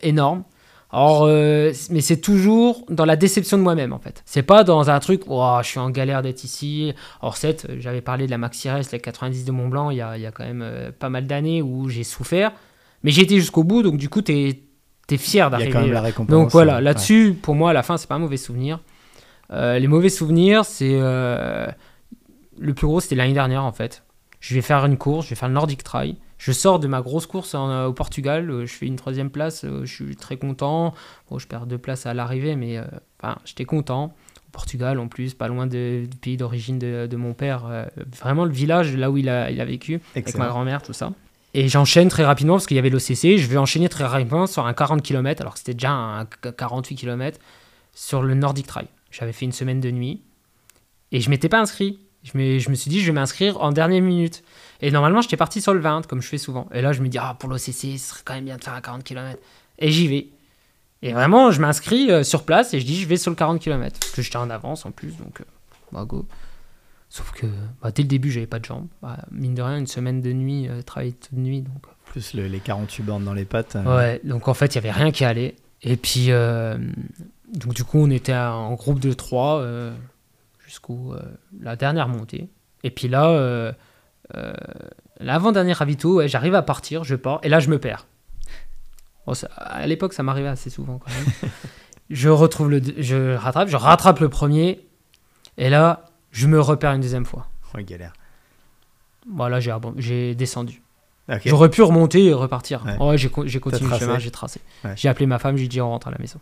énorme. 0.01 0.43
Alors, 0.91 1.23
euh, 1.25 1.73
mais 1.89 1.99
c'est 2.01 2.21
toujours 2.21 2.85
dans 2.89 3.03
la 3.05 3.17
déception 3.17 3.57
de 3.57 3.63
moi-même 3.63 3.91
en 3.91 3.99
fait. 3.99 4.23
C'est 4.25 4.41
pas 4.43 4.63
dans 4.63 4.89
un 4.89 4.99
truc, 4.99 5.23
oh, 5.27 5.57
je 5.61 5.67
suis 5.67 5.79
en 5.79 5.89
galère 5.89 6.21
d'être 6.21 6.43
ici. 6.45 6.93
Or, 7.21 7.35
7, 7.35 7.67
j'avais 7.79 8.01
parlé 8.01 8.25
de 8.25 8.31
la 8.31 8.37
Maxi 8.37 8.69
Rest, 8.69 8.93
la 8.93 8.99
90 8.99 9.43
de 9.43 9.51
Mont 9.51 9.67
Blanc, 9.67 9.89
il 9.89 9.97
y 9.97 10.01
a, 10.01 10.15
il 10.17 10.21
y 10.23 10.25
a 10.25 10.31
quand 10.31 10.45
même 10.45 10.61
euh, 10.63 10.91
pas 10.97 11.09
mal 11.09 11.27
d'années 11.27 11.61
où 11.61 11.89
j'ai 11.89 12.03
souffert. 12.03 12.51
Mais 13.03 13.11
j'ai 13.11 13.23
été 13.23 13.35
jusqu'au 13.37 13.63
bout, 13.63 13.83
donc 13.83 13.97
du 13.97 14.07
coup, 14.09 14.21
t'es 14.21 14.61
es 15.09 15.17
fier 15.17 15.35
Il 15.35 15.37
y 15.37 15.41
a 15.41 15.49
d'arriver. 15.49 15.71
quand 15.71 15.81
même 15.81 15.91
la 15.91 16.01
récompense. 16.01 16.31
Donc 16.31 16.51
voilà, 16.51 16.77
euh, 16.77 16.81
là-dessus, 16.81 17.37
pour 17.41 17.55
moi, 17.55 17.69
à 17.71 17.73
la 17.73 17.83
fin, 17.83 17.97
c'est 17.97 18.07
pas 18.07 18.15
un 18.15 18.19
mauvais 18.19 18.37
souvenir. 18.37 18.79
Euh, 19.51 19.79
les 19.79 19.87
mauvais 19.87 20.09
souvenirs, 20.09 20.65
c'est. 20.65 20.97
euh, 20.99 21.67
le 22.59 22.73
plus 22.73 22.87
gros, 22.87 22.99
c'était 22.99 23.15
l'année 23.15 23.33
dernière, 23.33 23.63
en 23.63 23.71
fait. 23.71 24.03
Je 24.39 24.55
vais 24.55 24.61
faire 24.61 24.85
une 24.85 24.97
course, 24.97 25.25
je 25.25 25.29
vais 25.31 25.35
faire 25.35 25.47
le 25.49 25.53
Nordic 25.53 25.83
Trail. 25.83 26.17
Je 26.37 26.51
sors 26.51 26.79
de 26.79 26.87
ma 26.87 27.01
grosse 27.01 27.25
course 27.25 27.55
en, 27.55 27.69
euh, 27.69 27.87
au 27.87 27.93
Portugal, 27.93 28.49
euh, 28.49 28.65
je 28.65 28.73
fais 28.73 28.85
une 28.85 28.95
troisième 28.95 29.29
place, 29.31 29.63
euh, 29.63 29.85
je 29.85 29.93
suis 30.05 30.15
très 30.15 30.37
content. 30.37 30.93
Bon, 31.29 31.39
je 31.39 31.47
perds 31.47 31.65
deux 31.65 31.77
places 31.79 32.05
à 32.05 32.13
l'arrivée, 32.13 32.55
mais 32.55 32.79
enfin, 33.21 33.37
j'étais 33.45 33.65
content. 33.65 34.13
Au 34.47 34.51
Portugal, 34.51 34.99
en 34.99 35.07
plus, 35.07 35.33
pas 35.33 35.47
loin 35.47 35.67
de- 35.67 36.05
du 36.09 36.17
pays 36.17 36.37
d'origine 36.37 36.77
de, 36.79 37.07
de 37.09 37.15
mon 37.17 37.33
père, 37.33 37.65
euh, 37.67 37.85
vraiment 38.19 38.45
le 38.45 38.51
village 38.51 38.95
là 38.95 39.09
où 39.11 39.17
il 39.17 39.29
a, 39.29 39.49
il 39.51 39.59
a 39.61 39.65
vécu, 39.65 39.99
avec 40.15 40.27
ma 40.37 40.47
grand-mère, 40.47 40.81
tout 40.83 40.93
ça. 40.93 41.11
Et 41.53 41.67
j'enchaîne 41.69 42.07
très 42.09 42.23
rapidement 42.23 42.53
parce 42.55 42.67
qu'il 42.67 42.75
y 42.75 42.79
avait 42.79 42.89
l'OCC. 42.91 43.37
Je 43.37 43.47
vais 43.47 43.57
enchaîner 43.57 43.89
très 43.89 44.03
rapidement 44.05 44.45
sur 44.47 44.65
un 44.67 44.73
40 44.73 45.01
km, 45.01 45.41
alors 45.41 45.53
que 45.53 45.59
c'était 45.59 45.73
déjà 45.73 45.91
un 45.91 46.25
48 46.25 46.95
km, 46.95 47.39
sur 47.95 48.21
le 48.21 48.35
Nordic 48.35 48.67
Trail. 48.67 48.87
J'avais 49.09 49.31
fait 49.33 49.45
une 49.45 49.51
semaine 49.51 49.79
de 49.79 49.89
nuit 49.89 50.21
et 51.11 51.19
je 51.19 51.29
m'étais 51.31 51.49
pas 51.49 51.59
inscrit. 51.59 51.99
Je 52.23 52.37
me, 52.37 52.59
je 52.59 52.69
me 52.69 52.75
suis 52.75 52.89
dit, 52.89 52.99
je 53.01 53.07
vais 53.07 53.13
m'inscrire 53.13 53.59
en 53.61 53.71
dernière 53.71 54.01
minute. 54.01 54.43
Et 54.81 54.91
normalement, 54.91 55.21
j'étais 55.21 55.37
parti 55.37 55.61
sur 55.61 55.73
le 55.73 55.79
20, 55.79 56.05
comme 56.07 56.21
je 56.21 56.27
fais 56.27 56.37
souvent. 56.37 56.67
Et 56.73 56.81
là, 56.81 56.91
je 56.93 57.01
me 57.01 57.07
dis, 57.07 57.17
ah, 57.17 57.35
pour 57.39 57.49
l'OCC, 57.49 57.97
ce 57.97 57.97
serait 57.97 58.21
quand 58.25 58.33
même 58.35 58.45
bien 58.45 58.57
de 58.57 58.63
faire 58.63 58.73
un 58.73 58.81
40 58.81 59.03
km. 59.03 59.39
Et 59.79 59.91
j'y 59.91 60.07
vais. 60.07 60.27
Et 61.01 61.13
vraiment, 61.13 61.51
je 61.51 61.61
m'inscris 61.61 62.11
euh, 62.11 62.23
sur 62.23 62.43
place 62.43 62.73
et 62.73 62.79
je 62.79 62.85
dis, 62.85 62.99
je 63.01 63.07
vais 63.07 63.17
sur 63.17 63.31
le 63.31 63.35
40 63.35 63.59
km. 63.59 63.97
Parce 63.99 64.11
que 64.11 64.21
j'étais 64.21 64.37
en 64.37 64.49
avance 64.49 64.85
en 64.85 64.91
plus, 64.91 65.15
donc, 65.17 65.41
euh, 65.41 65.45
bah, 65.91 66.05
go. 66.05 66.25
Sauf 67.09 67.31
que 67.31 67.47
bah, 67.81 67.91
dès 67.91 68.03
le 68.03 68.07
début, 68.09 68.31
j'avais 68.31 68.47
pas 68.47 68.59
de 68.59 68.65
jambes. 68.65 68.87
Bah, 69.01 69.17
mine 69.31 69.55
de 69.55 69.61
rien, 69.61 69.77
une 69.77 69.87
semaine 69.87 70.21
de 70.21 70.31
nuit, 70.33 70.67
euh, 70.67 70.81
travailler 70.81 71.13
toute 71.13 71.33
nuit. 71.33 71.61
Donc, 71.61 71.83
Plus 72.05 72.33
le- 72.33 72.47
les 72.47 72.59
48 72.59 73.03
bornes 73.03 73.23
dans 73.25 73.33
les 73.33 73.45
pattes. 73.45 73.75
euh, 73.75 73.97
Ouais, 73.97 74.21
donc 74.23 74.47
en 74.47 74.53
fait, 74.53 74.73
il 74.73 74.75
y 74.75 74.77
avait 74.79 74.91
rien 74.91 75.11
qui 75.11 75.23
allait. 75.23 75.55
Et 75.83 75.95
puis, 75.97 76.31
euh, 76.31 76.77
donc 77.53 77.73
du 77.73 77.83
coup, 77.83 77.99
on 77.99 78.09
était 78.09 78.33
en 78.35 78.73
groupe 78.73 78.99
de 78.99 79.13
trois 79.13 79.59
euh, 79.61 79.93
jusqu'au 80.65 81.13
euh, 81.13 81.21
la 81.61 81.75
dernière 81.75 82.07
montée. 82.09 82.49
Et 82.83 82.91
puis 82.91 83.07
là, 83.07 83.29
euh, 83.29 83.71
euh, 83.71 83.73
l'avant-dernier 85.19 85.73
ravito, 85.73 86.15
ouais, 86.17 86.27
j'arrive 86.27 86.55
à 86.55 86.61
partir, 86.61 87.03
je 87.03 87.15
pars, 87.15 87.39
et 87.43 87.49
là, 87.49 87.59
je 87.59 87.69
me 87.69 87.79
perds. 87.79 88.07
Bon, 89.25 89.33
ça- 89.33 89.47
à 89.57 89.85
l'époque, 89.87 90.13
ça 90.13 90.23
m'arrivait 90.23 90.47
assez 90.47 90.69
souvent 90.69 90.99
quand 90.99 91.11
même. 91.11 91.51
je 92.09 92.29
retrouve 92.29 92.69
le, 92.69 92.81
je 92.97 93.35
rattrape, 93.35 93.67
je 93.69 93.75
rattrape 93.77 94.19
le 94.19 94.29
premier, 94.29 94.85
et 95.57 95.69
là, 95.69 96.05
je 96.31 96.47
me 96.47 96.59
repère 96.59 96.91
une 96.93 97.01
deuxième 97.01 97.25
fois. 97.25 97.47
Ouais, 97.73 97.83
galère. 97.83 98.13
Voilà, 99.29 99.59
j'ai 99.59 99.73
j'ai 99.97 100.35
descendu. 100.35 100.81
J'aurais 101.49 101.69
pu 101.69 101.81
remonter 101.81 102.23
et 102.25 102.33
repartir. 102.33 102.85
Ouais. 102.85 102.97
Ouais, 103.05 103.17
j'ai, 103.17 103.29
con- 103.29 103.43
j'ai 103.45 103.59
continué 103.59 103.89
le 103.89 103.99
chemin, 103.99 104.19
j'ai 104.19 104.31
tracé. 104.31 104.61
Ouais. 104.85 104.93
J'ai 104.95 105.09
appelé 105.09 105.25
ma 105.25 105.39
femme, 105.39 105.57
j'ai 105.57 105.67
dit 105.67 105.81
on 105.81 105.89
rentre 105.89 106.07
à 106.07 106.11
la 106.11 106.17
maison. 106.19 106.39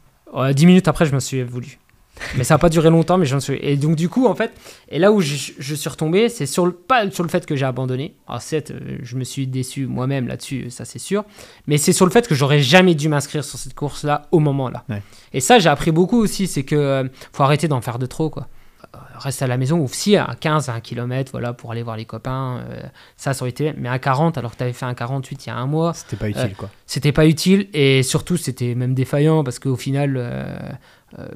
Dix 0.54 0.66
minutes 0.68 0.88
après, 0.88 1.06
je 1.08 1.16
me 1.16 1.20
suis 1.20 1.42
voulu. 1.42 1.80
mais 2.38 2.44
ça 2.44 2.54
n'a 2.56 2.60
pas 2.60 2.70
duré 2.70 2.90
longtemps, 2.90 3.18
mais 3.18 3.26
j'en 3.26 3.40
suis. 3.40 3.58
Et 3.62 3.76
donc, 3.78 3.96
du 3.96 4.10
coup, 4.10 4.28
en 4.28 4.36
fait, 4.36 4.52
et 4.90 5.00
là 5.00 5.12
où 5.12 5.22
je, 5.22 5.52
je 5.58 5.76
suis 5.76 5.90
retombé, 5.90 6.30
c'est 6.30 6.46
sur 6.46 6.66
le, 6.66 6.72
pas 6.72 7.10
sur 7.12 7.24
le 7.24 7.30
fait 7.30 7.46
que 7.46 7.56
j'ai 7.56 7.66
abandonné. 7.66 8.16
Alors, 8.28 8.42
certes, 8.42 8.72
euh, 8.72 8.98
je 9.02 9.16
me 9.18 9.24
suis 9.24 9.48
déçu 9.48 9.86
moi-même 9.88 10.28
là-dessus, 10.28 10.70
ça 10.70 10.86
c'est 10.86 11.00
sûr. 11.00 11.26
Mais 11.68 11.78
c'est 11.78 11.94
sur 11.94 12.06
le 12.06 12.12
fait 12.12 12.28
que 12.28 12.36
j'aurais 12.36 12.62
jamais 12.62 12.96
dû 12.96 13.10
m'inscrire 13.10 13.44
sur 13.44 13.60
cette 13.60 13.74
course-là 13.74 14.28
au 14.32 14.40
moment-là. 14.40 14.84
Ouais. 14.90 15.02
Et 15.34 15.40
ça, 15.40 15.60
j'ai 15.60 15.70
appris 15.70 15.92
beaucoup 15.92 16.18
aussi, 16.22 16.48
c'est 16.48 16.64
que 16.64 16.76
euh, 16.76 17.04
faut 17.34 17.44
arrêter 17.44 17.68
d'en 17.68 17.82
faire 17.82 18.00
de 18.00 18.06
trop, 18.06 18.30
quoi. 18.30 18.48
Euh, 18.84 18.98
Reste 19.18 19.42
à 19.42 19.48
la 19.48 19.58
maison, 19.58 19.80
ou 19.80 19.88
si 19.90 20.16
à 20.18 20.36
15, 20.40 20.70
à 20.70 20.74
1 20.74 20.80
km, 20.82 21.32
voilà, 21.32 21.54
pour 21.54 21.72
aller 21.72 21.84
voir 21.84 21.96
les 21.98 22.06
copains, 22.06 22.60
euh, 22.70 22.82
ça, 23.18 23.34
ça 23.34 23.44
aurait 23.44 23.50
été. 23.50 23.74
Mais 23.78 23.90
à 23.90 23.98
40, 23.98 24.38
alors 24.38 24.52
que 24.52 24.58
tu 24.58 24.64
avais 24.64 24.74
fait 24.74 24.86
un 24.86 24.94
48 24.94 25.46
il 25.46 25.50
y 25.50 25.52
a 25.52 25.56
un 25.56 25.66
mois, 25.66 25.94
C'était 25.94 26.18
pas 26.18 26.30
utile, 26.30 26.56
quoi. 26.56 26.70
c'était 26.86 27.12
pas 27.12 27.26
utile 27.26 27.68
et 27.74 28.04
surtout 28.04 28.38
c'était 28.38 28.76
même 28.76 28.94
défaillant 28.94 29.44
parce 29.44 29.60
qu'au 29.60 29.76
final 29.78 30.18
euh, 30.18 30.22
euh, 30.24 30.72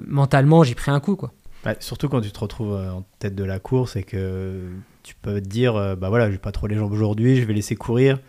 mentalement 0.06 0.64
j'ai 0.64 0.76
pris 0.76 0.92
un 0.92 1.00
coup 1.00 1.16
quoi. 1.16 1.32
Ouais, 1.66 1.76
surtout 1.80 2.08
quand 2.08 2.22
tu 2.22 2.32
te 2.32 2.40
retrouves 2.40 2.74
euh, 2.74 2.92
en 2.92 3.04
tête 3.20 3.36
de 3.36 3.44
la 3.44 3.60
course 3.60 3.96
et 3.96 4.04
que 4.04 4.62
tu 5.04 5.14
peux 5.22 5.42
te 5.42 5.48
dire, 5.48 5.76
euh, 5.76 5.96
bah 5.96 6.10
voilà, 6.10 6.32
j'ai 6.32 6.38
pas 6.38 6.52
trop 6.52 6.68
les 6.68 6.76
jambes 6.76 6.92
aujourd'hui, 6.92 7.36
je 7.36 7.46
vais 7.46 7.54
laisser 7.54 7.76
courir. 7.76 8.20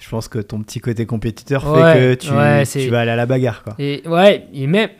Je 0.00 0.08
pense 0.08 0.26
que 0.26 0.40
ton 0.40 0.60
petit 0.62 0.80
côté 0.80 1.06
compétiteur 1.06 1.64
Ouais, 1.70 1.92
fait 1.92 1.98
que 1.98 2.14
tu, 2.26 2.32
ouais, 2.32 2.66
tu 2.66 2.90
vas 2.90 3.00
aller 3.00 3.12
à 3.12 3.16
la 3.16 3.26
bagarre, 3.26 3.62
quoi. 3.62 3.76
Et 3.78 4.02
ouais, 4.06 4.48
et 4.52 4.66
même 4.66 4.90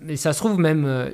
mais 0.00 0.16
ça 0.16 0.32
se 0.32 0.38
trouve 0.38 0.58
même 0.58 0.84
euh, 0.84 1.10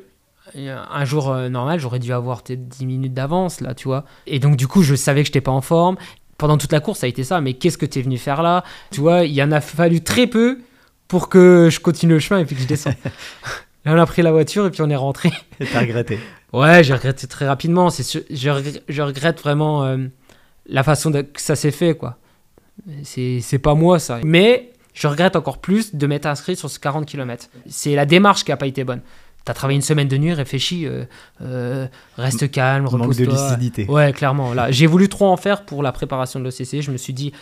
un 0.55 1.05
jour 1.05 1.31
euh, 1.31 1.49
normal, 1.49 1.81
j'aurais 1.81 1.99
dû 1.99 2.13
avoir 2.13 2.43
peut-être 2.43 2.69
10 2.69 2.87
minutes 2.87 3.15
d'avance 3.15 3.61
là, 3.63 3.75
tu 3.75 3.89
vois. 3.89 4.05
Et 4.27 4.39
donc 4.39 4.57
du 4.57 4.67
coup, 4.67 4.83
je 4.83 4.95
savais 4.95 5.23
que 5.23 5.27
j'étais 5.27 5.41
pas 5.41 5.53
en 5.53 5.63
forme. 5.63 5.97
Pendant 6.37 6.59
toute 6.59 6.73
la 6.73 6.81
course, 6.81 7.01
ça 7.01 7.07
a 7.07 7.09
été 7.09 7.25
ça, 7.25 7.41
mais 7.41 7.55
qu'est-ce 7.55 7.79
que 7.79 7.87
tu 7.87 7.99
es 7.99 8.03
venu 8.03 8.19
faire 8.19 8.43
là? 8.43 8.65
Tu 8.91 9.01
vois, 9.01 9.25
il 9.25 9.33
y 9.33 9.43
en 9.43 9.51
a 9.51 9.61
fallu 9.61 10.03
très 10.03 10.27
peu 10.27 10.59
pour 11.09 11.29
que 11.29 11.69
je 11.71 11.81
continue 11.81 12.13
le 12.13 12.19
chemin 12.21 12.41
et 12.41 12.45
puis 12.45 12.55
que 12.55 12.63
je 12.63 12.67
descends. 12.67 12.95
On 13.91 13.99
a 13.99 14.07
pris 14.07 14.23
la 14.23 14.33
voiture 14.33 14.67
et 14.67 14.71
puis 14.71 14.83
on 14.83 14.91
est 14.91 14.97
rentré. 14.97 15.31
Et 15.61 15.67
t'as 15.67 15.81
regretté. 15.81 16.19
Ouais, 16.53 16.83
j'ai 16.85 16.95
regretté 16.95 17.27
très 17.27 17.47
rapidement. 17.47 17.91
C'est 17.91 18.03
je, 18.31 18.49
regr- 18.49 18.81
je 18.89 19.03
regrette 19.03 19.41
vraiment 19.41 19.85
euh, 19.85 19.99
la 20.67 20.83
façon 20.83 21.11
de- 21.11 21.23
que 21.23 21.41
ça 21.41 21.57
s'est 21.57 21.71
fait, 21.71 21.95
quoi. 21.95 22.17
C'est 23.03 23.41
c'est 23.41 23.59
pas 23.59 23.75
moi, 23.75 23.99
ça. 23.99 24.21
Mais 24.25 24.71
je 24.95 25.07
regrette 25.09 25.37
encore 25.37 25.59
plus 25.59 25.95
de 25.95 26.07
m'être 26.07 26.27
inscrit 26.27 26.57
sur 26.57 26.71
ce 26.71 26.79
40 26.79 27.07
km. 27.07 27.49
C'est 27.69 27.95
la 27.95 28.07
démarche 28.07 28.45
qui 28.45 28.53
a 28.53 28.57
pas 28.57 28.67
été 28.67 28.85
bonne. 28.85 29.01
T'as 29.45 29.55
travaillé 29.55 29.77
une 29.77 29.83
semaine 29.83 30.09
de 30.09 30.17
nuit, 30.19 30.33
réfléchis, 30.35 30.87
euh, 30.87 31.05
euh, 31.43 31.87
reste 32.17 32.51
calme, 32.51 32.85
Manque 32.85 32.93
de 32.95 32.99
repose-toi. 32.99 33.33
lucidité. 33.57 33.87
Ouais, 33.91 34.13
clairement. 34.13 34.53
Là, 34.53 34.71
j'ai 34.71 34.87
voulu 34.87 35.09
trop 35.09 35.27
en 35.29 35.37
faire 35.39 35.65
pour 35.65 35.83
la 35.83 35.91
préparation 35.93 36.39
de 36.39 36.45
l'OCC. 36.45 36.83
Je 36.83 36.91
me 36.91 36.97
suis 36.99 37.15
dit, 37.15 37.33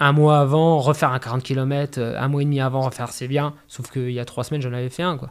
un 0.00 0.12
mois 0.12 0.40
avant, 0.40 0.80
refaire 0.80 1.12
un 1.12 1.18
40 1.20 1.42
km, 1.44 2.00
un 2.00 2.28
mois 2.28 2.42
et 2.42 2.44
demi 2.44 2.60
avant, 2.60 2.80
refaire, 2.80 3.10
c'est 3.10 3.28
bien. 3.28 3.54
Sauf 3.68 3.90
qu'il 3.92 4.10
y 4.10 4.18
a 4.18 4.24
trois 4.24 4.42
semaines, 4.42 4.62
j'en 4.62 4.72
avais 4.72 4.88
fait 4.90 5.04
un, 5.04 5.16
quoi. 5.16 5.30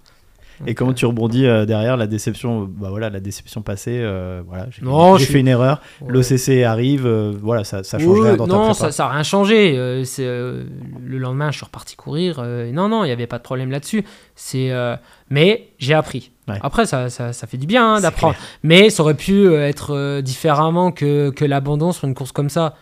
Et 0.67 0.73
comment 0.75 0.91
euh, 0.91 0.93
tu 0.95 1.05
rebondis 1.05 1.45
euh, 1.45 1.65
derrière 1.65 1.97
la 1.97 2.07
déception 2.07 2.69
Bah 2.69 2.89
voilà, 2.89 3.09
la 3.09 3.19
déception 3.19 3.61
passée, 3.61 3.99
euh, 4.01 4.41
voilà, 4.47 4.67
j'ai 4.71 4.83
Non, 4.83 5.17
j'ai 5.17 5.25
je 5.25 5.31
fait 5.31 5.39
une 5.39 5.47
erreur. 5.47 5.81
ouais. 6.01 6.07
L'OCC 6.11 6.63
arrive, 6.63 7.05
euh, 7.05 7.33
voilà, 7.41 7.63
ça, 7.63 7.83
ça 7.83 7.99
change 7.99 8.19
Oui, 8.19 8.27
rien 8.27 8.35
dans 8.37 8.47
non, 8.47 8.73
ça, 8.73 8.91
ça 8.91 9.05
a 9.07 9.09
rien 9.09 9.23
changé. 9.23 9.77
Euh, 9.77 10.03
c'est, 10.03 10.25
euh, 10.25 10.63
le 11.05 11.17
lendemain, 11.17 11.51
je 11.51 11.57
suis 11.57 11.65
reparti 11.65 11.95
courir. 11.95 12.39
euh, 12.43 12.71
non, 12.71 12.89
non, 12.89 13.03
il 13.03 13.07
n'y 13.07 13.13
avait 13.13 13.27
pas 13.27 13.37
de 13.37 13.43
problème 13.43 13.71
là-dessus. 13.71 14.03
C'est, 14.35 14.71
euh, 14.71 14.95
mais 15.29 15.69
j'ai 15.79 15.93
appris. 15.93 16.31
Ouais. 16.47 16.57
Après, 16.61 16.85
ça, 16.85 17.09
ça, 17.09 17.31
ça 17.33 17.47
fait 17.47 17.57
du 17.57 17.67
bien 17.67 17.95
hein, 17.95 18.01
d'apprendre. 18.01 18.35
Mais 18.63 18.89
ça 18.89 19.01
aurait 19.03 19.13
pu 19.13 19.33
euh, 19.47 19.65
être 19.67 19.95
euh, 19.95 20.21
différemment 20.21 20.91
que, 20.91 21.29
que 21.29 21.45
l'abandon 21.45 21.91
sur 21.93 22.05
une 22.07 22.13
course 22.13 22.31
comme 22.33 22.49
ça. 22.49 22.75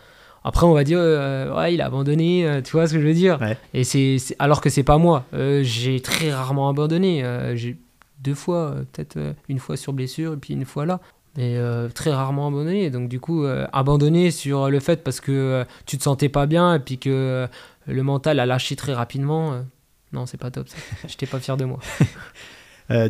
Après, 0.44 0.66
on 0.66 0.72
va 0.72 0.84
dire, 0.84 0.98
euh, 1.00 1.54
ouais, 1.54 1.74
il 1.74 1.80
a 1.80 1.86
abandonné, 1.86 2.46
euh, 2.46 2.62
tu 2.62 2.72
vois 2.72 2.86
ce 2.86 2.94
que 2.94 3.00
je 3.00 3.06
veux 3.06 3.14
dire 3.14 3.40
Ouais. 3.40 3.56
Et 3.74 3.84
c'est, 3.84 4.16
alors 4.38 4.60
que 4.60 4.70
c'est 4.70 4.82
pas 4.82 4.98
moi. 4.98 5.24
Euh, 5.34 5.62
j'ai 5.62 6.00
très 6.00 6.32
rarement 6.32 6.68
abandonné. 6.68 7.24
J'ai 7.54 7.76
deux 8.20 8.34
fois, 8.34 8.76
peut-être 8.92 9.18
une 9.48 9.58
fois 9.58 9.76
sur 9.76 9.92
blessure 9.92 10.34
et 10.34 10.36
puis 10.36 10.54
une 10.54 10.64
fois 10.64 10.86
là. 10.86 11.00
Mais 11.36 11.56
très 11.94 12.12
rarement 12.12 12.48
abandonné. 12.48 12.90
Donc 12.90 13.08
du 13.08 13.20
coup, 13.20 13.46
abandonné 13.72 14.30
sur 14.30 14.68
le 14.68 14.80
fait 14.80 15.02
parce 15.02 15.20
que 15.20 15.64
tu 15.86 15.96
te 15.96 16.02
sentais 16.02 16.28
pas 16.28 16.46
bien 16.46 16.74
et 16.74 16.78
puis 16.78 16.98
que 16.98 17.48
le 17.86 18.02
mental 18.02 18.38
a 18.38 18.46
lâché 18.46 18.76
très 18.76 18.92
rapidement. 18.92 19.64
non, 20.12 20.26
c'est 20.26 20.38
pas 20.38 20.50
top. 20.50 20.66
J'étais 21.08 21.26
pas 21.26 21.38
fier 21.38 21.56
de 21.56 21.64
moi. 21.64 21.78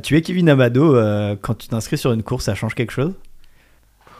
Tu 0.02 0.16
es 0.16 0.22
Kevin 0.22 0.48
Amado, 0.48 0.94
quand 1.40 1.54
tu 1.54 1.68
t'inscris 1.68 1.98
sur 1.98 2.12
une 2.12 2.22
course, 2.22 2.44
ça 2.44 2.54
change 2.54 2.74
quelque 2.74 2.92
chose? 2.92 3.14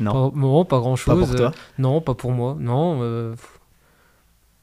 Non. 0.00 0.30
Pas, 0.30 0.36
non, 0.38 0.64
pas 0.64 0.78
grand 0.78 0.92
Pas 0.92 0.96
chose. 0.96 1.26
pour 1.28 1.36
toi 1.36 1.52
non, 1.78 2.00
pas 2.00 2.14
pour 2.14 2.32
moi. 2.32 2.56
Non. 2.58 2.98
euh, 3.02 3.34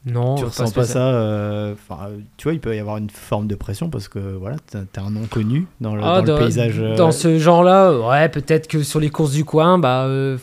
non. 0.05 0.35
Tu 0.35 0.43
euh, 0.43 0.47
ressens 0.47 0.71
pas 0.71 0.85
ça 0.85 1.09
euh, 1.09 1.75
euh, 1.91 2.17
Tu 2.37 2.43
vois, 2.45 2.53
il 2.53 2.59
peut 2.61 2.75
y 2.75 2.79
avoir 2.79 2.97
une 2.97 3.09
forme 3.09 3.47
de 3.47 3.55
pression 3.55 3.89
parce 3.89 4.07
que 4.07 4.19
voilà, 4.19 4.55
t'as 4.91 5.01
un 5.01 5.09
nom 5.11 5.25
connu 5.25 5.67
dans 5.81 5.95
le, 5.95 6.01
Ah, 6.03 6.21
dans 6.21 6.35
le 6.37 6.43
paysage. 6.45 6.79
euh, 6.79 6.95
dans 6.95 7.11
ce 7.11 7.37
genre-là, 7.37 7.91
ouais, 8.07 8.29
peut-être 8.29 8.67
que 8.67 8.81
sur 8.83 8.99
les 9.01 9.09
courses 9.09 9.33
du 9.33 9.43
coin, 9.43 9.77
bah, 9.77 10.05
euh, 10.05 10.37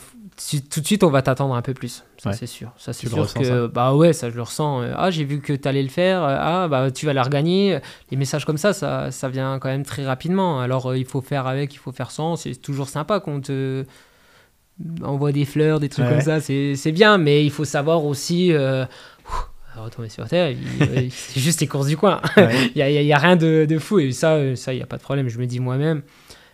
tout 0.69 0.81
de 0.81 0.85
suite, 0.85 1.03
on 1.03 1.09
va 1.09 1.23
t'attendre 1.23 1.55
un 1.55 1.63
peu 1.63 1.73
plus. 1.73 2.03
Ça, 2.19 2.29
Ouais. 2.29 2.35
c'est 2.35 2.45
sûr. 2.45 2.71
Ça, 2.77 2.93
c'est 2.93 3.07
sûr 3.09 3.33
que, 3.33 3.65
bah 3.67 3.95
ouais, 3.95 4.13
ça, 4.13 4.29
je 4.29 4.35
le 4.35 4.43
ressens. 4.43 4.83
Euh, 4.83 4.93
Ah, 4.95 5.09
j'ai 5.09 5.23
vu 5.23 5.39
que 5.41 5.53
tu 5.53 5.67
allais 5.67 5.81
le 5.83 5.89
faire. 5.89 6.23
Euh, 6.23 6.37
Ah, 6.39 6.67
bah, 6.67 6.91
tu 6.91 7.07
vas 7.07 7.13
la 7.13 7.23
regagner. 7.23 7.79
Les 8.11 8.17
messages 8.17 8.45
comme 8.45 8.57
ça, 8.57 8.73
ça, 8.73 9.09
ça 9.09 9.27
vient 9.29 9.57
quand 9.57 9.69
même 9.69 9.83
très 9.85 10.05
rapidement. 10.05 10.59
Alors, 10.59 10.91
euh, 10.91 10.97
il 10.99 11.05
faut 11.05 11.21
faire 11.21 11.47
avec, 11.47 11.73
il 11.73 11.77
faut 11.77 11.91
faire 11.91 12.11
sans. 12.11 12.35
C'est 12.35 12.55
toujours 12.61 12.89
sympa 12.89 13.19
qu'on 13.19 13.41
te 13.41 13.85
envoie 15.03 15.31
des 15.31 15.45
fleurs, 15.45 15.79
des 15.79 15.89
trucs 15.89 16.05
Ouais. 16.05 16.11
comme 16.11 16.21
ça. 16.21 16.39
C'est 16.39 16.91
bien, 16.91 17.17
mais 17.17 17.43
il 17.45 17.51
faut 17.51 17.65
savoir 17.65 18.05
aussi. 18.05 18.51
Euh, 18.53 18.85
retomber 19.75 20.09
sur 20.09 20.27
terre, 20.27 20.55
euh, 20.81 21.07
c'est 21.11 21.39
juste 21.39 21.61
les 21.61 21.67
courses 21.67 21.85
du 21.85 21.95
coin. 21.97 22.19
ouais. 22.37 22.71
Il 22.73 22.83
n'y 22.83 23.11
a, 23.11 23.15
a- 23.15 23.19
a 23.19 23.21
rien 23.21 23.35
de, 23.35 23.65
de 23.69 23.77
fou 23.77 23.99
et 23.99 24.11
ça, 24.11 24.33
euh, 24.33 24.55
ça, 24.55 24.73
il 24.73 24.77
n'y 24.77 24.81
a 24.81 24.87
pas 24.87 24.97
de 24.97 25.03
problème, 25.03 25.29
je 25.29 25.37
me 25.37 25.45
dis 25.45 25.59
moi-même. 25.59 26.01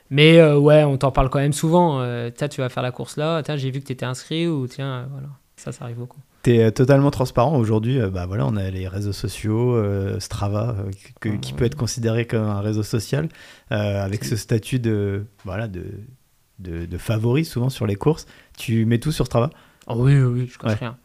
Mais 0.10 0.40
euh, 0.40 0.58
ouais, 0.58 0.84
on 0.84 0.98
t'en 0.98 1.12
parle 1.12 1.30
quand 1.30 1.40
même 1.40 1.54
souvent. 1.54 2.02
Euh, 2.02 2.30
tiens, 2.36 2.50
tu 2.50 2.60
vas 2.60 2.68
faire 2.68 2.84
la 2.84 2.92
course 2.92 3.16
là, 3.16 3.42
tiens, 3.42 3.56
j'ai 3.56 3.72
vu 3.72 3.80
que 3.80 3.86
tu 3.88 3.94
étais 3.94 4.06
inscrit 4.06 4.46
ou 4.48 4.68
tiens, 4.68 5.08
voilà. 5.10 5.28
Ça, 5.56 5.72
ça 5.72 5.86
arrive 5.86 5.96
beaucoup. 6.00 6.20
T'es 6.42 6.62
euh, 6.62 6.72
totalement 6.72 7.12
transparent 7.12 7.58
aujourd'hui. 7.58 7.98
bah 8.12 8.26
voilà, 8.26 8.46
on 8.46 8.58
a 8.58 8.70
les 8.70 8.90
réseaux 8.90 9.14
sociaux, 9.14 9.74
euh, 9.78 10.20
Strava, 10.20 10.76
que- 11.22 11.30
Ah, 11.30 11.38
qui 11.38 11.54
ouais. 11.54 11.58
peut 11.60 11.64
être 11.66 11.78
considéré 11.78 12.28
comme 12.28 12.44
un 12.44 12.60
réseau 12.60 12.84
social, 12.84 13.30
avec 13.70 14.26
ce 14.26 14.36
statut 14.36 14.80
de 14.80 15.26
voilà 15.46 15.70
de, 15.70 15.86
de, 16.64 16.86
de 16.86 16.98
favori 16.98 17.46
souvent 17.46 17.70
sur 17.70 17.86
les 17.86 17.96
courses. 17.96 18.26
Tu 18.58 18.86
mets 18.86 19.00
tout 19.00 19.12
sur 19.12 19.26
Strava? 19.26 19.50
Oh 19.88 19.96
oui, 19.98 20.16
oui, 20.18 20.24
oui, 20.42 20.50
je 20.52 20.58
cache 20.58 20.72
Ouais, 20.72 20.78
rien. 20.80 20.98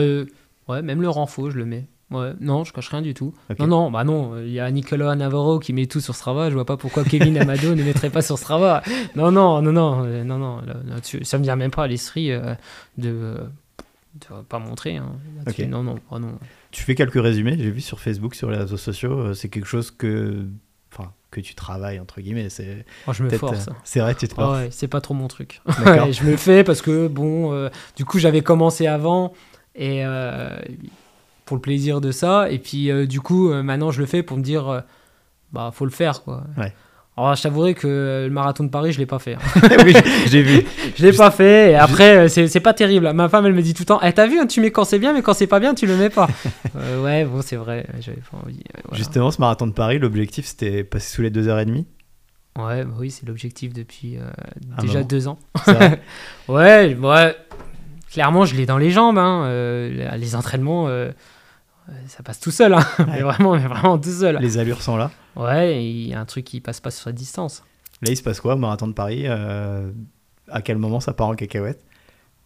Euh, 0.00 0.26
ouais, 0.68 0.82
même 0.82 1.00
le 1.00 1.08
renfort, 1.08 1.50
je 1.50 1.56
le 1.58 1.64
mets. 1.64 1.86
Ouais, 2.10 2.32
non, 2.40 2.64
je 2.64 2.72
cache 2.72 2.90
rien 2.90 3.00
du 3.02 3.14
tout. 3.14 3.32
Non, 3.58 3.66
non, 3.66 3.90
bah 3.90 4.04
non, 4.04 4.38
il 4.38 4.50
y 4.52 4.60
a 4.60 4.70
Nicolas 4.70 5.14
Navarro 5.16 5.58
qui 5.58 5.72
met 5.72 5.86
tout 5.86 6.00
sur 6.00 6.14
Strava. 6.14 6.50
Je 6.50 6.54
vois 6.54 6.66
pas 6.66 6.76
pourquoi 6.76 7.02
Kevin 7.04 7.36
Amado 7.38 7.74
ne 7.74 7.82
mettrait 7.82 8.10
pas 8.10 8.22
sur 8.22 8.38
Strava. 8.38 8.82
Non, 9.16 9.32
non, 9.32 9.62
non, 9.62 9.72
non, 9.72 10.04
euh, 10.04 10.22
non, 10.22 10.38
non. 10.38 10.60
là- 10.60 10.76
là-dessus, 10.86 11.24
ça 11.24 11.38
me 11.38 11.42
vient 11.44 11.56
même 11.56 11.70
pas 11.70 11.84
à 11.84 11.86
l'esprit 11.86 12.30
euh, 12.30 12.54
de, 12.98 13.36
de 14.20 14.42
pas 14.48 14.58
montrer. 14.58 14.96
hein. 14.96 15.12
Non, 15.68 15.82
non, 15.82 15.96
oh 16.10 16.18
non. 16.18 16.38
Tu 16.70 16.82
fais 16.84 16.94
quelques 16.94 17.20
résumés, 17.20 17.56
j'ai 17.58 17.70
vu 17.70 17.80
sur 17.80 17.98
Facebook, 18.00 18.34
sur 18.34 18.50
les 18.50 18.58
réseaux 18.58 18.76
sociaux. 18.76 19.18
euh, 19.18 19.34
c'est 19.34 19.48
quelque 19.48 19.66
chose 19.66 19.90
que, 19.90 20.44
enfin, 20.96 21.12
que 21.30 21.40
tu 21.40 21.54
travailles 21.54 21.98
entre 22.00 22.20
guillemets. 22.20 22.48
C'est 22.48 22.84
Oh, 23.06 23.12
je 23.12 23.22
me 23.24 23.30
force. 23.30 23.68
euh, 23.68 23.72
C'est 23.84 24.00
vrai, 24.00 24.14
tu 24.14 24.28
te 24.28 24.34
forces. 24.34 24.58
ouais, 24.58 24.68
c'est 24.70 24.88
pas 24.88 25.00
trop 25.00 25.14
mon 25.14 25.28
truc. 25.28 25.60
Ouais, 25.84 26.12
je 26.12 26.24
le 26.24 26.36
fais 26.36 26.62
parce 26.64 26.80
que, 26.82 27.08
bon, 27.08 27.52
euh, 27.52 27.68
du 27.96 28.04
coup, 28.04 28.18
j'avais 28.18 28.42
commencé 28.42 28.86
avant 28.86 29.32
et 29.74 30.04
euh, 30.04 30.56
pour 31.44 31.56
le 31.56 31.60
plaisir 31.60 32.00
de 32.00 32.12
ça. 32.12 32.50
Et 32.50 32.58
puis, 32.58 32.90
euh, 32.90 33.06
du 33.06 33.20
coup, 33.20 33.52
maintenant, 33.52 33.90
je 33.90 34.00
le 34.00 34.06
fais 34.06 34.22
pour 34.22 34.36
me 34.36 34.42
dire, 34.42 34.84
bah, 35.52 35.70
faut 35.74 35.84
le 35.84 35.90
faire, 35.90 36.22
quoi. 36.22 36.44
Ouais. 36.56 36.72
Alors, 37.16 37.34
je 37.36 37.42
t'avouerai 37.42 37.74
que 37.74 38.24
le 38.26 38.30
marathon 38.30 38.64
de 38.64 38.70
Paris, 38.70 38.92
je 38.92 38.98
l'ai 38.98 39.06
pas 39.06 39.20
fait. 39.20 39.34
hein. 39.34 39.38
oui, 39.84 39.94
j'ai 40.26 40.42
vu. 40.42 40.64
Je 40.96 41.04
l'ai 41.04 41.12
pas 41.12 41.30
fait. 41.30 41.70
Et 41.72 41.74
après, 41.76 42.26
euh, 42.26 42.28
c'est 42.28 42.58
pas 42.60 42.74
terrible. 42.74 43.12
Ma 43.12 43.28
femme, 43.28 43.46
elle 43.46 43.52
me 43.52 43.62
dit 43.62 43.72
tout 43.72 43.82
le 43.82 43.86
temps 43.86 44.00
Eh, 44.02 44.12
T'as 44.12 44.26
vu, 44.26 44.38
hein, 44.40 44.46
tu 44.46 44.60
mets 44.60 44.70
quand 44.72 44.84
c'est 44.84 44.98
bien, 44.98 45.12
mais 45.12 45.22
quand 45.22 45.32
c'est 45.34 45.46
pas 45.46 45.60
bien, 45.60 45.74
tu 45.74 45.86
le 45.86 45.96
mets 45.96 46.10
pas. 46.10 46.28
Euh, 46.76 47.00
ouais, 47.04 47.24
bon, 47.24 47.40
c'est 47.40 47.54
vrai. 47.54 47.86
J'avais 48.00 48.20
pas 48.30 48.38
envie. 48.42 48.60
voilà. 48.84 48.96
Justement, 48.98 49.30
ce 49.30 49.40
marathon 49.40 49.68
de 49.68 49.72
Paris, 49.72 50.00
l'objectif 50.00 50.44
c'était 50.44 50.82
passer 50.82 51.14
sous 51.14 51.22
les 51.22 51.30
2h30. 51.30 51.84
Ouais, 52.58 52.84
bah 52.84 52.94
oui, 52.98 53.12
c'est 53.12 53.26
l'objectif 53.28 53.72
depuis 53.72 54.16
euh, 54.18 54.22
déjà 54.80 54.94
moment. 54.94 55.06
deux 55.06 55.28
ans. 55.28 55.38
Ouais, 56.48 56.96
ouais. 56.96 57.36
Clairement, 58.10 58.44
je 58.44 58.56
l'ai 58.56 58.66
dans 58.66 58.78
les 58.78 58.90
jambes. 58.90 59.18
Hein. 59.18 59.44
euh, 59.46 60.16
les 60.16 60.34
entraînements, 60.34 60.88
ça 62.08 62.22
passe 62.22 62.40
tout 62.40 62.50
seul. 62.50 62.72
Hein. 62.74 62.84
mais 63.06 63.20
vraiment, 63.20 63.52
mais 63.54 63.66
vraiment 63.66 63.98
tout 63.98 64.10
seul. 64.12 64.38
les 64.40 64.58
allures 64.58 64.82
sont 64.82 64.96
là. 64.96 65.10
Ouais, 65.36 65.84
il 65.84 66.08
y 66.08 66.14
a 66.14 66.20
un 66.20 66.24
truc 66.24 66.44
qui 66.44 66.60
passe 66.60 66.80
pas 66.80 66.90
sur 66.90 67.08
la 67.08 67.12
distance. 67.12 67.62
Là, 68.02 68.10
il 68.10 68.16
se 68.16 68.22
passe 68.22 68.40
quoi 68.40 68.54
au 68.54 68.58
marathon 68.58 68.86
de 68.88 68.92
Paris 68.92 69.24
euh, 69.26 69.90
À 70.48 70.62
quel 70.62 70.78
moment 70.78 71.00
ça 71.00 71.12
part 71.12 71.28
en 71.28 71.34
cacahuète? 71.34 71.82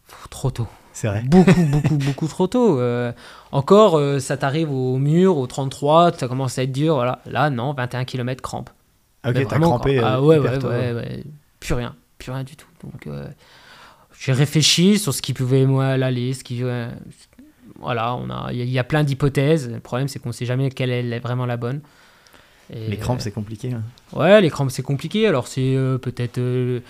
Pff, 0.09 0.29
trop 0.31 0.51
tôt. 0.51 0.67
C'est 0.93 1.09
vrai. 1.09 1.23
Beaucoup, 1.25 1.63
beaucoup, 1.71 1.97
beaucoup 1.97 2.27
trop 2.29 2.47
tôt. 2.47 2.81
Euh, 2.81 3.13
encore, 3.53 3.97
euh, 3.99 4.19
ça 4.19 4.37
t'arrive 4.37 4.71
au 4.73 4.99
mur, 4.99 5.37
au 5.37 5.47
33, 5.47 6.13
ça 6.13 6.29
commence 6.29 6.59
à 6.59 6.63
être 6.65 6.73
dur. 6.73 6.95
Voilà. 6.95 7.21
Là, 7.27 7.51
non, 7.51 7.73
21 7.75 8.05
km 8.05 8.43
crampe. 8.43 8.71
Ok, 9.27 9.35
Mais 9.35 9.45
t'as 9.47 9.59
crampé. 9.59 9.99
euh, 9.99 10.03
Ah 10.05 10.23
ouais, 10.23 10.39
ouais, 10.39 10.59
tôt, 10.59 10.69
ouais, 10.69 10.93
ouais. 10.93 11.25
Plus 11.61 11.75
rien, 11.75 11.95
plus 12.19 12.31
rien 12.33 12.45
du 12.45 12.57
tout. 12.57 12.69
Donc, 12.85 13.07
euh, 13.07 13.27
j'ai 14.19 14.33
réfléchi 14.33 14.99
sur 14.99 15.13
ce 15.13 15.23
qui 15.23 15.33
pouvait 15.35 15.67
moi 15.67 15.97
l'aller, 15.97 16.33
ce 16.35 16.43
qui. 16.45 16.63
Voilà, 17.79 18.15
on 18.15 18.29
a, 18.31 18.49
il 18.53 18.59
y, 18.59 18.61
a- 18.63 18.65
il 18.65 18.71
y 18.71 18.79
a 18.79 18.85
plein 18.85 19.05
d'hypothèses. 19.05 19.71
Le 19.71 19.81
problème, 19.81 20.09
c'est 20.09 20.19
qu'on 20.19 20.33
sait 20.33 20.47
jamais 20.47 20.71
quelle 20.71 20.91
est 20.91 21.19
vraiment 21.21 21.47
la 21.47 21.57
bonne. 21.57 21.81
Et, 22.73 22.89
Les 22.89 22.97
crampes, 22.99 23.19
euh, 23.19 23.23
c'est 23.23 23.31
compliqué. 23.33 23.73
hein. 23.73 23.83
Ouais, 24.13 24.41
les 24.41 24.51
crampes, 24.51 24.71
c'est 24.71 24.83
compliqué. 24.83 25.27
Alors, 25.27 25.47
c'est 25.49 25.75
euh, 25.75 25.97
peut-être. 25.99 26.39
euh, 26.39 26.81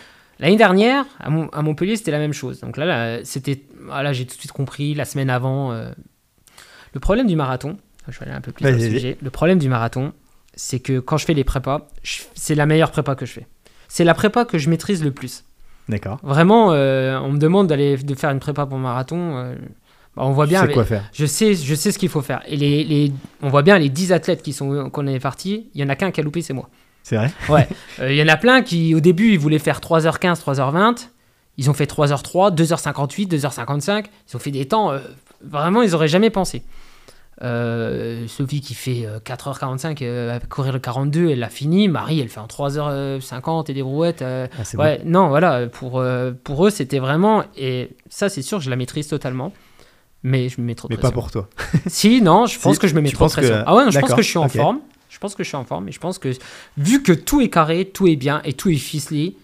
L'année 0.40 0.56
dernière, 0.56 1.04
à, 1.20 1.30
Mon- 1.30 1.48
à 1.50 1.62
Montpellier, 1.62 1.96
c'était 1.96 2.10
la 2.12 2.18
même 2.18 2.32
chose. 2.32 2.60
Donc 2.60 2.76
là, 2.76 2.84
là, 2.86 3.24
c'était. 3.24 3.62
Voilà, 3.86 4.12
j'ai 4.12 4.24
tout 4.26 4.34
de 4.34 4.40
suite 4.40 4.52
compris. 4.52 4.94
La 4.94 5.04
semaine 5.04 5.30
avant. 5.30 5.72
euh, 5.72 5.90
Le 6.94 7.00
problème 7.00 7.26
du 7.26 7.36
marathon, 7.36 7.76
je 8.08 8.18
vais 8.18 8.26
aller 8.26 8.34
un 8.34 8.40
peu 8.40 8.52
plus 8.52 8.64
sur 8.64 8.72
le 8.72 8.78
vas-y. 8.78 8.90
sujet. 8.90 9.16
Le 9.20 9.30
problème 9.30 9.58
du 9.58 9.68
marathon, 9.68 10.12
c'est 10.54 10.80
que 10.80 10.98
quand 11.00 11.16
je 11.16 11.26
fais 11.26 11.34
les 11.34 11.44
prépas, 11.44 11.86
je- 12.02 12.22
c'est 12.34 12.54
la 12.54 12.66
meilleure 12.66 12.90
prépa 12.90 13.14
que 13.14 13.26
je 13.26 13.32
fais. 13.32 13.46
C'est 13.88 14.04
la 14.04 14.14
prépa 14.14 14.44
que 14.44 14.58
je 14.58 14.68
maîtrise 14.70 15.02
le 15.04 15.10
plus. 15.12 15.44
D'accord. 15.88 16.18
Vraiment, 16.22 16.68
on 16.68 17.32
me 17.32 17.38
demande 17.38 17.66
d'aller 17.68 17.96
de 17.96 18.14
faire 18.14 18.30
une 18.30 18.40
prépa 18.40 18.66
pour 18.66 18.78
marathon. 18.78 19.54
Bah, 20.18 20.24
on 20.26 20.32
voit 20.32 20.46
bien. 20.46 20.58
sais 20.58 20.64
avec- 20.64 20.74
quoi 20.74 20.84
faire. 20.84 21.04
je 21.12 21.24
sais, 21.26 21.54
je 21.54 21.74
sais 21.74 21.92
ce 21.92 21.98
qu'il 21.98 22.08
faut 22.08 22.22
faire. 22.22 22.42
Et 22.46 22.56
les, 22.56 22.84
les- 22.84 23.12
on 23.42 23.48
voit 23.48 23.62
bien 23.62 23.78
les 23.78 23.88
10 23.88 24.12
athlètes 24.12 24.42
qui 24.42 24.52
sont 24.52 24.90
qu'on 24.90 25.06
est 25.06 25.18
partis. 25.20 25.70
Il 25.74 25.80
y 25.80 25.84
en 25.84 25.88
a 25.88 25.96
qu'un 25.96 26.10
qui 26.10 26.20
a 26.20 26.22
loupé, 26.24 26.42
c'est 26.42 26.52
moi. 26.54 26.68
C'est 27.02 27.16
vrai? 27.16 27.30
Euh, 28.00 28.12
Il 28.12 28.16
y 28.18 28.22
en 28.22 28.28
a 28.28 28.36
plein 28.36 28.60
qui, 28.62 28.94
au 28.94 29.00
début, 29.00 29.32
ils 29.32 29.38
voulaient 29.38 29.58
faire 29.58 29.80
3h15, 29.80 30.40
3h20. 30.42 31.08
Ils 31.56 31.70
ont 31.70 31.74
fait 31.74 31.86
3h03, 31.90 32.54
2h58, 32.54 33.28
2h55. 33.28 34.04
Ils 34.30 34.36
ont 34.36 34.38
fait 34.38 34.50
des 34.50 34.66
temps, 34.68 34.90
euh, 34.92 34.98
vraiment, 35.42 35.82
ils 35.82 35.94
auraient 35.94 36.06
jamais 36.08 36.30
pensé. 36.30 36.62
Euh, 37.42 38.26
Sophie 38.26 38.60
qui 38.60 38.74
fait 38.74 39.06
euh, 39.06 39.20
4h45 39.20 39.98
euh, 40.02 40.38
courir 40.50 40.72
le 40.72 40.80
42, 40.80 41.30
elle 41.30 41.38
l'a 41.38 41.48
fini. 41.48 41.86
Marie, 41.88 42.18
elle 42.20 42.28
fait 42.28 42.40
en 42.40 42.46
3h50 42.48 43.70
et 43.70 43.74
des 43.74 43.82
brouettes. 43.82 44.22
euh, 44.22 44.46
Ah, 44.58 44.76
ouais, 44.78 45.00
non, 45.04 45.28
voilà, 45.28 45.66
pour, 45.68 46.02
pour 46.44 46.66
eux, 46.66 46.70
c'était 46.70 46.98
vraiment. 46.98 47.44
Et 47.56 47.90
ça, 48.08 48.28
c'est 48.28 48.42
sûr, 48.42 48.60
je 48.60 48.68
la 48.70 48.76
maîtrise 48.76 49.06
totalement. 49.08 49.52
Mais 50.24 50.48
je 50.48 50.60
me 50.60 50.66
mets 50.66 50.74
trop 50.74 50.88
de 50.88 50.94
bon. 50.94 50.98
Mais 50.98 51.02
pas 51.02 51.10
pression. 51.12 51.20
pour 51.20 51.30
toi. 51.30 51.80
Si, 51.86 52.20
non, 52.22 52.46
je 52.46 52.52
Si, 52.54 52.58
pense 52.58 52.78
que 52.78 52.88
je 52.88 52.94
me 52.94 53.00
mets 53.00 53.10
trop 53.10 53.24
de 53.26 53.28
penses 53.30 53.36
que- 53.36 53.40
pression. 53.40 53.62
Ah 53.66 53.74
ouais, 53.76 53.84
non, 53.84 53.90
je 53.90 53.98
pense 54.00 54.14
que 54.14 54.22
je 54.22 54.28
suis 54.28 54.38
en 54.38 54.48
forme. 54.48 54.80
Je 55.08 55.18
pense 55.18 55.34
que 55.34 55.42
je 55.42 55.48
suis 55.48 55.56
en 55.56 55.64
forme 55.64 55.88
et 55.88 55.92
je 55.92 55.98
pense 56.00 56.18
que 56.18 56.30
vu 56.76 57.02
que 57.02 57.12
tout 57.12 57.40
est 57.40 57.48
carré, 57.48 57.84
tout 57.86 58.06
est 58.06 58.16
bien 58.16 58.40
et 58.44 58.52
tout 58.52 58.68
est 58.68 58.74
ficelé, 58.76 59.36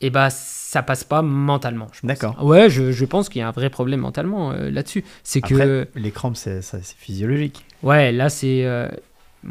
et 0.00 0.10
bah 0.10 0.28
ça 0.30 0.82
passe 0.82 1.04
pas 1.04 1.20
mentalement. 1.22 1.88
D'accord. 2.04 2.42
Ouais, 2.44 2.70
je, 2.70 2.90
je 2.92 3.04
pense 3.04 3.28
qu'il 3.28 3.40
y 3.40 3.42
a 3.42 3.48
un 3.48 3.52
vrai 3.52 3.68
problème 3.70 4.00
mentalement 4.00 4.52
euh, 4.52 4.70
là-dessus. 4.70 5.04
C'est 5.24 5.40
que 5.40 5.86
les 5.94 6.10
crampes, 6.10 6.36
c'est 6.36 6.60
physiologique. 6.96 7.64
ouais, 7.82 8.12
là 8.12 8.28
c'est 8.30 8.64
euh, 8.64 8.88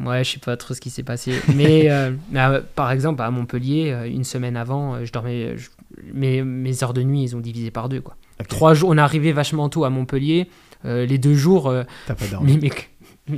ouais, 0.05 0.23
je 0.23 0.31
sais 0.31 0.39
pas 0.39 0.55
trop 0.57 0.73
ce 0.73 0.81
qui 0.81 0.89
s'est 0.89 1.03
passé, 1.03 1.33
mais 1.55 1.89
euh, 1.91 2.11
euh, 2.35 2.61
par 2.75 2.91
exemple 2.91 3.21
à 3.21 3.29
Montpellier, 3.29 3.91
euh, 3.91 4.05
une 4.09 4.23
semaine 4.23 4.55
avant, 4.57 5.03
je 5.05 5.11
dormais, 5.11 5.57
je- 5.57 5.69
mes, 6.13 6.41
mes 6.43 6.83
heures 6.83 6.93
de 6.93 7.03
nuit, 7.03 7.23
ils 7.23 7.35
ont 7.35 7.39
divisé 7.41 7.69
par 7.71 7.89
deux 7.89 8.01
quoi. 8.01 8.15
Trois 8.49 8.73
jours, 8.73 8.89
on 8.89 8.97
est 8.97 9.01
arrivé 9.01 9.31
vachement 9.31 9.69
tôt 9.69 9.83
à 9.83 9.89
Montpellier. 9.89 10.47
euh, 10.85 11.05
les 11.05 11.17
deux 11.17 11.33
jours, 11.35 11.67
euh, 11.69 11.83
T'as 12.05 12.15
pas 12.15 12.27
dormi. 12.27 12.57
mais, 12.61 12.69
mais, 12.69 12.71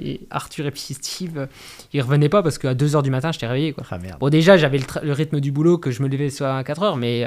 mais 0.01 0.19
Arthur 0.29 0.65
et 0.67 0.71
puis 0.71 0.81
Steve, 0.93 1.37
euh, 1.37 1.45
ils 1.93 2.01
revenaient 2.01 2.29
pas 2.29 2.43
parce 2.43 2.57
qu'à 2.57 2.73
2h 2.75 3.01
du 3.01 3.09
matin, 3.09 3.31
j'étais 3.31 3.47
réveillé. 3.47 3.73
Quoi. 3.73 3.83
Ah 3.89 3.97
merde. 3.97 4.19
Bon, 4.19 4.29
déjà, 4.29 4.57
j'avais 4.57 4.77
le, 4.77 4.83
tra- 4.83 5.03
le 5.03 5.13
rythme 5.13 5.39
du 5.39 5.51
boulot 5.51 5.77
que 5.77 5.89
je 5.89 6.03
me 6.03 6.07
levais 6.09 6.29
soit 6.29 6.53
à 6.57 6.61
4h, 6.63 6.97
mais 6.99 7.19
il 7.19 7.21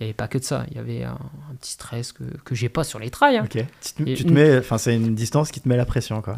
n'y 0.00 0.04
avait 0.06 0.12
pas 0.14 0.26
que 0.26 0.38
de 0.38 0.42
ça. 0.44 0.64
Il 0.70 0.76
y 0.76 0.80
avait 0.80 1.04
un, 1.04 1.12
un 1.50 1.54
petit 1.60 1.72
stress 1.72 2.12
que, 2.12 2.24
que 2.44 2.54
j'ai 2.54 2.68
pas 2.68 2.82
sur 2.82 2.98
les 2.98 3.10
trails. 3.10 3.36
hein. 3.36 3.46
Tu 3.48 3.58
te, 3.94 4.02
Et 4.08 4.14
tu 4.14 4.24
te 4.24 4.28
une- 4.28 4.34
mets, 4.34 4.58
enfin, 4.58 4.78
c'est 4.78 4.94
une 4.96 5.14
distance 5.14 5.50
qui 5.52 5.60
te 5.60 5.68
met 5.68 5.76
la 5.76 5.84
pression, 5.86 6.22
quoi. 6.22 6.36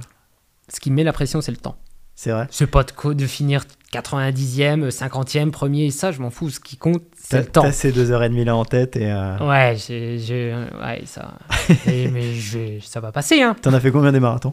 Ce 0.68 0.80
qui 0.80 0.90
me 0.90 0.96
met 0.96 1.04
la 1.04 1.12
pression, 1.12 1.40
c'est 1.40 1.50
le 1.52 1.56
temps. 1.56 1.76
C'est 2.22 2.32
vrai. 2.32 2.46
C'est 2.50 2.66
pas 2.66 2.84
de, 2.84 3.26
finir 3.26 3.64
90e, 3.94 4.90
50e, 4.90 5.50
premier, 5.50 5.90
ça, 5.90 6.12
je 6.12 6.20
m'en 6.20 6.28
fous. 6.28 6.50
Ce 6.50 6.60
qui 6.60 6.76
compte, 6.76 7.02
c'est 7.16 7.38
le 7.38 7.46
temps. 7.46 7.62
t'as 7.62 7.72
ces 7.72 7.92
deux 7.92 8.10
heures 8.10 8.22
et 8.22 8.28
demie 8.28 8.44
là 8.44 8.54
en 8.56 8.66
tête 8.66 8.94
et 8.96 9.10
euh, 9.10 9.38
Ouais, 9.38 9.74
j'ai, 9.78 10.54
ouais, 10.54 11.02
ça. 11.06 11.38
Et- 11.86 12.08
mais 12.12 12.34
ça 12.82 13.00
va 13.00 13.10
passer, 13.10 13.40
hein. 13.40 13.56
t'en 13.62 13.72
as 13.72 13.80
fait 13.80 13.90
combien 13.90 14.12
des 14.12 14.20
marathons? 14.20 14.52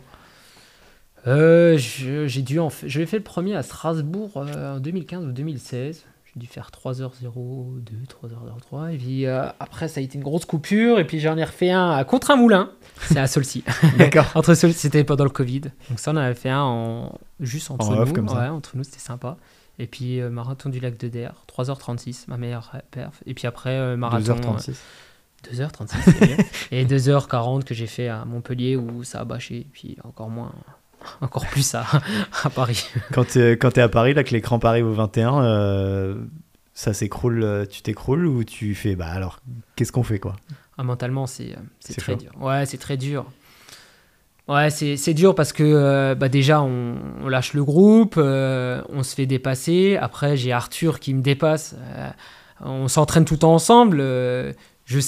Euh, 1.28 1.78
je- 1.78 2.26
j'ai 2.26 2.42
dû 2.42 2.58
en 2.58 2.70
fa- 2.70 2.88
je 2.88 3.00
l'ai 3.00 3.06
fait 3.06 3.18
le 3.18 3.24
premier 3.24 3.54
à 3.58 3.64
Strasbourg 3.64 4.32
euh, 4.38 4.78
en 4.78 4.80
2015 4.80 5.26
ou 5.26 5.32
2016. 5.34 6.06
J'ai 6.38 6.42
dû 6.42 6.48
faire 6.48 6.70
3h02, 6.70 7.82
3h03. 8.08 8.94
Et 8.94 8.98
puis 8.98 9.26
euh, 9.26 9.48
après, 9.60 9.88
ça 9.88 10.00
a 10.00 10.04
été 10.04 10.18
une 10.20 10.24
grosse 10.24 10.46
coupure. 10.46 11.00
Et 11.00 11.08
puis 11.08 11.20
j'en 11.20 11.36
ai 11.36 11.44
refait 11.44 11.72
un 11.72 11.90
à 11.90 12.04
contre 12.04 12.30
un 12.30 12.36
moulin. 12.36 12.70
C'est 13.02 13.18
à 13.18 13.26
Solcy. 13.26 13.64
D'accord. 13.98 14.26
entre 14.36 14.54
c'était 14.54 15.04
pendant 15.04 15.24
le 15.24 15.32
Covid. 15.32 15.62
Donc 15.90 15.98
ça, 15.98 16.12
on 16.12 16.16
avait 16.16 16.36
fait 16.36 16.52
un 16.52 16.62
en, 16.62 17.20
juste 17.40 17.72
entre 17.72 17.88
En 17.90 17.98
off, 17.98 18.10
nous. 18.10 18.14
comme 18.14 18.30
ça. 18.30 18.36
Ouais, 18.36 18.48
entre 18.50 18.78
nous, 18.78 18.84
c'était 18.84 19.00
sympa. 19.00 19.38
Et 19.80 19.88
puis 19.88 20.22
euh, 20.22 20.30
marathon 20.30 20.70
du 20.70 20.80
lac 20.80 20.98
de 21.00 21.08
Der, 21.08 21.34
3h36, 21.52 22.26
ma 22.28 22.38
meilleure 22.38 22.72
perf. 22.92 23.22
Et 23.26 23.34
puis 23.34 23.48
après, 23.48 23.76
euh, 23.78 23.98
marathon. 23.98 24.36
2h36. 24.36 24.70
euh, 24.70 25.54
2h36, 25.54 25.88
c'est 26.04 26.26
bien. 26.26 26.38
Et 26.72 26.86
2h40 26.86 27.64
que 27.64 27.74
j'ai 27.74 27.88
fait 27.88 28.10
à 28.10 28.26
Montpellier 28.26 28.76
où 28.76 29.04
ça 29.04 29.22
a 29.22 29.26
bâché. 29.26 29.58
Et 29.62 29.68
puis 29.72 29.98
encore 30.04 30.30
moins, 30.30 30.52
encore 31.22 31.46
plus 31.48 31.76
à, 31.76 31.86
à 32.44 32.50
Paris. 32.50 32.88
Quand 33.14 33.26
quand 33.60 33.72
t'es 33.72 33.82
à 33.82 33.90
Paris, 33.90 34.14
là, 34.14 34.24
que 34.24 34.36
crampes 34.38 34.66
arrivent 34.66 34.88
au 34.88 34.94
21, 34.94 35.44
euh, 35.44 36.16
ça 36.74 36.94
s'écroule, 36.94 37.44
euh, 37.44 37.66
tu 37.66 37.82
t'écroules 37.82 38.28
ou 38.28 38.44
tu 38.44 38.76
fais, 38.76 38.96
bah 38.96 39.08
alors, 39.08 39.40
qu'est-ce 39.76 39.92
qu'on 39.92 40.04
fait, 40.04 40.20
quoi? 40.20 40.36
Ah, 40.78 40.84
mentalement, 40.84 41.26
c'est 41.26 41.54
euh, 41.54 41.94
très 41.98 42.14
chaud. 42.14 42.16
dur. 42.16 42.32
Ouais, 42.40 42.66
c'est 42.68 42.78
très 42.78 42.98
dur. 42.98 43.26
Ouais, 44.48 44.70
c'est 44.70 45.14
dur 45.14 45.36
parce 45.36 45.52
que 45.52 45.64
euh, 45.64 46.16
bah 46.16 46.30
déjà, 46.30 46.62
on, 46.62 46.96
on 47.22 47.28
lâche 47.28 47.54
le 47.54 47.66
groupe, 47.66 48.16
euh, 48.18 48.82
on 48.90 49.04
se 49.04 49.16
fait 49.16 49.26
dépasser. 49.26 49.98
Après, 50.00 50.38
j'ai 50.38 50.54
Arthur 50.54 51.00
qui 51.00 51.14
me 51.14 51.22
dépasse. 51.22 51.76
on 52.62 52.88
s'entraîne 52.88 53.26
tout 53.26 53.34
le 53.34 53.40
temps 53.40 53.56
ensemble. 53.56 53.98
je, 53.98 55.00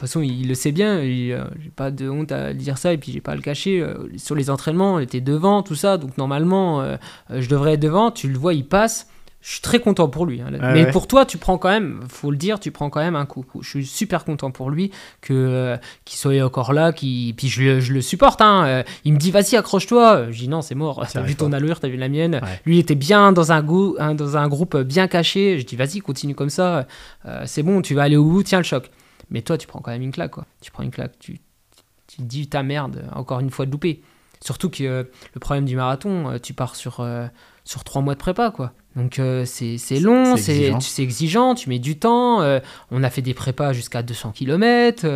toute 0.00 0.08
façon, 0.08 0.20
il 0.20 0.46
le 0.46 0.54
sait 0.54 0.72
bien. 0.72 1.00
il, 1.00 1.32
euh, 1.32 1.44
J'ai 1.62 1.70
pas 1.70 1.90
de 1.90 2.08
honte 2.08 2.30
à 2.30 2.52
dire 2.52 2.76
ça 2.78 2.92
et 2.92 2.98
puis 2.98 3.12
j'ai 3.12 3.20
pas 3.22 3.32
à 3.32 3.34
le 3.36 3.40
cacher. 3.42 3.80
euh, 3.80 3.94
sur 4.18 4.34
les 4.34 4.50
entraînements, 4.50 4.94
on 4.94 4.98
était 4.98 5.22
devant, 5.22 5.62
tout 5.62 5.74
ça. 5.74 5.96
Donc 5.96 6.18
normalement, 6.18 6.82
euh, 6.82 6.96
euh, 7.30 7.40
je 7.40 7.48
devrais 7.48 7.74
être 7.74 7.80
devant. 7.80 8.10
Tu 8.10 8.28
le 8.28 8.38
vois, 8.38 8.52
il 8.54 8.66
passe. 8.66 9.08
Je 9.40 9.52
suis 9.52 9.60
très 9.60 9.78
content 9.78 10.08
pour 10.08 10.26
lui. 10.26 10.40
hein. 10.40 10.48
Ah 10.60 10.72
Mais 10.74 10.84
ouais. 10.86 10.90
pour 10.90 11.06
toi, 11.06 11.24
tu 11.24 11.38
prends 11.38 11.56
quand 11.56 11.68
même, 11.68 12.00
faut 12.08 12.32
le 12.32 12.36
dire, 12.36 12.58
tu 12.58 12.72
prends 12.72 12.90
quand 12.90 12.98
même 13.00 13.14
un 13.14 13.26
coup. 13.26 13.44
Je 13.60 13.68
suis 13.68 13.86
super 13.86 14.24
content 14.24 14.50
pour 14.50 14.70
lui 14.70 14.90
que 15.20 15.76
qu'il 16.04 16.18
soit 16.18 16.42
encore 16.42 16.72
là, 16.72 16.92
qui 16.92 17.32
puis 17.36 17.46
je, 17.48 17.62
le- 17.62 17.80
je 17.80 17.92
le 17.92 18.00
supporte. 18.00 18.40
Hein. 18.42 18.82
Il 19.04 19.12
me 19.12 19.18
dit 19.18 19.30
vas-y 19.30 19.54
accroche-toi. 19.56 20.32
Je 20.32 20.38
dis 20.40 20.48
non 20.48 20.62
c'est 20.62 20.74
mort. 20.74 20.96
T'as 21.10 21.20
arrive 21.20 21.30
vu 21.30 21.36
ton 21.36 21.52
allure, 21.52 21.78
t'as 21.80 21.88
vu 21.88 21.96
la 21.96 22.08
mienne. 22.08 22.40
Ouais. 22.42 22.60
Lui 22.66 22.76
il 22.76 22.80
était 22.80 22.94
bien 22.96 23.30
dans 23.32 23.52
un 23.52 23.62
goût, 23.62 23.94
hein, 24.00 24.14
dans 24.16 24.36
un 24.36 24.48
groupe 24.48 24.76
bien 24.78 25.06
caché. 25.06 25.58
Je 25.60 25.64
dis 25.64 25.76
vas-y 25.76 26.00
continue 26.00 26.34
comme 26.34 26.50
ça. 26.50 26.86
C'est 27.44 27.62
bon, 27.62 27.82
tu 27.82 27.94
vas 27.94 28.02
aller 28.02 28.16
au 28.16 28.24
bout. 28.24 28.42
Tiens 28.42 28.58
le 28.58 28.64
choc. 28.64 28.90
Mais 29.30 29.42
toi 29.42 29.58
tu 29.58 29.66
prends 29.66 29.80
quand 29.80 29.90
même 29.90 30.02
une 30.02 30.12
claque 30.12 30.32
quoi. 30.32 30.46
Tu 30.60 30.70
prends 30.70 30.82
une 30.82 30.90
claque. 30.90 31.18
Tu 31.18 31.40
tu 32.06 32.18
te 32.18 32.22
dis 32.22 32.48
ta 32.48 32.62
merde 32.62 33.04
encore 33.12 33.40
une 33.40 33.50
fois 33.50 33.66
de 33.66 33.72
louper. 33.72 34.02
Surtout 34.40 34.70
que 34.70 34.84
euh, 34.84 35.04
le 35.34 35.40
problème 35.40 35.64
du 35.64 35.76
marathon, 35.76 36.30
euh, 36.30 36.38
tu 36.38 36.52
pars 36.52 36.76
sur 36.76 37.00
euh, 37.00 37.26
sur 37.64 37.84
trois 37.84 38.02
mois 38.02 38.14
de 38.14 38.18
prépa 38.18 38.50
quoi. 38.50 38.72
Donc 38.94 39.20
c'est 39.44 39.76
c'est 39.76 40.00
long, 40.00 40.36
C'est 40.38 40.72
exigeant. 41.00 41.54
tu 41.54 41.68
mets 41.68 41.78
du 41.78 41.98
temps. 41.98 42.40
on 42.90 43.02
a 43.02 43.10
fait 43.10 43.20
des 43.20 43.34
prépas 43.34 43.74
jusqu'à 43.74 44.02
200 44.02 44.32
km 44.32 45.06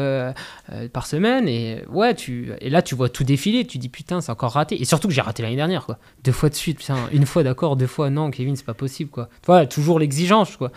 par 0.93 1.07
semaine 1.07 1.49
et 1.49 1.82
ouais, 1.89 2.15
tu 2.15 2.53
et 2.61 2.69
là 2.69 2.82
tu 2.82 2.95
vois 2.95 3.09
tout 3.09 3.24
défiler, 3.24 3.66
tu 3.66 3.78
dis 3.78 3.89
putain 3.89 4.20
c'est 4.20 4.32
encore 4.32 4.53
raté. 4.53 4.78
Et 4.82 4.85
surtout 4.85 5.09
que 5.09 5.15
j'ai 5.15 5.23
raté 5.23 5.43
l'année 5.43 5.57
dernière 5.57 5.87
quoi, 5.87 5.99
deux 6.24 6.32
fois 6.32 6.51
de 6.51 6.55
suite, 6.55 6.77
putain, 6.77 6.99
une 7.12 7.24
fois 7.24 7.43
d'accord, 7.43 7.77
deux 7.77 7.87
fois 7.87 8.11
non, 8.11 8.31
Kevin 8.31 8.55
c'est 8.55 8.66
pas 8.66 8.74
possible 8.74 9.09
quoi. 9.09 9.31
Vois 9.47 9.65
toujours 9.65 9.99
l'exigence 9.99 10.59
quoi. 10.59 10.73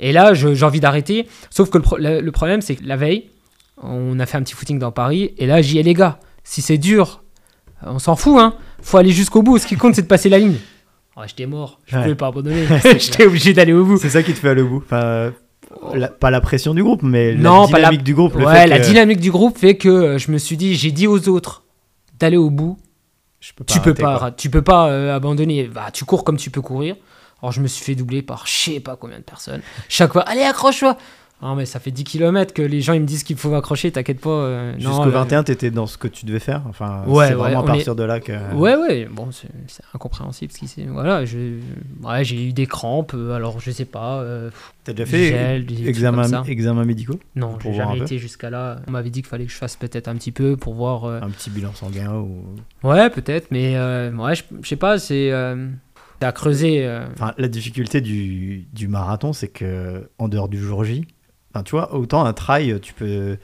Et 0.00 0.12
là 0.12 0.34
j'ai 0.34 0.62
envie 0.64 0.80
d'arrêter, 0.80 1.26
sauf 1.50 1.70
que 1.70 1.78
le, 1.78 1.82
pro- 1.82 1.96
le- 1.96 2.20
le 2.20 2.32
problème 2.32 2.60
c'est 2.60 2.76
que 2.76 2.84
la 2.84 2.96
veille 2.96 3.30
on 3.82 4.18
a 4.20 4.26
fait 4.26 4.36
un 4.38 4.42
petit 4.42 4.54
footing 4.54 4.78
dans 4.78 4.90
Paris 4.92 5.34
et 5.38 5.46
là 5.46 5.62
j'y 5.62 5.78
ai 5.78 5.82
les 5.82 5.94
gars, 5.94 6.18
si 6.44 6.62
c'est 6.62 6.78
dur, 6.78 7.22
on 7.84 7.98
s'en 7.98 8.16
fout 8.16 8.36
hein, 8.38 8.54
faut 8.82 8.96
aller 8.98 9.10
jusqu'au 9.12 9.42
bout. 9.42 9.58
Ce 9.58 9.66
qui 9.66 9.76
compte 9.76 9.94
c'est 9.94 10.02
de 10.02 10.06
passer 10.06 10.28
la 10.28 10.38
ligne. 10.38 10.56
Ah, 11.16 11.24
j'étais 11.26 11.46
mort, 11.46 11.80
je 11.86 11.96
Ouais. 11.96 12.02
pouvais 12.02 12.14
pas 12.14 12.28
abandonner. 12.28 12.64
J'étais 12.84 13.26
obligé 13.26 13.52
d'aller 13.52 13.72
au 13.72 13.84
bout. 13.84 13.96
C'est 13.98 14.08
ça 14.10 14.22
qui 14.22 14.32
te 14.32 14.38
fait 14.38 14.50
aller 14.50 14.62
au 14.62 14.68
bout. 14.68 14.82
Enfin, 14.84 15.32
la- 15.94 16.06
pas 16.08 16.30
la 16.30 16.40
pression 16.40 16.74
du 16.74 16.82
groupe, 16.84 17.02
mais 17.02 17.34
Non, 17.34 17.62
la 17.62 17.68
pas 17.68 17.78
la- 17.78 17.88
dynamique 17.88 18.04
du 18.04 18.14
groupe. 18.14 18.34
le 18.36 18.46
Ouais, 18.46 18.54
fait 18.54 18.66
la 18.68 18.78
que 18.78 18.84
dynamique 18.84 19.18
du 19.20 19.32
groupe 19.32 19.58
fait 19.58 19.76
que 19.76 19.88
euh, 19.88 20.18
je 20.18 20.30
me 20.30 20.38
suis 20.38 20.56
dit, 20.56 20.76
j'ai 20.76 20.92
dit 20.92 21.08
aux 21.08 21.28
autres 21.28 21.64
d'aller 22.20 22.36
au 22.36 22.50
bout. 22.50 22.78
je 23.40 23.52
peux 23.52 23.64
tu 23.64 23.80
peux 23.80 23.94
pas, 23.94 24.30
tu 24.36 24.48
peux 24.48 24.62
pas 24.62 24.88
euh, 24.90 25.14
abandonner. 25.16 25.64
Bah, 25.64 25.88
tu 25.92 26.04
cours 26.04 26.22
comme 26.22 26.36
tu 26.36 26.50
peux 26.50 26.62
courir. 26.62 26.94
Alors 27.42 27.52
je 27.52 27.60
me 27.60 27.66
suis 27.68 27.84
fait 27.84 27.94
doubler 27.94 28.22
par 28.22 28.46
je 28.46 28.52
sais 28.52 28.80
pas 28.80 28.96
combien 28.96 29.18
de 29.18 29.22
personnes. 29.22 29.60
Chaque 29.88 30.12
fois, 30.12 30.22
allez 30.22 30.42
accroche-toi. 30.42 30.96
Non 31.40 31.54
mais 31.54 31.66
ça 31.66 31.78
fait 31.78 31.92
10 31.92 32.02
km 32.02 32.52
que 32.52 32.62
les 32.62 32.80
gens 32.80 32.94
ils 32.94 33.00
me 33.00 33.06
disent 33.06 33.22
qu'il 33.22 33.36
faut 33.36 33.54
accrocher, 33.54 33.92
t'inquiète 33.92 34.20
pas. 34.20 34.28
euh, 34.28 34.74
Jusqu'au 34.76 35.04
le- 35.04 35.10
21, 35.12 35.44
t'étais 35.44 35.70
dans 35.70 35.86
ce 35.86 35.96
que 35.96 36.08
tu 36.08 36.26
devais 36.26 36.40
faire? 36.40 36.62
Enfin, 36.68 37.04
Ouais, 37.06 37.28
c'est 37.28 37.34
ouais, 37.34 37.34
vraiment 37.34 37.60
à 37.60 37.62
partir 37.62 37.94
de 37.94 38.02
là 38.02 38.18
que. 38.18 38.32
Ouais 38.54 38.74
ouais, 38.74 39.04
bon 39.08 39.28
c'est 39.30 39.46
incompréhensible 39.94 40.52
ce 40.52 40.58
qui 40.58 40.66
s'est. 40.66 40.86
Voilà, 40.90 41.20
ouais, 41.20 42.24
j'ai 42.24 42.44
eu 42.48 42.52
des 42.52 42.66
crampes. 42.66 43.12
euh, 43.14 43.34
alors 43.36 43.60
je 43.60 43.70
sais 43.70 43.84
pas. 43.84 44.16
euh, 44.18 44.50
T'as 44.82 44.92
déjà 44.94 45.06
fait 45.06 45.28
gel, 45.28 45.66
des 45.66 45.88
examen, 45.88 46.42
examens 46.44 46.84
médicaux? 46.84 47.20
Non, 47.36 47.56
j'ai 47.62 47.72
jamais 47.72 47.98
été 47.98 48.18
jusqu'à 48.18 48.50
là. 48.50 48.80
On 48.88 48.90
m'avait 48.90 49.10
dit 49.10 49.22
qu'il 49.22 49.28
fallait 49.28 49.46
que 49.46 49.52
je 49.52 49.58
fasse 49.58 49.76
peut-être 49.76 50.08
un 50.08 50.16
petit 50.16 50.32
peu 50.32 50.56
pour 50.56 50.74
voir. 50.74 51.04
euh, 51.04 51.20
Un 51.22 51.30
petit 51.30 51.50
bilan 51.50 51.72
sanguin 51.72 52.14
ou. 52.16 52.42
Ouais 52.82 53.10
peut-être, 53.10 53.52
mais 53.52 53.76
euh, 53.76 54.10
ouais 54.10 54.34
je 54.34 54.42
sais 54.68 54.74
pas, 54.74 54.94
euh, 54.94 54.98
c'est 54.98 55.30
à 56.20 56.32
creuser. 56.32 56.84
euh, 56.86 57.06
Enfin, 57.14 57.34
la 57.38 57.48
difficulté 57.48 58.00
du, 58.00 58.66
du 58.72 58.88
marathon, 58.88 59.32
c'est 59.32 59.48
que 59.48 60.10
en 60.18 60.28
dehors 60.28 60.48
du 60.48 60.58
jour 60.58 60.84
J, 60.84 61.06
enfin, 61.54 61.62
tu 61.62 61.72
vois, 61.72 61.94
autant 61.94 62.24
un 62.24 62.32
trail, 62.32 62.78
tu 62.82 62.92
peux, 62.94 63.36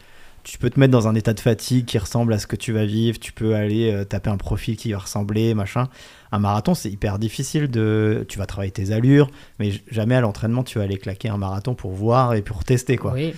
tu 0.42 0.58
peux 0.58 0.70
te 0.70 0.78
mettre 0.78 0.92
dans 0.92 1.08
un 1.08 1.14
état 1.14 1.32
de 1.32 1.40
fatigue 1.40 1.86
qui 1.86 1.98
ressemble 1.98 2.32
à 2.32 2.38
ce 2.38 2.46
que 2.46 2.56
tu 2.56 2.72
vas 2.72 2.84
vivre, 2.84 3.18
tu 3.18 3.32
peux 3.32 3.54
aller 3.54 3.92
euh, 3.92 4.04
taper 4.04 4.30
un 4.30 4.36
profil 4.36 4.76
qui 4.76 4.92
va 4.92 4.98
ressembler, 4.98 5.54
machin. 5.54 5.88
Un 6.32 6.38
marathon, 6.38 6.74
c'est 6.74 6.90
hyper 6.90 7.18
difficile 7.18 7.70
de. 7.70 8.26
Tu 8.28 8.38
vas 8.38 8.46
travailler 8.46 8.72
tes 8.72 8.90
allures, 8.92 9.30
mais 9.58 9.72
jamais 9.90 10.16
à 10.16 10.20
l'entraînement, 10.20 10.64
tu 10.64 10.78
vas 10.78 10.84
aller 10.84 10.98
claquer 10.98 11.28
un 11.28 11.38
marathon 11.38 11.74
pour 11.74 11.92
voir 11.92 12.34
et 12.34 12.42
pour 12.42 12.64
tester, 12.64 12.96
quoi. 12.96 13.12
Oui. 13.12 13.34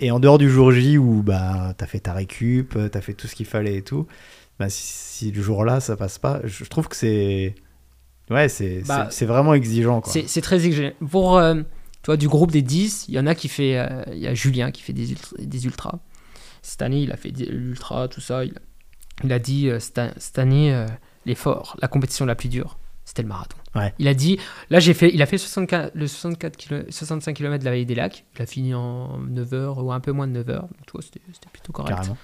Et 0.00 0.10
en 0.10 0.18
dehors 0.18 0.38
du 0.38 0.48
jour 0.50 0.72
J 0.72 0.98
où 0.98 1.22
bah, 1.22 1.74
t'as 1.76 1.86
fait 1.86 2.00
ta 2.00 2.12
récup, 2.14 2.76
t'as 2.90 3.00
fait 3.02 3.12
tout 3.12 3.26
ce 3.26 3.34
qu'il 3.34 3.44
fallait 3.46 3.76
et 3.76 3.82
tout, 3.82 4.06
bah, 4.58 4.68
si, 4.70 4.82
si 4.82 5.30
le 5.30 5.42
jour-là 5.42 5.80
ça 5.80 5.94
passe 5.96 6.18
pas, 6.18 6.40
je 6.44 6.64
je 6.64 6.68
trouve 6.70 6.88
que 6.88 6.96
c'est. 6.96 7.54
Ouais, 8.30 8.48
c'est 8.48 8.82
Bah, 8.86 9.08
vraiment 9.22 9.54
exigeant. 9.54 10.02
C'est 10.04 10.40
très 10.40 10.64
exigeant. 10.66 10.92
Pour, 11.10 11.36
euh, 11.38 11.54
tu 11.54 12.06
vois, 12.06 12.16
du 12.16 12.28
groupe 12.28 12.50
des 12.50 12.62
10, 12.62 13.06
il 13.08 13.14
y 13.14 13.18
en 13.18 13.26
a 13.26 13.34
qui 13.34 13.48
fait. 13.48 13.78
euh, 13.78 14.02
Il 14.12 14.18
y 14.18 14.26
a 14.26 14.34
Julien 14.34 14.70
qui 14.70 14.82
fait 14.82 14.92
des, 14.92 15.10
ultra- 15.12 15.36
des 15.38 15.64
ultras. 15.66 15.98
Cette 16.62 16.80
année, 16.82 17.02
il 17.02 17.12
a 17.12 17.16
fait 17.16 17.30
des 17.30 17.44
ultras, 17.44 18.08
tout 18.08 18.20
ça. 18.22 18.44
Il, 18.44 18.54
il 19.24 19.32
a 19.32 19.38
dit 19.38 19.68
euh, 19.68 19.78
cette, 19.78 20.38
année, 20.38 20.72
euh, 20.74 20.86
l'effort, 21.26 21.76
la 21.82 21.88
compétition 21.88 22.24
la 22.24 22.34
plus 22.34 22.48
dure, 22.48 22.78
c'était 23.04 23.20
le 23.22 23.28
marathon. 23.28 23.58
Ouais. 23.74 23.92
Il 23.98 24.08
a 24.08 24.14
dit, 24.14 24.38
là, 24.70 24.80
j'ai 24.80 24.94
fait, 24.94 25.10
il 25.12 25.20
a 25.20 25.26
fait 25.26 25.36
64, 25.36 25.94
le 25.94 26.06
64 26.06 26.56
kilo- 26.56 26.84
65 26.88 27.34
km 27.34 27.58
de 27.58 27.64
la 27.66 27.70
vallée 27.72 27.84
des 27.84 27.94
lacs. 27.94 28.24
Il 28.36 28.42
a 28.42 28.46
fini 28.46 28.72
en 28.72 29.18
9 29.18 29.52
heures 29.52 29.84
ou 29.84 29.92
un 29.92 30.00
peu 30.00 30.12
moins 30.12 30.26
de 30.26 30.32
9 30.32 30.48
heures. 30.48 30.62
Donc, 30.62 30.86
tu 30.86 30.92
vois, 30.92 31.02
c'était 31.02 31.20
c'était 31.32 31.48
plutôt 31.52 31.72
correct. 31.72 31.94
Carrément. 31.94 32.16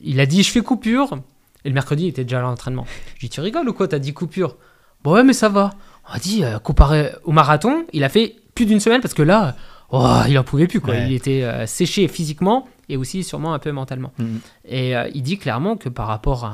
Il 0.00 0.20
a 0.20 0.26
dit, 0.26 0.42
je 0.42 0.50
fais 0.50 0.60
coupure. 0.60 1.18
Et 1.64 1.68
le 1.68 1.74
mercredi, 1.74 2.04
il 2.04 2.08
était 2.08 2.24
déjà 2.24 2.40
à 2.40 2.42
l'entraînement. 2.42 2.84
Je 3.14 3.20
dis, 3.20 3.30
tu 3.30 3.40
rigoles 3.40 3.68
ou 3.68 3.72
quoi? 3.72 3.86
T'as 3.88 4.00
dit 4.00 4.12
coupure 4.12 4.56
Bon, 5.04 5.12
ouais, 5.14 5.24
mais 5.24 5.32
ça 5.32 5.48
va. 5.48 5.70
On 6.08 6.14
a 6.14 6.18
dit, 6.18 6.44
euh, 6.44 6.58
comparé 6.58 7.10
au 7.24 7.32
marathon, 7.32 7.84
il 7.92 8.04
a 8.04 8.08
fait 8.08 8.36
plus 8.54 8.66
d'une 8.66 8.80
semaine 8.80 9.00
parce 9.00 9.14
que 9.14 9.22
là, 9.22 9.56
oh, 9.90 10.06
il 10.28 10.38
en 10.38 10.44
pouvait 10.44 10.66
plus. 10.66 10.80
Quoi. 10.80 10.94
Ouais. 10.94 11.06
Il 11.06 11.12
était 11.12 11.42
euh, 11.44 11.66
séché 11.66 12.08
physiquement 12.08 12.68
et 12.88 12.96
aussi 12.96 13.22
sûrement 13.24 13.54
un 13.54 13.58
peu 13.58 13.72
mentalement. 13.72 14.12
Mhm. 14.18 14.40
Et 14.66 14.96
euh, 14.96 15.08
il 15.14 15.22
dit 15.22 15.38
clairement 15.38 15.76
que 15.76 15.88
par 15.88 16.06
rapport 16.08 16.44
à 16.44 16.48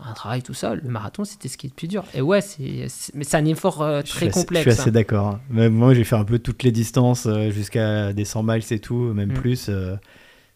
un, 0.00 0.04
à 0.04 0.10
un 0.10 0.12
travail, 0.12 0.42
tout 0.42 0.54
ça, 0.54 0.74
le 0.74 0.88
marathon, 0.88 1.24
c'était 1.24 1.48
ce 1.48 1.56
qui 1.56 1.66
est 1.66 1.70
le 1.70 1.74
plus 1.74 1.88
dur. 1.88 2.04
Et 2.14 2.20
ouais, 2.20 2.40
c'est, 2.40 2.86
mais 3.14 3.24
c'est 3.24 3.36
un 3.36 3.44
effort 3.46 3.82
euh, 3.82 4.02
Je 4.04 4.10
très 4.10 4.26
assez- 4.28 4.40
complexe. 4.40 4.64
Je 4.66 4.70
suis 4.70 4.80
assez 4.80 4.88
hein. 4.90 4.92
d'accord. 4.92 5.38
Même 5.50 5.72
moi, 5.72 5.94
j'ai 5.94 6.04
fait 6.04 6.16
un 6.16 6.24
peu 6.24 6.38
toutes 6.38 6.62
les 6.62 6.72
distances 6.72 7.26
jusqu'à 7.50 8.12
des 8.12 8.24
100 8.24 8.42
miles 8.42 8.62
et 8.70 8.78
tout, 8.78 8.94
même 9.14 9.30
Mm. 9.30 9.34
plus. 9.34 9.70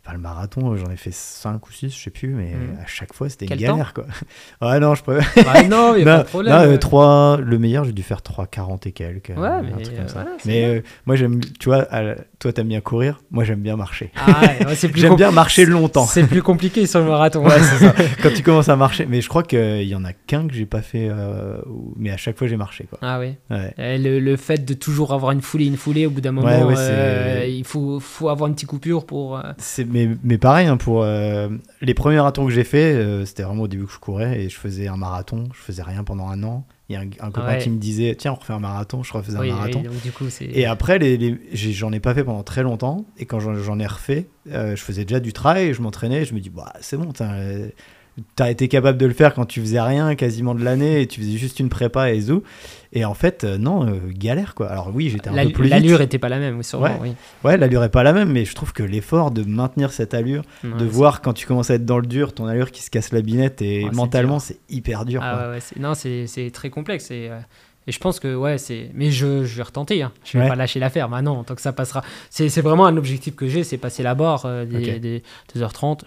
Euh, 0.07 0.09
Enfin, 0.09 0.15
le 0.17 0.23
marathon, 0.23 0.73
euh, 0.73 0.77
j'en 0.77 0.89
ai 0.93 0.97
fait 0.97 1.13
5 1.13 1.67
ou 1.67 1.73
6, 1.73 1.91
je 1.97 2.01
sais 2.05 2.11
plus, 2.11 2.29
mais 2.29 2.53
Mm. 2.53 2.79
à 2.83 2.87
chaque 2.87 3.13
fois, 3.13 3.29
c'était 3.29 3.47
une 3.47 3.57
galère. 3.57 3.93
Quoi. 3.93 4.05
ouais, 4.63 4.79
non, 4.81 4.95
je 4.95 5.03
peux. 5.03 5.19
Ah, 5.47 5.63
non, 5.65 5.95
il 5.97 6.05
n'y 6.05 6.09
a 6.11 6.17
pas 6.19 6.23
de 6.23 6.29
problème. 6.29 6.53
Non, 6.55 6.61
euh, 6.61 6.71
ouais. 6.73 6.79
3, 6.79 7.39
le 7.43 7.59
meilleur, 7.59 7.85
j'ai 7.85 7.93
dû 7.93 8.03
faire 8.05 8.21
3,40 8.23 8.87
et 8.87 8.93
quelques. 8.93 9.31
Ouais, 9.37 9.49
un 9.49 9.63
mais, 9.63 9.71
truc 9.83 9.97
comme 9.97 10.05
euh, 10.05 10.09
ça. 10.09 10.15
voilà, 10.23 10.31
mais 10.45 10.65
euh, 10.65 10.81
moi, 11.07 11.17
j'aime, 11.17 11.41
tu 11.59 11.69
vois, 11.69 11.87
à 11.93 12.15
toi, 12.39 12.53
t'aimes 12.53 12.69
bien 12.69 12.81
courir, 12.81 13.21
moi, 13.33 13.43
j'aime 13.45 13.61
bien 13.63 13.75
marcher. 13.77 14.13
Ah, 14.17 14.41
ouais, 14.43 14.67
ouais, 14.67 14.75
c'est 14.77 14.89
plus 14.91 15.01
J'aime 15.01 15.17
bien 15.17 15.33
marcher 15.33 15.67
longtemps. 15.67 16.07
C'est 16.07 16.25
plus 16.25 16.43
compliqué 16.43 16.87
sur 16.87 17.01
le 17.01 17.07
marathon. 17.07 17.45
Ouais, 17.45 17.59
c'est 17.61 17.85
ça. 17.87 17.95
Quand 18.23 18.31
tu 18.35 18.43
commences 18.45 18.69
à 18.69 18.77
marcher. 18.77 19.07
Mais 19.07 19.21
je 19.21 19.29
crois 19.29 19.43
qu'il 19.43 19.83
y 19.89 19.95
en 19.97 20.05
a 20.05 20.13
qu'un 20.13 20.47
que 20.47 20.55
j'ai 20.55 20.67
pas 20.67 20.83
fait, 20.83 21.09
euh, 21.11 21.57
mais 21.97 22.11
à 22.11 22.17
chaque 22.17 22.39
fois, 22.39 22.47
j'ai 22.47 22.57
marché. 22.57 22.85
Quoi. 22.89 22.99
Ah 23.03 23.19
oui. 23.19 23.35
Ouais. 23.51 23.99
Le, 23.99 24.21
le 24.21 24.37
fait 24.37 24.65
de 24.65 24.75
toujours 24.75 25.13
avoir 25.13 25.33
une 25.33 25.43
foulée, 25.43 25.67
une 25.67 25.77
foulée, 25.77 26.07
au 26.07 26.11
bout 26.11 26.21
d'un 26.21 26.31
moment, 26.33 26.47
Ouais, 26.69 26.75
euh, 26.79 27.45
il 27.49 27.65
faut, 27.65 27.99
faut 27.99 28.29
avoir 28.29 28.47
une 28.49 28.55
petite 28.55 28.69
coupure 28.69 29.05
pour. 29.07 29.39
euh, 29.39 29.43
C'est, 29.59 29.85
mais, 30.07 30.17
mais 30.23 30.39
pareil, 30.39 30.67
hein, 30.67 30.77
pour 30.77 31.03
euh, 31.03 31.49
les 31.81 31.95
premiers 31.95 32.17
marathons 32.17 32.45
que 32.47 32.53
j'ai 32.53 32.65
fait, 32.65 32.95
euh, 32.95 33.25
c'était 33.25 33.43
vraiment 33.43 33.63
au 33.63 33.69
début 33.69 33.87
que 33.87 33.93
je 33.93 33.99
courais 33.99 34.41
et 34.43 34.49
je 34.49 34.57
faisais 34.57 34.89
un 34.89 34.97
marathon. 34.97 35.45
Je 35.55 35.59
faisais 35.61 35.83
rien 35.83 36.05
pendant 36.05 36.29
un 36.29 36.43
an. 36.45 36.67
Il 36.89 36.93
y 36.93 36.97
a 36.97 37.01
un, 37.01 37.07
un 37.21 37.31
copain 37.33 37.47
Ouais. 37.55 37.59
qui 37.59 37.69
me 37.71 37.79
disait 37.79 38.15
Tiens, 38.17 38.33
on 38.33 38.37
refait 38.37 38.53
un 38.53 38.61
marathon. 38.61 39.03
Je 39.03 39.13
refaisais 39.13 39.39
oui, 39.39 39.51
un 39.51 39.55
marathon. 39.55 39.81
oui, 39.83 39.89
donc 39.89 40.03
du 40.03 40.13
coup, 40.13 40.31
c'est. 40.31 40.45
Et 40.47 40.67
après, 40.67 40.99
les, 40.99 41.39
j'en 41.53 41.91
ai 41.93 41.99
pas 42.01 42.15
fait 42.15 42.23
pendant 42.25 42.43
très 42.45 42.63
longtemps. 42.63 43.05
Et 43.19 43.27
quand 43.27 43.41
j'en, 43.41 43.55
j'en 43.57 43.79
ai 43.81 43.87
refait, 43.87 44.29
euh, 44.53 44.77
je 44.77 44.83
faisais 44.83 45.05
déjà 45.05 45.19
du 45.19 45.33
trail, 45.33 45.73
je 45.75 45.83
m'entraînais. 45.83 46.25
Je 46.25 46.35
me 46.35 46.41
dis, 46.41 46.51
bah, 46.51 46.73
c'est 46.81 46.97
bon, 46.97 47.13
t'as, 48.35 48.51
été 48.51 48.69
capable 48.69 48.99
de 48.99 49.07
le 49.07 49.13
faire 49.15 49.35
quand 49.35 49.45
tu 49.45 49.61
faisais 49.61 49.81
rien 49.81 50.15
quasiment 50.15 50.55
de 50.55 50.65
l'année 50.65 51.03
et 51.03 51.07
tu 51.07 51.21
faisais 51.21 51.37
juste 51.37 51.61
une 51.61 51.69
prépa 51.69 52.13
et 52.13 52.21
zou. 52.21 52.43
Et 52.93 53.05
en 53.05 53.15
fait, 53.15 53.45
euh, 53.45 53.59
non, 53.59 53.87
euh, 53.87 53.99
galère 54.09 54.55
quoi. 54.55 54.69
Alors 54.69 54.91
oui, 54.95 55.11
j'étais 55.11 55.29
un 55.29 55.45
peu 55.47 55.53
plus. 55.53 55.69
L'allure 55.69 56.01
était 56.01 56.19
pas 56.19 56.29
la 56.29 56.39
même, 56.39 56.63
sûrement. 56.63 56.87
Ouais. 56.87 56.99
oui. 57.01 57.13
Ouais, 57.45 57.57
l'allure 57.57 57.85
est 57.85 57.91
pas 57.91 58.03
la 58.03 58.13
même, 58.13 58.31
mais 58.33 58.45
je 58.45 58.55
trouve 58.55 58.73
que 58.73 58.83
l'effort 58.83 59.31
de 59.31 59.43
maintenir 59.43 59.93
cette 59.93 60.15
allure, 60.15 60.43
Ouais, 60.65 60.71
de 60.79 60.85
voir 60.85 61.21
quand 61.21 61.33
tu 61.33 61.47
commences 61.47 61.71
à 61.71 61.75
être 61.75 61.85
dans 61.85 61.99
le 61.99 62.07
dur, 62.07 62.33
ton 62.33 62.47
allure 62.47 62.71
qui 62.71 62.83
se 62.83 62.91
casse 62.91 63.13
la 63.13 63.21
binette 63.21 63.61
et 63.63 63.85
Ouais, 63.85 63.91
mentalement, 63.93 64.39
c'est 64.39 64.59
hyper 64.71 65.05
dur. 65.05 65.21
Ah 65.23 65.37
quoi. 65.37 65.51
ouais, 65.51 65.59
non, 65.79 65.95
c'est 65.95 66.51
très 66.53 66.71
complexe. 66.71 67.11
Et, 67.11 67.29
euh, 67.31 67.39
et 67.89 67.93
je 67.93 67.99
pense 68.01 68.19
que, 68.19 68.35
ouais, 68.35 68.59
c'est. 68.59 68.91
Mais 68.95 69.11
je, 69.11 69.45
je 69.45 69.57
vais 69.57 69.63
retenter. 69.63 70.03
Hein. 70.03 70.11
Je 70.25 70.39
vais 70.39 70.45
Ouais. 70.45 70.49
pas 70.51 70.57
lâcher 70.57 70.81
l'affaire 70.81 71.09
maintenant, 71.09 71.45
tant 71.45 71.55
que 71.55 71.61
ça 71.63 71.73
passera. 71.73 72.03
C'est 72.31 72.49
c'est 72.49 72.63
vraiment 72.63 72.87
un 72.87 72.97
objectif 72.97 73.37
que 73.37 73.47
j'ai, 73.47 73.63
c'est 73.63 73.77
passer 73.79 74.03
la 74.03 74.15
barre 74.15 74.45
euh, 74.47 74.65
des, 74.65 74.95
Ok. 74.95 75.01
des 75.01 75.23
2h30. 75.55 76.01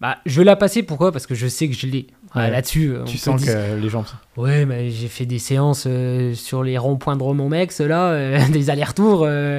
Bah, 0.00 0.18
je 0.26 0.38
vais 0.38 0.44
la 0.44 0.56
passer, 0.56 0.82
pourquoi? 0.82 1.10
Parce 1.12 1.26
que 1.26 1.34
je 1.34 1.46
sais 1.48 1.68
que 1.68 1.74
je 1.74 1.86
l'ai. 1.86 2.06
Ouais, 2.34 2.42
Ouais. 2.42 2.50
Là-dessus, 2.50 2.90
euh, 2.94 3.04
Tu 3.04 3.16
sens 3.18 3.44
que 3.44 3.76
les 3.80 3.90
sont. 3.90 4.04
Ouais, 4.36 4.64
mais 4.66 4.90
j'ai 4.90 5.08
fait 5.08 5.26
des 5.26 5.38
séances 5.38 5.84
euh, 5.88 6.34
sur 6.34 6.62
les 6.62 6.76
ronds-points 6.78 7.16
de 7.16 7.22
Romont 7.22 7.48
Mex, 7.48 7.80
là, 7.80 8.10
euh, 8.10 8.38
des 8.52 8.70
allers-retours. 8.70 9.24
euh, 9.24 9.58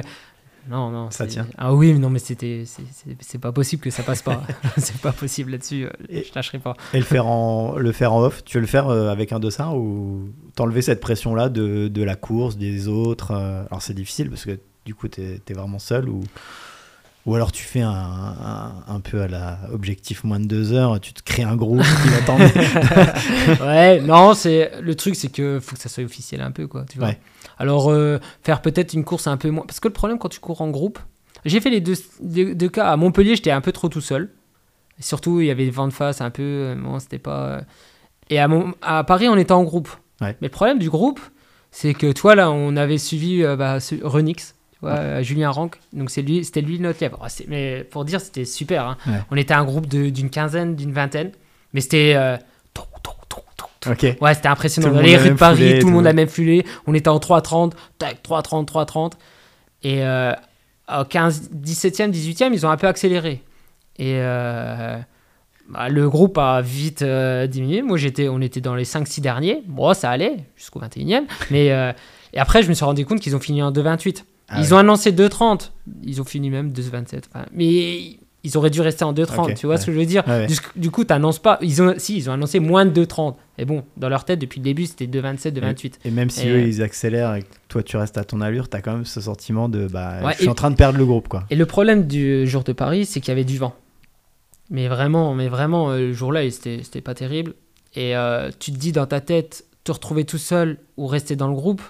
Non, 0.70 0.90
non. 0.90 1.10
Ça 1.10 1.26
tient. 1.26 1.46
Ah 1.58 1.74
oui, 1.74 1.92
mais 1.92 1.98
non, 1.98 2.08
mais 2.10 2.20
c'était. 2.20 2.62
c'est- 2.64 3.38
pas 3.38 3.52
possible 3.52 3.82
que 3.82 3.90
ça 3.90 4.02
passe 4.02 4.22
pas. 4.22 4.42
c'est 4.78 4.96
pas 4.98 5.12
possible 5.12 5.50
là-dessus. 5.50 5.88
Je 6.08 6.22
lâcherai 6.34 6.58
pas. 6.58 6.74
Et 6.94 6.98
le 6.98 7.04
faire 7.04 7.26
en, 7.26 7.76
le 7.76 7.92
faire 7.92 8.12
en 8.12 8.22
off, 8.22 8.44
tu 8.44 8.56
veux 8.56 8.60
le 8.62 8.66
faire 8.66 8.88
avec 8.88 9.32
un 9.32 9.40
dossard 9.40 9.76
ou 9.76 10.28
t'enlever 10.54 10.80
cette 10.82 11.00
pression-là 11.00 11.48
de, 11.48 11.88
de 11.88 12.02
la 12.02 12.14
course, 12.16 12.56
des 12.56 12.86
autres 12.88 13.32
Alors 13.32 13.82
c'est 13.82 13.94
difficile 13.94 14.30
parce 14.30 14.44
que 14.44 14.58
du 14.86 14.94
coup 14.94 15.08
t'es 15.08 15.40
es 15.48 15.52
vraiment 15.52 15.78
seul 15.78 16.08
ou, 16.08 16.20
ou 17.26 17.34
alors 17.34 17.52
tu 17.52 17.62
fais 17.64 17.82
un, 17.82 17.90
un, 17.90 18.72
un 18.88 19.00
peu 19.00 19.20
à 19.22 19.28
la 19.28 19.58
objectif 19.72 20.24
moins 20.24 20.40
de 20.40 20.46
deux 20.46 20.72
heures, 20.72 20.98
tu 21.00 21.12
te 21.12 21.22
crées 21.22 21.42
un 21.42 21.56
groupe 21.56 21.82
qui 22.02 22.08
va 22.08 22.20
t'emmener. 22.22 22.52
ouais, 23.60 24.00
non, 24.00 24.34
c'est 24.34 24.72
le 24.80 24.94
truc, 24.94 25.14
c'est 25.16 25.28
que 25.30 25.60
faut 25.60 25.76
que 25.76 25.82
ça 25.82 25.88
soit 25.88 26.04
officiel 26.04 26.40
un 26.40 26.50
peu, 26.50 26.66
quoi. 26.66 26.84
Tu 26.90 26.98
vois. 26.98 27.08
Ouais. 27.08 27.20
Alors, 27.58 27.90
euh, 27.90 28.18
faire 28.42 28.62
peut-être 28.62 28.94
une 28.94 29.04
course 29.04 29.26
un 29.26 29.36
peu 29.36 29.50
moins. 29.50 29.64
Parce 29.66 29.80
que 29.80 29.88
le 29.88 29.92
problème 29.94 30.18
quand 30.18 30.28
tu 30.30 30.40
cours 30.40 30.60
en 30.62 30.70
groupe, 30.70 30.98
j'ai 31.44 31.60
fait 31.60 31.70
les 31.70 31.80
deux, 31.80 31.94
deux, 32.22 32.54
deux 32.54 32.68
cas. 32.68 32.90
À 32.90 32.96
Montpellier, 32.96 33.36
j'étais 33.36 33.50
un 33.50 33.60
peu 33.60 33.72
trop 33.72 33.88
tout 33.88 34.00
seul. 34.00 34.30
Et 34.98 35.02
surtout, 35.02 35.40
il 35.40 35.46
y 35.46 35.50
avait 35.50 35.64
des 35.64 35.70
vents 35.70 35.88
de 35.88 35.92
face 35.92 36.20
un 36.20 36.30
peu. 36.30 36.42
euh, 36.42 36.74
Bon, 36.74 36.98
c'était 36.98 37.18
pas. 37.18 37.46
euh, 37.46 37.60
Et 38.30 38.38
à, 38.38 38.48
à 38.82 39.04
Paris, 39.04 39.28
on 39.28 39.36
était 39.36 39.52
en 39.52 39.62
groupe. 39.64 39.88
Ouais. 40.20 40.36
Mais 40.40 40.48
le 40.48 40.52
problème 40.52 40.78
du 40.78 40.88
groupe, 40.90 41.20
c'est 41.70 41.94
que 41.94 42.12
toi, 42.12 42.34
là, 42.34 42.50
on 42.50 42.76
avait 42.76 42.98
suivi 42.98 43.42
euh, 43.44 43.56
bah, 43.56 43.78
Renix. 44.02 44.54
Vois, 44.80 44.92
euh, 44.98 45.22
Julien 45.22 45.50
Rank, 45.50 45.76
donc 45.92 46.10
c'est 46.10 46.22
lui, 46.22 46.44
c'était 46.44 46.60
lui 46.60 46.78
notre 46.80 47.00
lièvre. 47.00 47.18
C'est- 47.28 47.46
Mais 47.48 47.84
pour 47.84 48.04
dire, 48.04 48.20
c'était 48.20 48.44
super. 48.44 48.84
hein. 48.86 48.96
Ouais. 49.06 49.20
On 49.30 49.36
était 49.36 49.54
un 49.54 49.64
groupe 49.64 49.86
d'une 49.86 50.30
quinzaine, 50.30 50.76
d'une 50.76 50.92
vingtaine, 50.92 51.32
mais 51.72 51.80
c'était 51.80 52.14
euh, 52.16 52.36
tou, 52.74 52.82
tou, 53.02 53.10
tou, 53.28 53.36
tou, 53.56 53.64
tou. 53.80 53.90
ok. 53.90 54.16
Ouais, 54.20 54.34
c'était 54.34 54.48
impressionnant. 54.48 54.90
Dans 54.92 55.00
les 55.00 55.16
rues 55.16 55.30
de 55.30 55.34
Paris, 55.34 55.74
tout 55.74 55.80
tout 55.82 55.86
le 55.88 55.92
monde 55.92 56.06
a 56.06 56.12
même 56.12 56.28
fulé. 56.28 56.64
On 56.86 56.94
était 56.94 57.08
en 57.08 57.18
3.30, 57.18 57.72
tac, 57.98 58.18
3.30, 58.22 58.66
3.30. 58.66 59.12
Et 59.82 60.02
euh, 60.04 60.32
au 60.94 61.04
15, 61.04 61.50
17e, 61.54 62.10
18e, 62.10 62.52
ils 62.52 62.66
ont 62.66 62.70
un 62.70 62.76
peu 62.76 62.86
accéléré. 62.86 63.42
Et 63.98 64.14
euh, 64.16 64.96
bah, 65.68 65.88
le 65.88 66.08
groupe 66.08 66.36
a 66.38 66.60
vite 66.62 67.02
euh, 67.02 67.46
diminué. 67.46 67.82
Moi, 67.82 67.96
j'étais, 67.96 68.28
on 68.28 68.40
était 68.40 68.60
dans 68.60 68.74
les 68.74 68.84
5-6 68.84 69.20
derniers. 69.20 69.62
Bon, 69.66 69.92
ça 69.94 70.10
allait 70.10 70.36
jusqu'au 70.56 70.80
21e. 70.80 71.22
Mais 71.50 71.70
euh, 71.70 71.92
et 72.32 72.38
après, 72.38 72.62
je 72.62 72.68
me 72.68 72.74
suis 72.74 72.84
rendu 72.84 73.04
compte 73.06 73.20
qu'ils 73.20 73.34
ont 73.36 73.40
fini 73.40 73.62
en 73.62 73.72
2.28. 73.72 74.24
Ah 74.50 74.60
ils 74.60 74.74
ont 74.74 74.78
annoncé 74.78 75.12
2.30. 75.12 75.70
Ils 76.02 76.20
ont 76.20 76.24
fini 76.24 76.50
même 76.50 76.70
2.27. 76.72 77.22
Enfin, 77.32 77.46
mais 77.52 78.18
ils 78.42 78.56
auraient 78.56 78.70
dû 78.70 78.80
rester 78.80 79.04
en 79.04 79.12
2,30. 79.12 79.50
Ok, 79.50 79.54
tu 79.54 79.66
vois 79.66 79.74
ouais. 79.76 79.80
ce 79.80 79.86
que 79.86 79.92
je 79.92 79.98
veux 79.98 80.06
dire? 80.06 80.24
Ouais, 80.26 80.40
ouais. 80.40 80.46
du, 80.46 80.56
du 80.76 80.90
coup, 80.90 81.04
tu 81.04 81.12
n'annonces 81.12 81.38
pas. 81.38 81.58
Ils 81.62 81.80
ont, 81.82 81.94
si, 81.98 82.16
ils 82.16 82.28
ont 82.30 82.32
annoncé 82.32 82.58
moins 82.58 82.84
de 82.86 83.04
2,30. 83.04 83.34
Et 83.58 83.64
bon, 83.64 83.84
dans 83.96 84.08
leur 84.08 84.24
tête, 84.24 84.38
depuis 84.38 84.58
le 84.60 84.64
début, 84.64 84.86
c'était 84.86 85.06
2,27, 85.06 85.52
2,28. 85.52 85.92
Et 86.04 86.10
même 86.10 86.30
si 86.30 86.48
Et- 86.48 86.50
eux 86.50 86.60
ils 86.66 86.82
accélèrent 86.82 87.34
et 87.34 87.42
que 87.42 87.48
toi 87.68 87.82
tu 87.82 87.96
restes 87.96 88.18
à 88.18 88.24
ton 88.24 88.40
allure, 88.40 88.68
t'as 88.68 88.80
quand 88.80 88.94
même 88.94 89.04
ce 89.04 89.20
sentiment 89.20 89.68
de 89.68 89.86
bah 89.86 90.30
je 90.32 90.36
suis 90.38 90.44
et- 90.46 90.48
en 90.48 90.54
train 90.54 90.70
de 90.70 90.76
perdre 90.76 90.98
le 90.98 91.04
groupe 91.06 91.28
quoi. 91.28 91.44
Et 91.50 91.54
le 91.56 91.66
problème 91.66 92.06
du 92.06 92.46
jour 92.46 92.64
de 92.64 92.72
Paris, 92.72 93.04
c'est 93.06 93.20
qu'il 93.20 93.28
y 93.28 93.32
avait 93.32 93.44
du 93.44 93.58
vent. 93.58 93.74
Mais 94.70 94.88
vraiment, 94.88 95.34
mais 95.34 95.48
vraiment, 95.48 95.90
euh, 95.90 95.98
le 95.98 96.12
jour-là, 96.12 96.48
c'était 96.50 97.00
pas 97.00 97.14
terrible. 97.14 97.54
Et 97.94 98.16
euh, 98.16 98.50
tu 98.58 98.70
te 98.72 98.76
dis 98.78 98.92
dans 98.92 99.06
ta 99.06 99.20
tête, 99.20 99.64
te 99.84 99.90
retrouver 99.92 100.24
tout 100.24 100.38
seul 100.38 100.78
ou 100.96 101.06
rester 101.08 101.34
dans 101.36 101.48
le 101.48 101.54
groupe, 101.54 101.82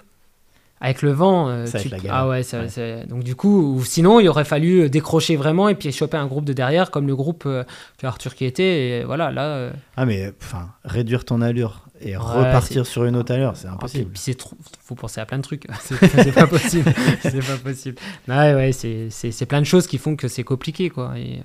avec 0.81 1.01
le 1.03 1.11
vent, 1.11 1.47
euh, 1.47 1.65
Ça 1.67 1.79
tu- 1.79 1.89
la 1.89 1.97
ah 2.09 2.27
ouais, 2.27 2.41
ça- 2.43 2.61
Ouais. 2.61 2.69
c'est- 2.69 3.05
donc 3.07 3.23
du 3.23 3.35
coup, 3.35 3.75
ou 3.75 3.85
sinon, 3.85 4.19
il 4.19 4.27
aurait 4.27 4.43
fallu 4.45 4.89
décrocher 4.89 5.35
vraiment 5.35 5.69
et 5.69 5.75
puis 5.75 5.91
choper 5.91 6.17
un 6.17 6.25
groupe 6.27 6.43
de 6.45 6.53
derrière, 6.53 6.89
comme 6.91 7.05
le 7.07 7.15
groupe 7.15 7.43
euh, 7.45 7.63
que 7.99 8.07
Arthur 8.07 8.33
qui 8.35 8.45
était. 8.45 8.99
Et 8.99 9.03
voilà, 9.03 9.31
là. 9.31 9.43
euh, 9.45 9.71
Ah 9.95 10.05
mais 10.05 10.33
enfin 10.41 10.69
réduire 10.83 11.23
ton 11.23 11.41
allure 11.41 11.85
et 12.01 12.17
Ouais, 12.17 12.17
repartir 12.17 12.87
sur 12.87 13.05
une 13.05 13.15
autre 13.15 13.31
allure, 13.31 13.51
c'est 13.55 13.67
Ah, 13.67 13.75
puis- 13.77 13.85
impossible. 13.85 14.11
C'est 14.15 14.33
trop, 14.35 14.57
faut 14.83 14.95
penser 14.95 15.21
à 15.21 15.25
plein 15.27 15.37
de 15.37 15.43
trucs. 15.43 15.67
C'est 15.81 16.33
pas 16.33 16.47
possible. 16.47 16.91
c'est 17.21 17.45
pas 17.45 17.57
possible. 17.57 17.97
Ouais, 18.27 18.55
ouais, 18.55 18.71
c'est, 18.71 19.45
plein 19.45 19.61
de 19.61 19.65
choses 19.67 19.85
qui 19.85 19.99
font 19.99 20.15
que 20.15 20.27
c'est 20.27 20.43
compliqué, 20.43 20.89
quoi. 20.89 21.13
Et, 21.17 21.43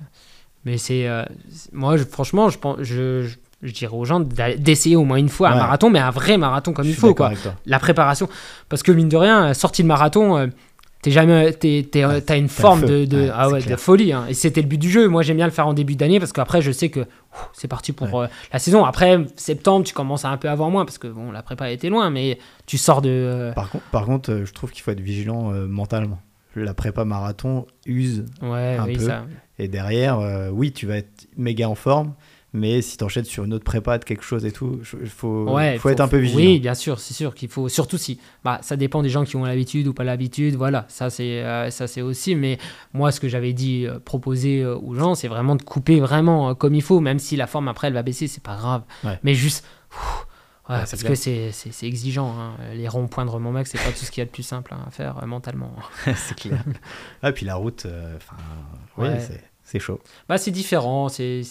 mais 0.65 0.77
c'est, 0.79 1.07
euh, 1.07 1.23
c'est- 1.51 1.71
moi, 1.73 1.95
je- 1.97 2.03
franchement, 2.05 2.49
je 2.49 2.57
pense, 2.57 2.77
je, 2.81 3.21
je, 3.23 3.35
je 3.63 3.71
dirais 3.71 3.93
aux 3.95 4.05
gens 4.05 4.19
d'essayer 4.19 4.95
au 4.95 5.03
moins 5.03 5.17
une 5.17 5.29
fois 5.29 5.49
un 5.49 5.55
marathon, 5.55 5.89
mais 5.89 5.99
un 5.99 6.11
vrai 6.11 6.37
marathon 6.37 6.73
comme 6.73 6.85
Je 6.85 6.89
il 6.91 6.95
faut, 6.95 7.13
quoi. 7.15 7.31
La 7.65 7.79
préparation, 7.79 8.29
parce 8.69 8.83
que 8.83 8.91
mine 8.91 9.09
de 9.09 9.17
rien, 9.17 9.53
sortie 9.53 9.83
de 9.83 9.87
marathon. 9.87 10.37
euh, 10.37 10.47
T'es 11.03 11.11
jamais, 11.11 11.55
Ouais, 11.63 12.21
t'as 12.21 12.37
une 12.37 12.49
forme 12.49 12.81
de, 12.81 13.05
de, 13.05 13.25
Ouais, 13.25 13.31
ah 13.31 13.49
de 13.51 13.75
folie. 13.75 14.11
hein. 14.13 14.25
Et 14.29 14.33
c'était 14.33 14.61
le 14.63 14.67
but 14.67 14.79
du 14.79 14.89
jeu. 14.89 15.07
Moi, 15.07 15.21
j'aime 15.21 15.37
bien 15.37 15.45
le 15.45 15.51
faire 15.51 15.67
en 15.67 15.73
début 15.75 15.95
d'année 15.95 16.19
parce 16.19 16.33
qu'après, 16.33 16.59
je 16.63 16.71
sais 16.71 16.89
que 16.89 17.05
c'est 17.53 17.67
parti 17.67 17.91
pour 17.93 18.19
euh, 18.21 18.25
la 18.51 18.57
saison. 18.57 18.83
Après, 18.83 19.19
septembre, 19.35 19.85
tu 19.85 19.93
commences 19.93 20.25
à 20.25 20.29
un 20.29 20.37
peu 20.37 20.49
avoir 20.49 20.71
moins 20.71 20.85
parce 20.85 20.97
que 20.97 21.07
bon, 21.07 21.31
la 21.31 21.43
prépa 21.43 21.69
était 21.69 21.89
loin, 21.89 22.09
mais 22.09 22.39
tu 22.65 22.79
sors 22.79 23.03
de. 23.03 23.09
euh, 23.11 23.51
Par 23.53 23.69
contre, 23.69 23.83
par 23.91 24.05
contre 24.05 24.31
euh, 24.31 24.45
je 24.45 24.51
trouve 24.53 24.71
qu'il 24.71 24.81
faut 24.81 24.89
être 24.91 24.99
vigilant 24.99 25.53
euh, 25.53 25.67
mentalement. 25.67 26.19
La 26.55 26.73
prépa 26.73 27.05
marathon 27.05 27.67
use 27.85 28.25
un 28.41 28.83
oui, 28.85 28.93
peu. 28.97 29.05
ça. 29.05 29.25
et 29.59 29.67
derrière, 29.67 30.19
euh, 30.19 30.49
oui, 30.51 30.71
tu 30.71 30.87
vas 30.87 30.97
être 30.97 31.27
méga 31.37 31.69
en 31.69 31.75
forme, 31.75 32.13
mais 32.57 32.81
si 32.81 32.97
t'enchaînes 32.97 33.25
sur 33.25 33.43
une 33.45 33.53
autre 33.53 33.63
prépa 33.63 33.97
de 33.97 34.03
quelque 34.03 34.23
chose 34.23 34.45
et 34.45 34.51
tout, 34.51 34.79
il 35.01 35.07
faut, 35.07 35.49
Ouais, 35.49 35.77
faut, 35.77 35.89
être 35.89 36.01
un 36.01 36.07
peu 36.07 36.17
vigilant. 36.17 36.39
Oui, 36.39 36.59
bien 36.59 36.73
sûr, 36.73 36.99
c'est 36.99 37.13
sûr 37.13 37.33
qu'il 37.35 37.49
faut. 37.49 37.69
Surtout 37.69 37.97
si. 37.97 38.19
Bah, 38.43 38.59
ça 38.61 38.75
dépend 38.75 39.01
des 39.01 39.09
gens 39.09 39.23
qui 39.23 39.35
ont 39.35 39.45
l'habitude 39.45 39.87
ou 39.87 39.93
pas 39.93 40.03
l'habitude. 40.03 40.55
Voilà, 40.55 40.85
ça 40.89 41.09
c'est 41.09 41.43
euh, 41.43 41.69
ça 41.69 41.87
c'est 41.87 42.01
aussi. 42.01 42.35
Mais 42.35 42.57
moi, 42.93 43.11
ce 43.11 43.19
que 43.19 43.27
j'avais 43.27 43.53
dit, 43.53 43.85
euh, 43.85 43.99
proposer 43.99 44.61
euh, 44.61 44.77
aux 44.77 44.95
gens, 44.95 45.15
c'est 45.15 45.27
vraiment 45.27 45.55
de 45.55 45.61
couper 45.63 45.99
vraiment 45.99 46.49
euh, 46.49 46.53
comme 46.53 46.75
il 46.75 46.81
faut, 46.81 46.99
même 46.99 47.19
si 47.19 47.35
la 47.35 47.47
forme 47.47 47.67
après 47.67 47.87
elle 47.87 47.93
va 47.93 48.03
baisser, 48.03 48.27
c'est 48.27 48.43
pas 48.43 48.55
grave. 48.55 48.83
Ouais. 49.03 49.19
Mais 49.23 49.33
juste. 49.33 49.65
pff, 49.89 50.25
ouais, 50.69 50.77
parce 50.77 50.95
clair. 50.95 51.11
que 51.11 51.15
c'est 51.15 51.87
exigeant. 51.87 52.35
hein. 52.37 52.55
Les 52.73 52.87
ronds-points 52.87 53.25
de 53.25 53.31
mon 53.31 53.51
mec, 53.51 53.67
c'est 53.67 53.77
pas 53.77 53.91
tout 53.91 54.05
ce 54.05 54.11
qu'il 54.11 54.21
y 54.21 54.23
a 54.23 54.25
de 54.25 54.31
plus 54.31 54.43
simple 54.43 54.73
hein, 54.73 54.83
à 54.87 54.91
faire 54.91 55.25
mentalement. 55.25 55.73
c'est 56.15 56.35
clair. 56.35 56.63
ah, 57.21 57.31
puis 57.31 57.45
la 57.45 57.55
route, 57.55 57.87
enfin, 58.15 58.35
c'est 59.63 59.79
chaud. 59.79 59.99
Bah, 60.29 60.37
c'est 60.37 60.51
différent. 60.51 61.09
C'est, 61.09 61.43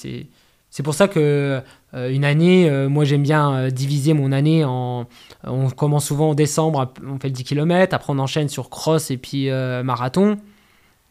c'est, 0.70 0.82
pour 0.82 0.94
ça 0.94 1.08
que 1.08 1.62
euh, 1.94 2.10
une 2.10 2.24
année, 2.24 2.68
euh, 2.68 2.88
moi 2.88 3.04
j'aime 3.04 3.22
bien 3.22 3.54
euh, 3.54 3.70
diviser 3.70 4.12
mon 4.12 4.32
année 4.32 4.64
en. 4.64 5.06
On 5.44 5.70
commence 5.70 6.06
souvent 6.06 6.30
en 6.30 6.34
décembre, 6.34 6.92
on 7.06 7.18
fait 7.18 7.28
le 7.28 7.34
10 7.34 7.44
km, 7.44 7.94
après 7.94 8.12
on 8.12 8.18
enchaîne 8.18 8.48
sur 8.48 8.68
cross 8.68 9.10
et 9.10 9.16
puis 9.16 9.48
marathon. 9.50 10.38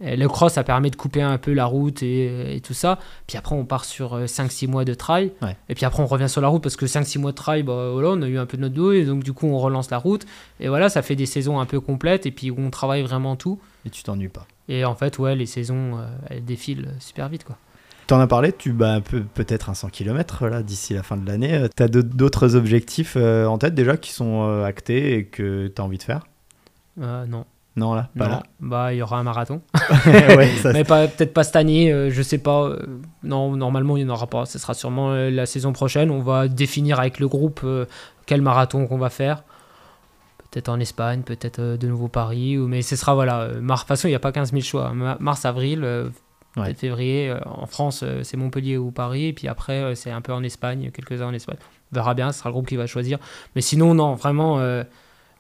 Et 0.04 0.18
le 0.18 0.28
cross, 0.28 0.54
ça 0.54 0.66
permet 0.66 0.90
de 0.90 0.98
couper 0.98 1.22
un 1.22 1.38
peu 1.38 1.54
la 1.54 1.66
route 1.66 2.04
et, 2.04 2.54
et 2.54 2.60
tout 2.60 2.74
ça. 2.74 3.00
Puis 3.28 3.38
après, 3.38 3.56
on 3.56 3.64
part 3.64 3.86
sur 3.86 4.20
5-6 4.26 4.68
mois 4.68 4.84
de 4.84 4.94
trail. 4.94 5.32
Ouais. 5.42 5.56
Et 5.70 5.74
puis 5.74 5.86
après, 5.86 6.04
on 6.04 6.06
revient 6.06 6.28
sur 6.28 6.42
la 6.42 6.50
route 6.50 6.62
parce 6.62 6.76
que 6.76 6.86
5-6 6.86 7.18
mois 7.18 7.32
de 7.32 7.38
trail, 7.38 7.64
bah, 7.64 7.92
voilà, 7.94 8.10
on 8.10 8.22
a 8.22 8.28
eu 8.28 8.38
un 8.38 8.46
peu 8.46 8.58
de 8.58 8.64
notre 8.64 8.76
dos. 8.76 8.92
Et 8.92 9.06
donc, 9.06 9.24
du 9.24 9.32
coup, 9.32 9.48
on 9.48 9.58
relance 9.58 9.90
la 9.90 9.98
route. 9.98 10.26
Et 10.60 10.68
voilà, 10.68 10.90
ça 10.90 11.02
fait 11.02 11.16
des 11.16 11.26
saisons 11.26 11.62
un 11.62 11.66
peu 11.66 11.80
complètes. 11.80 12.26
Et 12.26 12.32
puis, 12.32 12.52
on 12.52 12.70
travaille 12.72 13.04
vraiment 13.04 13.38
tout. 13.38 13.58
Et 13.86 13.90
tu 13.90 14.04
t'ennuies 14.04 14.28
pas. 14.28 14.46
Et 14.68 14.84
en 14.84 14.96
fait, 14.96 15.18
ouais, 15.18 15.34
les 15.34 15.46
saisons, 15.46 15.98
elles 16.30 16.44
défilent 16.44 16.90
super 17.00 17.30
vite, 17.30 17.46
quoi. 17.46 17.56
T'en 18.08 18.20
as 18.20 18.28
parlé, 18.28 18.52
tu 18.54 18.72
peu, 18.74 19.22
peut-être 19.34 19.70
un 19.70 19.74
100 19.74 19.90
km 19.90 20.48
là 20.48 20.62
d'ici 20.62 20.94
la 20.94 21.02
fin 21.02 21.18
de 21.18 21.26
l'année. 21.26 21.56
Euh, 21.56 21.68
T'as 21.76 21.88
d'autres- 21.88 22.56
objectifs 22.56 23.16
euh, 23.18 23.46
en 23.48 23.58
tête 23.58 23.74
déjà 23.74 23.98
qui 23.98 24.12
sont 24.12 24.44
euh, 24.48 24.64
actés 24.64 25.16
et 25.16 25.26
que 25.26 25.68
t'as 25.68 25.82
envie 25.84 25.98
de 25.98 26.04
faire? 26.04 26.28
Euh, 27.02 27.26
non. 27.26 27.46
Non 27.78 27.94
là, 27.94 28.10
pas 28.18 28.28
Non. 28.30 28.44
Bah, 28.62 28.94
il 28.94 28.98
y 28.98 29.02
aura 29.02 29.18
un 29.18 29.24
marathon. 29.24 29.62
là. 29.74 29.82
ouais, 30.38 30.48
ça, 30.62 30.72
mais 30.72 30.84
peut-être 30.84 31.34
pas 31.34 31.44
cette 31.44 31.56
année, 31.58 32.10
je 32.12 32.22
sais 32.22 32.38
pas. 32.38 32.70
non, 33.24 33.56
normalement, 33.58 33.98
il 33.98 34.06
n'y 34.06 34.10
en 34.12 34.14
aura 34.14 34.28
pas. 34.28 34.46
Ce 34.46 34.60
sera 34.60 34.74
sûrement 34.76 35.12
la 35.14 35.46
saison 35.46 35.74
prochaine. 35.74 36.10
On 36.12 36.22
va 36.22 36.48
définir 36.48 37.00
avec 37.00 37.20
le 37.20 37.28
groupe 37.28 37.66
quel 38.28 38.42
marathon 38.42 38.88
qu'on 38.88 38.98
va 38.98 39.10
faire. 39.10 39.44
Peut-être 40.52 40.70
en 40.70 40.80
Espagne, 40.80 41.24
peut-être 41.24 41.60
de 41.60 41.88
nouveau 41.88 42.08
Paris. 42.08 42.56
Mais 42.56 42.82
ce 42.82 42.96
sera, 42.96 43.14
voilà. 43.14 43.50
de 43.50 43.60
toute 43.60 43.88
façon, 43.88 44.08
il 44.08 44.12
n'y 44.12 44.16
a 44.16 44.20
pas 44.20 44.32
15 44.32 44.52
000 44.52 44.62
choix. 44.62 44.94
Ma- 44.94 45.18
Mars, 45.20 45.44
avril, 45.44 45.84
Ouais. 46.58 46.74
février. 46.74 47.30
euh, 47.30 47.40
en 47.46 47.66
France, 47.66 48.02
euh, 48.04 48.22
c'est 48.24 48.38
Montpellier 48.38 48.78
ou 48.78 48.92
Paris. 48.92 49.26
Et 49.26 49.34
puis 49.34 49.48
après, 49.48 49.82
euh, 49.82 49.96
c'est 49.96 50.12
un 50.12 50.22
peu 50.22 50.32
en 50.34 50.42
Espagne, 50.44 50.92
quelques-uns 50.92 51.28
en 51.28 51.34
Espagne. 51.34 51.58
On 51.92 51.96
verra 51.96 52.14
bien, 52.14 52.32
ce 52.32 52.40
sera 52.40 52.50
le 52.50 52.54
groupe 52.54 52.68
qui 52.68 52.76
va 52.78 52.88
choisir. 52.88 53.18
Mais 53.56 53.62
sinon, 53.62 53.94
non, 53.94 54.16
vraiment. 54.16 54.60
euh, 54.60 54.84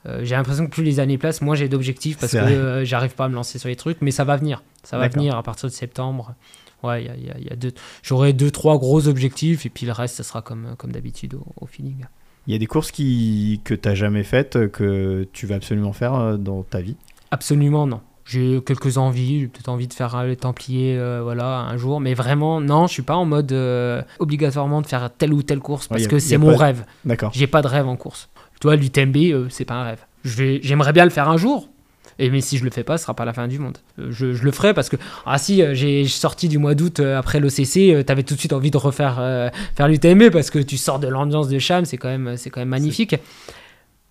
euh, 0.07 0.19
j'ai 0.23 0.35
l'impression 0.35 0.65
que 0.65 0.71
plus 0.71 0.83
les 0.83 0.99
années 0.99 1.17
passent, 1.17 1.41
moins 1.41 1.55
j'ai 1.55 1.67
d'objectifs 1.67 2.17
parce 2.19 2.33
que 2.33 2.37
euh, 2.53 2.85
j'arrive 2.85 3.15
pas 3.15 3.25
à 3.25 3.27
me 3.29 3.33
lancer 3.35 3.57
sur 3.57 3.69
les 3.69 3.75
trucs, 3.75 4.01
mais 4.01 4.11
ça 4.11 4.23
va 4.23 4.37
venir. 4.37 4.61
Ça 4.83 4.97
va 4.99 5.05
venir 5.07 5.35
à 5.35 5.41
partir 5.41 5.67
de 5.67 5.73
septembre. 5.73 6.35
Ouais, 6.83 7.03
y 7.05 7.09
a, 7.09 7.15
y 7.15 7.29
a- 7.31 7.37
il 7.39 7.45
y 7.45 7.49
a 7.49 7.55
deux. 7.55 7.71
J'aurai 8.03 8.31
deux, 8.33 8.51
trois 8.51 8.77
gros 8.77 9.07
objectifs 9.07 9.65
et 9.65 9.69
puis 9.69 9.87
le 9.87 9.93
reste, 9.93 10.15
ça 10.17 10.23
sera 10.23 10.43
comme, 10.43 10.75
comme 10.77 10.91
d'habitude 10.91 11.33
au, 11.33 11.45
au 11.59 11.65
feeling. 11.65 12.05
Il 12.45 12.53
y 12.53 12.55
a 12.55 12.59
des 12.59 12.67
courses 12.67 12.91
qui, 12.91 13.61
que 13.63 13.73
t'as 13.73 13.95
jamais 13.95 14.23
faites, 14.23 14.69
que 14.69 15.27
tu 15.33 15.47
vas 15.47 15.55
absolument 15.55 15.93
faire 15.93 16.37
dans 16.37 16.61
ta 16.61 16.81
vie? 16.81 16.97
Absolument 17.31 17.87
non. 17.87 18.01
J'ai 18.25 18.59
quelques 18.65 18.97
envies, 18.97 19.41
j'ai 19.41 19.47
peut-être 19.47 19.69
envie 19.69 19.87
de 19.87 19.93
faire 19.93 20.15
euh, 20.15 20.25
les 20.25 20.35
Templiers, 20.35 20.97
euh, 20.97 21.21
voilà, 21.21 21.59
un 21.59 21.77
jour, 21.77 21.99
mais 21.99 22.15
vraiment, 22.15 22.59
non, 22.59 22.87
je 22.87 22.93
suis 22.93 23.03
pas 23.03 23.15
en 23.15 23.25
mode 23.25 23.51
euh, 23.51 24.01
obligatoirement 24.17 24.81
de 24.81 24.87
faire 24.87 25.11
telle 25.15 25.31
ou 25.31 25.43
telle 25.43 25.59
course 25.59 25.87
parce 25.87 25.99
Ouais, 25.99 26.05
y 26.05 26.07
a- 26.07 26.09
que 26.09 26.17
c'est 26.19 26.37
mon 26.39 26.51
pas- 26.57 26.65
rêve. 26.65 26.85
D'accord. 27.05 27.31
J'ai 27.35 27.45
pas 27.45 27.61
de 27.61 27.67
rêve 27.67 27.87
en 27.87 27.95
course. 27.95 28.29
Tu 28.59 28.65
vois, 28.65 28.75
l'UTMB, 28.77 29.15
euh, 29.31 29.45
c'est 29.49 29.65
pas 29.65 29.75
un 29.75 29.83
rêve. 29.83 29.99
J'aimerais 30.23 30.91
bien 30.91 31.03
le 31.03 31.11
faire 31.11 31.29
un 31.29 31.37
jour. 31.37 31.69
Et 32.17 32.29
mais 32.31 32.39
si 32.41 32.57
je 32.57 32.63
le 32.63 32.71
fais 32.71 32.83
pas, 32.85 32.97
ce 32.97 33.03
sera 33.03 33.13
pas 33.13 33.25
la 33.25 33.33
fin 33.33 33.47
du 33.47 33.59
monde. 33.59 33.77
Je, 33.97 34.33
je 34.33 34.43
le 34.43 34.51
ferai 34.51 34.73
parce 34.73 34.87
que 34.89 34.95
ah 35.25 35.37
si 35.37 35.61
j'ai 35.75 36.05
sorti 36.07 36.47
du 36.47 36.57
mois 36.57 36.73
d'août 36.73 37.01
euh, 37.01 37.19
après 37.19 37.41
l'OCC, 37.41 37.93
euh, 37.93 38.03
t'avais 38.03 38.23
tout 38.23 38.35
de 38.35 38.39
suite 38.39 38.53
envie 38.53 38.71
de 38.71 38.77
refaire 38.77 39.17
euh, 39.19 39.49
faire 39.75 39.89
l'UTMB 39.89 40.29
parce 40.31 40.49
que 40.49 40.57
tu 40.59 40.77
sors 40.77 40.97
de 40.99 41.07
l'ambiance 41.09 41.49
de 41.49 41.59
Cham, 41.59 41.83
c'est 41.83 41.97
quand 41.97 42.07
même 42.07 42.37
c'est 42.37 42.49
quand 42.49 42.61
même 42.61 42.69
magnifique. 42.69 43.17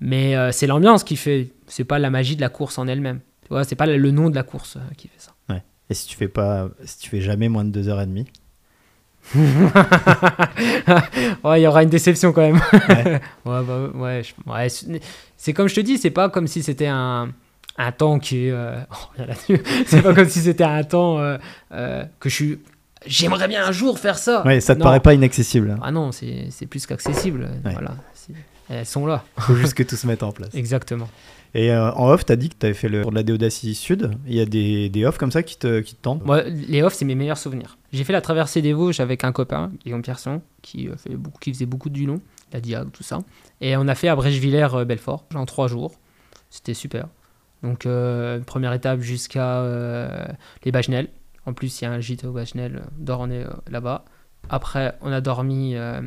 Mais 0.00 0.34
c'est 0.52 0.66
l'ambiance 0.66 1.02
qui 1.02 1.16
fait, 1.16 1.48
c'est 1.66 1.84
pas 1.84 1.98
la 1.98 2.10
magie 2.10 2.36
de 2.36 2.40
la 2.42 2.48
course 2.50 2.76
en 2.78 2.86
elle-même. 2.86 3.20
Tu 3.44 3.48
vois, 3.50 3.64
c'est 3.64 3.76
pas 3.76 3.86
le 3.86 4.10
nom 4.10 4.30
de 4.30 4.34
la 4.34 4.42
course 4.42 4.76
euh, 4.76 4.80
qui 4.96 5.08
fait 5.08 5.18
ça. 5.18 5.30
Et 5.90 5.94
si 5.94 6.06
tu 6.06 6.16
fais 6.16 6.28
pas, 6.28 6.70
si 6.86 6.98
tu 6.98 7.10
fais 7.10 7.20
jamais 7.20 7.48
moins 7.50 7.62
de 7.64 7.82
2h30 7.82 8.24
ouais, 11.44 11.60
il 11.60 11.62
y 11.62 11.66
aura 11.66 11.82
une 11.82 11.88
déception 11.90 12.32
quand 12.32 12.42
même. 12.42 12.60
Ouais. 12.88 13.04
ouais, 13.44 13.62
bah, 13.62 13.90
ouais, 13.94 14.22
ouais, 14.46 14.68
c'est- 15.36 15.52
comme 15.52 15.68
je 15.68 15.74
te 15.74 15.80
dis, 15.80 15.98
c'est 15.98 16.10
pas 16.10 16.28
comme 16.28 16.46
si 16.46 16.62
c'était 16.62 16.86
un, 16.86 17.30
un 17.76 17.92
temps 17.92 18.18
qui 18.18 18.50
euh, 18.50 18.80
oh, 19.18 19.22
c'est 19.86 20.02
pas 20.02 20.14
comme 20.14 20.28
si 20.28 20.40
c'était 20.40 20.64
un 20.64 20.82
temps 20.84 21.18
euh, 21.18 21.38
euh, 21.72 22.04
que 22.20 22.28
je 22.28 22.34
suis. 22.34 22.58
J'aimerais 23.06 23.48
bien 23.48 23.66
un 23.66 23.72
jour 23.72 23.98
faire 23.98 24.16
ça. 24.18 24.42
Ouais, 24.46 24.60
ça 24.60 24.74
te 24.74 24.78
Non. 24.80 24.84
paraît 24.84 25.00
pas 25.00 25.12
inaccessible. 25.12 25.70
hein. 25.70 25.78
Ah 25.82 25.90
non, 25.90 26.10
c'est 26.12 26.66
plus 26.68 26.86
qu'accessible. 26.86 27.48
Ouais. 27.64 27.72
Voilà, 27.72 27.96
elles 28.70 28.86
sont 28.86 29.04
là. 29.06 29.22
Faut 29.38 29.54
juste 29.54 29.74
que 29.74 29.82
tout 29.82 29.96
se 29.96 30.06
mette 30.06 30.22
en 30.22 30.32
place. 30.32 30.54
Exactement. 30.54 31.08
Et 31.56 31.70
euh, 31.70 31.92
en 31.92 32.10
off, 32.10 32.24
t'as 32.24 32.34
dit 32.34 32.48
que 32.48 32.56
t'avais 32.56 32.74
fait 32.74 32.88
le 32.88 33.02
tour 33.02 33.10
de 33.12 33.16
la 33.16 33.22
Déodacie 33.22 33.76
Sud. 33.76 34.10
Il 34.26 34.34
y 34.34 34.40
a 34.40 34.44
des, 34.44 34.88
des 34.88 35.04
offs 35.04 35.18
comme 35.18 35.30
ça 35.30 35.44
qui 35.44 35.56
te, 35.56 35.80
qui 35.80 35.94
te 35.94 36.02
tentent? 36.02 36.24
Moi, 36.24 36.42
les 36.42 36.82
offs, 36.82 36.94
c'est 36.94 37.04
mes 37.04 37.14
meilleurs 37.14 37.38
souvenirs. 37.38 37.78
J'ai 37.92 38.02
fait 38.02 38.12
la 38.12 38.20
traversée 38.20 38.60
des 38.60 38.72
Vosges 38.72 38.98
avec 38.98 39.22
un 39.22 39.30
copain, 39.30 39.70
Guillaume 39.84 40.02
Pierson, 40.02 40.42
qui, 40.62 40.88
euh, 40.88 40.94
beaucoup, 41.16 41.38
qui 41.38 41.52
faisait 41.52 41.66
beaucoup 41.66 41.90
de 41.90 42.00
long, 42.04 42.20
la 42.52 42.60
Diag, 42.60 42.90
tout 42.90 43.04
ça. 43.04 43.20
Et 43.60 43.76
on 43.76 43.86
a 43.86 43.94
fait 43.94 44.08
à 44.08 44.16
Brèchevillers-Belfort 44.16 45.26
en 45.34 45.46
trois 45.46 45.68
jours. 45.68 45.92
C'était 46.50 46.74
super. 46.74 47.06
Donc, 47.62 47.86
euh, 47.86 48.40
première 48.40 48.72
étape 48.72 49.00
jusqu'à 49.00 49.58
euh, 49.60 50.26
les 50.64 50.72
Bagenelles. 50.72 51.08
En 51.46 51.52
plus, 51.52 51.80
il 51.80 51.84
y 51.84 51.86
a 51.86 51.92
un 51.92 52.00
gîte 52.00 52.24
au 52.24 52.32
Bagenelles, 52.32 52.82
euh, 53.08 53.26
euh, 53.30 53.46
là-bas. 53.70 54.04
Après, 54.50 54.96
on 55.02 55.12
a 55.12 55.20
dormi, 55.20 55.76
euh, 55.76 56.00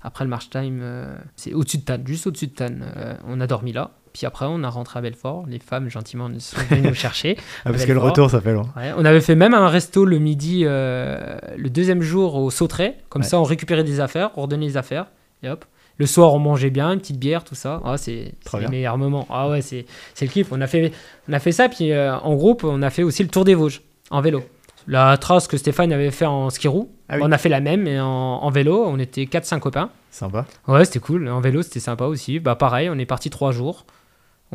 après 0.00 0.24
le 0.24 0.30
march 0.30 0.48
time, 0.48 0.78
euh, 0.80 1.16
c'est 1.34 1.54
au-dessus 1.54 1.78
de 1.78 1.82
Tannes, 1.82 2.06
juste 2.06 2.26
au-dessus 2.28 2.46
de 2.46 2.52
Tannes. 2.54 2.84
euh, 2.96 3.14
on 3.26 3.40
a 3.40 3.46
dormi 3.48 3.72
là. 3.72 3.90
Puis 4.12 4.26
après, 4.26 4.46
on 4.48 4.62
a 4.62 4.68
rentré 4.68 4.98
à 4.98 5.02
Belfort. 5.02 5.44
Les 5.48 5.58
femmes, 5.58 5.88
gentiment, 5.88 6.28
nous 6.28 6.40
sont 6.40 6.56
venues 6.70 6.88
nous 6.88 6.94
chercher. 6.94 7.36
Ah, 7.64 7.70
parce 7.70 7.84
que 7.86 7.92
le 7.92 7.98
retour, 7.98 8.30
ça 8.30 8.40
fait. 8.40 8.54
Ouais, 8.54 8.64
on 8.96 9.04
avait 9.04 9.20
fait 9.20 9.34
même 9.34 9.54
un 9.54 9.68
resto 9.68 10.04
le 10.04 10.18
midi, 10.18 10.62
euh, 10.64 11.36
le 11.56 11.70
deuxième 11.70 12.02
jour 12.02 12.34
au 12.36 12.50
Sauterets. 12.50 12.96
Comme 13.08 13.22
Ouais. 13.22 13.28
ça, 13.28 13.38
on 13.40 13.44
récupérait 13.44 13.84
des 13.84 14.00
affaires, 14.00 14.30
on 14.36 14.42
redonnait 14.42 14.66
les 14.66 14.76
affaires. 14.76 15.06
Et 15.42 15.48
hop. 15.48 15.64
Le 15.98 16.06
soir, 16.06 16.34
on 16.34 16.38
mangeait 16.38 16.70
bien, 16.70 16.92
une 16.92 17.00
petite 17.00 17.18
bière, 17.18 17.44
tout 17.44 17.54
ça. 17.54 17.80
Ah, 17.84 17.96
c'est 17.96 18.34
les 18.58 18.68
meilleurs 18.68 18.98
moments. 18.98 19.26
Ah 19.30 19.48
ouais, 19.48 19.60
c'est 19.62 19.84
c'est 20.14 20.24
le 20.24 20.30
kiff. 20.30 20.48
On 20.50 20.60
a, 20.60 20.66
fait, 20.66 20.90
on 21.28 21.32
a 21.32 21.38
fait 21.38 21.52
ça, 21.52 21.68
puis 21.68 21.92
euh, 21.92 22.16
en 22.16 22.34
groupe, 22.34 22.64
on 22.64 22.82
a 22.82 22.90
fait 22.90 23.02
aussi 23.02 23.22
le 23.22 23.28
tour 23.28 23.44
des 23.44 23.54
Vosges, 23.54 23.82
en 24.10 24.20
vélo. 24.20 24.42
La 24.88 25.16
trace 25.16 25.46
que 25.46 25.56
Stéphane 25.56 25.92
avait 25.92 26.10
fait 26.10 26.24
en 26.26 26.50
ski 26.50 26.66
roue. 26.66 26.90
Ah 27.08 27.14
oui. 27.16 27.20
On 27.24 27.30
a 27.30 27.38
fait 27.38 27.48
la 27.50 27.60
même, 27.60 27.82
mais 27.82 28.00
en, 28.00 28.06
en 28.08 28.50
vélo. 28.50 28.84
On 28.86 28.98
était 28.98 29.24
4-5 29.24 29.60
copains. 29.60 29.90
Sympa. 30.10 30.44
Ouais, 30.66 30.84
c'était 30.84 30.98
cool. 30.98 31.28
En 31.28 31.40
vélo, 31.40 31.62
c'était 31.62 31.78
sympa 31.80 32.04
aussi. 32.06 32.40
Bah, 32.40 32.56
pareil, 32.56 32.88
on 32.90 32.98
est 32.98 33.06
parti 33.06 33.30
trois 33.30 33.52
jours. 33.52 33.86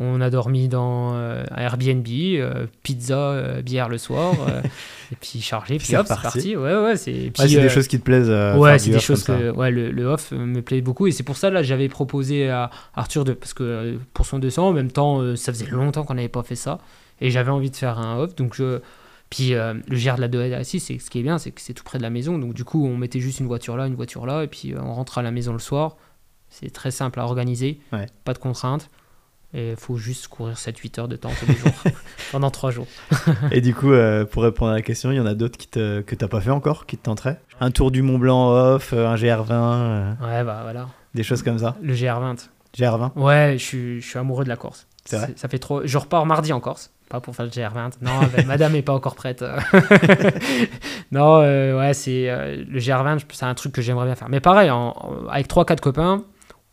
On 0.00 0.20
a 0.20 0.30
dormi 0.30 0.68
dans 0.68 1.14
euh, 1.14 1.42
un 1.50 1.60
Airbnb, 1.62 2.06
euh, 2.08 2.66
pizza, 2.84 3.18
euh, 3.18 3.62
bière 3.62 3.88
le 3.88 3.98
soir, 3.98 4.34
euh, 4.48 4.62
et 5.12 5.16
puis 5.20 5.40
chargé, 5.40 5.74
Puis 5.76 5.78
puis 5.78 5.86
c'est 5.88 5.96
hop, 5.96 6.06
c'est 6.06 6.14
reparti. 6.14 6.38
parti. 6.38 6.56
Ouais, 6.56 6.76
ouais, 6.76 6.96
c'est. 6.96 7.10
Ouais, 7.12 7.30
c'est 7.48 7.56
euh, 7.58 7.62
des 7.62 7.68
choses 7.68 7.88
qui 7.88 7.98
te 7.98 8.04
plaisent. 8.04 8.30
euh, 8.30 8.56
ouais, 8.56 8.78
c'est 8.78 8.90
des 8.90 9.00
choses 9.00 9.24
que 9.24 9.50
ouais, 9.50 9.70
le, 9.72 9.90
le 9.90 10.04
off 10.06 10.30
me 10.32 10.60
plaît 10.62 10.80
beaucoup 10.82 11.06
et 11.08 11.10
c'est 11.10 11.24
pour 11.24 11.36
ça 11.36 11.50
là 11.50 11.62
j'avais 11.64 11.88
proposé 11.88 12.48
à 12.48 12.70
Arthur 12.94 13.24
de 13.24 13.32
parce 13.32 13.54
que 13.54 13.98
pour 14.14 14.24
son 14.26 14.38
200 14.38 14.68
en 14.68 14.72
même 14.72 14.90
temps 14.92 15.34
ça 15.36 15.52
faisait 15.52 15.66
longtemps 15.66 16.04
qu'on 16.04 16.14
n'avait 16.14 16.28
pas 16.28 16.42
fait 16.44 16.54
ça 16.54 16.78
et 17.20 17.30
j'avais 17.30 17.50
envie 17.50 17.70
de 17.70 17.76
faire 17.76 17.98
un 17.98 18.18
off 18.18 18.36
donc 18.36 18.54
je 18.54 18.80
puis 19.30 19.54
euh, 19.54 19.74
le 19.88 19.96
GR 19.98 20.14
de 20.16 20.20
la 20.20 20.28
2 20.28 20.52
à 20.54 20.62
6 20.64 20.78
c'est 20.80 20.98
ce 20.98 21.10
qui 21.10 21.18
est 21.18 21.22
bien 21.22 21.38
c'est 21.38 21.50
que 21.50 21.60
c'est 21.60 21.74
tout 21.74 21.82
près 21.84 21.98
de 21.98 22.02
la 22.04 22.10
maison 22.10 22.38
donc 22.38 22.54
du 22.54 22.64
coup 22.64 22.86
on 22.86 22.96
mettait 22.96 23.20
juste 23.20 23.40
une 23.40 23.46
voiture 23.46 23.76
là 23.76 23.86
une 23.86 23.94
voiture 23.96 24.26
là 24.26 24.44
et 24.44 24.46
puis 24.46 24.72
euh, 24.74 24.78
on 24.80 24.92
rentre 24.94 25.18
à 25.18 25.22
la 25.22 25.30
maison 25.32 25.52
le 25.52 25.58
soir 25.58 25.96
c'est 26.50 26.70
très 26.72 26.90
simple 26.90 27.18
à 27.20 27.24
organiser 27.24 27.80
Ouais. 27.92 28.06
pas 28.24 28.32
de 28.32 28.38
contraintes 28.38 28.88
et 29.54 29.70
il 29.70 29.76
faut 29.76 29.96
juste 29.96 30.28
courir 30.28 30.56
7-8 30.56 31.00
heures 31.00 31.08
de 31.08 31.16
temps 31.16 31.30
tous 31.40 31.46
les 31.46 31.54
jours 31.56 31.72
pendant 32.32 32.50
3 32.50 32.70
jours 32.70 32.86
Et 33.50 33.60
du 33.60 33.74
coup, 33.74 33.92
euh, 33.92 34.24
pour 34.24 34.42
répondre 34.42 34.72
à 34.72 34.74
la 34.74 34.82
question, 34.82 35.10
il 35.10 35.16
y 35.16 35.20
en 35.20 35.26
a 35.26 35.34
d'autres 35.34 35.56
qui 35.58 35.68
te, 35.68 36.00
que 36.02 36.14
t'as 36.14 36.28
pas 36.28 36.40
fait 36.40 36.50
encore, 36.50 36.84
qui 36.86 36.96
te 36.98 37.04
tenteraient? 37.04 37.40
Un 37.60 37.70
tour 37.70 37.90
du 37.90 38.02
Mont 38.02 38.18
Blanc 38.18 38.50
off, 38.52 38.92
euh, 38.92 39.06
un 39.08 39.14
GR20, 39.16 39.50
euh, 39.52 40.12
ouais 40.20 40.44
bah 40.44 40.60
voilà 40.62 40.88
des 41.14 41.22
choses 41.22 41.42
comme 41.42 41.58
ça? 41.58 41.76
le 41.82 41.94
GR20 41.94 42.48
GR20 42.76 43.12
Ouais, 43.16 43.54
je 43.58 43.64
suis, 43.64 44.00
je 44.02 44.06
suis 44.08 44.18
amoureux 44.18 44.44
de 44.44 44.48
la 44.50 44.56
Corse. 44.56 44.86
C'est 45.06 45.16
vrai? 45.16 45.32
Ça 45.36 45.48
fait 45.48 45.58
trop. 45.58 45.80
Je 45.86 45.96
repars 45.98 46.26
mardi 46.26 46.52
en 46.52 46.60
Corse. 46.60 46.90
Pas 47.08 47.18
pour 47.20 47.34
faire 47.34 47.46
le 47.46 47.50
GR20. 47.50 47.92
Non, 48.02 48.10
ben, 48.36 48.46
madame 48.46 48.74
est 48.76 48.82
pas 48.82 48.92
encore 48.92 49.14
prête. 49.14 49.42
non, 51.12 51.40
euh, 51.40 51.78
ouais, 51.78 51.94
c'est 51.94 52.26
le 52.28 52.78
GR20, 52.78 53.20
c'est 53.32 53.44
un 53.46 53.54
truc 53.54 53.72
que 53.72 53.82
j'aimerais 53.82 54.04
bien 54.06 54.14
faire. 54.14 54.28
Mais 54.28 54.40
pareil, 54.40 54.70
en- 54.70 54.90
en- 54.96 55.26
avec 55.28 55.48
3-4 55.48 55.80
copains, 55.80 56.24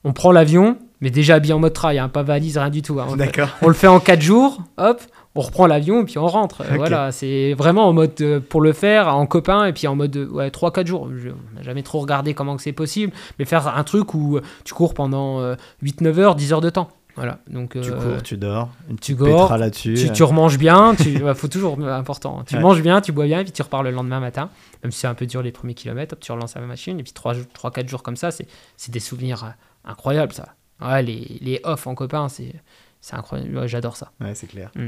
on 0.04 0.14
prend 0.14 0.32
l'avion, 0.34 0.78
mais 1.02 1.10
déjà 1.10 1.36
habillé 1.36 1.54
en 1.54 1.60
mode 1.60 1.74
trail, 1.74 2.00
hein, 2.00 2.10
pas 2.10 2.24
valise, 2.24 2.58
rien 2.58 2.70
du 2.70 2.82
tout. 2.82 3.00
hein. 3.00 3.06
On, 3.10 3.16
le 3.16 3.20
fait- 3.20 3.26
D'accord. 3.26 3.50
on 3.62 3.68
le 3.68 3.74
fait 3.74 3.88
en 3.88 4.00
4 4.00 4.22
jours, 4.22 4.60
hop, 4.78 5.02
on 5.38 5.42
reprend 5.42 5.68
l'avion 5.68 6.02
et 6.02 6.06
puis 6.06 6.18
on 6.18 6.28
rentre. 6.28 6.62
Euh. 6.62 6.76
Voilà, 6.76 7.12
c'est 7.12 7.54
vraiment 7.56 7.88
en 7.88 7.94
mode 7.94 8.14
euh, 8.22 8.40
pour 8.40 8.62
le 8.62 8.72
faire, 8.74 9.14
en 9.14 9.26
copain, 9.26 9.66
et 9.66 9.74
puis 9.74 9.88
en 9.88 9.96
mode 9.96 10.16
euh, 10.16 10.28
ouais, 10.30 10.50
3-4 10.50 10.88
jours. 10.88 11.10
Je- 11.16 11.30
on 11.30 11.56
n'a 11.58 11.62
jamais 11.64 11.84
trop 11.84 12.00
regardé 12.00 12.34
comment 12.34 12.58
c'est 12.58 12.72
possible, 12.72 13.12
mais 13.40 13.46
faire 13.46 13.68
un 13.68 13.84
truc 13.84 14.14
où 14.14 14.38
euh, 14.38 14.42
tu 14.64 14.74
cours 14.74 14.94
pendant 14.94 15.42
8-9 15.84 16.20
heures, 16.20 16.36
10 16.36 16.54
heures 16.54 16.62
de 16.62 16.70
temps. 16.70 16.90
Voilà, 17.18 17.40
donc 17.50 17.72
Tu 17.82 17.92
euh, 17.92 17.92
cours, 18.16 18.24
tu 18.24 18.36
dors, 18.36 18.68
une 18.90 19.00
tu 19.00 19.16
petite 19.16 19.50
là-dessus. 19.58 19.94
tu, 19.94 20.08
euh, 20.08 20.12
tu 20.12 20.24
remanges 20.24 20.58
bien, 20.58 20.96
tu 20.96 21.18
faut 21.34 21.48
toujours 21.48 21.78
euh, 21.80 21.98
important. 21.98 22.44
Tu 22.46 22.56
Ouais. 22.58 22.62
manges 22.62 22.82
bien, 22.82 23.00
tu 23.00 23.14
bois 23.14 23.24
bien, 23.24 23.40
et 23.40 23.44
puis 23.46 23.54
tu 23.54 23.62
repars 23.62 23.84
le 23.84 23.92
lendemain 23.92 24.20
matin. 24.20 24.50
Même 24.84 24.92
si 24.92 25.00
c'est 25.00 25.08
un 25.08 25.14
peu 25.14 25.26
dur 25.26 25.42
les 25.42 25.54
premiers 25.54 25.76
kilomètres, 25.76 26.12
hop, 26.14 26.20
tu 26.20 26.34
relances 26.34 26.56
la 26.56 26.62
machine, 26.62 27.00
et 27.00 27.04
puis 27.04 27.14
3-4 27.14 27.88
jours 27.88 28.04
comme 28.04 28.18
ça, 28.18 28.32
c'est 28.32 28.92
des 28.92 29.00
souvenirs 29.00 29.46
euh, 29.46 29.50
incroyables 29.90 30.34
ça. 30.34 30.50
Ouais, 30.82 31.04
les, 31.04 31.38
les 31.42 31.62
off 31.64 31.88
en 31.88 31.96
copain, 31.96 32.30
c'est 32.30 32.54
c'est 33.02 33.16
incroyable. 33.16 33.58
Ouais, 33.58 33.68
J'adore 33.68 33.98
ça. 33.98 34.12
Ouais, 34.20 34.34
c'est 34.34 34.48
clair. 34.48 34.72
Mm. 34.76 34.88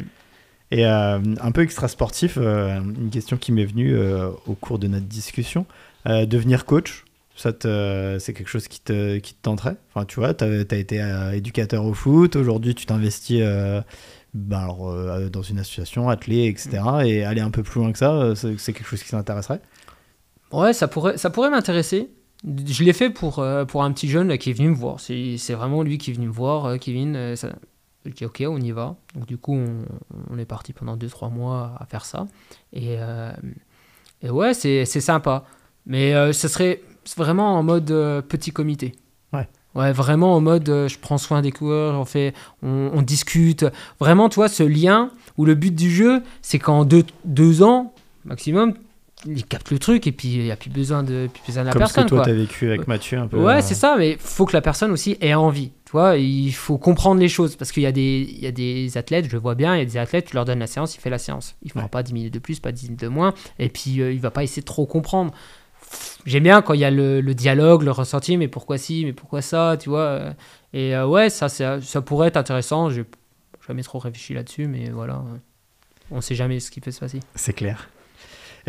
Et 0.72 0.86
euh, 0.86 1.20
un 1.40 1.52
peu 1.52 1.62
extra 1.62 1.88
sportif, 1.88 2.38
euh, 2.38 2.80
une 2.80 3.10
question 3.10 3.38
qui 3.38 3.52
m'est 3.52 3.66
venue 3.66 3.96
euh, 3.96 4.30
au 4.48 4.54
cours 4.54 4.80
de 4.80 4.88
notre 4.88 5.06
discussion. 5.06 5.66
Devenir 6.06 6.64
coach, 6.64 7.04
ça 7.36 7.52
te, 7.52 8.16
c'est 8.22 8.34
quelque 8.34 8.48
chose 8.48 8.70
qui 8.70 8.80
te, 8.80 9.18
qui 9.18 9.34
te 9.34 9.42
tenterait? 9.42 9.76
Enfin, 9.90 10.06
tu 10.06 10.22
vois, 10.22 10.34
tu 10.34 10.46
as, 10.46 10.78
été 10.78 11.04
éducateur 11.34 11.84
au 11.84 11.94
foot, 11.94 12.38
aujourd'hui 12.38 12.76
tu 12.76 12.86
t'investis 12.86 13.42
alors, 14.52 14.90
euh, 14.90 15.30
dans 15.30 15.42
une 15.42 15.60
association, 15.60 16.10
athlée, 16.10 16.48
etc. 16.48 16.82
Et 17.06 17.24
aller 17.24 17.42
un 17.42 17.52
peu 17.52 17.64
plus 17.64 17.82
loin 17.82 17.92
que 17.92 17.98
ça, 17.98 18.36
c'est, 18.36 18.58
c'est 18.58 18.74
quelque 18.74 18.88
chose 18.88 19.04
qui 19.04 19.12
t'intéresserait? 19.12 19.62
Ouais, 20.52 20.74
ça 20.74 20.88
pourrait, 20.88 21.18
ça 21.18 21.30
pourrait 21.30 21.50
m'intéresser. 21.50 22.10
Je 22.46 22.84
l'ai 22.84 22.94
fait 22.94 23.10
pour, 23.10 23.40
euh, 23.40 23.66
pour 23.66 23.84
un 23.84 23.92
petit 23.92 24.08
jeune 24.10 24.28
là, 24.28 24.38
qui 24.38 24.52
est 24.52 24.54
venu 24.54 24.70
me 24.70 24.76
voir. 24.76 25.00
C'est 25.00 25.38
c'est 25.38 25.54
vraiment 25.54 25.82
lui 25.84 25.98
qui 25.98 26.12
est 26.12 26.14
venu 26.14 26.28
me 26.28 26.32
voir, 26.32 26.66
euh, 26.66 26.78
Kevin. 26.78 27.16
euh, 27.16 27.36
ça- 27.36 27.54
Je 28.06 28.12
dis 28.12 28.26
ok, 28.26 28.44
on 28.48 28.60
y 28.62 28.72
va. 28.72 28.96
Donc 29.16 29.26
du 29.26 29.38
coup, 29.38 29.54
on, 29.56 29.86
on 30.30 30.38
est 30.38 30.46
parti 30.46 30.72
pendant 30.72 30.96
2-3 30.96 31.30
mois 31.30 31.76
à 31.80 31.86
faire 31.86 32.06
ça. 32.06 32.28
Et, 32.74 32.96
euh, 33.00 33.32
et 34.22 34.30
ouais, 34.30 34.54
c'est 34.54 34.86
c'est 34.86 35.02
sympa. 35.02 35.44
Mais 35.86 36.34
ce 36.34 36.48
serait 36.48 36.82
vraiment 37.18 37.56
en 37.58 37.64
mode 37.64 37.88
petit 38.28 38.52
comité. 38.52 38.94
Ouais. 39.34 39.48
Ouais, 39.76 39.92
vraiment 39.92 40.36
en 40.36 40.42
mode 40.42 40.66
je 40.88 40.98
prends 41.00 41.18
soin 41.18 41.42
des 41.42 41.52
coureurs, 41.52 42.00
on, 42.00 42.06
fait, 42.06 42.34
on, 42.64 42.92
on 42.94 43.02
discute. 43.02 43.66
Vraiment, 44.00 44.28
tu 44.30 44.36
vois, 44.36 44.48
ce 44.50 44.64
lien 44.64 45.12
où 45.38 45.46
le 45.46 45.56
but 45.56 45.74
du 45.76 45.90
jeu, 45.92 46.24
c'est 46.42 46.60
qu'en 46.60 46.84
deux, 46.86 47.06
deux 47.26 47.62
ans 47.64 47.94
maximum, 48.26 48.74
il 49.26 49.44
capte 49.46 49.72
le 49.72 49.80
truc 49.80 50.06
et 50.08 50.12
puis 50.12 50.36
il 50.36 50.44
n'y 50.44 50.52
a 50.52 50.56
plus 50.56 50.70
besoin 50.70 51.02
de, 51.04 51.28
plus 51.34 51.42
besoin 51.48 51.64
de 51.64 51.68
la 51.68 51.74
Comme 51.74 51.80
personne. 51.80 52.04
ce 52.04 52.10
que 52.10 52.16
toi 52.16 52.24
tu 52.24 52.30
as 52.30 52.34
vécu 52.34 52.68
avec 52.68 52.88
Mathieu 52.88 53.18
un 53.18 53.28
peu. 53.28 53.38
Ouais, 53.38 53.56
euh, 53.56 53.62
c'est 53.62 53.74
ça, 53.76 53.96
mais 53.98 54.16
faut 54.20 54.46
que 54.46 54.54
la 54.54 54.62
personne 54.62 54.92
aussi 54.92 55.18
ait 55.22 55.34
envie. 55.34 55.72
Tu 55.86 55.92
vois, 55.92 56.18
il 56.18 56.52
faut 56.54 56.78
comprendre 56.78 57.20
les 57.20 57.28
choses 57.30 57.56
parce 57.56 57.72
qu'il 57.72 57.82
y, 57.84 57.88
a 57.88 57.92
des- 57.92 58.28
il 58.30 58.40
y 58.40 58.46
a 58.48 58.52
des 58.52 58.96
athlètes, 58.98 59.26
je 59.26 59.32
le 59.32 59.40
vois 59.40 59.56
bien, 59.56 59.76
il 59.76 59.80
y 59.80 59.82
a 59.82 59.86
des 59.86 59.98
athlètes, 59.98 60.26
tu 60.28 60.36
leur 60.36 60.46
donnes 60.46 60.60
la 60.60 60.68
séance, 60.68 60.96
il 60.96 61.00
fait 61.00 61.10
la 61.10 61.18
séance. 61.18 61.56
Il 61.64 61.68
ne 61.68 61.72
fera 61.72 61.84
Ouais. 61.86 61.90
pas 61.90 62.04
10 62.04 62.14
minutes 62.14 62.34
de 62.34 62.40
plus, 62.40 62.60
pas 62.60 62.72
10 62.72 62.86
minutes 62.88 63.00
de 63.02 63.08
moins, 63.08 63.34
et 63.58 63.70
puis 63.70 64.02
euh, 64.02 64.12
il 64.12 64.20
va 64.20 64.30
pas 64.32 64.44
essayer 64.44 64.62
de 64.62 64.68
trop 64.68 64.86
comprendre. 64.86 65.34
J'aime 66.26 66.44
bien 66.44 66.62
quand 66.62 66.74
il 66.74 66.82
y 66.82 66.86
a 66.86 66.92
le, 66.92 67.22
le 67.22 67.34
dialogue, 67.34 67.84
le 67.84 67.92
ressenti, 67.92 68.36
mais 68.38 68.48
pourquoi 68.50 68.78
ci, 68.78 69.04
mais 69.06 69.14
pourquoi 69.14 69.42
ça, 69.42 69.78
tu 69.80 69.90
vois. 69.90 70.02
euh, 70.02 70.34
Et 70.74 70.94
euh, 70.96 71.08
ouais, 71.08 71.30
ça, 71.30 71.48
c'est- 71.50 71.80
ça 71.82 72.02
pourrait 72.02 72.28
être 72.28 72.38
intéressant. 72.38 72.90
J'ai 72.90 73.06
jamais 73.68 73.84
trop 73.84 73.98
réfléchi 74.00 74.34
là-dessus, 74.34 74.68
mais 74.68 74.90
voilà. 74.90 75.16
euh, 75.16 75.38
On 76.12 76.22
sait 76.22 76.36
jamais 76.36 76.60
ce 76.60 76.70
qui 76.72 76.82
peut 76.82 76.92
se 76.92 77.00
passer. 77.00 77.20
C'est 77.36 77.54
clair. 77.54 77.90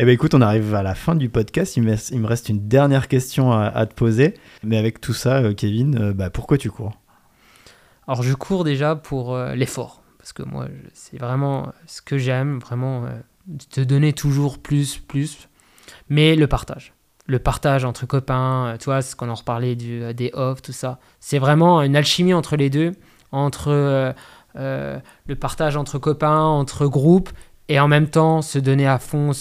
Eh 0.01 0.05
ben 0.05 0.13
écoute, 0.13 0.33
on 0.33 0.39
arrive 0.39 0.75
à 0.75 0.81
la 0.81 0.95
fin 0.95 1.13
du 1.13 1.27
podcast. 1.27 1.75
Il 1.75 1.83
me, 1.83 2.25
reste 2.25 2.47
une 2.47 2.69
dernière 2.69 3.09
question 3.09 3.51
à, 3.51 3.85
te 3.85 3.93
poser. 3.93 4.33
Mais 4.63 4.77
avec 4.77 5.01
tout 5.01 5.13
ça, 5.13 5.39
euh, 5.39 5.53
Kevin, 5.53 5.99
euh, 6.01 6.13
bah, 6.13 6.29
pourquoi 6.29 6.57
tu 6.57 6.71
cours? 6.71 6.93
Alors 8.07 8.23
je 8.23 8.33
cours 8.33 8.63
déjà 8.63 8.95
pour 8.95 9.35
euh, 9.35 9.55
l'effort, 9.55 10.01
parce 10.17 10.31
que 10.31 10.41
moi 10.41 10.67
c'est 10.93 11.19
vraiment 11.19 11.73
ce 11.85 12.01
que 12.01 12.17
j'aime, 12.17 12.59
vraiment 12.59 13.07
te 13.69 13.81
donner 13.81 14.13
toujours 14.13 14.57
plus, 14.57 14.99
plus, 14.99 15.49
mais 16.07 16.37
le 16.37 16.47
partage. 16.47 16.93
Le 17.25 17.37
partage 17.37 17.83
entre 17.83 18.05
copains, 18.05 18.77
tu 18.79 18.85
vois, 18.85 19.01
ce 19.01 19.17
qu'on 19.17 19.29
en 19.29 19.35
reparlait 19.35 19.75
des 19.75 20.31
off, 20.33 20.61
tout 20.61 20.71
ça. 20.71 20.99
C'est 21.19 21.39
vraiment 21.39 21.81
une 21.81 21.97
alchimie 21.97 22.33
entre 22.33 22.55
les 22.55 22.69
deux, 22.69 22.93
entre 23.33 24.15
le 24.55 25.35
partage 25.35 25.75
entre 25.75 25.99
copains, 25.99 26.39
entre 26.39 26.87
groupes, 26.87 27.29
et 27.69 27.79
en 27.79 27.87
même 27.87 28.09
temps 28.09 28.41
se 28.41 28.59
donner 28.59 28.85
à 28.87 28.99
fond 28.99 29.31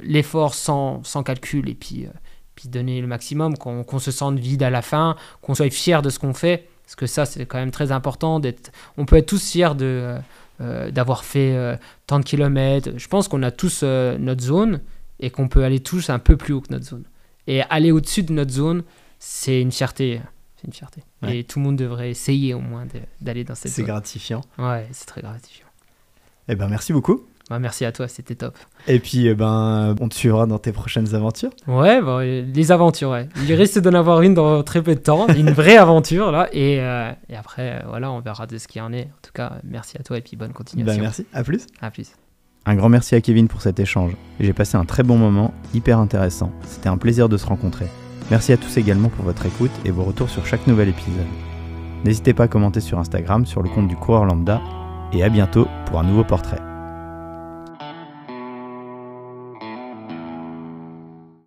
l'effort 0.00 0.54
sans, 0.54 1.04
sans 1.04 1.22
calcul, 1.22 1.68
et 1.68 1.74
puis, 1.74 2.06
euh, 2.06 2.10
puis 2.56 2.68
donner 2.68 3.00
le 3.00 3.06
maximum, 3.06 3.56
qu'on 3.56 3.84
qu'on 3.84 3.98
se 4.00 4.10
sente 4.10 4.38
vide 4.38 4.62
à 4.64 4.70
la 4.70 4.82
fin, 4.82 5.14
qu'on 5.42 5.54
soit 5.54 5.70
fier 5.70 6.02
de 6.02 6.10
ce 6.10 6.18
qu'on 6.18 6.34
fait. 6.34 6.66
Parce 6.84 6.96
que 6.96 7.06
ça, 7.06 7.26
c'est 7.26 7.44
quand 7.46 7.58
même 7.58 7.70
très 7.72 7.92
important. 7.92 8.40
d'être. 8.40 8.70
On 8.96 9.06
peut 9.06 9.16
être 9.16 9.26
tous 9.26 9.50
fiers 9.50 9.74
de, 9.74 9.84
euh, 9.84 10.18
euh, 10.60 10.90
d'avoir 10.92 11.24
fait 11.24 11.54
euh, 11.54 11.76
tant 12.06 12.20
de 12.20 12.24
kilomètres. 12.24 12.90
Je 12.96 13.08
pense 13.08 13.26
qu'on 13.28 13.42
a 13.42 13.50
tous 13.50 13.82
notre 13.82 14.42
zone 14.42 14.80
et 15.18 15.30
qu'on 15.30 15.48
peut 15.48 15.64
aller 15.64 15.80
tous 15.80 16.10
un 16.10 16.18
peu 16.20 16.36
plus 16.36 16.54
haut 16.54 16.60
que 16.60 16.72
notre 16.72 16.84
zone. 16.86 17.04
Et 17.48 17.62
aller 17.62 17.90
au-dessus 17.92 18.22
de 18.22 18.32
notre 18.32 18.52
zone, 18.52 18.84
c'est 19.18 19.60
une 19.60 19.72
fierté. 19.72 20.20
C'est 20.56 20.66
une 20.68 20.72
fierté. 20.72 21.02
Ouais. 21.22 21.38
Et 21.38 21.44
tout 21.44 21.58
le 21.58 21.64
monde 21.64 21.76
devrait 21.76 22.10
essayer 22.10 22.54
au 22.54 22.60
moins 22.60 22.86
d'aller 23.20 23.44
dans 23.44 23.54
cette 23.56 23.72
C'est 23.72 23.82
zone. 23.82 23.86
gratifiant. 23.90 24.40
Ouais, 24.58 24.86
c'est 24.92 25.06
très 25.06 25.20
gratifiant. 25.22 25.66
Eh 26.48 26.54
ben 26.54 26.68
merci 26.68 26.92
beaucoup. 26.92 27.26
Bah, 27.48 27.60
merci 27.60 27.84
à 27.84 27.92
toi, 27.92 28.08
c'était 28.08 28.34
top. 28.34 28.56
Et 28.88 28.98
puis, 28.98 29.28
eh 29.28 29.34
ben, 29.34 29.94
on 30.00 30.08
te 30.08 30.14
suivra 30.14 30.46
dans 30.46 30.58
tes 30.58 30.72
prochaines 30.72 31.14
aventures. 31.14 31.50
Ouais, 31.68 32.02
bah, 32.02 32.18
euh, 32.22 32.44
les 32.52 32.72
aventures, 32.72 33.10
ouais. 33.10 33.28
Il 33.46 33.52
risque 33.54 33.78
d'en 33.80 33.94
avoir 33.94 34.22
une 34.22 34.34
dans 34.34 34.64
très 34.64 34.82
peu 34.82 34.94
de 34.96 35.00
temps, 35.00 35.28
une 35.36 35.50
vraie 35.50 35.76
aventure 35.76 36.32
là. 36.32 36.48
Et, 36.52 36.80
euh, 36.80 37.12
et 37.28 37.36
après, 37.36 37.74
euh, 37.82 37.86
voilà, 37.88 38.10
on 38.10 38.18
verra 38.20 38.46
de 38.48 38.58
ce 38.58 38.66
qui 38.66 38.80
en 38.80 38.92
est. 38.92 39.02
En 39.04 39.20
tout 39.22 39.30
cas, 39.32 39.52
merci 39.62 39.96
à 39.96 40.02
toi 40.02 40.18
et 40.18 40.22
puis 40.22 40.36
bonne 40.36 40.48
Bah, 40.48 40.54
continuation. 40.56 41.00
merci. 41.02 41.26
À 41.32 41.44
plus. 41.44 41.66
À 41.80 41.90
plus. 41.92 42.10
Un 42.68 42.74
grand 42.74 42.88
merci 42.88 43.14
à 43.14 43.20
Kevin 43.20 43.46
pour 43.46 43.62
cet 43.62 43.78
échange. 43.78 44.10
J'ai 44.40 44.52
passé 44.52 44.76
un 44.76 44.84
très 44.84 45.04
bon 45.04 45.16
moment, 45.16 45.54
hyper 45.72 46.00
intéressant. 46.00 46.50
C'était 46.64 46.88
un 46.88 46.96
plaisir 46.98 47.28
de 47.28 47.36
se 47.36 47.46
rencontrer. 47.46 47.86
Merci 48.28 48.52
à 48.52 48.56
tous 48.56 48.76
également 48.76 49.08
pour 49.08 49.24
votre 49.24 49.46
écoute 49.46 49.70
et 49.84 49.92
vos 49.92 50.02
retours 50.02 50.28
sur 50.30 50.44
chaque 50.46 50.66
nouvel 50.66 50.88
épisode. 50.88 51.26
N'hésitez 52.04 52.34
pas 52.34 52.44
à 52.44 52.48
commenter 52.48 52.80
sur 52.80 52.98
Instagram 52.98 53.46
sur 53.46 53.62
le 53.62 53.68
compte 53.68 53.86
du 53.86 53.94
coureur 53.94 54.24
lambda 54.24 54.60
et 55.12 55.22
à 55.22 55.28
bientôt 55.28 55.68
pour 55.86 56.00
un 56.00 56.02
nouveau 56.02 56.24
portrait. 56.24 56.58